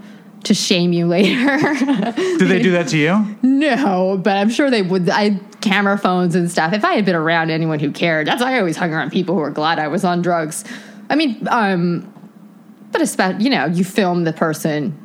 to 0.45 0.55
shame 0.55 0.93
you 0.93 1.07
later. 1.07 1.57
Did 2.16 2.49
they 2.49 2.61
do 2.62 2.72
that 2.72 2.88
to 2.88 2.99
you? 2.99 3.36
No, 3.43 4.18
but 4.22 4.36
I'm 4.36 4.51
sure 4.51 4.70
they 4.70 4.82
would. 4.82 5.09
I 5.09 5.40
camera 5.61 5.97
phones 5.97 6.34
and 6.34 6.51
stuff. 6.51 6.72
If 6.72 6.84
I 6.84 6.95
had 6.95 7.05
been 7.05 7.14
around 7.14 7.51
anyone 7.51 7.78
who 7.78 7.90
cared, 7.93 8.26
that's 8.26 8.43
why 8.43 8.57
I 8.57 8.59
always 8.59 8.76
hung 8.76 8.93
around 8.93 9.11
people 9.12 9.34
who 9.34 9.40
were 9.40 9.51
glad 9.51 9.78
I 9.78 9.88
was 9.88 10.05
on 10.05 10.20
drugs. 10.22 10.64
I 11.09 11.14
mean, 11.14 11.47
um, 11.51 12.12
but 12.90 13.01
especially 13.01 13.45
you 13.45 13.51
know, 13.51 13.66
you 13.66 13.84
film 13.84 14.24
the 14.24 14.32
person 14.32 14.99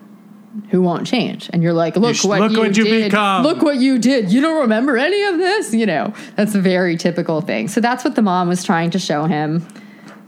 who 0.72 0.82
won't 0.82 1.06
change, 1.06 1.50
and 1.54 1.62
you're 1.62 1.74
like, 1.74 1.96
look 1.96 2.16
sh- 2.16 2.26
what 2.26 2.40
look 2.40 2.52
you 2.54 2.60
what 2.60 2.76
you 2.76 2.84
did. 2.86 3.06
become. 3.12 3.44
Look 3.44 3.62
what 3.62 3.78
you 3.78 4.00
did. 4.00 4.32
You 4.32 4.42
don't 4.42 4.62
remember 4.62 4.98
any 4.98 5.22
of 5.24 5.38
this. 5.38 5.74
You 5.74 5.86
know, 5.86 6.14
that's 6.36 6.56
a 6.56 6.60
very 6.62 6.98
typical 6.98 7.42
thing. 7.42 7.68
So 7.68 7.80
that's 7.80 8.04
what 8.04 8.16
the 8.16 8.24
mom 8.24 8.48
was 8.48 8.64
trying 8.64 8.90
to 8.92 9.00
show 9.00 9.26
him, 9.26 9.68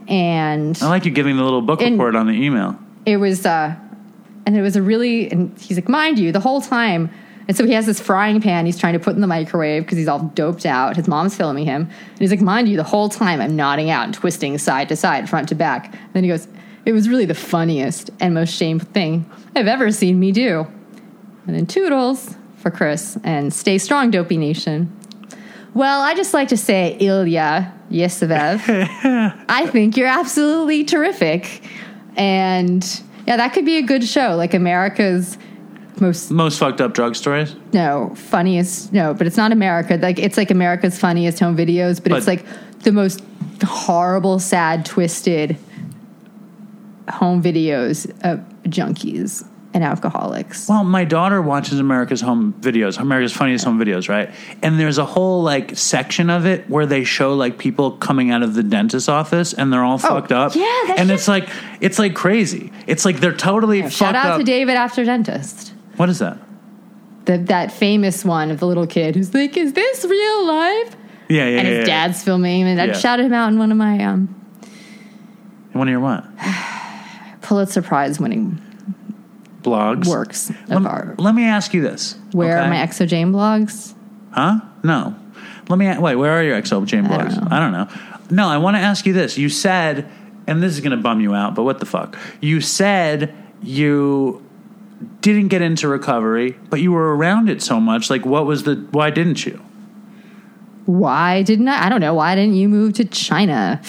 and 0.06 0.78
I 0.80 0.86
like 0.88 1.04
you 1.04 1.10
giving 1.10 1.36
the 1.36 1.42
little 1.42 1.62
book 1.62 1.80
report 1.80 2.14
on 2.14 2.26
the 2.28 2.32
email. 2.34 2.78
it 3.06 3.16
was 3.16 3.44
uh 3.44 3.74
and 4.46 4.56
it 4.56 4.62
was 4.62 4.76
a 4.76 4.82
really 4.82 5.30
and 5.30 5.56
he's 5.58 5.76
like 5.76 5.88
mind 5.88 6.18
you 6.18 6.32
the 6.32 6.40
whole 6.40 6.60
time 6.60 7.10
and 7.48 7.56
so 7.56 7.66
he 7.66 7.72
has 7.72 7.86
this 7.86 8.00
frying 8.00 8.40
pan 8.40 8.66
he's 8.66 8.78
trying 8.78 8.92
to 8.92 9.00
put 9.00 9.14
in 9.14 9.20
the 9.20 9.26
microwave 9.26 9.82
because 9.82 9.98
he's 9.98 10.06
all 10.06 10.20
doped 10.20 10.64
out. 10.64 10.94
His 10.94 11.08
mom's 11.08 11.36
filming 11.36 11.64
him. 11.64 11.82
And 11.82 12.18
he's 12.18 12.30
like 12.30 12.40
mind 12.40 12.68
you 12.68 12.76
the 12.76 12.84
whole 12.84 13.08
time 13.08 13.40
i'm 13.40 13.56
nodding 13.56 13.90
out 13.90 14.04
and 14.04 14.14
twisting 14.14 14.56
side 14.58 14.88
to 14.90 14.96
side 14.96 15.28
front 15.28 15.48
to 15.48 15.54
back. 15.54 15.92
And 15.92 16.12
then 16.12 16.22
he 16.22 16.28
goes 16.28 16.46
it 16.84 16.92
was 16.92 17.08
really 17.08 17.26
the 17.26 17.34
funniest 17.34 18.10
and 18.20 18.34
most 18.34 18.54
shameful 18.54 18.88
thing 18.92 19.28
i've 19.56 19.66
ever 19.66 19.90
seen 19.90 20.18
me 20.20 20.32
do. 20.32 20.66
And 21.46 21.56
then 21.56 21.66
toodles 21.66 22.36
for 22.56 22.70
chris 22.70 23.18
and 23.24 23.52
stay 23.52 23.78
strong 23.78 24.10
dopey 24.10 24.36
nation. 24.36 24.96
Well 25.74 26.02
i 26.02 26.14
just 26.14 26.34
like 26.34 26.48
to 26.48 26.56
say 26.56 26.96
ilya 27.00 27.72
yesevev 27.90 28.62
I 29.48 29.66
think 29.66 29.96
you're 29.96 30.08
absolutely 30.08 30.84
terrific. 30.84 31.62
And 32.16 32.84
yeah, 33.26 33.36
that 33.36 33.52
could 33.52 33.64
be 33.64 33.76
a 33.76 33.82
good 33.82 34.04
show. 34.04 34.34
Like 34.36 34.54
America's 34.54 35.38
most 36.00 36.30
Most 36.30 36.58
fucked 36.58 36.80
up 36.80 36.94
drug 36.94 37.14
stories. 37.14 37.54
no 37.72 38.14
funniest 38.16 38.92
no, 38.92 39.12
but 39.14 39.26
it's 39.26 39.36
not 39.36 39.52
America. 39.52 39.98
Like 40.00 40.18
it's 40.18 40.36
like 40.36 40.50
America's 40.50 40.98
funniest 40.98 41.38
home 41.40 41.56
videos, 41.56 42.02
but, 42.02 42.12
it's 42.12 42.26
like 42.26 42.44
the 42.80 42.92
most 42.92 43.22
horrible, 43.62 44.38
sad, 44.38 44.86
twisted 44.86 45.58
home 47.08 47.42
videos 47.42 48.08
of 48.24 48.40
junkies 48.64 49.44
and 49.72 49.84
alcoholics. 49.84 50.68
Well, 50.68 50.82
my 50.82 51.04
daughter 51.04 51.40
watches 51.40 51.78
America's 51.78 52.20
Home 52.20 52.52
Videos, 52.60 52.98
America's 52.98 53.32
Funniest 53.32 53.64
Home 53.64 53.78
Videos, 53.78 54.08
right? 54.08 54.30
And 54.62 54.80
there's 54.80 54.98
a 54.98 55.04
whole 55.04 55.42
like 55.44 55.76
section 55.76 56.28
of 56.28 56.44
it 56.44 56.68
where 56.68 56.86
they 56.86 57.04
show 57.04 57.34
like 57.34 57.56
people 57.58 57.92
coming 57.92 58.30
out 58.32 58.42
of 58.42 58.54
the 58.54 58.62
dentist's 58.64 59.08
office 59.08 59.52
and 59.52 59.72
they're 59.72 59.84
all 59.84 59.98
fucked 59.98 60.32
up. 60.32 60.52
Oh, 60.56 60.58
yeah, 60.58 60.94
and 60.96 61.08
shit- 61.08 61.14
it's 61.14 61.28
like 61.28 61.48
it's 61.80 61.98
like 62.00 62.14
crazy. 62.14 62.72
It's 62.88 63.04
like 63.04 63.20
they're 63.20 63.32
totally 63.36 63.82
Shout 63.82 63.92
fucked 64.14 64.16
out 64.16 64.32
up. 64.32 64.38
to 64.38 64.44
David 64.44 64.74
After 64.76 65.04
Dentist. 65.04 65.72
what 65.96 66.08
is 66.08 66.18
that? 66.18 66.38
The, 67.26 67.38
that 67.38 67.70
famous 67.70 68.24
one 68.24 68.50
of 68.50 68.58
the 68.58 68.66
little 68.66 68.86
kid 68.88 69.14
who's 69.14 69.32
like, 69.32 69.56
"Is 69.56 69.72
this 69.74 70.04
real 70.04 70.46
life?" 70.46 70.96
Yeah, 71.28 71.46
yeah, 71.46 71.58
And 71.58 71.68
yeah, 71.68 71.74
his 71.74 71.78
yeah. 71.80 71.84
dad's 72.06 72.24
filming 72.24 72.62
and 72.64 72.80
I 72.80 72.86
Yeah. 72.86 72.92
shouted 72.94 73.26
him 73.26 73.34
out 73.34 73.52
in 73.52 73.58
one 73.58 73.70
of 73.70 73.76
my 73.78 74.02
um, 74.02 74.34
One 75.74 75.86
of 75.86 75.92
your 75.92 76.00
what 76.00 76.24
Pulitzer 77.42 77.82
Prize 77.82 78.18
winning 78.18 78.60
blogs? 79.62 80.06
works 80.06 80.50
of 80.50 80.68
Lem- 80.68 80.86
art. 80.86 81.18
Let 81.20 81.34
me 81.34 81.44
ask 81.44 81.72
you 81.74 81.82
this. 81.82 82.16
Where 82.32 82.58
okay? 82.58 82.66
are 82.66 82.70
my 82.70 82.76
XO 82.86 83.06
Jane 83.06 83.32
blogs? 83.32 83.94
Huh? 84.32 84.60
No. 84.82 85.14
Let 85.68 85.78
me 85.78 85.86
wait. 85.98 86.16
Where 86.16 86.32
are 86.32 86.42
your 86.42 86.60
XO 86.60 86.84
Jane 86.86 87.06
I 87.06 87.16
don't 87.16 87.28
blogs? 87.28 87.40
know. 87.40 87.48
I 87.50 87.60
don't 87.60 87.72
know. 87.72 87.88
No, 88.30 88.48
I 88.48 88.58
want 88.58 88.76
to 88.76 88.80
ask 88.80 89.06
you 89.06 89.12
this. 89.12 89.36
You 89.38 89.48
said, 89.48 90.08
and 90.46 90.62
this 90.62 90.72
is 90.74 90.80
going 90.80 90.92
to 90.96 91.02
bum 91.02 91.20
you 91.20 91.34
out, 91.34 91.54
but 91.54 91.64
what 91.64 91.78
the 91.80 91.86
fuck? 91.86 92.16
You 92.40 92.60
said 92.60 93.34
you 93.62 94.44
didn't 95.20 95.48
get 95.48 95.62
into 95.62 95.88
recovery, 95.88 96.56
but 96.70 96.80
you 96.80 96.92
were 96.92 97.16
around 97.16 97.48
it 97.48 97.62
so 97.62 97.80
much. 97.80 98.10
Like, 98.10 98.24
what 98.24 98.46
was 98.46 98.62
the? 98.64 98.76
Why 98.92 99.10
didn't 99.10 99.44
you? 99.46 99.60
Why 100.86 101.42
didn't 101.42 101.68
I? 101.68 101.86
I 101.86 101.88
don't 101.88 102.00
know. 102.00 102.14
Why 102.14 102.34
didn't 102.34 102.54
you 102.54 102.68
move 102.68 102.94
to 102.94 103.04
China? 103.04 103.80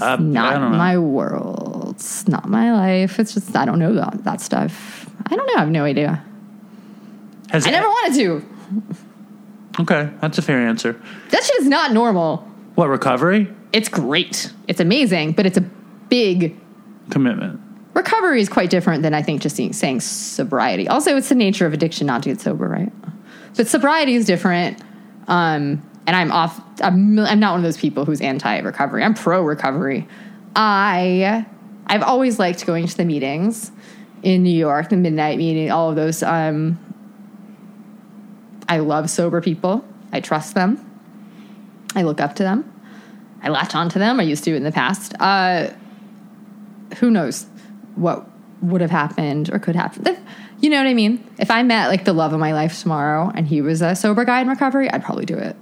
Uh, 0.00 0.04
I 0.04 0.16
Not 0.16 0.52
don't 0.54 0.72
know. 0.72 0.78
my 0.78 0.98
world. 0.98 1.69
It's 2.00 2.26
not 2.26 2.48
my 2.48 2.72
life. 2.72 3.18
It's 3.18 3.34
just 3.34 3.54
I 3.54 3.66
don't 3.66 3.78
know 3.78 3.92
that, 3.92 4.24
that 4.24 4.40
stuff. 4.40 5.06
I 5.26 5.36
don't 5.36 5.46
know. 5.46 5.54
I 5.56 5.60
have 5.60 5.70
no 5.70 5.84
idea. 5.84 6.24
Has 7.50 7.66
I 7.66 7.70
never 7.70 7.88
wanted 7.88 8.18
to. 8.18 9.82
Okay, 9.82 10.10
that's 10.22 10.38
a 10.38 10.42
fair 10.42 10.66
answer. 10.66 11.00
That 11.28 11.44
shit 11.44 11.60
is 11.60 11.66
not 11.66 11.92
normal. 11.92 12.38
What 12.74 12.88
recovery 12.88 13.48
It's 13.74 13.90
great. 13.90 14.50
It's 14.66 14.80
amazing, 14.80 15.32
but 15.32 15.44
it's 15.44 15.58
a 15.58 15.60
big 15.60 16.58
commitment? 17.10 17.60
recovery 17.92 18.40
is 18.40 18.48
quite 18.48 18.70
different 18.70 19.02
than 19.02 19.12
I 19.12 19.20
think 19.20 19.42
just 19.42 19.56
saying, 19.56 19.74
saying 19.74 20.00
sobriety. 20.00 20.88
Also, 20.88 21.16
it's 21.16 21.28
the 21.28 21.34
nature 21.34 21.66
of 21.66 21.74
addiction 21.74 22.06
not 22.06 22.22
to 22.22 22.30
get 22.30 22.40
sober, 22.40 22.66
right? 22.66 22.92
But 23.56 23.68
sobriety 23.68 24.14
is 24.14 24.24
different. 24.24 24.80
Um, 25.28 25.82
and 26.06 26.16
I'm 26.16 26.32
off. 26.32 26.58
I'm, 26.80 27.18
I'm 27.18 27.40
not 27.40 27.50
one 27.50 27.60
of 27.60 27.64
those 27.64 27.76
people 27.76 28.06
who's 28.06 28.22
anti-recovery. 28.22 29.02
I'm 29.02 29.12
pro-recovery. 29.12 30.08
I 30.56 31.44
I've 31.90 32.02
always 32.04 32.38
liked 32.38 32.64
going 32.66 32.86
to 32.86 32.96
the 32.96 33.04
meetings 33.04 33.72
in 34.22 34.44
New 34.44 34.56
York, 34.56 34.90
the 34.90 34.96
midnight 34.96 35.38
meeting, 35.38 35.70
all 35.72 35.90
of 35.90 35.96
those. 35.96 36.22
Um, 36.22 36.78
I 38.68 38.78
love 38.78 39.10
sober 39.10 39.40
people. 39.40 39.84
I 40.12 40.20
trust 40.20 40.54
them. 40.54 40.78
I 41.96 42.02
look 42.02 42.20
up 42.20 42.36
to 42.36 42.44
them. 42.44 42.64
I 43.42 43.48
latch 43.48 43.74
onto 43.74 43.98
them. 43.98 44.20
I 44.20 44.22
used 44.22 44.44
to 44.44 44.54
in 44.54 44.62
the 44.62 44.70
past. 44.70 45.14
Uh, 45.18 45.70
who 46.98 47.10
knows 47.10 47.46
what 47.96 48.24
would 48.62 48.80
have 48.82 48.90
happened 48.92 49.50
or 49.52 49.58
could 49.58 49.74
happen. 49.74 50.16
You 50.60 50.70
know 50.70 50.76
what 50.76 50.86
I 50.86 50.94
mean? 50.94 51.26
If 51.38 51.50
I 51.50 51.62
met 51.64 51.88
like 51.88 52.04
the 52.04 52.12
love 52.12 52.32
of 52.32 52.38
my 52.38 52.52
life 52.52 52.80
tomorrow 52.80 53.32
and 53.34 53.48
he 53.48 53.62
was 53.62 53.82
a 53.82 53.96
sober 53.96 54.24
guy 54.24 54.42
in 54.42 54.48
recovery, 54.48 54.88
I'd 54.90 55.02
probably 55.02 55.24
do 55.24 55.36
it. 55.36 55.56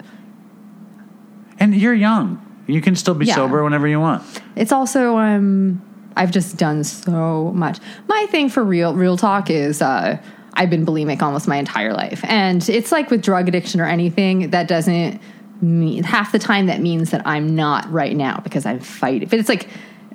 And 1.59 1.75
you're 1.75 1.95
young. 1.95 2.45
You 2.67 2.83
can 2.83 2.97
still 2.97 3.15
be 3.15 3.25
Yeah. 3.25 3.37
sober 3.37 3.65
whenever 3.65 3.87
you 3.89 4.01
want. 4.01 4.23
It's 4.57 4.73
also 4.73 5.17
um 5.17 5.81
I've 6.19 6.31
just 6.31 6.57
done 6.57 6.85
so 6.85 7.53
much. 7.55 7.79
My 8.09 8.27
thing 8.31 8.49
for 8.49 8.65
real 8.65 8.95
real 8.95 9.17
talk 9.17 9.49
is 9.49 9.81
uh 9.81 10.21
I've 10.55 10.71
been 10.71 10.85
bulimic 10.85 11.23
almost 11.23 11.47
my 11.47 11.57
entire 11.57 11.95
life. 11.95 12.21
And 12.25 12.69
it's 12.69 12.91
like 12.91 13.11
with 13.11 13.23
drug 13.23 13.47
addiction 13.47 13.81
or 13.81 13.87
anything 13.87 14.51
that 14.51 14.67
doesn't 14.67 15.21
mean 15.61 16.03
half 16.03 16.33
the 16.33 16.39
time 16.39 16.67
that 16.67 16.81
means 16.81 17.11
that 17.13 17.25
I'm 17.27 17.55
not 17.55 17.91
right 17.93 18.17
now 18.17 18.41
because 18.43 18.67
I'm 18.67 18.81
fighting. 18.81 19.29
But 19.29 19.39
it's 19.39 19.49
like 19.49 19.69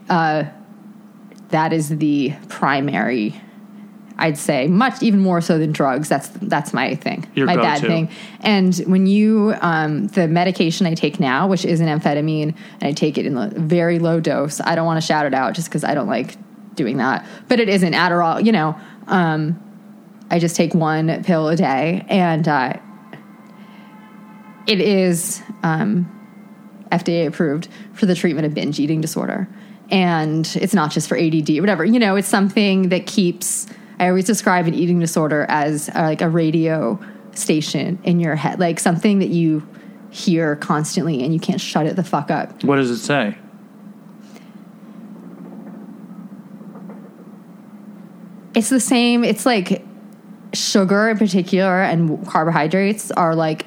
uh, 0.09 0.43
that 1.49 1.71
is 1.71 1.89
the 1.97 2.33
primary. 2.49 3.39
I'd 4.17 4.37
say 4.37 4.67
much 4.67 5.01
even 5.01 5.19
more 5.19 5.41
so 5.41 5.57
than 5.57 5.71
drugs. 5.71 6.09
That's 6.09 6.29
that's 6.29 6.73
my 6.73 6.95
thing, 6.95 7.27
Your 7.35 7.47
my 7.47 7.55
bad 7.55 7.81
thing. 7.81 8.09
And 8.41 8.75
when 8.85 9.07
you 9.07 9.55
um, 9.61 10.07
the 10.07 10.27
medication 10.27 10.85
I 10.85 10.93
take 10.93 11.19
now, 11.19 11.47
which 11.47 11.65
is 11.65 11.79
an 11.79 11.87
amphetamine, 11.87 12.55
and 12.81 12.83
I 12.83 12.91
take 12.91 13.17
it 13.17 13.25
in 13.25 13.37
a 13.37 13.49
very 13.49 13.99
low 13.99 14.19
dose. 14.19 14.61
I 14.61 14.75
don't 14.75 14.85
want 14.85 15.01
to 15.01 15.05
shout 15.05 15.25
it 15.25 15.33
out 15.33 15.53
just 15.53 15.69
because 15.69 15.83
I 15.83 15.93
don't 15.93 16.07
like 16.07 16.35
doing 16.75 16.97
that, 16.97 17.25
but 17.47 17.59
it 17.59 17.69
isn't 17.69 17.93
Adderall. 17.93 18.43
You 18.43 18.51
know, 18.51 18.79
um, 19.07 19.59
I 20.29 20.39
just 20.39 20.55
take 20.55 20.73
one 20.73 21.23
pill 21.23 21.49
a 21.49 21.55
day, 21.55 22.05
and 22.07 22.47
uh, 22.47 22.73
it 24.67 24.79
is 24.79 25.41
um, 25.63 26.09
FDA 26.91 27.27
approved 27.27 27.67
for 27.93 28.05
the 28.05 28.15
treatment 28.15 28.45
of 28.45 28.53
binge 28.53 28.79
eating 28.79 29.01
disorder. 29.01 29.47
And 29.89 30.49
it's 30.55 30.73
not 30.73 30.91
just 30.91 31.07
for 31.07 31.17
ADD 31.17 31.49
or 31.51 31.61
whatever. 31.61 31.83
You 31.83 31.99
know, 31.99 32.15
it's 32.15 32.27
something 32.27 32.89
that 32.89 33.05
keeps, 33.05 33.67
I 34.03 34.09
always 34.09 34.25
describe 34.25 34.67
an 34.67 34.73
eating 34.73 34.99
disorder 34.99 35.45
as 35.47 35.87
uh, 35.87 36.01
like 36.01 36.21
a 36.21 36.27
radio 36.27 36.99
station 37.31 37.99
in 38.03 38.19
your 38.19 38.35
head, 38.35 38.59
like 38.59 38.81
something 38.81 39.19
that 39.19 39.29
you 39.29 39.65
hear 40.11 40.57
constantly 40.57 41.23
and 41.23 41.33
you 41.33 41.39
can't 41.39 41.61
shut 41.61 41.85
it 41.85 41.95
the 41.95 42.03
fuck 42.03 42.29
up. 42.29 42.65
What 42.65 42.75
does 42.75 42.91
it 42.91 42.97
say? 42.97 43.37
It's 48.53 48.67
the 48.67 48.81
same, 48.81 49.23
it's 49.23 49.45
like 49.45 49.81
sugar 50.51 51.07
in 51.07 51.17
particular 51.17 51.81
and 51.81 52.27
carbohydrates 52.27 53.09
are 53.11 53.33
like, 53.35 53.65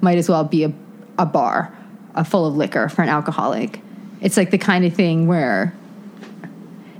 might 0.00 0.16
as 0.16 0.26
well 0.26 0.44
be 0.44 0.64
a, 0.64 0.72
a 1.18 1.26
bar 1.26 1.76
uh, 2.14 2.24
full 2.24 2.46
of 2.46 2.56
liquor 2.56 2.88
for 2.88 3.02
an 3.02 3.10
alcoholic. 3.10 3.82
It's 4.22 4.38
like 4.38 4.50
the 4.50 4.58
kind 4.58 4.86
of 4.86 4.94
thing 4.94 5.26
where 5.26 5.74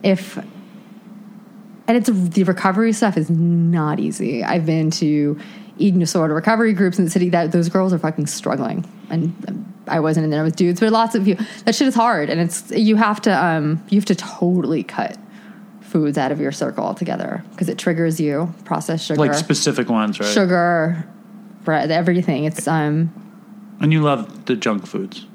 if 0.03 0.39
and 1.89 1.97
it's 1.97 2.09
the 2.11 2.45
recovery 2.45 2.93
stuff 2.93 3.17
is 3.17 3.31
not 3.31 4.01
easy. 4.01 4.43
I've 4.45 4.67
been 4.67 4.91
to 4.93 5.39
eating 5.79 6.01
disorder 6.01 6.35
recovery 6.35 6.73
groups 6.73 6.99
in 6.99 7.05
the 7.05 7.11
city 7.11 7.29
that 7.31 7.53
those 7.53 7.69
girls 7.69 7.93
are 7.93 7.99
fucking 7.99 8.27
struggling, 8.27 8.85
and 9.11 9.33
um, 9.49 9.75
I 9.89 10.01
wasn't 10.01 10.25
in 10.25 10.31
there 10.31 10.43
with 10.43 10.57
dudes, 10.57 10.81
but 10.81 10.91
lots 10.93 11.15
of 11.15 11.29
you. 11.29 11.37
That 11.65 11.75
shit 11.75 11.87
is 11.89 11.95
hard, 11.95 12.31
and 12.31 12.41
it's 12.41 12.71
you 12.73 12.97
have 12.97 13.21
to 13.23 13.31
um 13.45 13.85
you 13.91 13.99
have 13.99 14.07
to 14.07 14.15
totally 14.15 14.83
cut 14.83 15.17
foods 15.81 16.19
out 16.19 16.33
of 16.33 16.41
your 16.41 16.51
circle 16.53 16.83
altogether 16.85 17.45
because 17.53 17.69
it 17.69 17.79
triggers 17.79 18.19
you. 18.21 18.53
Processed 18.65 19.07
sugar, 19.07 19.21
Like 19.21 19.35
specific 19.35 19.89
ones, 19.89 20.19
right? 20.19 20.29
sugar, 20.29 21.07
bread, 21.65 21.91
everything. 21.91 22.45
It's 22.45 22.67
um 22.67 23.13
And 23.81 23.93
you 23.93 24.01
love 24.03 24.47
the 24.47 24.57
junk 24.57 24.87
foods. 24.87 25.27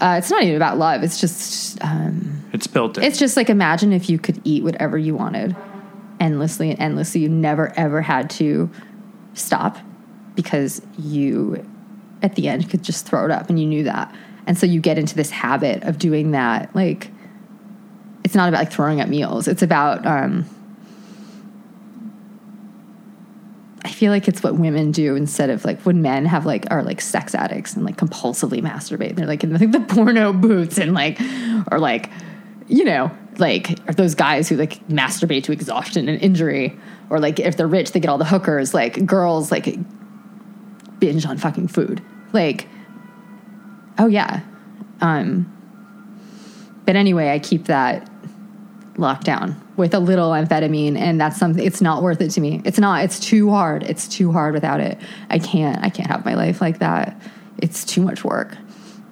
uh, 0.00 0.14
it's 0.18 0.30
not 0.30 0.42
even 0.42 0.56
about 0.56 0.78
love. 0.78 1.02
It's 1.02 1.20
just 1.20 1.82
um 1.84 2.41
It's 2.62 2.68
built 2.68 2.96
in. 2.96 3.02
It's 3.02 3.18
just 3.18 3.36
like 3.36 3.50
imagine 3.50 3.92
if 3.92 4.08
you 4.08 4.20
could 4.20 4.40
eat 4.44 4.62
whatever 4.62 4.96
you 4.96 5.16
wanted 5.16 5.56
endlessly 6.20 6.70
and 6.70 6.78
endlessly. 6.78 7.20
You 7.20 7.28
never 7.28 7.76
ever 7.76 8.00
had 8.00 8.30
to 8.30 8.70
stop 9.34 9.78
because 10.36 10.80
you, 10.96 11.66
at 12.22 12.36
the 12.36 12.46
end, 12.46 12.70
could 12.70 12.84
just 12.84 13.04
throw 13.04 13.24
it 13.24 13.32
up 13.32 13.50
and 13.50 13.58
you 13.58 13.66
knew 13.66 13.82
that. 13.82 14.14
And 14.46 14.56
so 14.56 14.64
you 14.64 14.80
get 14.80 14.96
into 14.96 15.16
this 15.16 15.30
habit 15.30 15.82
of 15.82 15.98
doing 15.98 16.30
that. 16.30 16.72
Like, 16.72 17.10
it's 18.22 18.36
not 18.36 18.48
about 18.48 18.58
like 18.58 18.72
throwing 18.72 19.00
up 19.00 19.08
meals, 19.08 19.48
it's 19.48 19.62
about, 19.62 20.06
um, 20.06 20.46
I 23.84 23.90
feel 23.90 24.12
like 24.12 24.28
it's 24.28 24.44
what 24.44 24.54
women 24.54 24.92
do 24.92 25.16
instead 25.16 25.50
of 25.50 25.64
like 25.64 25.80
when 25.80 26.00
men 26.00 26.26
have 26.26 26.46
like 26.46 26.66
are 26.70 26.84
like 26.84 27.00
sex 27.00 27.34
addicts 27.34 27.74
and 27.74 27.84
like 27.84 27.96
compulsively 27.96 28.62
masturbate. 28.62 29.16
They're 29.16 29.26
like 29.26 29.42
in 29.42 29.52
the, 29.52 29.58
like 29.58 29.72
the 29.72 29.80
porno 29.80 30.32
boots 30.32 30.78
and 30.78 30.94
like 30.94 31.20
or 31.72 31.80
like 31.80 32.08
you 32.68 32.84
know 32.84 33.10
like 33.38 33.84
those 33.96 34.14
guys 34.14 34.48
who 34.48 34.56
like 34.56 34.86
masturbate 34.88 35.44
to 35.44 35.52
exhaustion 35.52 36.08
and 36.08 36.20
injury 36.22 36.78
or 37.10 37.18
like 37.18 37.40
if 37.40 37.56
they're 37.56 37.66
rich 37.66 37.92
they 37.92 38.00
get 38.00 38.08
all 38.08 38.18
the 38.18 38.24
hookers. 38.24 38.74
Like 38.74 39.04
girls 39.06 39.50
like 39.50 39.76
binge 40.98 41.26
on 41.26 41.38
fucking 41.38 41.68
food. 41.68 42.02
Like 42.32 42.68
oh 43.98 44.06
yeah. 44.06 44.40
Um 45.00 45.48
but 46.84 46.96
anyway, 46.96 47.30
I 47.30 47.38
keep 47.38 47.66
that 47.66 48.08
locked 48.98 49.24
down 49.24 49.58
with 49.76 49.94
a 49.94 49.98
little 49.98 50.30
amphetamine 50.30 50.96
and 50.98 51.18
that's 51.18 51.38
something 51.38 51.64
it's 51.64 51.80
not 51.80 52.02
worth 52.02 52.20
it 52.20 52.28
to 52.28 52.42
me 52.42 52.60
it's 52.66 52.78
not 52.78 53.02
it's 53.02 53.18
too 53.18 53.48
hard 53.48 53.82
it's 53.84 54.06
too 54.06 54.30
hard 54.30 54.52
without 54.52 54.80
it 54.80 54.98
i 55.30 55.38
can't 55.38 55.82
i 55.82 55.88
can't 55.88 56.10
have 56.10 56.26
my 56.26 56.34
life 56.34 56.60
like 56.60 56.78
that 56.78 57.18
it's 57.56 57.82
too 57.86 58.02
much 58.02 58.22
work 58.22 58.54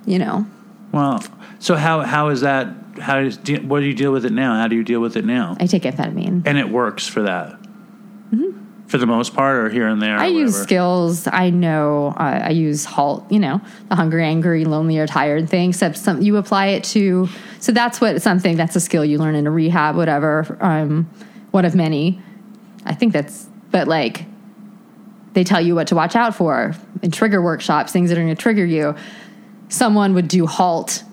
you 0.05 0.19
know 0.19 0.47
well, 0.93 1.23
so 1.59 1.77
how 1.77 2.01
how 2.01 2.29
is 2.29 2.41
that? 2.41 2.69
How 2.99 3.29
do, 3.29 3.57
what 3.57 3.81
do 3.81 3.87
you 3.87 3.95
deal 3.95 4.13
with 4.13 4.25
it 4.25 4.33
now? 4.33 4.55
How 4.55 4.69
do 4.69 4.77
you 4.77 4.85
deal 4.85 5.01
with 5.01 5.17
it 5.17 5.25
now? 5.25 5.57
i 5.61 5.67
take 5.67 5.83
amphetamine 5.83 6.43
And 6.47 6.59
it 6.59 6.69
works 6.69 7.07
for 7.07 7.23
that. 7.23 7.59
For 8.87 8.99
the 8.99 9.07
most 9.07 9.35
part, 9.35 9.57
or 9.57 9.69
here 9.69 9.87
and 9.87 10.03
there. 10.03 10.17
Mm-hmm. 10.17 10.23
i 10.23 10.27
use 10.27 10.53
whatever? 10.53 10.65
skills 10.65 11.29
i 11.29 11.49
know 11.49 12.13
uh, 12.17 12.41
i 12.47 12.51
use 12.51 12.85
halt 12.85 13.31
you 13.31 13.39
know 13.39 13.61
the 13.89 13.95
hungry 13.95 14.25
angry 14.25 14.65
lonely 14.65 14.99
or 14.99 15.07
tired 15.07 15.49
thing 15.49 15.71
except 15.71 15.97
some 15.97 16.21
you 16.21 16.37
apply 16.37 16.67
it 16.67 16.83
to 16.83 17.29
so 17.61 17.71
that's 17.71 18.01
what 18.01 18.21
something 18.21 18.57
that's 18.57 18.75
a 18.75 18.81
skill 18.81 19.05
you 19.05 19.19
learn 19.19 19.37
in 19.37 19.47
a 19.47 19.51
rehab 19.51 19.95
whatever 19.95 20.59
um 20.61 21.09
one 21.53 21.65
of 21.65 21.77
many 21.77 22.21
i 22.85 22.93
think 22.93 23.13
that's 23.13 23.47
but 23.71 23.87
like 23.87 24.25
they 25.35 25.45
tell 25.45 25.61
you 25.61 25.75
what 25.75 25.87
to 25.89 25.95
watch 25.95 26.17
out 26.17 26.35
for 26.35 26.75
in 27.03 27.11
trigger 27.11 27.41
workshops, 27.41 27.93
things 27.93 28.11
that 28.11 28.19
are 28.19 28.23
going 28.23 28.35
to 28.35 28.41
trigger 28.41 28.65
you. 28.65 28.95
Someone 29.69 30.15
would 30.15 30.29
do 30.29 30.47
halt 30.47 31.05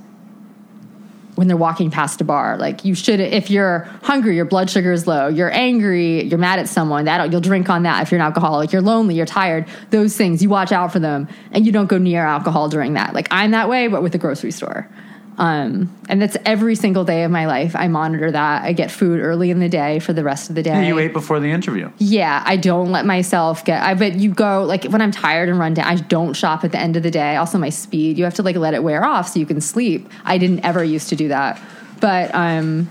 when 1.37 1.47
they're 1.47 1.55
walking 1.55 1.91
past 1.91 2.19
a 2.19 2.23
bar. 2.23 2.57
Like 2.57 2.83
you 2.83 2.95
should, 2.95 3.19
if 3.19 3.51
you're 3.51 3.81
hungry, 4.01 4.35
your 4.35 4.45
blood 4.45 4.71
sugar 4.71 4.91
is 4.91 5.05
low. 5.05 5.27
You're 5.27 5.51
angry, 5.53 6.23
you're 6.23 6.39
mad 6.39 6.57
at 6.57 6.67
someone. 6.67 7.05
That 7.05 7.31
you'll 7.31 7.41
drink 7.41 7.69
on 7.69 7.83
that. 7.83 8.01
If 8.01 8.11
you're 8.11 8.19
an 8.19 8.25
alcoholic, 8.25 8.71
you're 8.71 8.81
lonely, 8.81 9.13
you're 9.13 9.27
tired. 9.27 9.67
Those 9.91 10.17
things 10.17 10.41
you 10.41 10.49
watch 10.49 10.71
out 10.71 10.91
for 10.91 10.99
them, 10.99 11.27
and 11.51 11.63
you 11.65 11.71
don't 11.71 11.85
go 11.85 11.99
near 11.99 12.25
alcohol 12.25 12.69
during 12.69 12.93
that. 12.93 13.13
Like 13.13 13.27
I'm 13.29 13.51
that 13.51 13.69
way, 13.69 13.87
but 13.87 14.01
with 14.01 14.13
the 14.13 14.17
grocery 14.17 14.51
store. 14.51 14.89
Um, 15.37 15.95
and 16.09 16.19
that's 16.19 16.35
every 16.45 16.75
single 16.75 17.03
day 17.03 17.23
of 17.23 17.29
my 17.29 17.45
life. 17.45 17.75
I 17.75 17.87
monitor 17.87 18.31
that. 18.31 18.63
I 18.63 18.73
get 18.73 18.89
food 18.89 19.19
early 19.19 19.51
in 19.51 19.59
the 19.59 19.69
day 19.69 19.99
for 19.99 20.11
the 20.11 20.23
rest 20.23 20.49
of 20.49 20.55
the 20.55 20.63
day. 20.63 20.87
You 20.87 20.97
ate 20.97 21.13
before 21.13 21.39
the 21.39 21.51
interview. 21.51 21.91
Yeah, 21.99 22.41
I 22.45 22.57
don't 22.57 22.91
let 22.91 23.05
myself 23.05 23.63
get. 23.63 23.83
I 23.83 23.93
bet 23.93 24.15
you 24.15 24.31
go 24.31 24.63
like 24.63 24.85
when 24.85 25.01
I'm 25.01 25.11
tired 25.11 25.49
and 25.49 25.59
run 25.59 25.75
down. 25.75 25.85
I 25.85 25.95
don't 25.95 26.33
shop 26.33 26.63
at 26.63 26.71
the 26.71 26.79
end 26.79 26.97
of 26.97 27.03
the 27.03 27.11
day. 27.11 27.35
Also, 27.35 27.59
my 27.59 27.69
speed. 27.69 28.17
You 28.17 28.23
have 28.23 28.33
to 28.35 28.43
like 28.43 28.55
let 28.55 28.73
it 28.73 28.81
wear 28.81 29.05
off 29.05 29.29
so 29.29 29.39
you 29.39 29.45
can 29.45 29.61
sleep. 29.61 30.09
I 30.25 30.39
didn't 30.39 30.65
ever 30.65 30.83
used 30.83 31.09
to 31.09 31.15
do 31.15 31.27
that, 31.27 31.61
but 32.01 32.33
um, 32.33 32.89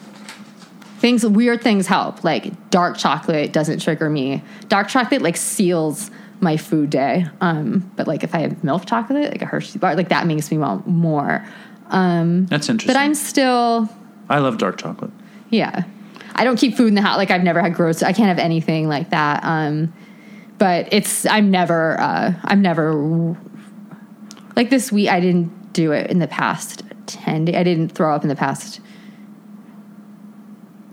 things 0.99 1.27
weird 1.27 1.63
things 1.63 1.89
help. 1.89 2.23
Like 2.23 2.71
dark 2.71 2.97
chocolate 2.97 3.53
doesn't 3.53 3.81
trigger 3.81 4.09
me. 4.09 4.43
Dark 4.69 4.89
chocolate 4.89 5.21
like 5.21 5.37
seals 5.37 6.13
my 6.41 6.57
food 6.57 6.91
day. 6.91 7.27
Um, 7.41 7.91
but 7.97 8.07
like 8.07 8.23
if 8.23 8.35
I 8.35 8.39
have 8.41 8.63
milk 8.63 8.87
chocolate, 8.87 9.31
like 9.31 9.43
a 9.43 9.47
Hershey 9.47 9.79
bar, 9.79 9.95
like 9.95 10.11
that 10.11 10.27
makes 10.27 10.51
me 10.51 10.59
want 10.59 10.87
more. 10.87 11.45
Um, 11.91 12.47
That's 12.47 12.69
interesting. 12.69 12.93
but 12.95 12.99
I'm 13.01 13.15
still 13.15 13.89
I 14.29 14.39
love 14.39 14.59
dark 14.59 14.79
chocolate. 14.79 15.13
yeah. 15.51 15.85
I 16.39 16.45
don't 16.45 16.59
keep 16.59 16.77
food 16.77 16.89
in 16.89 16.95
the 16.95 17.01
house. 17.01 17.17
Like 17.17 17.31
I've 17.31 17.43
never 17.43 17.63
had 17.63 17.73
gross. 17.75 18.03
I 18.03 18.13
can't 18.13 18.29
have 18.29 18.39
anything 18.39 18.89
like 18.89 19.09
that. 19.09 19.43
Um, 19.43 19.95
but 20.59 20.87
it's 20.93 21.25
I'm 21.25 21.51
never 21.51 21.99
uh, 21.99 22.35
I'm 22.45 22.61
never 22.61 23.35
like 24.55 24.69
this 24.69 24.93
week. 24.93 25.09
I 25.09 25.19
didn't 25.21 25.73
do 25.73 25.93
it 25.93 26.11
in 26.11 26.19
the 26.19 26.29
past 26.29 26.83
ten. 27.07 27.49
I 27.55 27.63
didn't 27.63 27.89
throw 27.91 28.15
up 28.15 28.23
in 28.23 28.29
the 28.29 28.37
past 28.37 28.81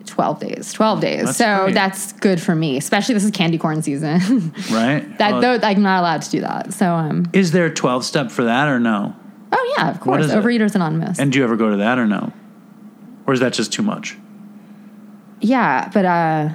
twelve 0.05 0.39
days. 0.39 0.71
Twelve 0.71 1.01
days. 1.01 1.25
That's 1.25 1.37
so 1.37 1.63
great. 1.65 1.73
that's 1.73 2.13
good 2.13 2.41
for 2.41 2.55
me. 2.55 2.77
Especially 2.77 3.13
this 3.13 3.23
is 3.25 3.31
candy 3.31 3.57
corn 3.57 3.81
season. 3.81 4.53
Right? 4.71 5.17
that 5.17 5.33
Well, 5.33 5.59
though 5.59 5.67
I'm 5.67 5.81
not 5.81 5.99
allowed 5.99 6.21
to 6.21 6.29
do 6.31 6.41
that. 6.41 6.73
So 6.73 6.93
um. 6.93 7.29
is 7.33 7.51
there 7.51 7.65
a 7.65 7.73
12 7.73 8.05
step 8.05 8.31
for 8.31 8.43
that 8.45 8.67
or 8.67 8.79
no? 8.79 9.15
Oh 9.55 9.75
yeah, 9.77 9.89
of 9.89 9.99
course. 9.99 10.25
is 10.25 10.33
it? 10.33 10.37
Overeaters 10.37 10.73
Anonymous. 10.75 11.19
And 11.19 11.31
do 11.31 11.37
you 11.37 11.43
ever 11.45 11.55
go 11.55 11.69
to 11.69 11.77
that 11.77 11.99
or 11.99 12.07
no? 12.07 12.33
Or 13.27 13.33
is 13.33 13.39
that 13.39 13.53
just 13.53 13.71
too 13.71 13.83
much? 13.83 14.17
yeah, 15.41 15.89
but 15.93 16.05
uh. 16.05 16.49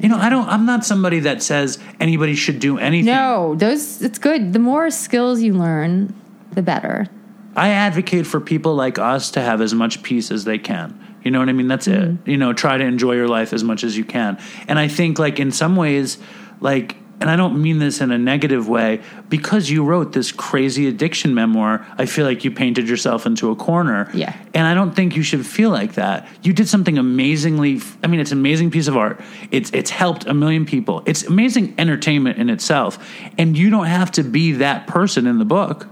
You 0.00 0.08
know, 0.08 0.18
I 0.18 0.28
don't 0.28 0.48
I'm 0.48 0.64
not 0.64 0.84
somebody 0.84 1.20
that 1.20 1.42
says 1.42 1.78
anybody 1.98 2.36
should 2.36 2.60
do 2.60 2.78
anything. 2.78 3.06
No, 3.06 3.56
those 3.56 4.00
it's 4.00 4.18
good. 4.18 4.52
The 4.52 4.58
more 4.60 4.90
skills 4.90 5.40
you 5.40 5.54
learn, 5.54 6.14
the 6.52 6.62
better. 6.62 7.08
I 7.56 7.70
advocate 7.70 8.24
for 8.26 8.40
people 8.40 8.76
like 8.76 8.98
us 9.00 9.32
to 9.32 9.40
have 9.40 9.60
as 9.60 9.74
much 9.74 10.04
peace 10.04 10.30
as 10.30 10.44
they 10.44 10.58
can. 10.58 11.04
You 11.24 11.32
know 11.32 11.40
what 11.40 11.48
I 11.48 11.52
mean? 11.52 11.66
That's 11.66 11.88
it. 11.88 12.16
You 12.26 12.36
know, 12.36 12.52
try 12.52 12.78
to 12.78 12.84
enjoy 12.84 13.14
your 13.14 13.26
life 13.26 13.52
as 13.52 13.64
much 13.64 13.82
as 13.82 13.98
you 13.98 14.04
can. 14.04 14.38
And 14.68 14.78
I 14.78 14.86
think 14.86 15.18
like 15.18 15.40
in 15.40 15.50
some 15.50 15.74
ways 15.74 16.18
like 16.60 16.96
and 17.20 17.28
I 17.30 17.36
don't 17.36 17.60
mean 17.60 17.78
this 17.78 18.00
in 18.00 18.10
a 18.12 18.18
negative 18.18 18.68
way, 18.68 19.00
because 19.28 19.68
you 19.68 19.84
wrote 19.84 20.12
this 20.12 20.30
crazy 20.32 20.86
addiction 20.86 21.34
memoir, 21.34 21.84
I 21.98 22.06
feel 22.06 22.24
like 22.24 22.44
you 22.44 22.50
painted 22.50 22.88
yourself 22.88 23.26
into 23.26 23.50
a 23.50 23.56
corner. 23.56 24.10
Yeah. 24.14 24.36
And 24.54 24.66
I 24.66 24.74
don't 24.74 24.94
think 24.94 25.16
you 25.16 25.22
should 25.22 25.44
feel 25.44 25.70
like 25.70 25.94
that. 25.94 26.28
You 26.42 26.52
did 26.52 26.68
something 26.68 26.96
amazingly 26.98 27.80
I 28.02 28.06
mean 28.06 28.20
it's 28.20 28.32
an 28.32 28.38
amazing 28.38 28.70
piece 28.70 28.88
of 28.88 28.96
art. 28.96 29.20
It's 29.50 29.70
it's 29.72 29.90
helped 29.90 30.26
a 30.26 30.34
million 30.34 30.64
people. 30.64 31.02
It's 31.06 31.24
amazing 31.24 31.74
entertainment 31.78 32.38
in 32.38 32.50
itself. 32.50 32.98
And 33.36 33.56
you 33.56 33.70
don't 33.70 33.86
have 33.86 34.10
to 34.12 34.22
be 34.22 34.52
that 34.52 34.86
person 34.86 35.26
in 35.26 35.38
the 35.38 35.44
book. 35.44 35.86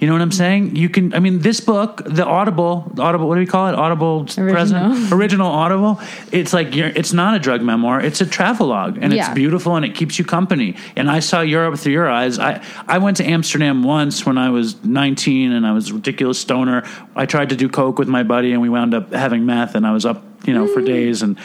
You 0.00 0.06
know 0.06 0.14
what 0.14 0.22
I'm 0.22 0.32
saying? 0.32 0.76
You 0.76 0.88
can. 0.88 1.12
I 1.12 1.18
mean, 1.18 1.40
this 1.40 1.60
book, 1.60 2.02
the 2.06 2.24
Audible, 2.24 2.90
the 2.94 3.02
Audible. 3.02 3.28
What 3.28 3.34
do 3.34 3.40
we 3.40 3.46
call 3.46 3.68
it? 3.68 3.74
Audible 3.74 4.24
present, 4.24 5.12
original 5.12 5.46
Audible. 5.46 6.00
It's 6.32 6.54
like 6.54 6.74
you're, 6.74 6.88
it's 6.88 7.12
not 7.12 7.36
a 7.36 7.38
drug 7.38 7.60
memoir. 7.60 8.00
It's 8.00 8.22
a 8.22 8.26
travelogue, 8.26 8.96
and 8.98 9.12
Yeah. 9.12 9.26
it's 9.26 9.34
beautiful, 9.34 9.76
and 9.76 9.84
it 9.84 9.94
keeps 9.94 10.18
you 10.18 10.24
company. 10.24 10.74
And 10.96 11.10
I 11.10 11.20
saw 11.20 11.42
Europe 11.42 11.78
through 11.78 11.92
your 11.92 12.08
eyes. 12.08 12.38
I 12.38 12.62
I 12.88 12.96
went 12.96 13.18
to 13.18 13.24
Amsterdam 13.24 13.82
once 13.82 14.24
when 14.24 14.38
I 14.38 14.48
was 14.48 14.82
19, 14.82 15.52
and 15.52 15.66
I 15.66 15.72
was 15.72 15.90
a 15.90 15.94
ridiculous 15.94 16.38
stoner. 16.38 16.82
I 17.14 17.26
tried 17.26 17.50
to 17.50 17.56
do 17.56 17.68
coke 17.68 17.98
with 17.98 18.08
my 18.08 18.22
buddy, 18.22 18.52
and 18.52 18.62
we 18.62 18.70
wound 18.70 18.94
up 18.94 19.12
having 19.12 19.44
meth, 19.44 19.74
and 19.74 19.86
I 19.86 19.92
was 19.92 20.06
up, 20.06 20.24
you 20.46 20.54
know, 20.54 20.66
for 20.66 20.80
mm. 20.80 20.86
days, 20.86 21.20
and 21.20 21.36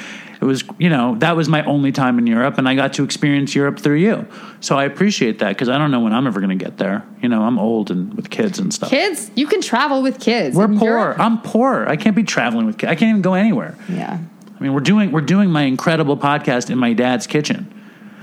it 0.46 0.48
was, 0.48 0.64
you 0.78 0.90
know, 0.90 1.16
that 1.16 1.36
was 1.36 1.50
my 1.50 1.64
only 1.66 1.92
time 1.92 2.20
in 2.20 2.28
Europe, 2.28 2.60
and 2.60 2.70
I 2.70 2.76
got 2.76 2.94
to 2.94 3.04
experience 3.04 3.56
Europe 3.56 3.80
through 3.80 3.96
you. 3.98 4.28
So 4.60 4.78
I 4.78 4.84
appreciate 4.86 5.40
that 5.40 5.50
because 5.50 5.70
I 5.70 5.80
don't 5.80 5.90
know 5.90 6.02
when 6.02 6.14
I'm 6.14 6.28
ever 6.28 6.40
going 6.40 6.56
to 6.58 6.64
get 6.64 6.78
there. 6.78 7.04
You 7.22 7.30
know, 7.30 7.42
I'm 7.42 7.58
old 7.58 7.90
and 7.90 8.14
with 8.14 8.30
kids 8.30 8.60
and 8.60 8.72
stuff. 8.72 8.92
Kids, 8.92 9.32
you 9.36 9.48
can 9.48 9.60
travel 9.60 10.04
with 10.04 10.20
kids. 10.20 10.56
We're 10.56 10.68
poor. 10.68 10.90
Europe- 10.90 11.20
I'm 11.20 11.42
poor. 11.42 11.88
I 11.88 11.96
can't 11.96 12.16
be 12.16 12.22
traveling 12.24 12.68
with 12.68 12.78
kids. 12.78 12.92
I 12.92 12.96
can't 12.96 13.10
even 13.10 13.22
go 13.24 13.34
anywhere. 13.34 13.76
yeah. 13.90 14.20
I 14.58 14.64
mean, 14.64 14.74
we're 14.74 14.80
doing 14.80 15.12
we're 15.12 15.20
doing 15.20 15.50
my 15.50 15.64
incredible 15.64 16.16
podcast 16.16 16.70
in 16.70 16.78
my 16.78 16.94
dad's 16.94 17.28
kitchen. 17.28 17.72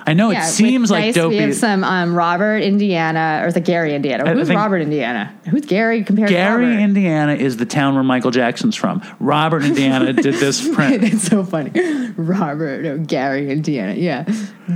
I 0.06 0.14
know 0.14 0.30
Yeah, 0.30 0.46
it 0.46 0.50
seems 0.50 0.90
like 0.90 1.04
Bryce, 1.04 1.14
dopey. 1.14 1.36
We 1.36 1.42
have 1.42 1.54
some 1.54 1.84
um, 1.84 2.14
Robert, 2.14 2.58
Indiana, 2.58 3.42
or 3.44 3.52
the 3.52 3.60
Gary, 3.60 3.94
Indiana. 3.94 4.24
I 4.24 4.34
Who's 4.34 4.48
Robert, 4.50 4.78
Indiana? 4.78 5.32
Who's 5.48 5.64
Gary 5.66 6.02
compared 6.04 6.28
Gary, 6.28 6.64
to 6.64 6.70
Robert? 6.70 6.82
Indiana 6.82 7.34
is 7.34 7.56
the 7.56 7.66
town 7.66 7.94
where 7.94 8.02
Michael 8.02 8.30
Jackson's 8.30 8.76
from. 8.76 9.02
Robert, 9.20 9.64
Indiana 9.64 10.12
did 10.12 10.34
this 10.34 10.66
print. 10.74 11.00
That's 11.02 11.22
so 11.22 11.44
funny. 11.44 11.70
Robert, 12.16 12.82
no, 12.82 12.98
Gary, 12.98 13.50
Indiana. 13.50 13.94
Yeah. 13.94 14.24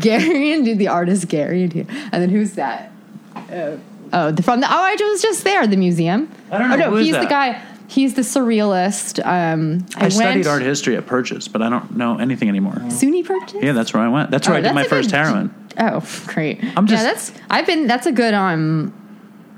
Gary, 0.00 0.52
and 0.52 0.78
the 0.78 0.88
artist 0.88 1.28
Gary, 1.28 1.64
Indiana. 1.64 1.92
And 2.12 2.22
then 2.22 2.30
who's 2.30 2.52
that? 2.52 2.92
Uh, 3.34 3.76
oh, 4.12 4.30
the, 4.30 4.42
from 4.42 4.60
the, 4.60 4.66
oh, 4.66 4.70
I 4.70 4.96
was 5.00 5.22
just 5.22 5.44
there, 5.44 5.66
the 5.66 5.76
museum. 5.76 6.30
I 6.50 6.58
don't 6.58 6.68
know, 6.70 6.86
Oh, 6.86 6.90
no, 6.90 6.96
he's 6.96 7.14
the 7.14 7.26
guy, 7.26 7.62
he's 7.88 8.14
the 8.14 8.22
surrealist. 8.22 9.24
Um, 9.24 9.86
I, 9.96 10.06
I 10.06 10.08
studied 10.08 10.46
art 10.46 10.62
history 10.62 10.96
at 10.96 11.06
Purchase, 11.06 11.48
but 11.48 11.62
I 11.62 11.68
don't 11.68 11.96
know 11.96 12.18
anything 12.18 12.48
anymore. 12.48 12.74
SUNY 12.74 13.24
purchase? 13.24 13.62
Yeah, 13.62 13.72
that's 13.72 13.92
where 13.94 14.02
I 14.02 14.08
went. 14.08 14.30
That's 14.30 14.46
where 14.48 14.56
Oh, 14.56 14.58
I 14.58 14.62
did 14.62 14.74
my 14.74 14.84
first 14.84 15.10
good- 15.10 15.16
heroin. 15.16 15.54
Oh, 15.78 16.02
great. 16.26 16.62
I'm 16.76 16.86
just- 16.86 17.02
yeah, 17.04 17.12
that's, 17.12 17.32
I've 17.50 17.66
been, 17.66 17.86
that's 17.86 18.06
a 18.06 18.12
good, 18.12 18.32
um, 18.34 18.92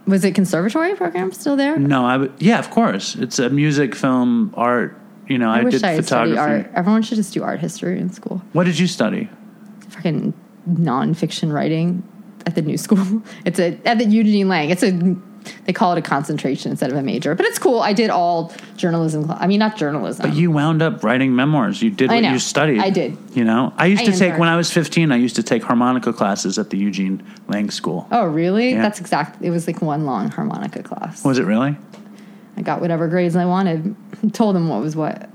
was 0.06 0.24
it 0.24 0.34
conservatory 0.34 0.94
program 0.94 1.32
still 1.32 1.54
there? 1.56 1.78
No, 1.78 2.04
I. 2.06 2.28
Yeah, 2.38 2.58
of 2.58 2.70
course. 2.70 3.14
It's 3.14 3.38
a 3.38 3.50
music, 3.50 3.94
film, 3.94 4.52
art. 4.56 4.98
You 5.28 5.36
know, 5.36 5.50
I, 5.50 5.58
I, 5.58 5.64
did 5.64 5.84
I 5.84 5.96
photography. 5.96 6.38
art. 6.38 6.70
Everyone 6.74 7.02
should 7.02 7.16
just 7.16 7.34
do 7.34 7.42
art 7.42 7.60
history 7.60 7.98
in 8.00 8.10
school. 8.10 8.40
What 8.54 8.64
did 8.64 8.78
you 8.78 8.86
study? 8.86 9.28
Fucking 9.90 10.32
nonfiction 10.70 11.52
writing 11.52 12.02
at 12.46 12.54
the 12.54 12.62
new 12.62 12.78
school. 12.78 13.22
It's 13.44 13.58
a 13.58 13.78
at 13.84 13.98
the 13.98 14.06
Eugene 14.06 14.48
Lang. 14.48 14.70
It's 14.70 14.82
a 14.82 14.92
they 15.64 15.72
call 15.72 15.92
it 15.92 15.98
a 15.98 16.02
concentration 16.02 16.70
instead 16.70 16.90
of 16.90 16.96
a 16.96 17.02
major, 17.02 17.34
but 17.34 17.46
it's 17.46 17.58
cool. 17.58 17.80
I 17.80 17.92
did 17.92 18.10
all 18.10 18.52
journalism. 18.76 19.24
cl- 19.24 19.38
I 19.40 19.46
mean, 19.46 19.58
not 19.60 19.76
journalism. 19.76 20.28
But 20.28 20.36
you 20.36 20.50
wound 20.50 20.82
up 20.82 21.02
writing 21.02 21.34
memoirs. 21.34 21.80
You 21.82 21.90
did 21.90 22.10
I 22.10 22.16
what 22.16 22.20
know. 22.22 22.32
you 22.32 22.38
studied. 22.38 22.80
I 22.80 22.90
did. 22.90 23.16
You 23.34 23.44
know, 23.44 23.72
I 23.76 23.86
used 23.86 24.02
I 24.02 24.06
to 24.06 24.10
take 24.12 24.18
very- 24.18 24.40
when 24.40 24.48
I 24.48 24.56
was 24.56 24.70
15. 24.70 25.10
I 25.12 25.16
used 25.16 25.36
to 25.36 25.42
take 25.42 25.62
harmonica 25.62 26.12
classes 26.12 26.58
at 26.58 26.70
the 26.70 26.76
Eugene 26.78 27.22
Lang 27.48 27.70
School. 27.70 28.06
oh, 28.12 28.24
really? 28.26 28.70
Yeah. 28.72 28.82
That's 28.82 29.00
exact. 29.00 29.42
It 29.42 29.50
was 29.50 29.66
like 29.66 29.80
one 29.80 30.04
long 30.04 30.30
harmonica 30.30 30.82
class. 30.82 31.24
Was 31.24 31.38
it 31.38 31.44
really? 31.44 31.76
I 32.56 32.62
got 32.62 32.80
whatever 32.80 33.06
grades 33.08 33.36
I 33.36 33.44
wanted. 33.44 33.94
Told 34.32 34.56
them 34.56 34.68
what 34.68 34.80
was 34.80 34.96
what. 34.96 35.30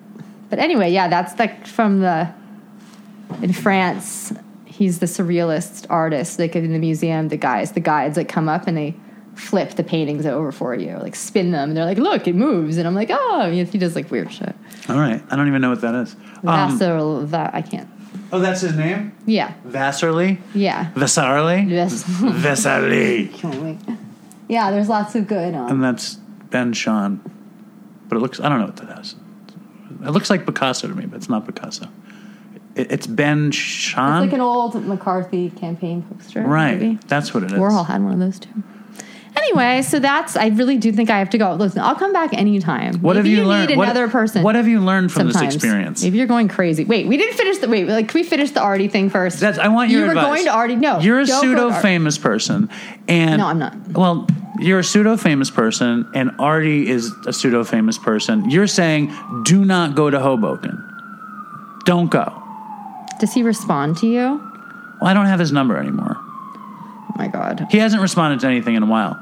But 0.49 0.60
anyway, 0.60 0.91
yeah, 0.91 1.08
that's 1.08 1.39
like 1.39 1.66
from 1.66 2.01
the 2.01 2.30
in 3.41 3.54
France. 3.54 4.34
He's 4.66 4.99
the 4.99 5.06
surrealist 5.06 5.86
artist. 5.89 6.38
Like 6.39 6.56
in 6.56 6.72
the 6.74 6.80
museum, 6.80 7.30
the 7.30 7.38
guys, 7.38 7.72
the 7.72 7.80
guides 7.80 8.16
that 8.16 8.28
come 8.28 8.49
up 8.49 8.68
and 8.68 8.76
they 8.76 8.95
flip 9.36 9.72
the 9.72 9.84
paintings 9.84 10.26
over 10.26 10.52
for 10.52 10.76
you, 10.76 10.98
like 11.00 11.16
spin 11.16 11.52
them, 11.52 11.70
and 11.70 11.78
they're 11.78 11.86
like, 11.86 11.98
"Look, 11.98 12.28
it 12.28 12.36
moves," 12.36 12.78
and 12.78 12.88
I'm 12.88 12.96
like, 12.96 13.10
"Oh," 13.12 13.50
he 13.52 13.64
he 13.64 13.78
does 13.78 13.96
like 13.96 14.12
weird 14.12 14.32
shit. 14.32 14.56
All 14.90 14.98
right. 14.98 15.22
I 15.30 15.36
don't 15.36 15.48
even 15.48 15.62
know 15.62 15.70
what 15.70 15.82
that 15.82 15.96
is. 15.96 16.16
Um, 16.46 16.78
that 17.32 17.52
I 17.54 17.62
can't. 17.62 17.88
oh, 18.32 18.40
that's 18.40 18.62
his 18.62 18.76
name. 18.76 19.16
Yeah, 19.26 19.54
Vasarely. 19.66 20.40
yeah, 20.54 20.92
Vasarely. 20.94 21.70
yes. 21.70 22.04
Vasarely. 22.04 23.80
yeah, 24.50 24.72
there's 24.72 24.90
lots 24.90 25.16
of 25.16 25.28
good. 25.28 25.54
Um, 25.56 25.70
And 25.70 25.84
that's 25.84 26.16
Ben 26.50 26.74
Shahn. 26.74 27.22
But 28.08 28.18
it 28.18 28.20
looks. 28.20 28.40
I 28.40 28.50
don't 28.50 28.60
know 28.60 28.66
what 28.66 28.76
that 28.78 29.00
is. 29.00 29.16
It 30.06 30.10
looks 30.10 30.30
like 30.30 30.46
Picasso 30.46 30.88
to 30.88 30.94
me, 30.96 31.06
but 31.06 31.18
it's 31.18 31.30
not 31.30 31.46
Picasso. 31.46 31.88
It, 32.76 32.92
it's 32.92 33.08
Ben 33.08 33.52
Shahn. 33.52 34.24
it's 34.24 34.32
like 34.32 34.34
an 34.34 34.42
old 34.42 34.76
McCarthy 34.86 35.50
campaign 35.52 36.02
poster, 36.04 36.42
right. 36.42 36.80
maybe. 36.80 37.00
That's 37.08 37.34
what 37.34 37.44
it 37.44 37.52
is. 37.52 37.58
Warhol 37.58 37.86
had 37.86 38.04
one 38.04 38.14
of 38.14 38.20
those 38.20 38.40
too. 38.40 38.64
Anyway, 39.44 39.82
so 39.82 40.00
that's. 40.00 40.36
I 40.36 40.48
really 40.48 40.78
do 40.78 40.91
think 40.91 41.10
I 41.10 41.20
have 41.20 41.30
to 41.32 41.38
go. 41.38 41.54
Listen, 41.54 41.82
I'll 41.82 41.96
come 41.96 42.14
back 42.14 42.34
anytime. 42.34 43.00
What 43.02 43.16
Maybe 43.16 43.30
have 43.30 43.38
you, 43.38 43.44
you 43.44 43.48
learned? 43.48 43.70
Need 43.70 43.78
What- 43.78 43.86
another 43.86 44.08
person. 44.08 44.44
What 44.44 44.56
have 44.56 44.68
you 44.68 44.80
learned 44.80 45.12
from 45.12 45.32
sometimes. 45.32 45.54
this 45.54 45.64
experience? 45.64 46.04
Maybe 46.04 46.18
you're 46.18 46.28
going 46.28 46.48
crazy. 46.48 46.86
Wait, 46.86 47.08
we 47.08 47.18
didn't 47.18 47.36
finish 47.36 47.58
the. 47.58 47.68
Wait, 47.68 47.88
like 47.88 48.08
can 48.10 48.22
we 48.22 48.24
finish 48.24 48.52
the 48.52 48.62
Artie 48.62 48.88
thing 48.88 49.10
first? 49.10 49.39
That's, 49.39 49.58
I 49.58 49.68
want 49.68 49.89
your 49.89 50.02
You 50.02 50.08
were 50.08 50.14
going 50.14 50.46
to 50.46 50.52
Artie. 50.52 50.76
No, 50.76 51.00
you're 51.00 51.20
a 51.20 51.26
don't 51.26 51.41
go 51.41 51.56
to 51.56 51.74
pseudo 51.74 51.82
famous 51.82 52.18
person, 52.18 52.70
and 53.08 53.39
No, 53.39 53.48
I'm 53.48 53.60
not. 53.60 53.76
Well, 53.89 54.28
you're 54.60 54.80
a 54.80 54.84
pseudo 54.84 55.18
famous 55.18 55.50
person, 55.50 56.10
and 56.14 56.32
Artie 56.39 56.89
is 56.89 57.12
a 57.26 57.34
pseudo 57.34 57.64
famous 57.64 57.98
person. 57.98 58.50
You're 58.50 58.68
saying, 58.68 59.14
do 59.44 59.66
not 59.66 59.96
go 59.96 60.10
to 60.10 60.20
Hoboken. 60.20 60.82
Don't 61.86 62.10
go. 62.10 62.41
Does 63.20 63.34
he 63.34 63.44
respond 63.44 63.98
to 63.98 64.08
you? 64.08 64.41
Well, 65.02 65.10
I 65.10 65.14
don't 65.14 65.26
have 65.26 65.39
his 65.39 65.52
number 65.52 65.78
anymore. 65.78 66.18
Oh 66.18 67.14
my 67.18 67.28
god. 67.28 67.68
He 67.70 67.78
hasn't 67.78 68.02
responded 68.02 68.39
to 68.41 68.48
anything 68.48 68.76
in 68.76 68.84
a 68.84 68.86
while. 68.86 69.20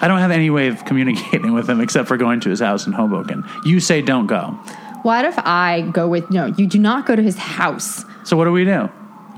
I 0.00 0.08
don't 0.08 0.18
have 0.18 0.30
any 0.30 0.50
way 0.50 0.68
of 0.68 0.84
communicating 0.84 1.52
with 1.52 1.68
him 1.70 1.80
except 1.80 2.08
for 2.08 2.16
going 2.16 2.40
to 2.40 2.50
his 2.50 2.60
house 2.60 2.86
in 2.86 2.92
Hoboken. 2.92 3.44
You 3.64 3.80
say 3.80 4.02
don't 4.02 4.26
go. 4.26 4.58
What 5.02 5.24
if 5.24 5.38
I 5.38 5.82
go 5.92 6.08
with? 6.08 6.30
No, 6.30 6.46
you 6.46 6.66
do 6.66 6.78
not 6.78 7.06
go 7.06 7.14
to 7.14 7.22
his 7.22 7.36
house. 7.36 8.04
So 8.24 8.36
what 8.36 8.44
do 8.46 8.52
we 8.52 8.64
do? 8.64 8.90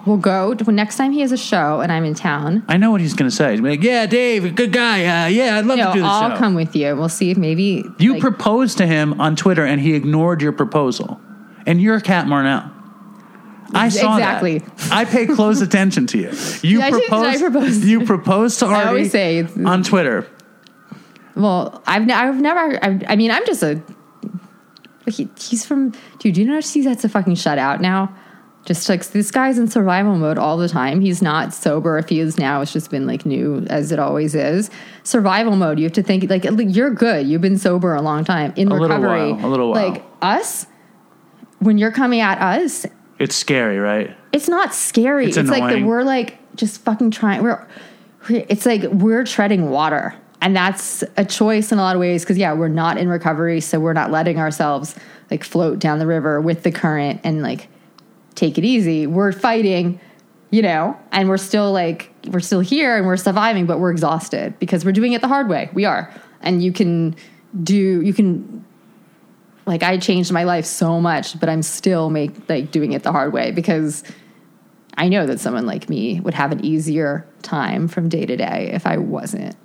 We'll 0.07 0.17
go 0.19 0.55
to, 0.55 0.71
next 0.73 0.97
time 0.97 1.11
he 1.11 1.21
has 1.23 1.33
a 1.33 1.37
show 1.37 1.81
and 1.81 1.91
I'm 1.91 2.05
in 2.05 2.15
town. 2.15 2.65
I 2.69 2.77
know 2.77 2.93
what 2.93 3.01
he's 3.01 3.15
going 3.15 3.29
to 3.29 3.35
say. 3.35 3.51
He's 3.51 3.61
gonna 3.61 3.73
be 3.73 3.77
like, 3.79 3.85
"Yeah, 3.85 4.07
Dave, 4.07 4.55
good 4.55 4.73
guy. 4.73 5.01
Uh, 5.25 5.27
yeah, 5.27 5.59
I'd 5.59 5.67
love 5.67 5.79
No, 5.79 5.89
to 5.89 5.93
do 5.95 6.01
the 6.01 6.07
I'll 6.07 6.31
show." 6.31 6.37
come 6.37 6.55
with 6.55 6.77
you. 6.77 6.95
We'll 6.95 7.09
see 7.09 7.31
if 7.33 7.37
maybe 7.37 7.85
You 7.99 8.13
like, 8.13 8.21
proposed 8.21 8.79
to 8.79 8.87
him 8.87 9.21
on 9.21 9.35
Twitter 9.35 9.65
and 9.65 9.81
he 9.81 9.95
ignored 9.95 10.41
your 10.43 10.53
proposal. 10.53 11.21
And 11.67 11.83
you're 11.83 11.99
Cat 11.99 12.27
Marnell. 12.27 12.71
I 13.75 13.89
saw 13.89 14.17
Exactly. 14.17 14.59
that. 14.59 14.93
I 14.93 15.05
pay 15.05 15.27
close 15.27 15.61
attention 15.69 16.07
to 16.07 16.19
you. 16.19 16.31
You 16.63 16.79
Yeah, 16.79 16.85
I 16.87 16.91
did- 16.93 17.01
did 17.01 17.13
I 17.13 17.39
proposed. 17.39 17.41
propose? 17.41 17.85
You 17.85 18.05
proposed 18.05 18.59
to 18.61 18.67
Artie 18.69 18.89
always 18.89 19.11
say 19.11 19.45
on 19.65 19.83
Twitter. 19.83 20.25
Well, 21.37 21.83
I've 21.87 22.11
I've 22.11 22.41
never. 22.41 22.85
I've, 22.85 23.05
I 23.09 23.17
mean, 23.17 23.31
I'm 23.31 23.45
just 23.47 23.63
a. 23.63 23.83
He, 25.09 25.29
he's 25.39 25.65
from. 25.65 25.93
Dude, 26.19 26.35
do 26.35 26.41
you 26.43 26.47
know 26.47 26.61
see 26.61 26.83
that's 26.83 27.05
a 27.05 27.09
fucking 27.09 27.35
shutout 27.35 27.81
now? 27.81 28.15
Just 28.65 28.89
like 28.89 29.07
this 29.11 29.31
guy's 29.31 29.59
in 29.59 29.69
survival 29.69 30.17
mode 30.17 30.39
all 30.39 30.57
the 30.57 30.69
time. 30.69 31.01
He's 31.01 31.23
not 31.23 31.55
sober. 31.55 31.99
If 31.99 32.09
he 32.09 32.19
is 32.19 32.37
now, 32.37 32.61
it's 32.63 32.73
just 32.73 32.91
been 32.91 33.07
like 33.07 33.25
new 33.25 33.65
as 33.71 33.93
it 33.93 34.01
always 34.01 34.35
is. 34.35 34.71
Survival 35.05 35.55
mode. 35.55 35.79
You 35.79 35.85
have 35.85 35.93
to 35.93 36.03
think 36.03 36.29
like 36.29 36.45
you're 36.75 36.91
good. 36.91 37.29
You've 37.29 37.43
been 37.43 37.59
sober 37.59 37.95
a 37.95 38.03
long 38.03 38.25
time 38.25 38.53
in 38.57 38.67
A 38.67 38.73
little 38.73 38.89
recovery. 38.89 39.33
while, 39.35 39.47
a 39.47 39.49
little 39.49 39.71
while. 39.71 39.91
Like 39.91 40.03
us, 40.21 40.67
when 41.61 41.79
you're 41.79 41.93
coming 41.93 42.19
at 42.21 42.41
us, 42.41 42.85
It's 43.21 43.37
scary, 43.37 43.79
right? 43.79 44.17
it's 44.33 44.49
not 44.49 44.75
scary. 44.75 45.29
It's 45.29 45.37
It's, 45.37 45.49
like 45.49 45.63
that 45.73 45.83
we're 45.87 46.03
like 46.03 46.37
just 46.57 46.81
fucking 46.81 47.13
trying. 47.13 47.43
We're- 47.45 47.65
it's 48.29 48.67
like 48.67 48.83
we're 48.83 49.23
treading 49.25 49.71
water, 49.71 50.13
and 50.47 50.55
that's 50.55 51.03
a 51.17 51.25
choice 51.25 51.73
in 51.73 51.79
a 51.81 51.83
lot 51.83 51.97
of 51.97 52.01
ways. 52.01 52.23
Because 52.23 52.39
yeah, 52.39 52.53
we're 52.53 52.69
not 52.69 52.99
in 52.99 53.09
recovery, 53.09 53.61
so 53.61 53.81
we're 53.81 53.95
not 53.95 54.13
letting 54.13 54.39
ourselves 54.39 54.95
like 55.29 55.43
float 55.43 55.81
down 55.81 55.99
the 55.99 56.07
river 56.07 56.41
with 56.41 56.63
the 56.63 56.71
current 56.71 57.21
and 57.25 57.43
like 57.43 57.67
take 58.37 58.57
it 58.57 58.65
easy. 58.65 59.09
We're 59.09 59.33
fighting, 59.33 59.99
you 60.53 60.63
know, 60.63 60.97
and 61.11 61.29
we're 61.29 61.37
still 61.37 61.73
like 61.73 62.13
we're 62.29 62.39
still 62.39 62.61
here 62.61 62.97
and 62.97 63.09
we're 63.09 63.17
surviving, 63.17 63.67
but 63.67 63.81
we're 63.81 63.91
exhausted 63.91 64.57
because 64.61 64.85
we're 64.85 64.93
doing 64.93 65.15
it 65.15 65.21
the 65.21 65.27
hard 65.27 65.49
way. 65.49 65.69
We 65.75 65.85
are, 65.85 66.15
and 66.43 66.63
you 66.63 66.71
can 66.71 67.17
do 67.61 68.01
you 68.01 68.15
can 68.15 68.65
like 69.67 69.83
I 69.83 69.99
changed 69.99 70.31
my 70.31 70.45
life 70.45 70.65
so 70.65 71.01
much, 71.01 71.41
but 71.41 71.49
I'm 71.49 71.63
still 71.63 72.09
make 72.09 72.49
like 72.49 72.71
doing 72.71 72.93
it 72.93 73.03
the 73.03 73.11
hard 73.11 73.33
way 73.33 73.51
because 73.51 74.05
I 74.97 75.09
know 75.09 75.27
that 75.27 75.41
someone 75.41 75.67
like 75.67 75.91
me 75.91 76.21
would 76.21 76.35
have 76.35 76.53
an 76.53 76.65
easier 76.65 77.27
time 77.43 77.89
from 77.89 78.09
day 78.09 78.27
to 78.27 78.37
day 78.37 78.71
if 78.73 78.87
I 78.87 78.99
wasn't. 78.99 79.57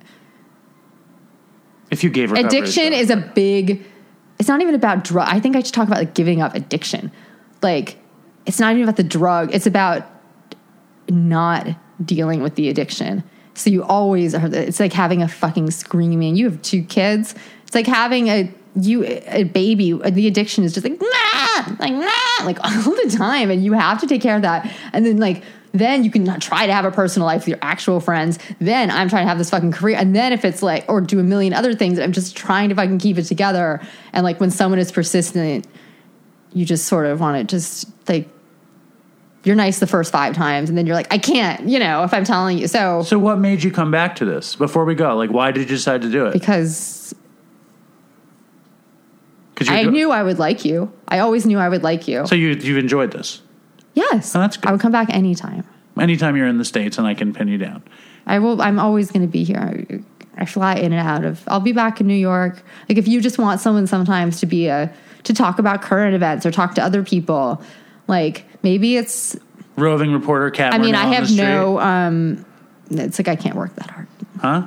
If 1.92 2.02
you 2.02 2.10
gave 2.10 2.32
recovery 2.32 2.58
Addiction 2.58 2.92
is 2.92 3.10
a 3.10 3.16
big 3.16 3.84
it's 4.42 4.48
not 4.48 4.60
even 4.60 4.74
about 4.74 5.04
drug. 5.04 5.28
I 5.30 5.38
think 5.38 5.54
I 5.54 5.62
should 5.62 5.72
talk 5.72 5.86
about 5.86 5.98
like 5.98 6.14
giving 6.14 6.40
up 6.40 6.56
addiction. 6.56 7.12
Like 7.62 7.96
it's 8.44 8.58
not 8.58 8.72
even 8.72 8.82
about 8.82 8.96
the 8.96 9.04
drug. 9.04 9.54
It's 9.54 9.68
about 9.68 10.04
not 11.08 11.68
dealing 12.04 12.42
with 12.42 12.56
the 12.56 12.68
addiction. 12.68 13.22
So 13.54 13.70
you 13.70 13.84
always 13.84 14.34
are. 14.34 14.44
It's 14.52 14.80
like 14.80 14.92
having 14.92 15.22
a 15.22 15.28
fucking 15.28 15.70
screaming. 15.70 16.34
You 16.34 16.50
have 16.50 16.60
two 16.62 16.82
kids. 16.82 17.36
It's 17.64 17.74
like 17.76 17.86
having 17.86 18.26
a 18.28 18.52
you 18.74 19.04
a 19.04 19.44
baby. 19.44 19.92
The 19.92 20.26
addiction 20.26 20.64
is 20.64 20.74
just 20.74 20.84
like 20.84 21.00
nah, 21.00 21.76
like 21.78 21.92
nah, 21.92 22.44
like 22.44 22.58
all 22.64 22.96
the 22.96 23.14
time, 23.16 23.48
and 23.48 23.64
you 23.64 23.74
have 23.74 24.00
to 24.00 24.08
take 24.08 24.22
care 24.22 24.34
of 24.34 24.42
that. 24.42 24.68
And 24.92 25.06
then 25.06 25.18
like 25.18 25.44
then 25.72 26.04
you 26.04 26.10
can 26.10 26.38
try 26.38 26.66
to 26.66 26.72
have 26.72 26.84
a 26.84 26.90
personal 26.90 27.26
life 27.26 27.42
with 27.42 27.48
your 27.48 27.58
actual 27.62 27.98
friends. 27.98 28.38
Then 28.60 28.90
I'm 28.90 29.08
trying 29.08 29.24
to 29.24 29.28
have 29.28 29.38
this 29.38 29.50
fucking 29.50 29.72
career. 29.72 29.96
And 29.96 30.14
then 30.14 30.32
if 30.32 30.44
it's 30.44 30.62
like, 30.62 30.84
or 30.88 31.00
do 31.00 31.18
a 31.18 31.22
million 31.22 31.54
other 31.54 31.74
things, 31.74 31.98
I'm 31.98 32.12
just 32.12 32.36
trying 32.36 32.68
to 32.68 32.74
fucking 32.74 32.98
keep 32.98 33.18
it 33.18 33.24
together. 33.24 33.80
And 34.12 34.22
like 34.22 34.38
when 34.38 34.50
someone 34.50 34.78
is 34.78 34.92
persistent, 34.92 35.66
you 36.52 36.66
just 36.66 36.86
sort 36.86 37.06
of 37.06 37.20
want 37.20 37.38
to 37.38 37.56
just 37.56 37.88
like, 38.08 38.28
you're 39.44 39.56
nice 39.56 39.78
the 39.80 39.86
first 39.86 40.12
five 40.12 40.34
times. 40.34 40.68
And 40.68 40.76
then 40.78 40.86
you're 40.86 40.94
like, 40.94 41.12
I 41.12 41.18
can't, 41.18 41.68
you 41.68 41.78
know, 41.78 42.04
if 42.04 42.12
I'm 42.14 42.24
telling 42.24 42.58
you. 42.58 42.68
So, 42.68 43.02
So 43.02 43.18
what 43.18 43.38
made 43.38 43.62
you 43.62 43.70
come 43.72 43.90
back 43.90 44.14
to 44.16 44.24
this 44.24 44.54
before 44.54 44.84
we 44.84 44.94
go? 44.94 45.16
Like, 45.16 45.30
why 45.30 45.50
did 45.50 45.60
you 45.60 45.76
decide 45.76 46.02
to 46.02 46.10
do 46.10 46.26
it? 46.26 46.32
because 46.32 47.14
Because 49.54 49.68
I 49.68 49.84
knew 49.84 50.10
I 50.10 50.22
would 50.22 50.38
like 50.38 50.64
you. 50.64 50.92
I 51.08 51.20
always 51.20 51.46
knew 51.46 51.58
I 51.58 51.68
would 51.68 51.82
like 51.82 52.06
you. 52.06 52.26
So 52.26 52.34
you 52.34 52.50
you've 52.50 52.78
enjoyed 52.78 53.10
this. 53.12 53.40
Yes. 53.94 54.34
Oh, 54.34 54.40
that's 54.40 54.56
good. 54.56 54.68
I 54.68 54.72
would 54.72 54.80
come 54.80 54.92
back 54.92 55.08
anytime. 55.10 55.64
Anytime 55.98 56.36
you're 56.36 56.46
in 56.46 56.58
the 56.58 56.64
states, 56.64 56.96
and 56.98 57.06
I 57.06 57.14
can 57.14 57.32
pin 57.34 57.48
you 57.48 57.58
down. 57.58 57.82
I 58.26 58.38
will. 58.38 58.62
I'm 58.62 58.78
always 58.78 59.10
going 59.10 59.22
to 59.22 59.28
be 59.30 59.44
here. 59.44 59.58
I, 59.58 60.00
I 60.42 60.46
fly 60.46 60.74
in 60.76 60.92
and 60.92 61.06
out 61.06 61.24
of. 61.24 61.42
I'll 61.48 61.60
be 61.60 61.72
back 61.72 62.00
in 62.00 62.06
New 62.06 62.14
York. 62.14 62.62
Like 62.88 62.96
if 62.98 63.06
you 63.06 63.20
just 63.20 63.38
want 63.38 63.60
someone 63.60 63.86
sometimes 63.86 64.40
to 64.40 64.46
be 64.46 64.68
a 64.68 64.92
to 65.24 65.34
talk 65.34 65.58
about 65.58 65.82
current 65.82 66.14
events 66.14 66.46
or 66.46 66.50
talk 66.50 66.74
to 66.76 66.82
other 66.82 67.02
people, 67.02 67.62
like 68.08 68.44
maybe 68.62 68.96
it's. 68.96 69.36
Roving 69.76 70.12
reporter 70.12 70.50
Cat. 70.50 70.72
I 70.74 70.78
mean, 70.78 70.94
I 70.94 71.06
have 71.14 71.30
no. 71.34 71.78
um 71.80 72.44
It's 72.90 73.18
like 73.18 73.28
I 73.28 73.36
can't 73.36 73.56
work 73.56 73.74
that 73.76 73.90
hard. 73.90 74.06
Huh? 74.40 74.66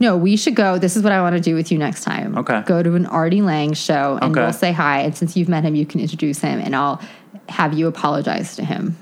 No, 0.00 0.16
we 0.16 0.36
should 0.36 0.54
go. 0.54 0.78
This 0.78 0.96
is 0.96 1.02
what 1.02 1.12
I 1.12 1.20
want 1.20 1.34
to 1.34 1.40
do 1.42 1.54
with 1.56 1.72
you 1.72 1.78
next 1.78 2.04
time. 2.04 2.38
Okay. 2.38 2.62
Go 2.66 2.82
to 2.82 2.94
an 2.94 3.04
Artie 3.06 3.42
Lange 3.42 3.74
show 3.74 4.16
and 4.22 4.30
Okay. 4.30 4.40
we'll 4.40 4.52
say 4.52 4.70
hi. 4.72 5.00
And 5.00 5.16
since 5.16 5.36
you've 5.36 5.48
met 5.48 5.64
him, 5.64 5.74
you 5.74 5.84
can 5.86 6.00
introduce 6.00 6.38
him, 6.40 6.60
and 6.60 6.76
I'll 6.76 7.00
have 7.48 7.74
you 7.74 7.86
apologize 7.86 8.56
to 8.56 8.64
him. 8.64 8.96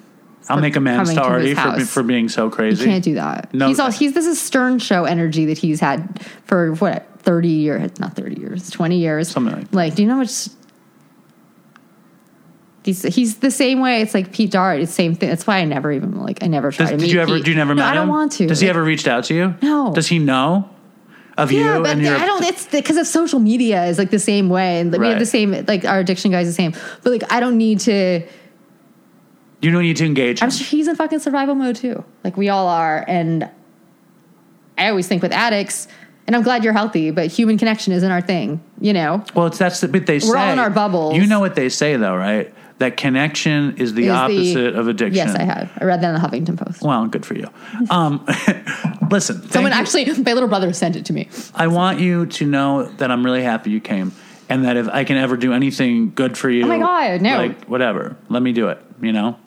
I'll 0.49 0.61
make 0.61 0.77
amends 0.77 1.11
to 1.11 1.17
to 1.17 1.23
Artie 1.23 1.55
for, 1.55 1.81
for 1.85 2.03
being 2.05 2.29
so 2.29 2.45
You 2.45 2.51
crazy. 2.51 2.85
can't 2.85 3.03
do 3.03 3.15
that. 3.15 3.53
No. 3.53 3.67
he's 3.67 3.81
all, 3.81 3.89
uh, 3.89 3.93
he's 3.93 4.15
this 4.15 4.27
is 4.27 4.41
Stern 4.41 4.79
show 4.79 5.05
energy 5.05 5.47
that 5.47 5.59
he's 5.59 5.81
had 5.81 6.25
for 6.45 6.73
what 6.75 7.07
thirty 7.19 7.49
years, 7.49 7.99
not 7.99 8.15
thirty 8.15 8.41
years, 8.41 8.71
twenty 8.71 8.99
years, 8.99 9.29
Something 9.29 9.55
like 9.57 9.71
that. 9.71 9.77
Like, 9.77 9.95
do 9.97 10.03
you 10.03 10.09
know 10.09 10.15
how 10.15 10.21
much? 10.21 10.49
He's 12.85 13.03
he's 13.03 13.39
the 13.39 13.51
same 13.51 13.81
way. 13.81 14.01
It's 14.03 14.15
like 14.15 14.33
Pete 14.33 14.53
Dart. 14.53 14.81
It's 14.81 14.93
the 14.93 14.95
same 14.95 15.17
thing. 15.17 15.31
That's 15.31 15.45
why 15.49 15.59
I 15.59 15.65
never 15.65 15.91
even 15.91 16.23
like 16.23 16.45
I 16.45 16.47
never 16.47 16.71
try 16.71 16.85
Does, 16.85 16.91
to 16.93 16.97
did 16.99 17.03
meet. 17.07 17.13
you 17.13 17.21
ever? 17.21 17.35
Pete. 17.35 17.45
Do 17.45 17.51
you 17.51 17.57
never 17.57 17.75
no, 17.75 17.83
met 17.83 17.91
I 17.91 17.95
don't 17.95 18.05
him? 18.05 18.09
want 18.11 18.33
to. 18.33 18.47
Does 18.47 18.61
he 18.61 18.69
ever 18.69 18.85
reached 18.85 19.09
out 19.09 19.25
to 19.25 19.35
you? 19.35 19.55
No. 19.61 19.93
Does 19.93 20.07
he 20.07 20.21
know 20.21 20.71
of 21.37 21.53
you? 21.53 21.61
Yeah, 21.61 21.79
but 21.79 21.97
I 21.99 22.27
don't. 22.27 22.43
It's 22.45 22.67
because 22.67 22.97
of 22.97 23.07
social 23.07 23.39
media 23.41 23.85
is 23.87 23.99
like 23.99 24.11
the 24.11 24.19
same 24.19 24.49
way, 24.49 24.81
and 24.81 24.91
we 24.93 24.99
Right. 24.99 25.11
have 25.11 25.19
the 25.19 25.27
same. 25.27 25.53
Like 25.67 25.85
our 25.85 25.99
addiction 25.99 26.31
guys 26.31 26.47
the 26.47 26.53
same. 26.53 26.73
But 27.03 27.13
like 27.13 27.33
I 27.33 27.41
don't 27.41 27.57
need 27.59 27.81
to. 27.81 28.23
You 29.63 29.71
don't 29.71 29.83
need 29.83 29.97
to 29.97 30.05
engage. 30.05 30.43
I'm 30.43 30.47
him. 30.49 30.51
sure 30.53 30.67
he's 30.67 30.87
in 30.89 30.97
fucking 30.97 31.19
survival 31.21 31.55
mode 31.55 31.77
too. 31.77 32.05
Like 32.25 32.37
we 32.37 32.49
all 32.49 32.69
are. 32.69 33.05
And 33.09 33.49
I 34.79 34.89
always 34.89 35.09
think 35.09 35.23
with 35.23 35.33
addicts, 35.33 35.89
and 36.27 36.37
I'm 36.37 36.43
glad 36.43 36.63
you're 36.63 36.73
healthy, 36.75 37.11
but 37.11 37.27
human 37.29 37.57
connection 37.59 37.93
isn't 37.95 38.11
our 38.11 38.21
thing, 38.21 38.61
you 38.81 38.93
know? 38.93 39.25
Well, 39.35 39.47
it's 39.47 39.59
that's 39.59 39.81
the 39.81 39.89
bit 39.89 40.07
they 40.07 40.19
say. 40.19 40.29
We're 40.29 40.37
all 40.37 40.53
in 40.53 40.59
our 40.59 40.71
bubbles. 40.71 41.17
You 41.17 41.27
know 41.27 41.41
what 41.41 41.55
they 41.55 41.69
say 41.71 41.97
though, 41.97 42.15
right? 42.17 42.53
That 42.79 42.99
connection 42.99 43.77
is 43.79 43.95
the 43.95 44.03
Is 44.03 44.07
the- 44.09 44.11
opposite 44.15 44.75
of 44.77 44.87
addiction. 44.89 45.15
Yes, 45.17 45.35
I 45.35 45.45
have. 45.45 45.71
I 45.81 45.85
read 45.87 46.03
that 46.03 46.15
in 46.15 46.21
the 46.21 46.29
Huffington 46.29 46.59
Post. 46.63 46.83
Well, 46.83 47.07
good 47.07 47.25
for 47.25 47.35
you. 47.35 47.49
Um, 47.89 48.23
listen, 49.11 49.49
Someone 49.51 49.73
you. 49.73 49.79
actually, 49.79 50.05
my 50.23 50.33
little 50.35 50.49
brother 50.49 50.73
sent 50.75 50.95
it 50.97 51.07
to 51.07 51.13
me. 51.15 51.29
I 51.55 51.69
want 51.69 52.01
you 52.01 52.27
to 52.27 52.45
know 52.47 52.85
that 52.85 53.11
I'm 53.11 53.25
really 53.25 53.43
happy 53.43 53.71
you 53.71 53.81
came, 53.81 54.13
and 54.51 54.65
that 54.67 54.77
if 54.77 54.89
I 54.89 55.05
can 55.05 55.17
ever 55.17 55.37
do 55.39 55.53
anything 55.55 56.13
good 56.15 56.37
for 56.37 56.51
you, 56.51 56.65
Oh 56.65 56.69
my 56.69 56.79
God, 56.79 57.23
no. 57.23 57.37
like 57.39 57.65
whatever, 57.65 58.17
let 58.29 58.43
me 58.43 58.53
do 58.53 58.69
it. 58.69 58.79
You 59.01 59.13
know, 59.13 59.39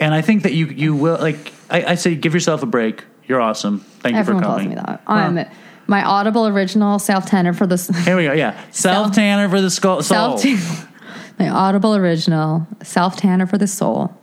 and 0.00 0.14
I 0.14 0.22
think 0.22 0.44
that 0.44 0.52
you 0.54 0.66
you 0.66 0.94
will 0.94 1.18
like. 1.18 1.52
I, 1.70 1.84
I 1.84 1.94
say, 1.96 2.14
give 2.14 2.32
yourself 2.32 2.62
a 2.62 2.66
break. 2.66 3.04
You're 3.26 3.40
awesome. 3.42 3.80
Thank 4.00 4.16
Everyone 4.16 4.42
you 4.42 4.48
for 4.48 4.54
coming. 4.54 4.72
Everyone 4.72 4.98
calls 5.04 5.34
me 5.34 5.42
that. 5.42 5.50
Um, 5.50 5.56
my 5.86 6.02
Audible 6.04 6.46
original 6.46 6.98
self 6.98 7.26
tanner 7.26 7.52
for 7.52 7.66
the. 7.66 7.76
Here 8.04 8.16
we 8.16 8.24
go. 8.24 8.32
Yeah, 8.32 8.58
self 8.70 9.14
tanner 9.14 9.48
for 9.50 9.60
the 9.60 9.70
skull. 9.70 10.02
Self 10.02 10.42
my 11.38 11.48
Audible 11.48 11.94
original 11.94 12.66
self 12.82 13.16
tanner 13.16 13.46
for 13.46 13.58
the 13.58 13.66
soul. 13.66 14.14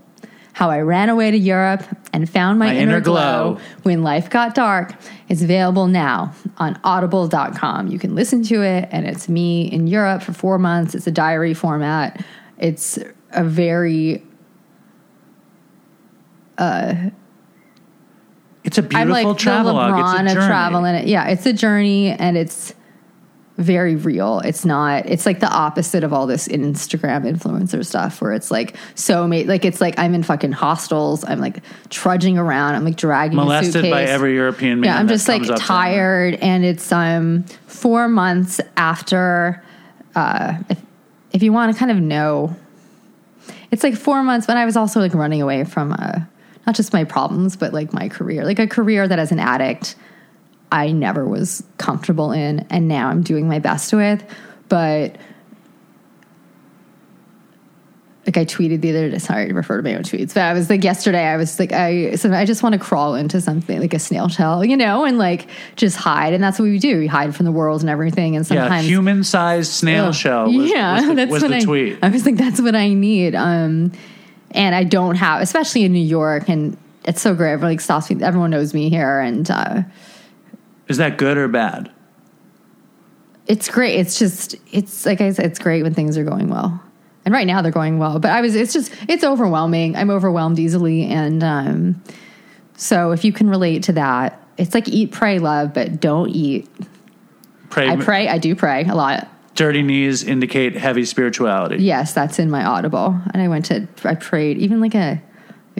How 0.53 0.69
I 0.69 0.79
ran 0.79 1.09
away 1.09 1.31
to 1.31 1.37
Europe 1.37 1.83
and 2.13 2.29
found 2.29 2.59
my, 2.59 2.67
My 2.67 2.75
inner, 2.75 2.93
inner 2.93 3.01
glow. 3.01 3.55
glow. 3.55 3.61
when 3.83 4.03
life 4.03 4.29
got 4.29 4.55
dark 4.55 4.93
is 5.27 5.43
available 5.43 5.87
now 5.87 6.33
on 6.57 6.79
audible.com. 6.83 7.87
You 7.87 7.99
can 7.99 8.15
listen 8.15 8.41
to 8.43 8.63
it, 8.63 8.87
and 8.89 9.05
it's 9.05 9.27
me 9.27 9.63
in 9.69 9.87
Europe 9.87 10.21
for 10.23 10.31
four 10.31 10.57
months. 10.57 10.95
It's 10.95 11.07
a 11.07 11.11
diary 11.11 11.53
format. 11.53 12.23
It's 12.57 12.97
a 13.31 13.43
very 13.43 14.23
uh, 16.57 16.95
It's 18.63 18.77
a 18.77 18.81
I'm 18.81 18.87
beautiful 18.87 19.11
like 19.11 19.27
the 19.27 19.33
travelogue. 19.35 19.75
LeBron 19.93 20.03
it's 20.09 20.13
a 20.19 20.25
of 20.25 20.33
journey. 20.35 20.47
travel 20.47 20.85
in 20.85 20.95
it. 20.95 21.07
Yeah, 21.07 21.27
it's 21.27 21.45
a 21.45 21.53
journey 21.53 22.11
and 22.11 22.37
it's 22.37 22.73
very 23.57 23.95
real. 23.95 24.39
It's 24.39 24.65
not. 24.65 25.05
It's 25.05 25.25
like 25.25 25.39
the 25.39 25.49
opposite 25.49 26.03
of 26.03 26.11
all 26.11 26.27
this 26.27 26.47
Instagram 26.47 27.23
influencer 27.23 27.85
stuff, 27.85 28.21
where 28.21 28.33
it's 28.33 28.51
like 28.51 28.75
so 28.95 29.27
made. 29.27 29.47
Like 29.47 29.63
it's 29.63 29.79
like 29.79 29.97
I'm 29.97 30.13
in 30.13 30.23
fucking 30.23 30.51
hostels. 30.51 31.23
I'm 31.23 31.39
like 31.39 31.61
trudging 31.89 32.37
around. 32.37 32.75
I'm 32.75 32.83
like 32.83 32.97
dragging 32.97 33.37
Molested 33.37 33.89
by 33.89 34.03
every 34.03 34.33
European 34.35 34.81
man. 34.81 34.89
Yeah, 34.89 34.99
I'm 34.99 35.07
just 35.07 35.27
like 35.27 35.41
comes 35.41 35.51
up 35.51 35.57
to 35.57 35.61
me. 35.61 35.67
tired, 35.67 36.35
and 36.35 36.65
it's 36.65 36.91
um 36.91 37.43
four 37.67 38.07
months 38.07 38.59
after. 38.75 39.63
Uh, 40.15 40.57
if 40.69 40.81
if 41.31 41.43
you 41.43 41.53
want 41.53 41.73
to 41.73 41.79
kind 41.79 41.91
of 41.91 41.97
know, 41.97 42.55
it's 43.71 43.83
like 43.83 43.95
four 43.95 44.21
months. 44.23 44.47
But 44.47 44.57
I 44.57 44.65
was 44.65 44.75
also 44.75 44.99
like 44.99 45.13
running 45.13 45.41
away 45.41 45.63
from 45.63 45.93
uh, 45.93 46.19
not 46.67 46.75
just 46.75 46.91
my 46.91 47.05
problems, 47.05 47.55
but 47.55 47.73
like 47.73 47.93
my 47.93 48.09
career, 48.09 48.43
like 48.43 48.59
a 48.59 48.67
career 48.67 49.07
that 49.07 49.19
as 49.19 49.31
an 49.31 49.39
addict, 49.39 49.95
I 50.71 50.91
never 50.91 51.25
was 51.25 51.63
comfortable 51.77 52.31
in, 52.31 52.65
and 52.69 52.87
now 52.87 53.09
I'm 53.09 53.21
doing 53.21 53.47
my 53.47 53.59
best 53.59 53.93
with. 53.93 54.23
But 54.67 55.15
like 58.25 58.37
I 58.37 58.45
tweeted 58.45 58.81
the 58.81 58.89
other 58.89 59.11
day, 59.11 59.19
sorry 59.19 59.47
to 59.47 59.53
refer 59.53 59.77
to 59.77 59.83
my 59.83 59.95
own 59.95 60.01
tweets, 60.01 60.33
but 60.33 60.41
I 60.41 60.53
was 60.53 60.69
like 60.69 60.83
yesterday, 60.83 61.25
I 61.25 61.37
was 61.37 61.59
like, 61.59 61.71
I, 61.71 62.15
so 62.15 62.31
I 62.31 62.45
just 62.45 62.63
want 62.63 62.73
to 62.73 62.79
crawl 62.79 63.13
into 63.13 63.39
something 63.39 63.79
like 63.79 63.93
a 63.93 63.99
snail 63.99 64.29
shell, 64.29 64.65
you 64.65 64.75
know, 64.75 65.05
and 65.05 65.19
like 65.19 65.47
just 65.75 65.95
hide. 65.95 66.33
And 66.33 66.43
that's 66.43 66.57
what 66.57 66.65
we 66.65 66.79
do. 66.79 66.97
We 66.97 67.07
hide 67.07 67.35
from 67.35 67.45
the 67.45 67.51
world 67.51 67.81
and 67.81 67.89
everything. 67.89 68.35
And 68.35 68.43
Yeah, 68.49 68.61
sometimes 68.61 68.87
human 68.87 69.23
sized 69.23 69.71
snail 69.71 70.05
Ugh. 70.05 70.15
shell. 70.15 70.51
Was, 70.51 70.71
yeah, 70.71 70.95
was 70.95 71.07
the, 71.07 71.13
that's 71.13 71.31
what 71.31 71.53
I, 71.53 71.59
tweet. 71.59 71.99
I 72.01 72.09
was 72.09 72.25
like, 72.25 72.37
that's 72.37 72.59
what 72.59 72.75
I 72.75 72.93
need. 72.93 73.35
Um, 73.35 73.91
and 74.51 74.73
I 74.73 74.85
don't 74.85 75.15
have, 75.15 75.41
especially 75.41 75.83
in 75.83 75.93
New 75.93 75.99
York, 75.99 76.49
and 76.49 76.77
it's 77.03 77.21
so 77.21 77.35
great. 77.35 77.51
Everyone 77.51 77.73
like 77.73 77.81
stops 77.81 78.09
me. 78.09 78.23
Everyone 78.23 78.49
knows 78.49 78.73
me 78.73 78.89
here, 78.89 79.19
and 79.19 79.49
uh, 79.51 79.83
Is 80.87 80.97
that 80.97 81.17
good 81.17 81.37
or 81.37 81.47
bad? 81.47 81.91
it's 83.47 83.69
great. 83.69 83.99
It's 83.99 84.17
just, 84.17 84.55
it's 84.71 85.05
like 85.05 85.21
I 85.21 85.31
said, 85.31 85.45
it's 85.45 85.59
great 85.59 85.83
when 85.83 85.93
things 85.93 86.17
are 86.17 86.23
going 86.23 86.49
well. 86.49 86.81
And 87.25 87.33
right 87.33 87.47
now 87.47 87.61
they're 87.61 87.71
going 87.71 87.97
well, 87.97 88.19
but 88.19 88.31
I 88.31 88.41
was, 88.41 88.55
it's 88.55 88.73
just, 88.73 88.93
it's 89.07 89.23
overwhelming. 89.23 89.95
I'm 89.95 90.11
overwhelmed 90.11 90.59
easily. 90.59 91.05
And 91.05 91.43
um, 91.43 92.03
so 92.75 93.11
if 93.11 93.25
you 93.25 93.33
can 93.33 93.49
relate 93.49 93.83
to 93.83 93.93
that, 93.93 94.41
it's 94.57 94.73
like 94.73 94.87
eat, 94.87 95.11
pray, 95.11 95.39
love, 95.39 95.73
but 95.73 95.99
don't 95.99 96.29
eat. 96.29 96.69
Pray, 97.69 97.89
I 97.89 97.95
pray, 97.97 98.27
I 98.27 98.37
do 98.37 98.55
pray 98.55 98.85
a 98.85 98.93
lot. 98.93 99.27
Dirty 99.55 99.81
knees 99.81 100.23
indicate 100.23 100.75
heavy 100.75 101.05
spirituality. 101.05 101.77
Yes, 101.77 102.13
that's 102.13 102.39
in 102.39 102.49
my 102.49 102.63
Audible. 102.63 103.19
And 103.33 103.41
I 103.41 103.47
went 103.47 103.65
to, 103.65 103.87
I 104.03 104.15
prayed 104.15 104.57
even 104.57 104.79
like 104.79 104.95
a, 104.95 105.21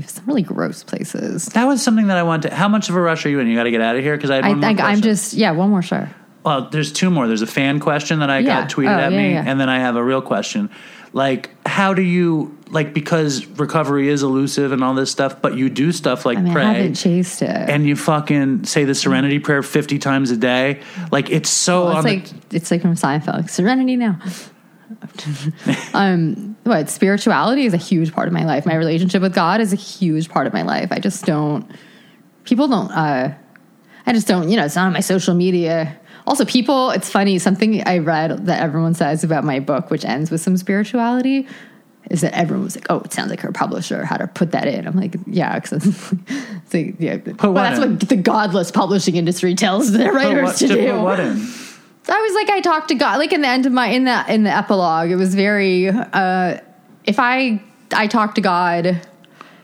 some 0.08 0.26
really 0.26 0.42
gross 0.42 0.84
places. 0.84 1.46
That 1.48 1.66
was 1.66 1.82
something 1.84 2.08
that 2.08 2.18
I 2.18 2.24
wanted. 2.24 2.50
To, 2.50 2.56
how 2.56 2.68
much 2.68 2.90
of 2.90 2.96
a 2.96 3.02
rush 3.02 3.26
are 3.26 3.30
you 3.30 3.40
in? 3.40 3.48
You 3.48 3.56
got 3.56 3.64
to 3.64 3.72
get 3.72 3.82
out 3.82 3.96
of 3.96 4.04
here 4.04 4.16
because 4.16 4.30
I 4.32 4.40
I 4.40 4.54
think 4.60 4.80
I'm 4.82 5.02
just, 5.02 5.34
yeah, 5.34 5.52
one 5.52 5.70
more 5.70 5.82
sure. 5.82 6.10
Well, 6.44 6.70
there's 6.70 6.92
two 6.94 7.10
more. 7.10 7.28
There's 7.28 7.42
a 7.42 7.48
fan 7.48 7.80
question 7.80 8.20
that 8.20 8.30
I 8.30 8.40
Yeah. 8.40 8.62
got 8.62 8.70
tweeted 8.70 8.96
Oh, 8.96 9.00
at 9.00 9.12
yeah, 9.12 9.18
me, 9.18 9.32
yeah. 9.34 9.44
and 9.48 9.60
then 9.60 9.68
I 9.70 9.80
have 9.80 9.96
a 9.96 10.04
real 10.04 10.22
question. 10.22 10.70
Like, 11.12 11.50
how 11.66 11.94
do 11.94 12.02
you 12.02 12.56
like 12.70 12.94
because 12.94 13.46
recovery 13.46 14.10
is 14.10 14.22
elusive 14.22 14.72
and 14.74 14.84
all 14.84 14.94
this 14.94 15.10
stuff, 15.10 15.42
but 15.42 15.56
you 15.56 15.70
do 15.70 15.92
stuff 15.94 16.26
like 16.26 16.38
I 16.38 16.42
mean, 16.42 16.54
pray 16.54 16.64
I 16.66 16.74
haven't 16.74 16.96
chased 16.96 17.42
it. 17.42 17.48
and 17.50 17.88
you 17.88 17.96
fucking 17.96 18.66
say 18.66 18.84
the 18.84 18.94
Serenity 18.94 19.40
Prayer 19.40 19.64
fifty 19.64 19.98
times 19.98 20.30
a 20.32 20.36
day. 20.38 20.82
Like, 21.12 21.30
it's 21.32 21.50
so 21.50 21.86
Well, 21.86 21.98
it's 22.00 22.06
the- 22.06 22.10
like 22.16 22.54
it's 22.54 22.70
like 22.70 22.82
from 22.82 22.96
Seinfeld. 22.96 23.50
Serenity 23.50 23.96
now. 23.96 24.20
um, 25.94 26.56
what 26.64 26.90
spirituality 26.90 27.66
is 27.66 27.74
a 27.74 27.78
huge 27.78 28.14
part 28.14 28.28
of 28.28 28.34
my 28.34 28.46
life. 28.46 28.66
My 28.66 28.76
relationship 28.76 29.22
with 29.22 29.34
God 29.34 29.62
is 29.62 29.74
a 29.74 29.78
huge 29.78 30.30
part 30.30 30.48
of 30.48 30.54
my 30.54 30.62
life. 30.62 30.92
I 30.92 31.00
just 31.00 31.26
don't. 31.26 31.70
People 32.44 32.68
don't. 32.68 32.92
uh 32.92 33.34
I 34.06 34.14
just 34.14 34.28
don't. 34.28 34.50
You 34.50 34.58
know, 34.58 34.66
it's 34.66 34.76
not 34.76 34.88
on 34.88 34.94
my 34.94 35.00
social 35.00 35.34
media. 35.34 36.00
Also, 36.28 36.46
people. 36.46 36.92
It's 36.92 37.10
funny. 37.10 37.40
Something 37.40 37.86
I 37.88 38.00
read 38.00 38.46
that 38.46 38.62
everyone 38.62 38.94
says 38.94 39.24
about 39.24 39.44
my 39.44 39.60
book, 39.60 39.90
which 39.90 40.06
ends 40.06 40.30
with 40.32 40.42
some 40.42 40.58
spirituality. 40.58 41.48
Is 42.12 42.22
that 42.22 42.34
everyone 42.34 42.66
was 42.66 42.76
like, 42.76 42.86
"Oh, 42.92 43.00
it 43.00 43.12
sounds 43.12 43.32
like 43.32 43.40
her 43.40 43.52
publisher 43.52 44.06
had 44.06 44.18
to 44.18 44.28
put 44.28 44.52
that 44.52 44.68
in." 44.68 44.86
I'm 44.86 44.96
like, 44.96 45.16
"Yeah, 45.26 45.58
because 45.58 45.88
it's 45.88 46.74
like, 46.74 46.96
yeah, 47.00 47.18
well, 47.42 47.54
that's 47.54 47.80
in? 47.80 47.98
what 47.98 48.08
the 48.08 48.16
godless 48.16 48.70
publishing 48.70 49.16
industry 49.16 49.56
tells 49.56 49.92
their 49.92 50.14
writers 50.14 50.44
what, 50.44 50.56
to 50.58 50.68
to 50.68 50.74
do." 50.76 50.92
put 50.92 51.02
what 51.02 51.20
in? 51.20 51.48
I 52.14 52.22
was 52.22 52.34
like, 52.34 52.50
I 52.50 52.62
talked 52.62 52.90
to 52.90 52.96
God. 52.96 53.18
Like 53.18 53.34
in 53.34 53.42
the 53.42 53.48
end 53.48 53.66
of 53.66 53.72
my 53.72 53.88
in 53.88 54.06
the 54.06 54.34
in 54.34 54.44
the 54.44 54.56
epilogue, 54.56 55.10
it 55.10 55.16
was 55.16 55.34
very. 55.36 55.88
uh 55.90 56.60
If 57.06 57.20
I 57.20 57.62
I 57.94 58.08
talk 58.08 58.36
to 58.36 58.42
God, 58.42 59.02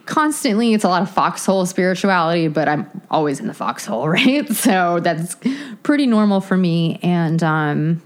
constantly 0.06 0.74
it's 0.74 0.84
a 0.84 0.88
lot 0.88 1.02
of 1.02 1.10
foxhole 1.10 1.66
spirituality, 1.66 2.48
but 2.48 2.68
I'm 2.68 2.88
always 3.10 3.40
in 3.40 3.46
the 3.46 3.54
foxhole, 3.54 4.08
right? 4.18 4.48
So 4.52 5.00
that's 5.00 5.36
pretty 5.82 6.06
normal 6.06 6.40
for 6.40 6.56
me. 6.56 6.98
And 7.02 7.42
um, 7.42 8.02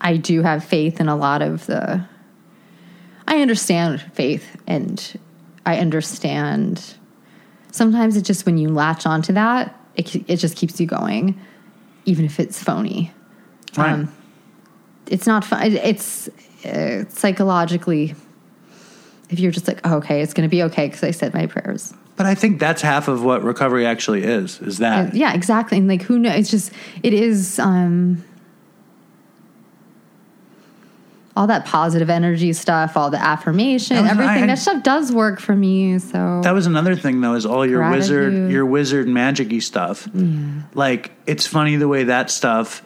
I 0.00 0.16
do 0.16 0.42
have 0.42 0.64
faith 0.64 1.00
in 1.00 1.08
a 1.08 1.16
lot 1.16 1.42
of 1.42 1.66
the. 1.66 2.04
I 3.26 3.42
understand 3.42 4.00
faith 4.14 4.56
and 4.66 5.20
I 5.66 5.78
understand. 5.78 6.94
Sometimes 7.72 8.16
it's 8.16 8.26
just 8.26 8.46
when 8.46 8.56
you 8.56 8.70
latch 8.70 9.04
onto 9.04 9.34
that, 9.34 9.78
it, 9.94 10.14
it 10.28 10.36
just 10.36 10.56
keeps 10.56 10.80
you 10.80 10.86
going, 10.86 11.38
even 12.08 12.24
if 12.24 12.40
it's 12.40 12.62
phony. 12.62 13.12
Right. 13.76 13.92
Um, 13.92 14.12
it's 15.06 15.26
not 15.26 15.44
fun. 15.44 15.72
It's 15.72 16.28
uh, 16.64 17.04
psychologically, 17.08 18.14
if 19.30 19.38
you're 19.38 19.52
just 19.52 19.68
like, 19.68 19.80
oh, 19.84 19.96
okay, 19.98 20.22
it's 20.22 20.32
going 20.32 20.48
to 20.48 20.50
be 20.50 20.62
okay 20.64 20.86
because 20.86 21.04
I 21.04 21.10
said 21.10 21.34
my 21.34 21.46
prayers. 21.46 21.92
but 22.16 22.26
I 22.26 22.34
think 22.34 22.58
that's 22.58 22.82
half 22.82 23.08
of 23.08 23.22
what 23.22 23.44
recovery 23.44 23.86
actually 23.86 24.24
is. 24.24 24.60
Is 24.60 24.78
that 24.78 25.14
Yeah, 25.14 25.34
exactly. 25.34 25.78
And 25.78 25.86
like, 25.86 26.02
who 26.02 26.18
knows? 26.18 26.38
It's 26.38 26.50
just, 26.50 26.72
it 27.02 27.12
is 27.12 27.58
um, 27.58 28.24
all 31.38 31.46
that 31.46 31.64
positive 31.64 32.10
energy 32.10 32.52
stuff, 32.52 32.96
all 32.96 33.10
the 33.10 33.22
affirmation, 33.22 33.94
That 33.94 34.10
everything. 34.10 34.42
I- 34.42 34.46
that 34.48 34.58
stuff 34.58 34.82
does 34.82 35.12
work 35.12 35.38
for 35.38 35.54
me. 35.54 36.00
So 36.00 36.40
That 36.42 36.52
was 36.52 36.66
another 36.66 36.96
thing 36.96 37.20
though, 37.20 37.34
is 37.34 37.46
all 37.46 37.64
your 37.64 37.88
wizard, 37.92 38.50
your 38.50 38.66
wizard 38.66 39.06
magicy 39.06 39.62
stuff. 39.62 40.08
Like 40.74 41.12
it's 41.26 41.46
funny 41.46 41.76
the 41.76 41.86
way 41.86 42.04
that 42.04 42.32
stuff 42.32 42.82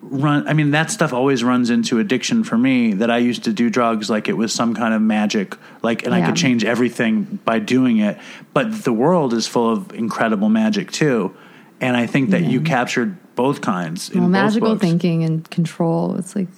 run. 0.00 0.48
I 0.48 0.54
mean, 0.54 0.70
that 0.70 0.90
stuff 0.90 1.12
always 1.12 1.44
runs 1.44 1.68
into 1.68 1.98
addiction 1.98 2.44
for 2.44 2.56
me. 2.56 2.94
That 2.94 3.10
I 3.10 3.18
used 3.18 3.44
to 3.44 3.52
do 3.52 3.68
drugs 3.68 4.08
like 4.08 4.26
it 4.26 4.38
was 4.38 4.54
some 4.54 4.74
kind 4.74 4.94
of 4.94 5.02
magic, 5.02 5.54
like, 5.82 6.06
and 6.06 6.14
I 6.14 6.24
could 6.24 6.36
change 6.36 6.64
everything 6.64 7.40
by 7.44 7.58
doing 7.58 7.98
it. 7.98 8.16
But 8.54 8.84
the 8.84 8.92
world 8.94 9.34
is 9.34 9.46
full 9.46 9.70
of 9.70 9.92
incredible 9.92 10.48
magic 10.48 10.90
too, 10.92 11.36
and 11.78 11.94
I 11.94 12.06
think 12.06 12.30
that 12.30 12.44
you 12.44 12.62
captured 12.62 13.18
both 13.34 13.60
kinds. 13.60 14.08
In 14.08 14.20
well, 14.20 14.28
magical 14.30 14.70
books. 14.70 14.80
thinking 14.80 15.24
and 15.24 15.48
control. 15.50 16.16
It's 16.16 16.34
like 16.34 16.48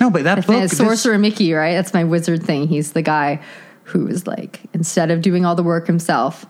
No, 0.00 0.10
but 0.10 0.24
that 0.24 0.38
If 0.38 0.46
book, 0.46 0.62
it's 0.62 0.76
this- 0.76 0.78
Sorcerer 0.78 1.18
Mickey, 1.18 1.52
right? 1.52 1.74
That's 1.74 1.94
my 1.94 2.04
wizard 2.04 2.42
thing. 2.42 2.68
He's 2.68 2.92
the 2.92 3.02
guy 3.02 3.40
who 3.84 4.06
is 4.06 4.26
like, 4.26 4.60
instead 4.74 5.10
of 5.10 5.22
doing 5.22 5.44
all 5.46 5.54
the 5.54 5.62
work 5.62 5.86
himself, 5.86 6.46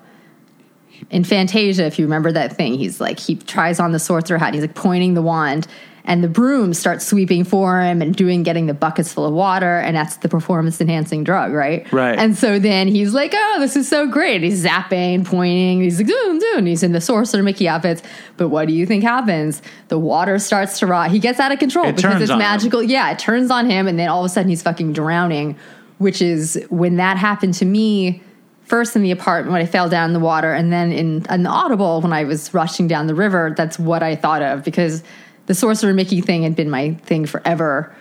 in 1.10 1.22
Fantasia, 1.24 1.84
if 1.84 1.98
you 1.98 2.04
remember 2.06 2.32
that 2.32 2.56
thing, 2.56 2.74
he's 2.74 3.00
like, 3.00 3.20
he 3.20 3.36
tries 3.36 3.78
on 3.78 3.92
the 3.92 3.98
sorcerer 3.98 4.38
hat, 4.38 4.54
he's 4.54 4.62
like 4.62 4.74
pointing 4.74 5.14
the 5.14 5.22
wand, 5.22 5.66
and 6.08 6.24
the 6.24 6.28
broom 6.28 6.72
starts 6.72 7.06
sweeping 7.06 7.44
for 7.44 7.82
him 7.82 8.00
and 8.00 8.16
doing, 8.16 8.42
getting 8.42 8.64
the 8.64 8.72
buckets 8.72 9.12
full 9.12 9.26
of 9.26 9.34
water, 9.34 9.76
and 9.78 9.94
that's 9.94 10.16
the 10.16 10.28
performance 10.28 10.80
enhancing 10.80 11.22
drug, 11.22 11.52
right? 11.52 11.90
Right. 11.92 12.18
And 12.18 12.34
so 12.34 12.58
then 12.58 12.88
he's 12.88 13.12
like, 13.12 13.34
oh, 13.36 13.56
this 13.60 13.76
is 13.76 13.86
so 13.86 14.06
great. 14.06 14.42
He's 14.42 14.64
zapping, 14.64 15.26
pointing, 15.26 15.82
he's 15.82 15.98
like, 15.98 16.06
doom, 16.06 16.38
doom. 16.38 16.64
He's 16.64 16.82
in 16.82 16.92
the 16.92 17.02
Sorcerer 17.02 17.42
Mickey 17.42 17.68
outfits. 17.68 18.02
But 18.38 18.48
what 18.48 18.68
do 18.68 18.72
you 18.72 18.86
think 18.86 19.04
happens? 19.04 19.60
The 19.88 19.98
water 19.98 20.38
starts 20.38 20.78
to 20.78 20.86
rot. 20.86 21.10
He 21.10 21.18
gets 21.18 21.38
out 21.38 21.52
of 21.52 21.58
control 21.58 21.84
It 21.84 21.96
because 21.96 22.22
it's 22.22 22.30
on 22.30 22.36
him. 22.36 22.38
magical. 22.38 22.82
Yeah, 22.82 23.10
it 23.10 23.18
turns 23.18 23.50
on 23.50 23.68
him, 23.68 23.86
and 23.86 23.98
then 23.98 24.08
all 24.08 24.24
of 24.24 24.26
a 24.26 24.28
sudden 24.30 24.48
he's 24.48 24.62
fucking 24.62 24.94
drowning, 24.94 25.58
which 25.98 26.22
is 26.22 26.58
when 26.70 26.96
that 26.96 27.18
happened 27.18 27.52
to 27.54 27.66
me. 27.66 28.22
First 28.64 28.96
in 28.96 29.02
the 29.02 29.10
apartment 29.12 29.52
when 29.52 29.62
I 29.62 29.66
fell 29.66 29.88
down 29.88 30.10
in 30.10 30.14
the 30.14 30.20
water, 30.20 30.54
and 30.54 30.72
then 30.72 30.90
in 30.90 31.26
an 31.28 31.46
audible 31.46 32.00
when 32.00 32.12
I 32.14 32.24
was 32.24 32.52
rushing 32.54 32.88
down 32.88 33.08
the 33.08 33.14
river. 33.14 33.54
That's 33.54 33.78
what 33.78 34.02
I 34.02 34.14
thought 34.16 34.42
of 34.42 34.64
because 34.64 35.02
the 35.48 35.54
Sorcerer 35.54 35.94
Mickey 35.94 36.20
thing 36.20 36.42
had 36.42 36.54
been 36.54 36.68
my 36.68 36.92
thing 36.94 37.24
forever 37.24 37.94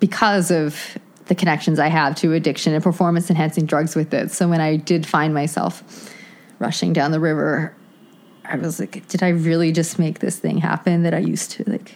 because 0.00 0.50
of 0.50 0.98
the 1.26 1.34
connections 1.34 1.78
I 1.78 1.88
have 1.88 2.14
to 2.16 2.34
addiction 2.34 2.74
and 2.74 2.84
performance 2.84 3.30
enhancing 3.30 3.64
drugs 3.64 3.96
with 3.96 4.12
it. 4.12 4.30
So 4.30 4.46
when 4.46 4.60
I 4.60 4.76
did 4.76 5.06
find 5.06 5.32
myself 5.32 6.12
rushing 6.58 6.92
down 6.92 7.10
the 7.10 7.20
river, 7.20 7.74
I 8.44 8.56
was 8.56 8.78
like, 8.78 9.08
did 9.08 9.22
I 9.22 9.28
really 9.30 9.72
just 9.72 9.98
make 9.98 10.18
this 10.18 10.38
thing 10.38 10.58
happen 10.58 11.04
that 11.04 11.14
I 11.14 11.20
used 11.20 11.52
to 11.52 11.64
like 11.70 11.94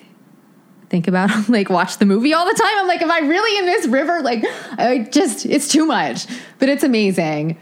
think 0.88 1.06
about 1.06 1.48
like 1.50 1.68
watch 1.68 1.98
the 1.98 2.06
movie 2.06 2.32
all 2.32 2.46
the 2.46 2.58
time? 2.58 2.78
I'm 2.78 2.86
like, 2.86 3.02
am 3.02 3.10
I 3.10 3.18
really 3.18 3.58
in 3.58 3.66
this 3.66 3.86
river? 3.88 4.22
Like 4.22 4.42
I 4.78 5.06
just 5.10 5.44
it's 5.44 5.68
too 5.68 5.84
much. 5.84 6.26
But 6.58 6.70
it's 6.70 6.82
amazing. 6.82 7.58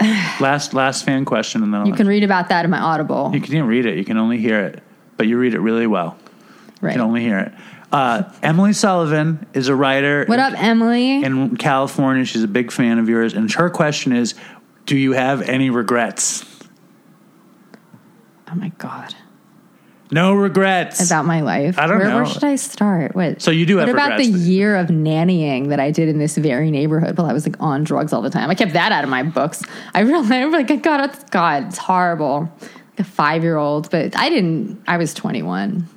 last 0.40 0.74
last 0.74 1.04
fan 1.04 1.24
question, 1.24 1.62
and 1.62 1.72
then 1.72 1.80
I'll 1.80 1.86
You 1.86 1.94
can 1.94 2.06
read 2.06 2.24
about 2.24 2.48
that 2.50 2.64
in 2.64 2.70
my 2.70 2.78
Audible. 2.78 3.30
You 3.32 3.40
can't 3.40 3.68
read 3.68 3.86
it. 3.86 3.96
You 3.96 4.04
can 4.04 4.18
only 4.18 4.38
hear 4.38 4.60
it, 4.60 4.82
but 5.16 5.26
you 5.26 5.38
read 5.38 5.54
it 5.54 5.60
really 5.60 5.86
well. 5.86 6.18
You 6.82 6.90
can 6.90 7.00
only 7.00 7.22
hear 7.22 7.38
it. 7.38 7.52
Uh, 7.90 8.24
Emily 8.42 8.72
Sullivan 8.72 9.46
is 9.54 9.68
a 9.68 9.74
writer. 9.74 10.24
What 10.26 10.38
up, 10.38 10.52
Emily? 10.60 11.22
In 11.24 11.56
California, 11.56 12.24
she's 12.24 12.42
a 12.42 12.48
big 12.48 12.70
fan 12.70 12.98
of 12.98 13.08
yours, 13.08 13.32
and 13.32 13.50
her 13.52 13.70
question 13.70 14.12
is, 14.12 14.34
"Do 14.84 14.96
you 14.96 15.12
have 15.12 15.42
any 15.42 15.70
regrets?" 15.70 16.44
oh 18.48 18.54
my 18.54 18.68
god. 18.78 19.14
No 20.10 20.34
regrets. 20.34 21.04
about 21.04 21.26
my 21.26 21.40
life. 21.40 21.78
I 21.78 21.86
don't 21.86 21.98
where, 21.98 22.08
know. 22.08 22.16
Where 22.16 22.26
should 22.26 22.44
I 22.44 22.56
start? 22.56 23.14
What? 23.14 23.42
So 23.42 23.50
you 23.50 23.66
do 23.66 23.76
What 23.76 23.88
have 23.88 23.96
about 23.96 24.18
the 24.18 24.24
year 24.24 24.76
of 24.76 24.88
nannying 24.88 25.68
that 25.68 25.80
I 25.80 25.90
did 25.90 26.08
in 26.08 26.18
this 26.18 26.36
very 26.36 26.70
neighborhood 26.70 27.18
while 27.18 27.26
I 27.26 27.32
was 27.32 27.46
like 27.46 27.60
on 27.60 27.84
drugs 27.84 28.12
all 28.12 28.22
the 28.22 28.30
time? 28.30 28.50
I 28.50 28.54
kept 28.54 28.72
that 28.74 28.92
out 28.92 29.04
of 29.04 29.10
my 29.10 29.22
books. 29.22 29.62
I 29.94 30.00
realized, 30.00 30.32
I'm 30.32 30.52
like, 30.52 30.70
oh, 30.70 30.76
God, 30.76 31.10
it's 31.10 31.24
God, 31.30 31.68
it's 31.68 31.78
horrible. 31.78 32.52
Like 32.60 33.00
a 33.00 33.04
five 33.04 33.42
year 33.42 33.56
old, 33.56 33.90
but 33.90 34.16
I 34.16 34.28
didn't. 34.28 34.82
I 34.86 34.96
was 34.96 35.12
21. 35.14 35.88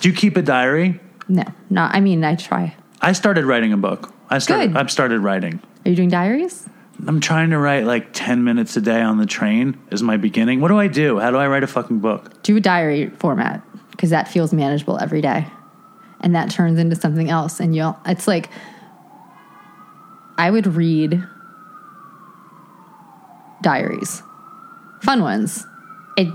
Do 0.00 0.08
you 0.08 0.14
keep 0.14 0.36
a 0.36 0.42
diary? 0.42 1.00
No, 1.28 1.44
not. 1.70 1.94
I 1.94 2.00
mean, 2.00 2.22
I 2.24 2.36
try. 2.36 2.74
I 3.00 3.12
started 3.12 3.44
writing 3.44 3.72
a 3.72 3.76
book. 3.76 4.12
I 4.30 4.38
started. 4.38 4.72
Good. 4.72 4.76
I've 4.76 4.90
started 4.90 5.20
writing. 5.20 5.60
Are 5.84 5.90
you 5.90 5.96
doing 5.96 6.08
diaries? 6.08 6.68
I'm 7.06 7.20
trying 7.20 7.50
to 7.50 7.58
write 7.58 7.84
like 7.84 8.12
ten 8.12 8.44
minutes 8.44 8.76
a 8.76 8.80
day 8.80 9.00
on 9.00 9.18
the 9.18 9.26
train 9.26 9.78
is 9.90 10.02
my 10.02 10.16
beginning. 10.16 10.60
What 10.60 10.68
do 10.68 10.78
I 10.78 10.88
do? 10.88 11.18
How 11.18 11.30
do 11.30 11.36
I 11.36 11.46
write 11.46 11.62
a 11.62 11.66
fucking 11.66 11.98
book? 11.98 12.42
Do 12.42 12.56
a 12.56 12.60
diary 12.60 13.10
format 13.10 13.62
because 13.90 14.10
that 14.10 14.28
feels 14.28 14.52
manageable 14.52 14.98
every 14.98 15.20
day, 15.20 15.46
and 16.20 16.34
that 16.34 16.50
turns 16.50 16.78
into 16.78 16.96
something 16.96 17.30
else. 17.30 17.60
And 17.60 17.74
you'll. 17.74 17.98
It's 18.06 18.26
like 18.26 18.48
I 20.38 20.50
would 20.50 20.66
read 20.66 21.22
diaries, 23.62 24.22
fun 25.02 25.22
ones. 25.22 25.66
It 26.16 26.28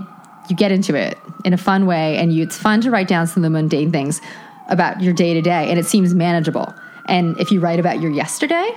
you 0.48 0.56
get 0.56 0.72
into 0.72 0.94
it 0.94 1.18
in 1.44 1.52
a 1.52 1.58
fun 1.58 1.86
way, 1.86 2.18
and 2.18 2.32
you, 2.32 2.42
it's 2.42 2.58
fun 2.58 2.80
to 2.82 2.90
write 2.90 3.08
down 3.08 3.26
some 3.26 3.44
of 3.44 3.50
the 3.50 3.50
mundane 3.50 3.92
things 3.92 4.20
about 4.68 5.00
your 5.00 5.12
day 5.12 5.34
to 5.34 5.42
day, 5.42 5.70
and 5.70 5.78
it 5.78 5.86
seems 5.86 6.14
manageable. 6.14 6.72
And 7.06 7.38
if 7.38 7.50
you 7.50 7.60
write 7.60 7.80
about 7.80 8.00
your 8.00 8.10
yesterday, 8.10 8.70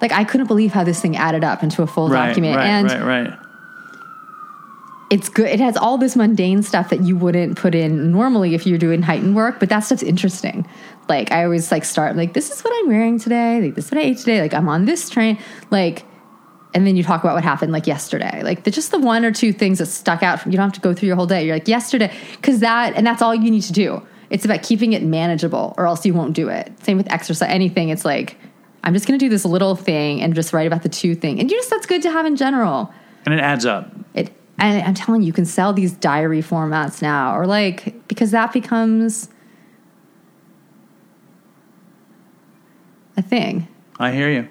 like 0.00 0.12
I 0.12 0.24
couldn't 0.24 0.46
believe 0.46 0.72
how 0.72 0.84
this 0.84 1.00
thing 1.00 1.16
added 1.16 1.44
up 1.44 1.62
into 1.62 1.82
a 1.82 1.86
full 1.86 2.08
Right, 2.08 2.28
document, 2.28 2.56
right, 2.56 2.66
and 2.66 2.90
right, 2.90 3.02
right. 3.02 3.38
it's 5.10 5.28
good. 5.28 5.46
It 5.46 5.60
has 5.60 5.76
all 5.76 5.96
this 5.98 6.16
mundane 6.16 6.62
stuff 6.62 6.90
that 6.90 7.00
you 7.00 7.16
wouldn't 7.16 7.56
put 7.56 7.74
in 7.74 8.12
normally 8.12 8.54
if 8.54 8.66
you're 8.66 8.78
doing 8.78 9.02
heightened 9.02 9.34
work, 9.34 9.58
but 9.58 9.68
that 9.70 9.80
stuff's 9.80 10.02
interesting. 10.02 10.66
Like 11.08 11.32
I 11.32 11.44
always 11.44 11.72
like 11.72 11.84
start 11.84 12.16
like 12.16 12.34
this 12.34 12.50
is 12.50 12.60
what 12.62 12.72
I'm 12.78 12.88
wearing 12.88 13.18
today, 13.18 13.60
like 13.62 13.74
this 13.74 13.86
is 13.86 13.90
what 13.92 13.98
I 14.00 14.04
ate 14.04 14.18
today, 14.18 14.40
like 14.42 14.52
I'm 14.52 14.68
on 14.68 14.84
this 14.84 15.08
train, 15.08 15.38
like 15.70 16.04
and 16.74 16.86
then 16.86 16.96
you 16.96 17.02
talk 17.02 17.24
about 17.24 17.34
what 17.34 17.42
happened 17.42 17.72
like 17.72 17.86
yesterday. 17.86 18.42
Like 18.42 18.64
the, 18.64 18.70
just 18.70 18.90
the 18.90 18.98
one 18.98 19.24
or 19.24 19.32
two 19.32 19.54
things 19.54 19.78
that 19.78 19.86
stuck 19.86 20.22
out. 20.22 20.44
You 20.44 20.52
don't 20.52 20.64
have 20.64 20.74
to 20.74 20.80
go 20.80 20.92
through 20.92 21.06
your 21.06 21.16
whole 21.16 21.26
day. 21.26 21.46
You're 21.46 21.56
like 21.56 21.66
yesterday 21.66 22.12
cuz 22.42 22.60
that 22.60 22.94
and 22.94 23.06
that's 23.06 23.22
all 23.22 23.34
you 23.34 23.50
need 23.50 23.62
to 23.62 23.72
do. 23.72 24.02
It's 24.28 24.44
about 24.44 24.62
keeping 24.62 24.92
it 24.92 25.02
manageable 25.02 25.74
or 25.78 25.86
else 25.86 26.04
you 26.04 26.12
won't 26.12 26.34
do 26.34 26.48
it. 26.50 26.70
Same 26.84 26.98
with 26.98 27.10
exercise, 27.10 27.48
anything. 27.48 27.88
It's 27.88 28.04
like 28.04 28.36
I'm 28.88 28.94
just 28.94 29.06
going 29.06 29.18
to 29.18 29.24
do 29.24 29.28
this 29.28 29.44
little 29.44 29.76
thing 29.76 30.22
and 30.22 30.34
just 30.34 30.54
write 30.54 30.66
about 30.66 30.82
the 30.82 30.88
two 30.88 31.14
thing. 31.14 31.38
And 31.40 31.50
you 31.50 31.58
just 31.58 31.68
that's 31.68 31.84
good 31.84 32.00
to 32.02 32.10
have 32.10 32.24
in 32.24 32.36
general 32.36 32.90
And 33.26 33.34
it 33.34 33.40
adds 33.40 33.66
up. 33.66 33.92
it 34.14 34.32
and 34.58 34.82
I'm 34.82 34.94
telling 34.94 35.20
you, 35.20 35.26
you 35.26 35.32
can 35.34 35.44
sell 35.44 35.74
these 35.74 35.92
diary 35.92 36.42
formats 36.42 37.02
now, 37.02 37.36
or 37.36 37.46
like 37.46 38.08
because 38.08 38.30
that 38.30 38.52
becomes 38.52 39.28
a 43.16 43.22
thing. 43.22 43.68
I 43.98 44.10
hear 44.10 44.30
you. 44.30 44.48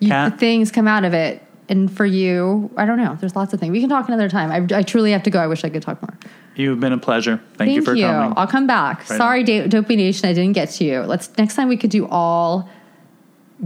You, 0.00 0.08
the 0.08 0.34
things 0.36 0.72
come 0.72 0.88
out 0.88 1.04
of 1.04 1.12
it, 1.12 1.42
and 1.68 1.94
for 1.94 2.06
you, 2.06 2.70
I 2.78 2.86
don't 2.86 2.96
know. 2.96 3.16
There's 3.20 3.36
lots 3.36 3.52
of 3.52 3.60
things. 3.60 3.70
We 3.72 3.80
can 3.80 3.90
talk 3.90 4.08
another 4.08 4.28
time. 4.28 4.50
I, 4.50 4.78
I 4.78 4.82
truly 4.82 5.12
have 5.12 5.22
to 5.24 5.30
go. 5.30 5.38
I 5.38 5.46
wish 5.46 5.64
I 5.64 5.68
could 5.68 5.82
talk 5.82 6.02
more. 6.02 6.18
You've 6.56 6.80
been 6.80 6.92
a 6.92 6.98
pleasure. 6.98 7.40
Thank, 7.56 7.72
you 7.72 7.82
for 7.82 7.94
coming. 7.94 8.32
I'll 8.36 8.46
come 8.46 8.66
back. 8.66 9.08
Right 9.10 9.18
Sorry, 9.18 9.44
Dopey 9.44 9.96
Nation, 9.96 10.28
I 10.28 10.32
didn't 10.32 10.54
get 10.54 10.70
to 10.70 10.84
you. 10.84 11.00
Let's 11.02 11.36
next 11.36 11.56
time 11.56 11.68
we 11.68 11.76
could 11.76 11.90
do 11.90 12.08
all 12.08 12.68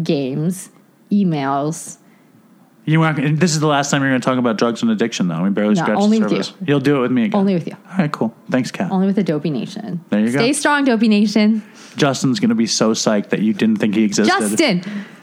games, 0.03 0.71
emails. 1.11 1.99
You 2.85 3.03
and 3.03 3.39
this 3.39 3.53
is 3.53 3.61
the 3.61 3.67
last 3.67 3.91
time 3.91 4.01
you're 4.01 4.11
going 4.11 4.21
to 4.21 4.25
talk 4.25 4.39
about 4.39 4.57
drugs 4.57 4.81
and 4.81 4.91
addiction, 4.91 5.29
though. 5.29 5.43
We 5.43 5.51
barely 5.51 5.75
No, 5.75 5.83
scratched 5.83 6.01
only 6.01 6.19
the 6.21 6.25
with 6.25 6.33
you. 6.33 6.43
surface. 6.43 6.63
You'll 6.67 6.81
do 6.81 6.97
it 6.97 7.01
with 7.01 7.11
me 7.11 7.25
again. 7.25 7.39
Only 7.39 7.53
with 7.53 7.67
you. 7.67 7.77
All 7.93 7.99
right, 7.99 8.11
cool. 8.11 8.35
Thanks, 8.51 8.71
Cat. 8.71 8.91
Only 8.91 9.07
with 9.07 9.17
the 9.17 9.23
Dopey 9.23 9.51
Nation. 9.51 10.03
There 10.09 10.21
you 10.21 10.33
go. 10.33 10.39
Stay 10.39 10.55
strong, 10.55 10.85
Dopey 10.87 11.09
Nation. 11.09 11.63
Justin's 11.97 12.41
going 12.41 12.49
to 12.49 12.55
be 12.55 12.67
so 12.67 12.93
psyched 12.93 13.29
that 13.29 13.41
you 13.41 13.53
didn't 13.53 13.77
think 13.77 13.95
he 13.95 14.05
existed. 14.05 14.33
Justin, 14.57 14.83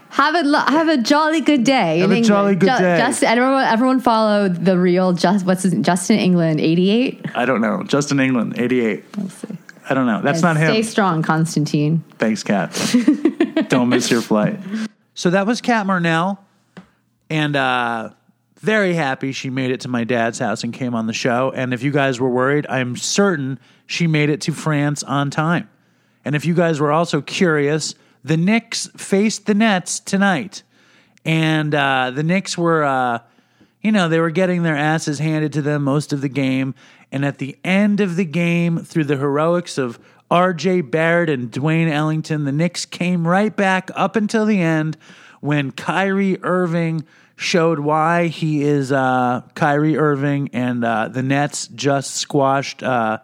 have 0.10 0.35
a 0.35 0.60
have 0.69 0.88
a 0.89 0.97
jolly 1.02 1.41
good 1.41 1.64
day. 1.64 1.99
Have 1.99 2.11
a 2.11 2.22
jolly 2.22 2.52
England. 2.53 2.60
good 2.60 2.68
day. 2.84 2.97
Justin, 2.99 3.30
everyone, 3.30 3.64
everyone 3.64 3.99
follow 3.99 4.47
the 4.47 4.77
real 4.77 5.14
just 5.14 5.45
what's 5.47 5.64
his 5.64 5.73
Justin 5.81 6.19
England 6.19 6.60
eighty 6.61 6.91
eight. 6.91 7.26
I 7.34 7.45
don't 7.45 7.61
know. 7.61 7.81
Justin 7.88 8.19
England, 8.19 8.60
88. 8.60 9.03
Let's 9.18 9.34
see. 9.34 9.47
I 9.88 9.94
don't 9.94 10.07
know. 10.07 10.22
That's 10.22 10.44
And 10.44 10.44
not 10.44 10.57
him. 10.57 10.72
Stay 10.72 10.82
strong, 10.82 11.22
Constantine. 11.22 12.03
Thanks, 12.18 12.44
Cat. 12.44 12.72
Don't 13.70 13.90
miss 13.90 14.10
your 14.10 14.22
flight. 14.22 14.60
So 15.14 15.30
that 15.30 15.45
was 15.45 15.62
Cat 15.62 15.86
Marnell, 15.86 16.40
and 17.30 17.56
uh, 17.56 18.10
very 18.60 18.94
happy 18.94 19.32
she 19.32 19.49
made 19.49 19.72
it 19.72 19.82
to 19.82 19.88
my 19.88 20.03
dad's 20.03 20.40
house 20.40 20.64
and 20.64 20.74
came 20.74 20.95
on 20.95 21.07
the 21.07 21.14
show. 21.14 21.52
And 21.56 21.74
if 21.74 21.84
you 21.84 21.91
guys 21.91 22.20
were 22.20 22.30
worried, 22.30 22.66
I'm 22.68 22.95
certain 22.95 23.60
she 23.86 24.07
made 24.07 24.30
it 24.30 24.41
to 24.41 24.53
France 24.53 25.03
on 25.03 25.30
time. 25.30 25.70
And 26.26 26.36
if 26.36 26.45
you 26.45 26.56
guys 26.56 26.80
were 26.80 26.91
also 26.91 27.22
curious, 27.22 27.94
the 28.24 28.38
Knicks 28.38 28.90
faced 28.98 29.45
the 29.45 29.53
Nets 29.53 29.99
tonight, 29.99 30.64
and 31.24 31.74
uh, 31.76 32.12
the 32.12 32.24
Knicks 32.24 32.57
were. 32.57 32.84
Uh, 32.84 33.20
you 33.82 33.91
know, 33.91 34.10
they 34.10 34.20
were 34.20 34.32
getting 34.32 34.64
their 34.64 34.76
asses 34.76 35.20
handed 35.20 35.53
to 35.53 35.62
them 35.62 35.84
most 35.84 36.12
of 36.12 36.22
the 36.22 36.28
game. 36.28 36.74
And 37.11 37.26
at 37.26 37.38
the 37.38 37.57
end 37.64 37.99
of 37.99 38.15
the 38.15 38.26
game, 38.26 38.80
through 38.80 39.06
the 39.06 39.18
heroics 39.18 39.77
of 39.77 39.99
RJ 40.32 40.90
Barrett 40.90 41.30
and 41.30 41.56
Wayne 41.56 41.88
Ellington, 41.88 42.45
the 42.45 42.52
Knicks 42.52 42.86
came 42.86 43.27
right 43.27 43.56
back 43.56 43.90
up 43.95 44.15
until 44.15 44.45
the 44.45 44.61
end 44.61 44.98
when 45.40 45.72
Kyrie 45.72 46.41
Irving 46.41 47.06
showed 47.36 47.80
why 47.80 48.27
he 48.27 48.64
is 48.64 48.91
uh, 48.91 49.41
Kyrie 49.56 49.98
Irving, 49.98 50.49
and 50.53 50.84
uh, 50.84 51.10
the 51.10 51.22
Nets 51.22 51.68
just 51.68 52.15
squashed 52.15 52.82
uh, 52.82 53.19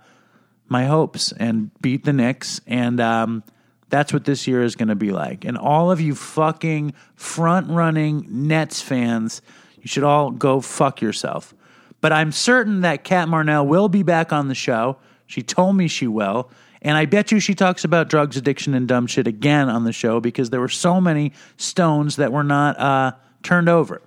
my 0.68 0.86
hopes 0.86 1.32
and 1.32 1.72
beat 1.82 2.03
the 2.03 2.14
Knicks. 2.14 2.62
And 2.68 2.99
um, 2.99 3.44
that's 3.90 4.14
what 4.14 4.26
this 4.26 4.48
year 4.48 4.64
is 4.64 4.76
going 4.76 4.90
to 4.90 4.95
be 4.95 5.12
like. 5.12 5.45
And 5.45 5.58
all 5.58 5.91
of 5.91 6.02
you 6.02 6.14
fucking 6.14 6.94
front 7.16 7.70
running 7.70 8.28
Nets 8.30 8.82
fans 8.82 9.41
you 9.82 9.88
should 9.88 10.03
all 10.03 10.32
go 10.32 10.62
fuck 10.62 11.02
yourself. 11.02 11.53
But 12.02 12.11
I'm 12.11 12.32
certain 12.32 12.82
that 12.82 13.03
Cat 13.03 13.28
Marnell 13.28 13.65
will 13.65 13.88
be 13.88 14.03
back 14.03 14.34
on 14.34 14.48
the 14.48 14.56
show. 14.56 14.98
She 15.28 15.44
told 15.44 15.78
me 15.78 15.88
she 15.88 16.07
will. 16.07 16.52
And 16.82 16.98
I 16.98 17.06
bet 17.06 17.32
you 17.32 17.40
she 17.40 17.53
talks 17.53 17.84
about 17.84 18.10
drugs, 18.10 18.38
addiction, 18.38 18.73
and 18.73 18.88
dumb 18.88 19.06
shit 19.06 19.28
again 19.28 19.69
on 19.69 19.84
the 19.84 19.94
show 19.94 20.19
because 20.19 20.49
there 20.49 20.60
were 20.60 20.68
so 20.68 20.99
many 20.99 21.32
stones 21.57 22.15
that 22.15 22.32
were 22.34 22.44
not 22.44 22.80
uh, 22.80 23.11
turned 23.44 23.69
over. 23.69 24.02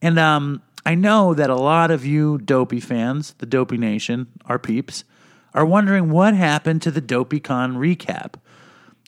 And 0.00 0.18
um, 0.18 0.62
I 0.84 0.94
know 0.94 1.34
that 1.34 1.50
a 1.50 1.56
lot 1.56 1.90
of 1.90 2.06
you 2.06 2.38
Dopey 2.38 2.78
fans, 2.78 3.34
the 3.38 3.46
Dopey 3.46 3.76
Nation, 3.76 4.28
our 4.46 4.58
peeps, 4.58 5.02
are 5.52 5.66
wondering 5.66 6.10
what 6.10 6.34
happened 6.34 6.82
to 6.82 6.92
the 6.92 7.02
DopeyCon 7.02 7.76
recap. 7.76 8.34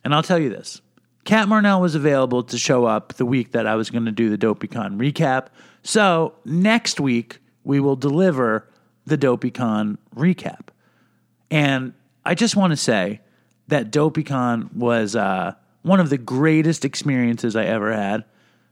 And 0.03 0.13
I'll 0.13 0.25
tell 0.25 0.39
you 0.39 0.49
this 0.49 0.81
Cat 1.25 1.47
Marnell 1.47 1.81
was 1.81 1.95
available 1.95 2.43
to 2.43 2.59
show 2.59 2.85
up 2.85 3.13
the 3.13 3.27
week 3.27 3.53
that 3.53 3.67
I 3.67 3.77
was 3.77 3.91
going 3.91 4.07
to 4.07 4.13
do 4.13 4.29
the 4.29 4.39
DopeyCon 4.39 4.97
recap. 4.97 5.49
So 5.85 6.35
next 6.45 6.99
week, 6.99 7.39
we 7.69 7.81
will 7.81 7.97
deliver 7.97 8.67
the 9.05 9.19
DopeyCon 9.19 9.99
recap. 10.17 10.69
And 11.51 11.93
I 12.25 12.35
just 12.35 12.57
want 12.57 12.71
to 12.71 12.79
say 12.79 13.21
that 13.67 13.93
DopeyCon 13.93 14.73
was 14.75 15.15
uh, 15.15 15.53
one 15.83 16.01
of 16.01 16.09
the 16.09 16.17
greatest 16.17 16.87
experiences 16.87 17.57
I 17.57 17.67
ever 17.67 17.93
had. 17.93 18.25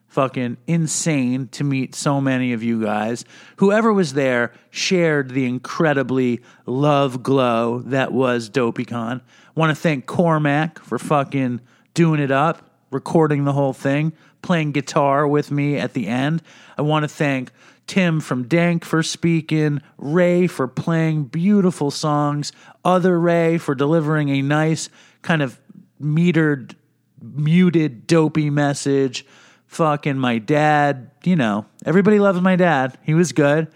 Fucking 0.09 0.57
insane 0.67 1.49
to 1.49 1.63
meet 1.63 1.95
so 1.95 2.23
many 2.23 2.55
of 2.55 2.63
you 2.63 2.83
guys. 2.83 3.27
Whoever 3.57 3.93
was 3.93 4.15
there 4.15 4.55
shared 4.71 5.33
the 5.33 5.45
incredibly 5.45 6.41
love 6.65 7.23
glow 7.23 7.81
that 7.81 8.13
was 8.13 8.49
DopeyCon. 8.49 9.21
Want 9.55 9.77
to 9.77 9.81
thank 9.81 10.07
Cormac 10.07 10.79
for 10.79 10.99
fucking 10.99 11.61
doing 11.93 12.21
it 12.21 12.31
up, 12.31 12.71
recording 12.91 13.45
the 13.45 13.53
whole 13.53 13.75
thing, 13.75 14.15
playing 14.41 14.73
guitar 14.73 15.29
with 15.29 15.51
me 15.51 15.77
at 15.77 15.93
the 15.93 16.07
end. 16.07 16.41
I 16.79 16.83
want 16.83 17.03
to 17.03 17.09
thank 17.09 17.51
Tim 17.87 18.21
from 18.21 18.49
Dank 18.49 18.85
for 18.85 19.03
speaking, 19.03 19.81
Ray 19.99 20.47
for 20.47 20.67
playing 20.67 21.25
beautiful 21.25 21.91
songs, 21.91 22.53
other 22.85 23.19
Ray 23.19 23.59
for 23.59 23.75
delivering 23.75 24.29
a 24.31 24.43
nice 24.43 24.89
kind 25.23 25.43
of 25.43 25.61
metered, 26.01 26.75
muted, 27.21 28.07
dopey 28.07 28.51
message. 28.51 29.25
Fucking 29.67 30.19
my 30.19 30.39
dad, 30.39 31.11
you 31.25 31.37
know, 31.37 31.67
everybody 31.85 32.19
loves 32.19 32.41
my 32.41 32.57
dad. 32.57 32.97
He 33.03 33.15
was 33.15 33.33
good. 33.33 33.69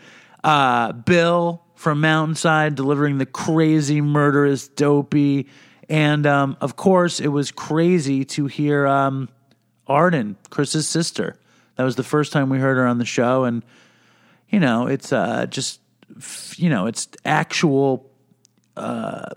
Uh, 0.43 0.93
Bill 0.93 1.63
from 1.75 2.01
Mountainside 2.01 2.75
delivering 2.75 3.19
the 3.19 3.27
crazy, 3.27 4.01
murderous, 4.01 4.69
dopey 4.69 5.49
and 5.91 6.25
um, 6.25 6.57
of 6.61 6.77
course, 6.77 7.19
it 7.19 7.29
was 7.29 7.51
crazy 7.51 8.25
to 8.27 8.47
hear 8.47 8.87
um, 8.87 9.29
Arden, 9.89 10.37
Chris's 10.49 10.89
sister. 10.89 11.37
That 11.75 11.83
was 11.83 11.97
the 11.97 12.05
first 12.05 12.33
time 12.33 12.49
we 12.49 12.59
heard 12.59 12.77
her 12.77 12.87
on 12.87 12.99
the 12.99 13.05
show, 13.05 13.43
and 13.43 13.65
you 14.51 14.61
know, 14.61 14.87
it's 14.87 15.13
uh, 15.13 15.47
just 15.47 15.81
you 16.57 16.69
know, 16.69 16.87
it's 16.87 17.09
actual 17.25 18.11
uh, 18.77 19.31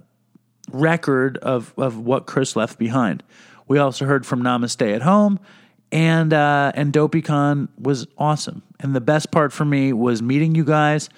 record 0.72 1.38
of 1.38 1.74
of 1.78 1.98
what 1.98 2.26
Chris 2.26 2.56
left 2.56 2.78
behind. 2.78 3.24
We 3.68 3.78
also 3.78 4.06
heard 4.06 4.26
from 4.26 4.42
Namaste 4.42 4.94
at 4.94 5.02
Home, 5.02 5.40
and 5.92 6.34
uh, 6.34 6.72
and 6.76 6.92
DopeyCon 6.92 7.70
was 7.80 8.08
awesome. 8.18 8.64
And 8.80 8.96
the 8.96 9.02
best 9.02 9.32
part 9.32 9.54
for 9.54 9.66
me 9.66 9.94
was 9.94 10.22
meeting 10.22 10.56
you 10.56 10.66
guys, 10.66 11.10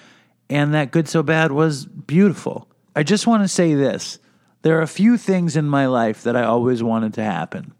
and 0.49 0.73
that 0.73 0.91
good 0.91 1.07
so 1.07 1.23
bad 1.23 1.51
was 1.51 1.85
beautiful. 1.85 2.67
I 2.95 3.03
just 3.03 3.27
want 3.27 3.43
to 3.43 3.47
say 3.47 3.73
this 3.73 4.19
there 4.61 4.77
are 4.77 4.83
a 4.83 4.87
few 4.87 5.17
things 5.17 5.55
in 5.55 5.65
my 5.65 5.85
life 5.85 6.23
that 6.23 6.35
I 6.35 6.43
always 6.43 6.83
wanted 6.83 7.13
to 7.15 7.23
happen. 7.23 7.73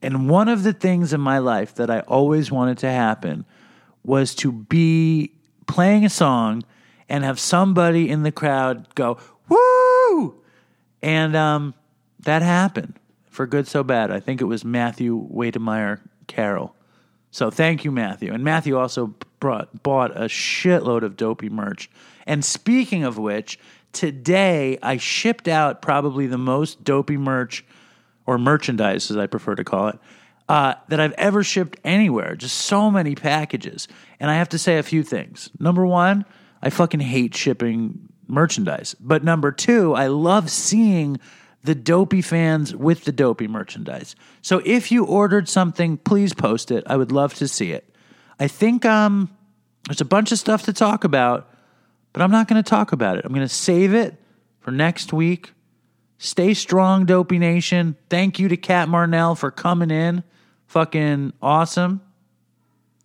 And 0.00 0.28
one 0.28 0.48
of 0.48 0.62
the 0.62 0.72
things 0.72 1.12
in 1.12 1.20
my 1.20 1.38
life 1.38 1.74
that 1.74 1.90
I 1.90 2.00
always 2.00 2.52
wanted 2.52 2.78
to 2.78 2.90
happen 2.90 3.44
was 4.04 4.36
to 4.36 4.52
be 4.52 5.32
playing 5.68 6.04
a 6.04 6.10
song 6.10 6.64
and 7.08 7.22
have 7.22 7.38
somebody 7.38 8.08
in 8.08 8.24
the 8.24 8.32
crowd 8.32 8.92
go, 8.94 9.18
woo! 9.48 10.40
And 11.00 11.36
um, 11.36 11.74
that 12.20 12.42
happened 12.42 12.98
for 13.30 13.46
good 13.46 13.68
so 13.68 13.84
bad. 13.84 14.10
I 14.10 14.18
think 14.18 14.40
it 14.40 14.46
was 14.46 14.64
Matthew 14.64 15.28
Wademeyer 15.32 16.00
Carroll. 16.26 16.74
So 17.30 17.50
thank 17.50 17.84
you, 17.84 17.92
Matthew. 17.92 18.32
And 18.32 18.42
Matthew 18.42 18.76
also 18.76 19.14
brought 19.38 19.82
bought 19.82 20.10
a 20.16 20.24
shitload 20.24 21.02
of 21.02 21.16
dopey 21.16 21.48
merch. 21.48 21.90
And 22.26 22.44
speaking 22.44 23.04
of 23.04 23.16
which, 23.16 23.58
today 23.92 24.78
I 24.82 24.96
shipped 24.96 25.46
out 25.46 25.80
probably 25.80 26.26
the 26.26 26.38
most 26.38 26.82
dopey 26.82 27.16
merch 27.16 27.64
or 28.26 28.38
merchandise, 28.38 29.10
as 29.10 29.16
I 29.16 29.26
prefer 29.26 29.54
to 29.54 29.64
call 29.64 29.88
it, 29.88 29.98
uh, 30.48 30.74
that 30.88 31.00
I've 31.00 31.12
ever 31.12 31.42
shipped 31.42 31.78
anywhere. 31.84 32.36
Just 32.36 32.56
so 32.56 32.90
many 32.90 33.14
packages. 33.14 33.88
And 34.18 34.30
I 34.30 34.34
have 34.34 34.48
to 34.50 34.58
say 34.58 34.78
a 34.78 34.82
few 34.82 35.02
things. 35.02 35.50
Number 35.58 35.84
one, 35.84 36.24
I 36.62 36.70
fucking 36.70 37.00
hate 37.00 37.34
shipping 37.34 38.08
merchandise. 38.26 38.94
But 38.98 39.24
number 39.24 39.52
two, 39.52 39.94
I 39.94 40.06
love 40.06 40.50
seeing 40.50 41.18
the 41.64 41.74
dopey 41.74 42.22
fans 42.22 42.74
with 42.74 43.04
the 43.04 43.12
dopey 43.12 43.48
merchandise. 43.48 44.16
So 44.42 44.62
if 44.64 44.90
you 44.90 45.04
ordered 45.04 45.48
something, 45.48 45.98
please 45.98 46.32
post 46.32 46.70
it. 46.70 46.84
I 46.86 46.96
would 46.96 47.12
love 47.12 47.34
to 47.34 47.48
see 47.48 47.72
it. 47.72 47.94
I 48.40 48.48
think 48.48 48.84
um, 48.84 49.30
there's 49.86 50.00
a 50.00 50.06
bunch 50.06 50.32
of 50.32 50.38
stuff 50.38 50.64
to 50.64 50.72
talk 50.72 51.04
about 51.04 51.48
but 52.12 52.22
I'm 52.22 52.30
not 52.30 52.48
going 52.48 52.62
to 52.62 52.68
talk 52.68 52.92
about 52.92 53.16
it. 53.16 53.24
I'm 53.24 53.32
going 53.32 53.46
to 53.46 53.54
save 53.54 53.94
it 53.94 54.16
for 54.60 54.70
next 54.70 55.12
week. 55.12 55.52
Stay 56.18 56.54
strong, 56.54 57.06
Dopey 57.06 57.38
Nation. 57.38 57.96
Thank 58.10 58.38
you 58.38 58.48
to 58.48 58.56
Cat 58.56 58.88
Marnell 58.88 59.36
for 59.36 59.50
coming 59.50 59.90
in. 59.90 60.24
Fucking 60.68 61.32
awesome. 61.42 62.02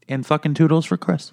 And 0.07 0.25
fucking 0.25 0.53
toodles 0.53 0.85
for 0.85 0.97
Chris. 0.97 1.31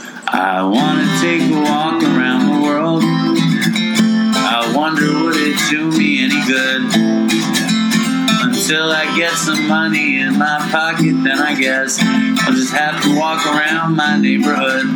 I 0.00 0.62
want 0.62 0.98
to 0.98 1.20
take 1.20 1.42
a 1.42 1.60
walk 1.60 2.02
around 2.02 2.46
the 2.46 2.66
world. 2.66 3.02
I 3.04 4.72
wonder 4.74 5.24
would 5.24 5.36
it 5.36 5.58
do 5.70 5.90
me 5.96 6.24
any 6.24 6.44
good? 6.46 6.82
Until 8.42 8.90
I 8.90 9.14
get 9.16 9.34
some 9.34 9.68
money 9.68 10.20
in 10.20 10.38
my 10.38 10.58
pocket, 10.72 11.22
then 11.22 11.38
I 11.38 11.54
guess 11.54 11.98
I'll 12.00 12.54
just 12.54 12.72
have 12.72 13.02
to 13.02 13.16
walk 13.16 13.46
around 13.46 13.94
my 13.96 14.18
neighborhood 14.18 14.86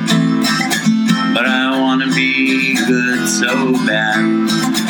but 1.34 1.46
I 1.46 1.80
wanna 1.80 2.06
be 2.14 2.76
good 2.86 3.28
so 3.28 3.72
bad. 3.84 4.83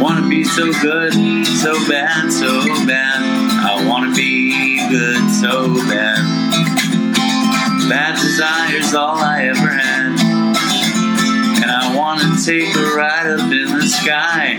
I 0.00 0.02
wanna 0.02 0.26
be 0.30 0.44
so 0.44 0.72
good, 0.80 1.12
so 1.12 1.74
bad, 1.86 2.32
so 2.32 2.64
bad. 2.86 3.20
I 3.20 3.86
wanna 3.86 4.14
be 4.14 4.88
good 4.88 5.30
so 5.30 5.74
bad. 5.74 6.16
Bad 7.86 8.16
desire's 8.16 8.94
all 8.94 9.18
I 9.18 9.48
ever 9.48 9.68
had. 9.68 10.18
And 11.60 11.70
I 11.70 11.94
wanna 11.94 12.34
take 12.42 12.74
a 12.74 12.96
ride 12.96 13.26
up 13.26 13.52
in 13.52 13.78
the 13.78 13.86
sky. 13.86 14.56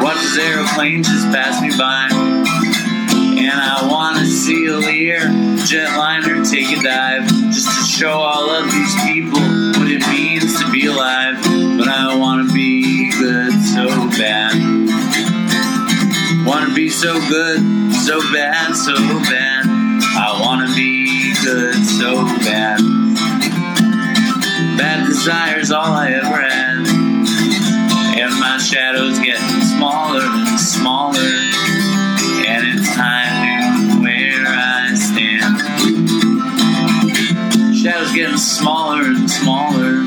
Watch 0.00 0.20
this 0.22 0.38
aeroplane 0.38 1.02
just 1.02 1.26
pass 1.32 1.60
me 1.60 1.76
by. 1.76 2.06
And 2.12 3.50
I 3.50 3.88
wanna 3.90 4.26
see 4.26 4.66
a 4.66 4.76
Lear 4.76 5.22
jetliner 5.66 6.48
take 6.48 6.70
a 6.70 6.80
dive 6.80 7.26
just 7.50 7.66
to 7.66 7.84
show 7.84 8.12
all 8.12 8.48
of 8.48 8.70
these 8.70 8.94
people 9.02 9.40
what 9.40 9.90
it 9.90 10.06
means 10.06 10.56
to 10.60 10.70
be 10.70 10.86
alive. 10.86 11.42
But 11.76 11.88
I 11.88 12.14
wanna 12.14 12.44
be 12.52 12.95
good, 13.18 13.52
so 13.62 13.86
bad. 14.18 14.54
Wanna 16.46 16.74
be 16.74 16.88
so 16.88 17.18
good, 17.28 17.60
so 18.04 18.20
bad, 18.32 18.74
so 18.74 18.94
bad. 18.94 19.64
I 19.66 20.38
wanna 20.40 20.72
be 20.74 21.34
good, 21.42 21.74
so 21.84 22.24
bad. 22.44 22.78
Bad 24.76 25.06
desire's 25.06 25.70
all 25.70 25.92
I 25.92 26.12
ever 26.12 26.42
had. 26.42 26.86
And 28.18 28.38
my 28.38 28.58
shadow's 28.58 29.18
getting 29.20 29.62
smaller 29.62 30.22
and 30.22 30.60
smaller. 30.60 31.32
And 32.46 32.78
it's 32.78 32.94
time 32.94 33.90
to 33.90 34.02
where 34.02 34.46
I 34.46 34.94
stand. 34.94 35.58
Shadow's 37.76 38.12
getting 38.12 38.36
smaller 38.36 39.02
and 39.02 39.30
smaller. 39.30 40.05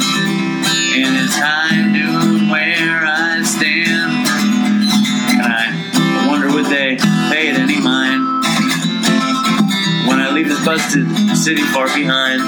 Busted, 10.79 11.37
city 11.37 11.63
far 11.73 11.87
behind. 11.87 12.41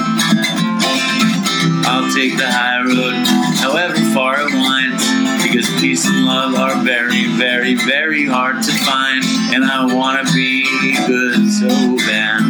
I'll 1.84 2.12
take 2.14 2.36
the 2.36 2.48
high 2.48 2.80
road, 2.80 3.14
however 3.58 3.96
far 4.14 4.36
it 4.40 4.52
winds, 4.52 5.04
because 5.42 5.68
peace 5.80 6.06
and 6.06 6.24
love 6.24 6.54
are 6.54 6.82
very, 6.82 7.26
very, 7.36 7.74
very 7.74 8.26
hard 8.26 8.62
to 8.62 8.72
find. 8.72 9.24
And 9.54 9.64
I 9.64 9.92
wanna 9.92 10.24
be 10.32 10.64
good 11.06 11.50
so 11.50 11.68
bad. 12.06 12.40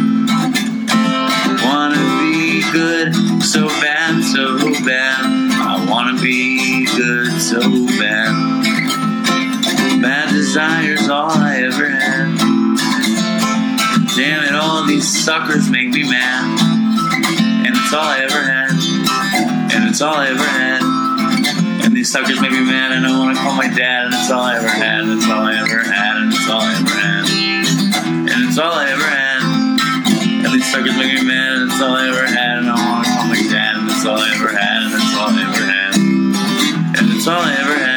Wanna 1.65 2.03
be 2.21 2.63
good 2.71 3.13
so 3.43 3.67
bad, 3.67 4.23
so 4.23 4.57
bad. 4.85 5.19
I 5.51 5.85
wanna 5.89 6.21
be 6.21 6.85
good 6.95 7.31
so 7.41 7.59
bad. 7.99 8.33
Bad 10.01 10.29
desires, 10.29 11.09
all 11.09 11.31
I 11.31 11.63
ever 11.63 11.89
had. 11.89 12.32
Damn 14.15 14.43
it, 14.43 14.53
all 14.53 14.85
these 14.85 15.25
suckers 15.25 15.69
make 15.71 15.89
me 15.89 16.03
mad. 16.03 16.59
And 17.65 17.75
it's 17.75 17.93
all 17.93 18.05
I 18.05 18.19
ever 18.19 18.43
had. 18.43 18.69
And 19.73 19.89
it's 19.89 20.01
all 20.01 20.13
I 20.13 20.29
ever 20.29 20.43
had. 20.43 20.83
And 21.83 21.95
these 21.95 22.11
suckers 22.11 22.39
make 22.39 22.51
me 22.51 22.61
mad, 22.61 22.91
and 22.91 23.07
I 23.07 23.17
wanna 23.17 23.33
call 23.33 23.55
my 23.55 23.67
dad, 23.67 24.05
and 24.05 24.13
it's 24.13 24.29
all 24.29 24.43
I 24.43 24.57
ever 24.57 24.67
had, 24.67 25.01
and 25.01 25.13
it's 25.13 25.27
all 25.27 25.41
I 25.41 25.55
ever 25.57 25.81
had, 25.81 26.17
and 26.17 26.31
it's 26.31 26.47
all 26.47 26.61
I 26.61 26.73
ever 26.75 26.93
had. 26.93 27.25
And 28.31 28.49
it's 28.49 28.57
all 28.59 28.71
I 28.71 28.91
ever 28.91 29.01
had. 29.01 29.41
And 30.45 30.53
these 30.53 30.71
suckers 30.71 30.95
make 30.95 31.13
me 31.13 31.23
mad, 31.25 31.53
and 31.53 31.71
it's 31.71 31.81
all 31.81 31.95
I 31.95 32.07
ever 32.07 32.27
had, 32.27 32.59
and 32.59 32.69
I 32.69 32.75
wanna 32.75 33.09
call 33.09 33.27
my 33.27 33.41
dad, 33.49 33.75
and 33.77 33.89
it's 33.89 34.05
all 34.05 34.19
I 34.19 34.29
ever 34.35 34.49
had, 34.55 34.83
and 34.83 34.93
it's 34.93 35.15
all 35.17 35.29
I 35.29 35.41
ever 35.41 35.65
had. 35.65 35.95
And 37.01 37.13
it's 37.17 37.27
all 37.27 37.41
I 37.41 37.53
ever 37.53 37.75
had. 37.79 37.92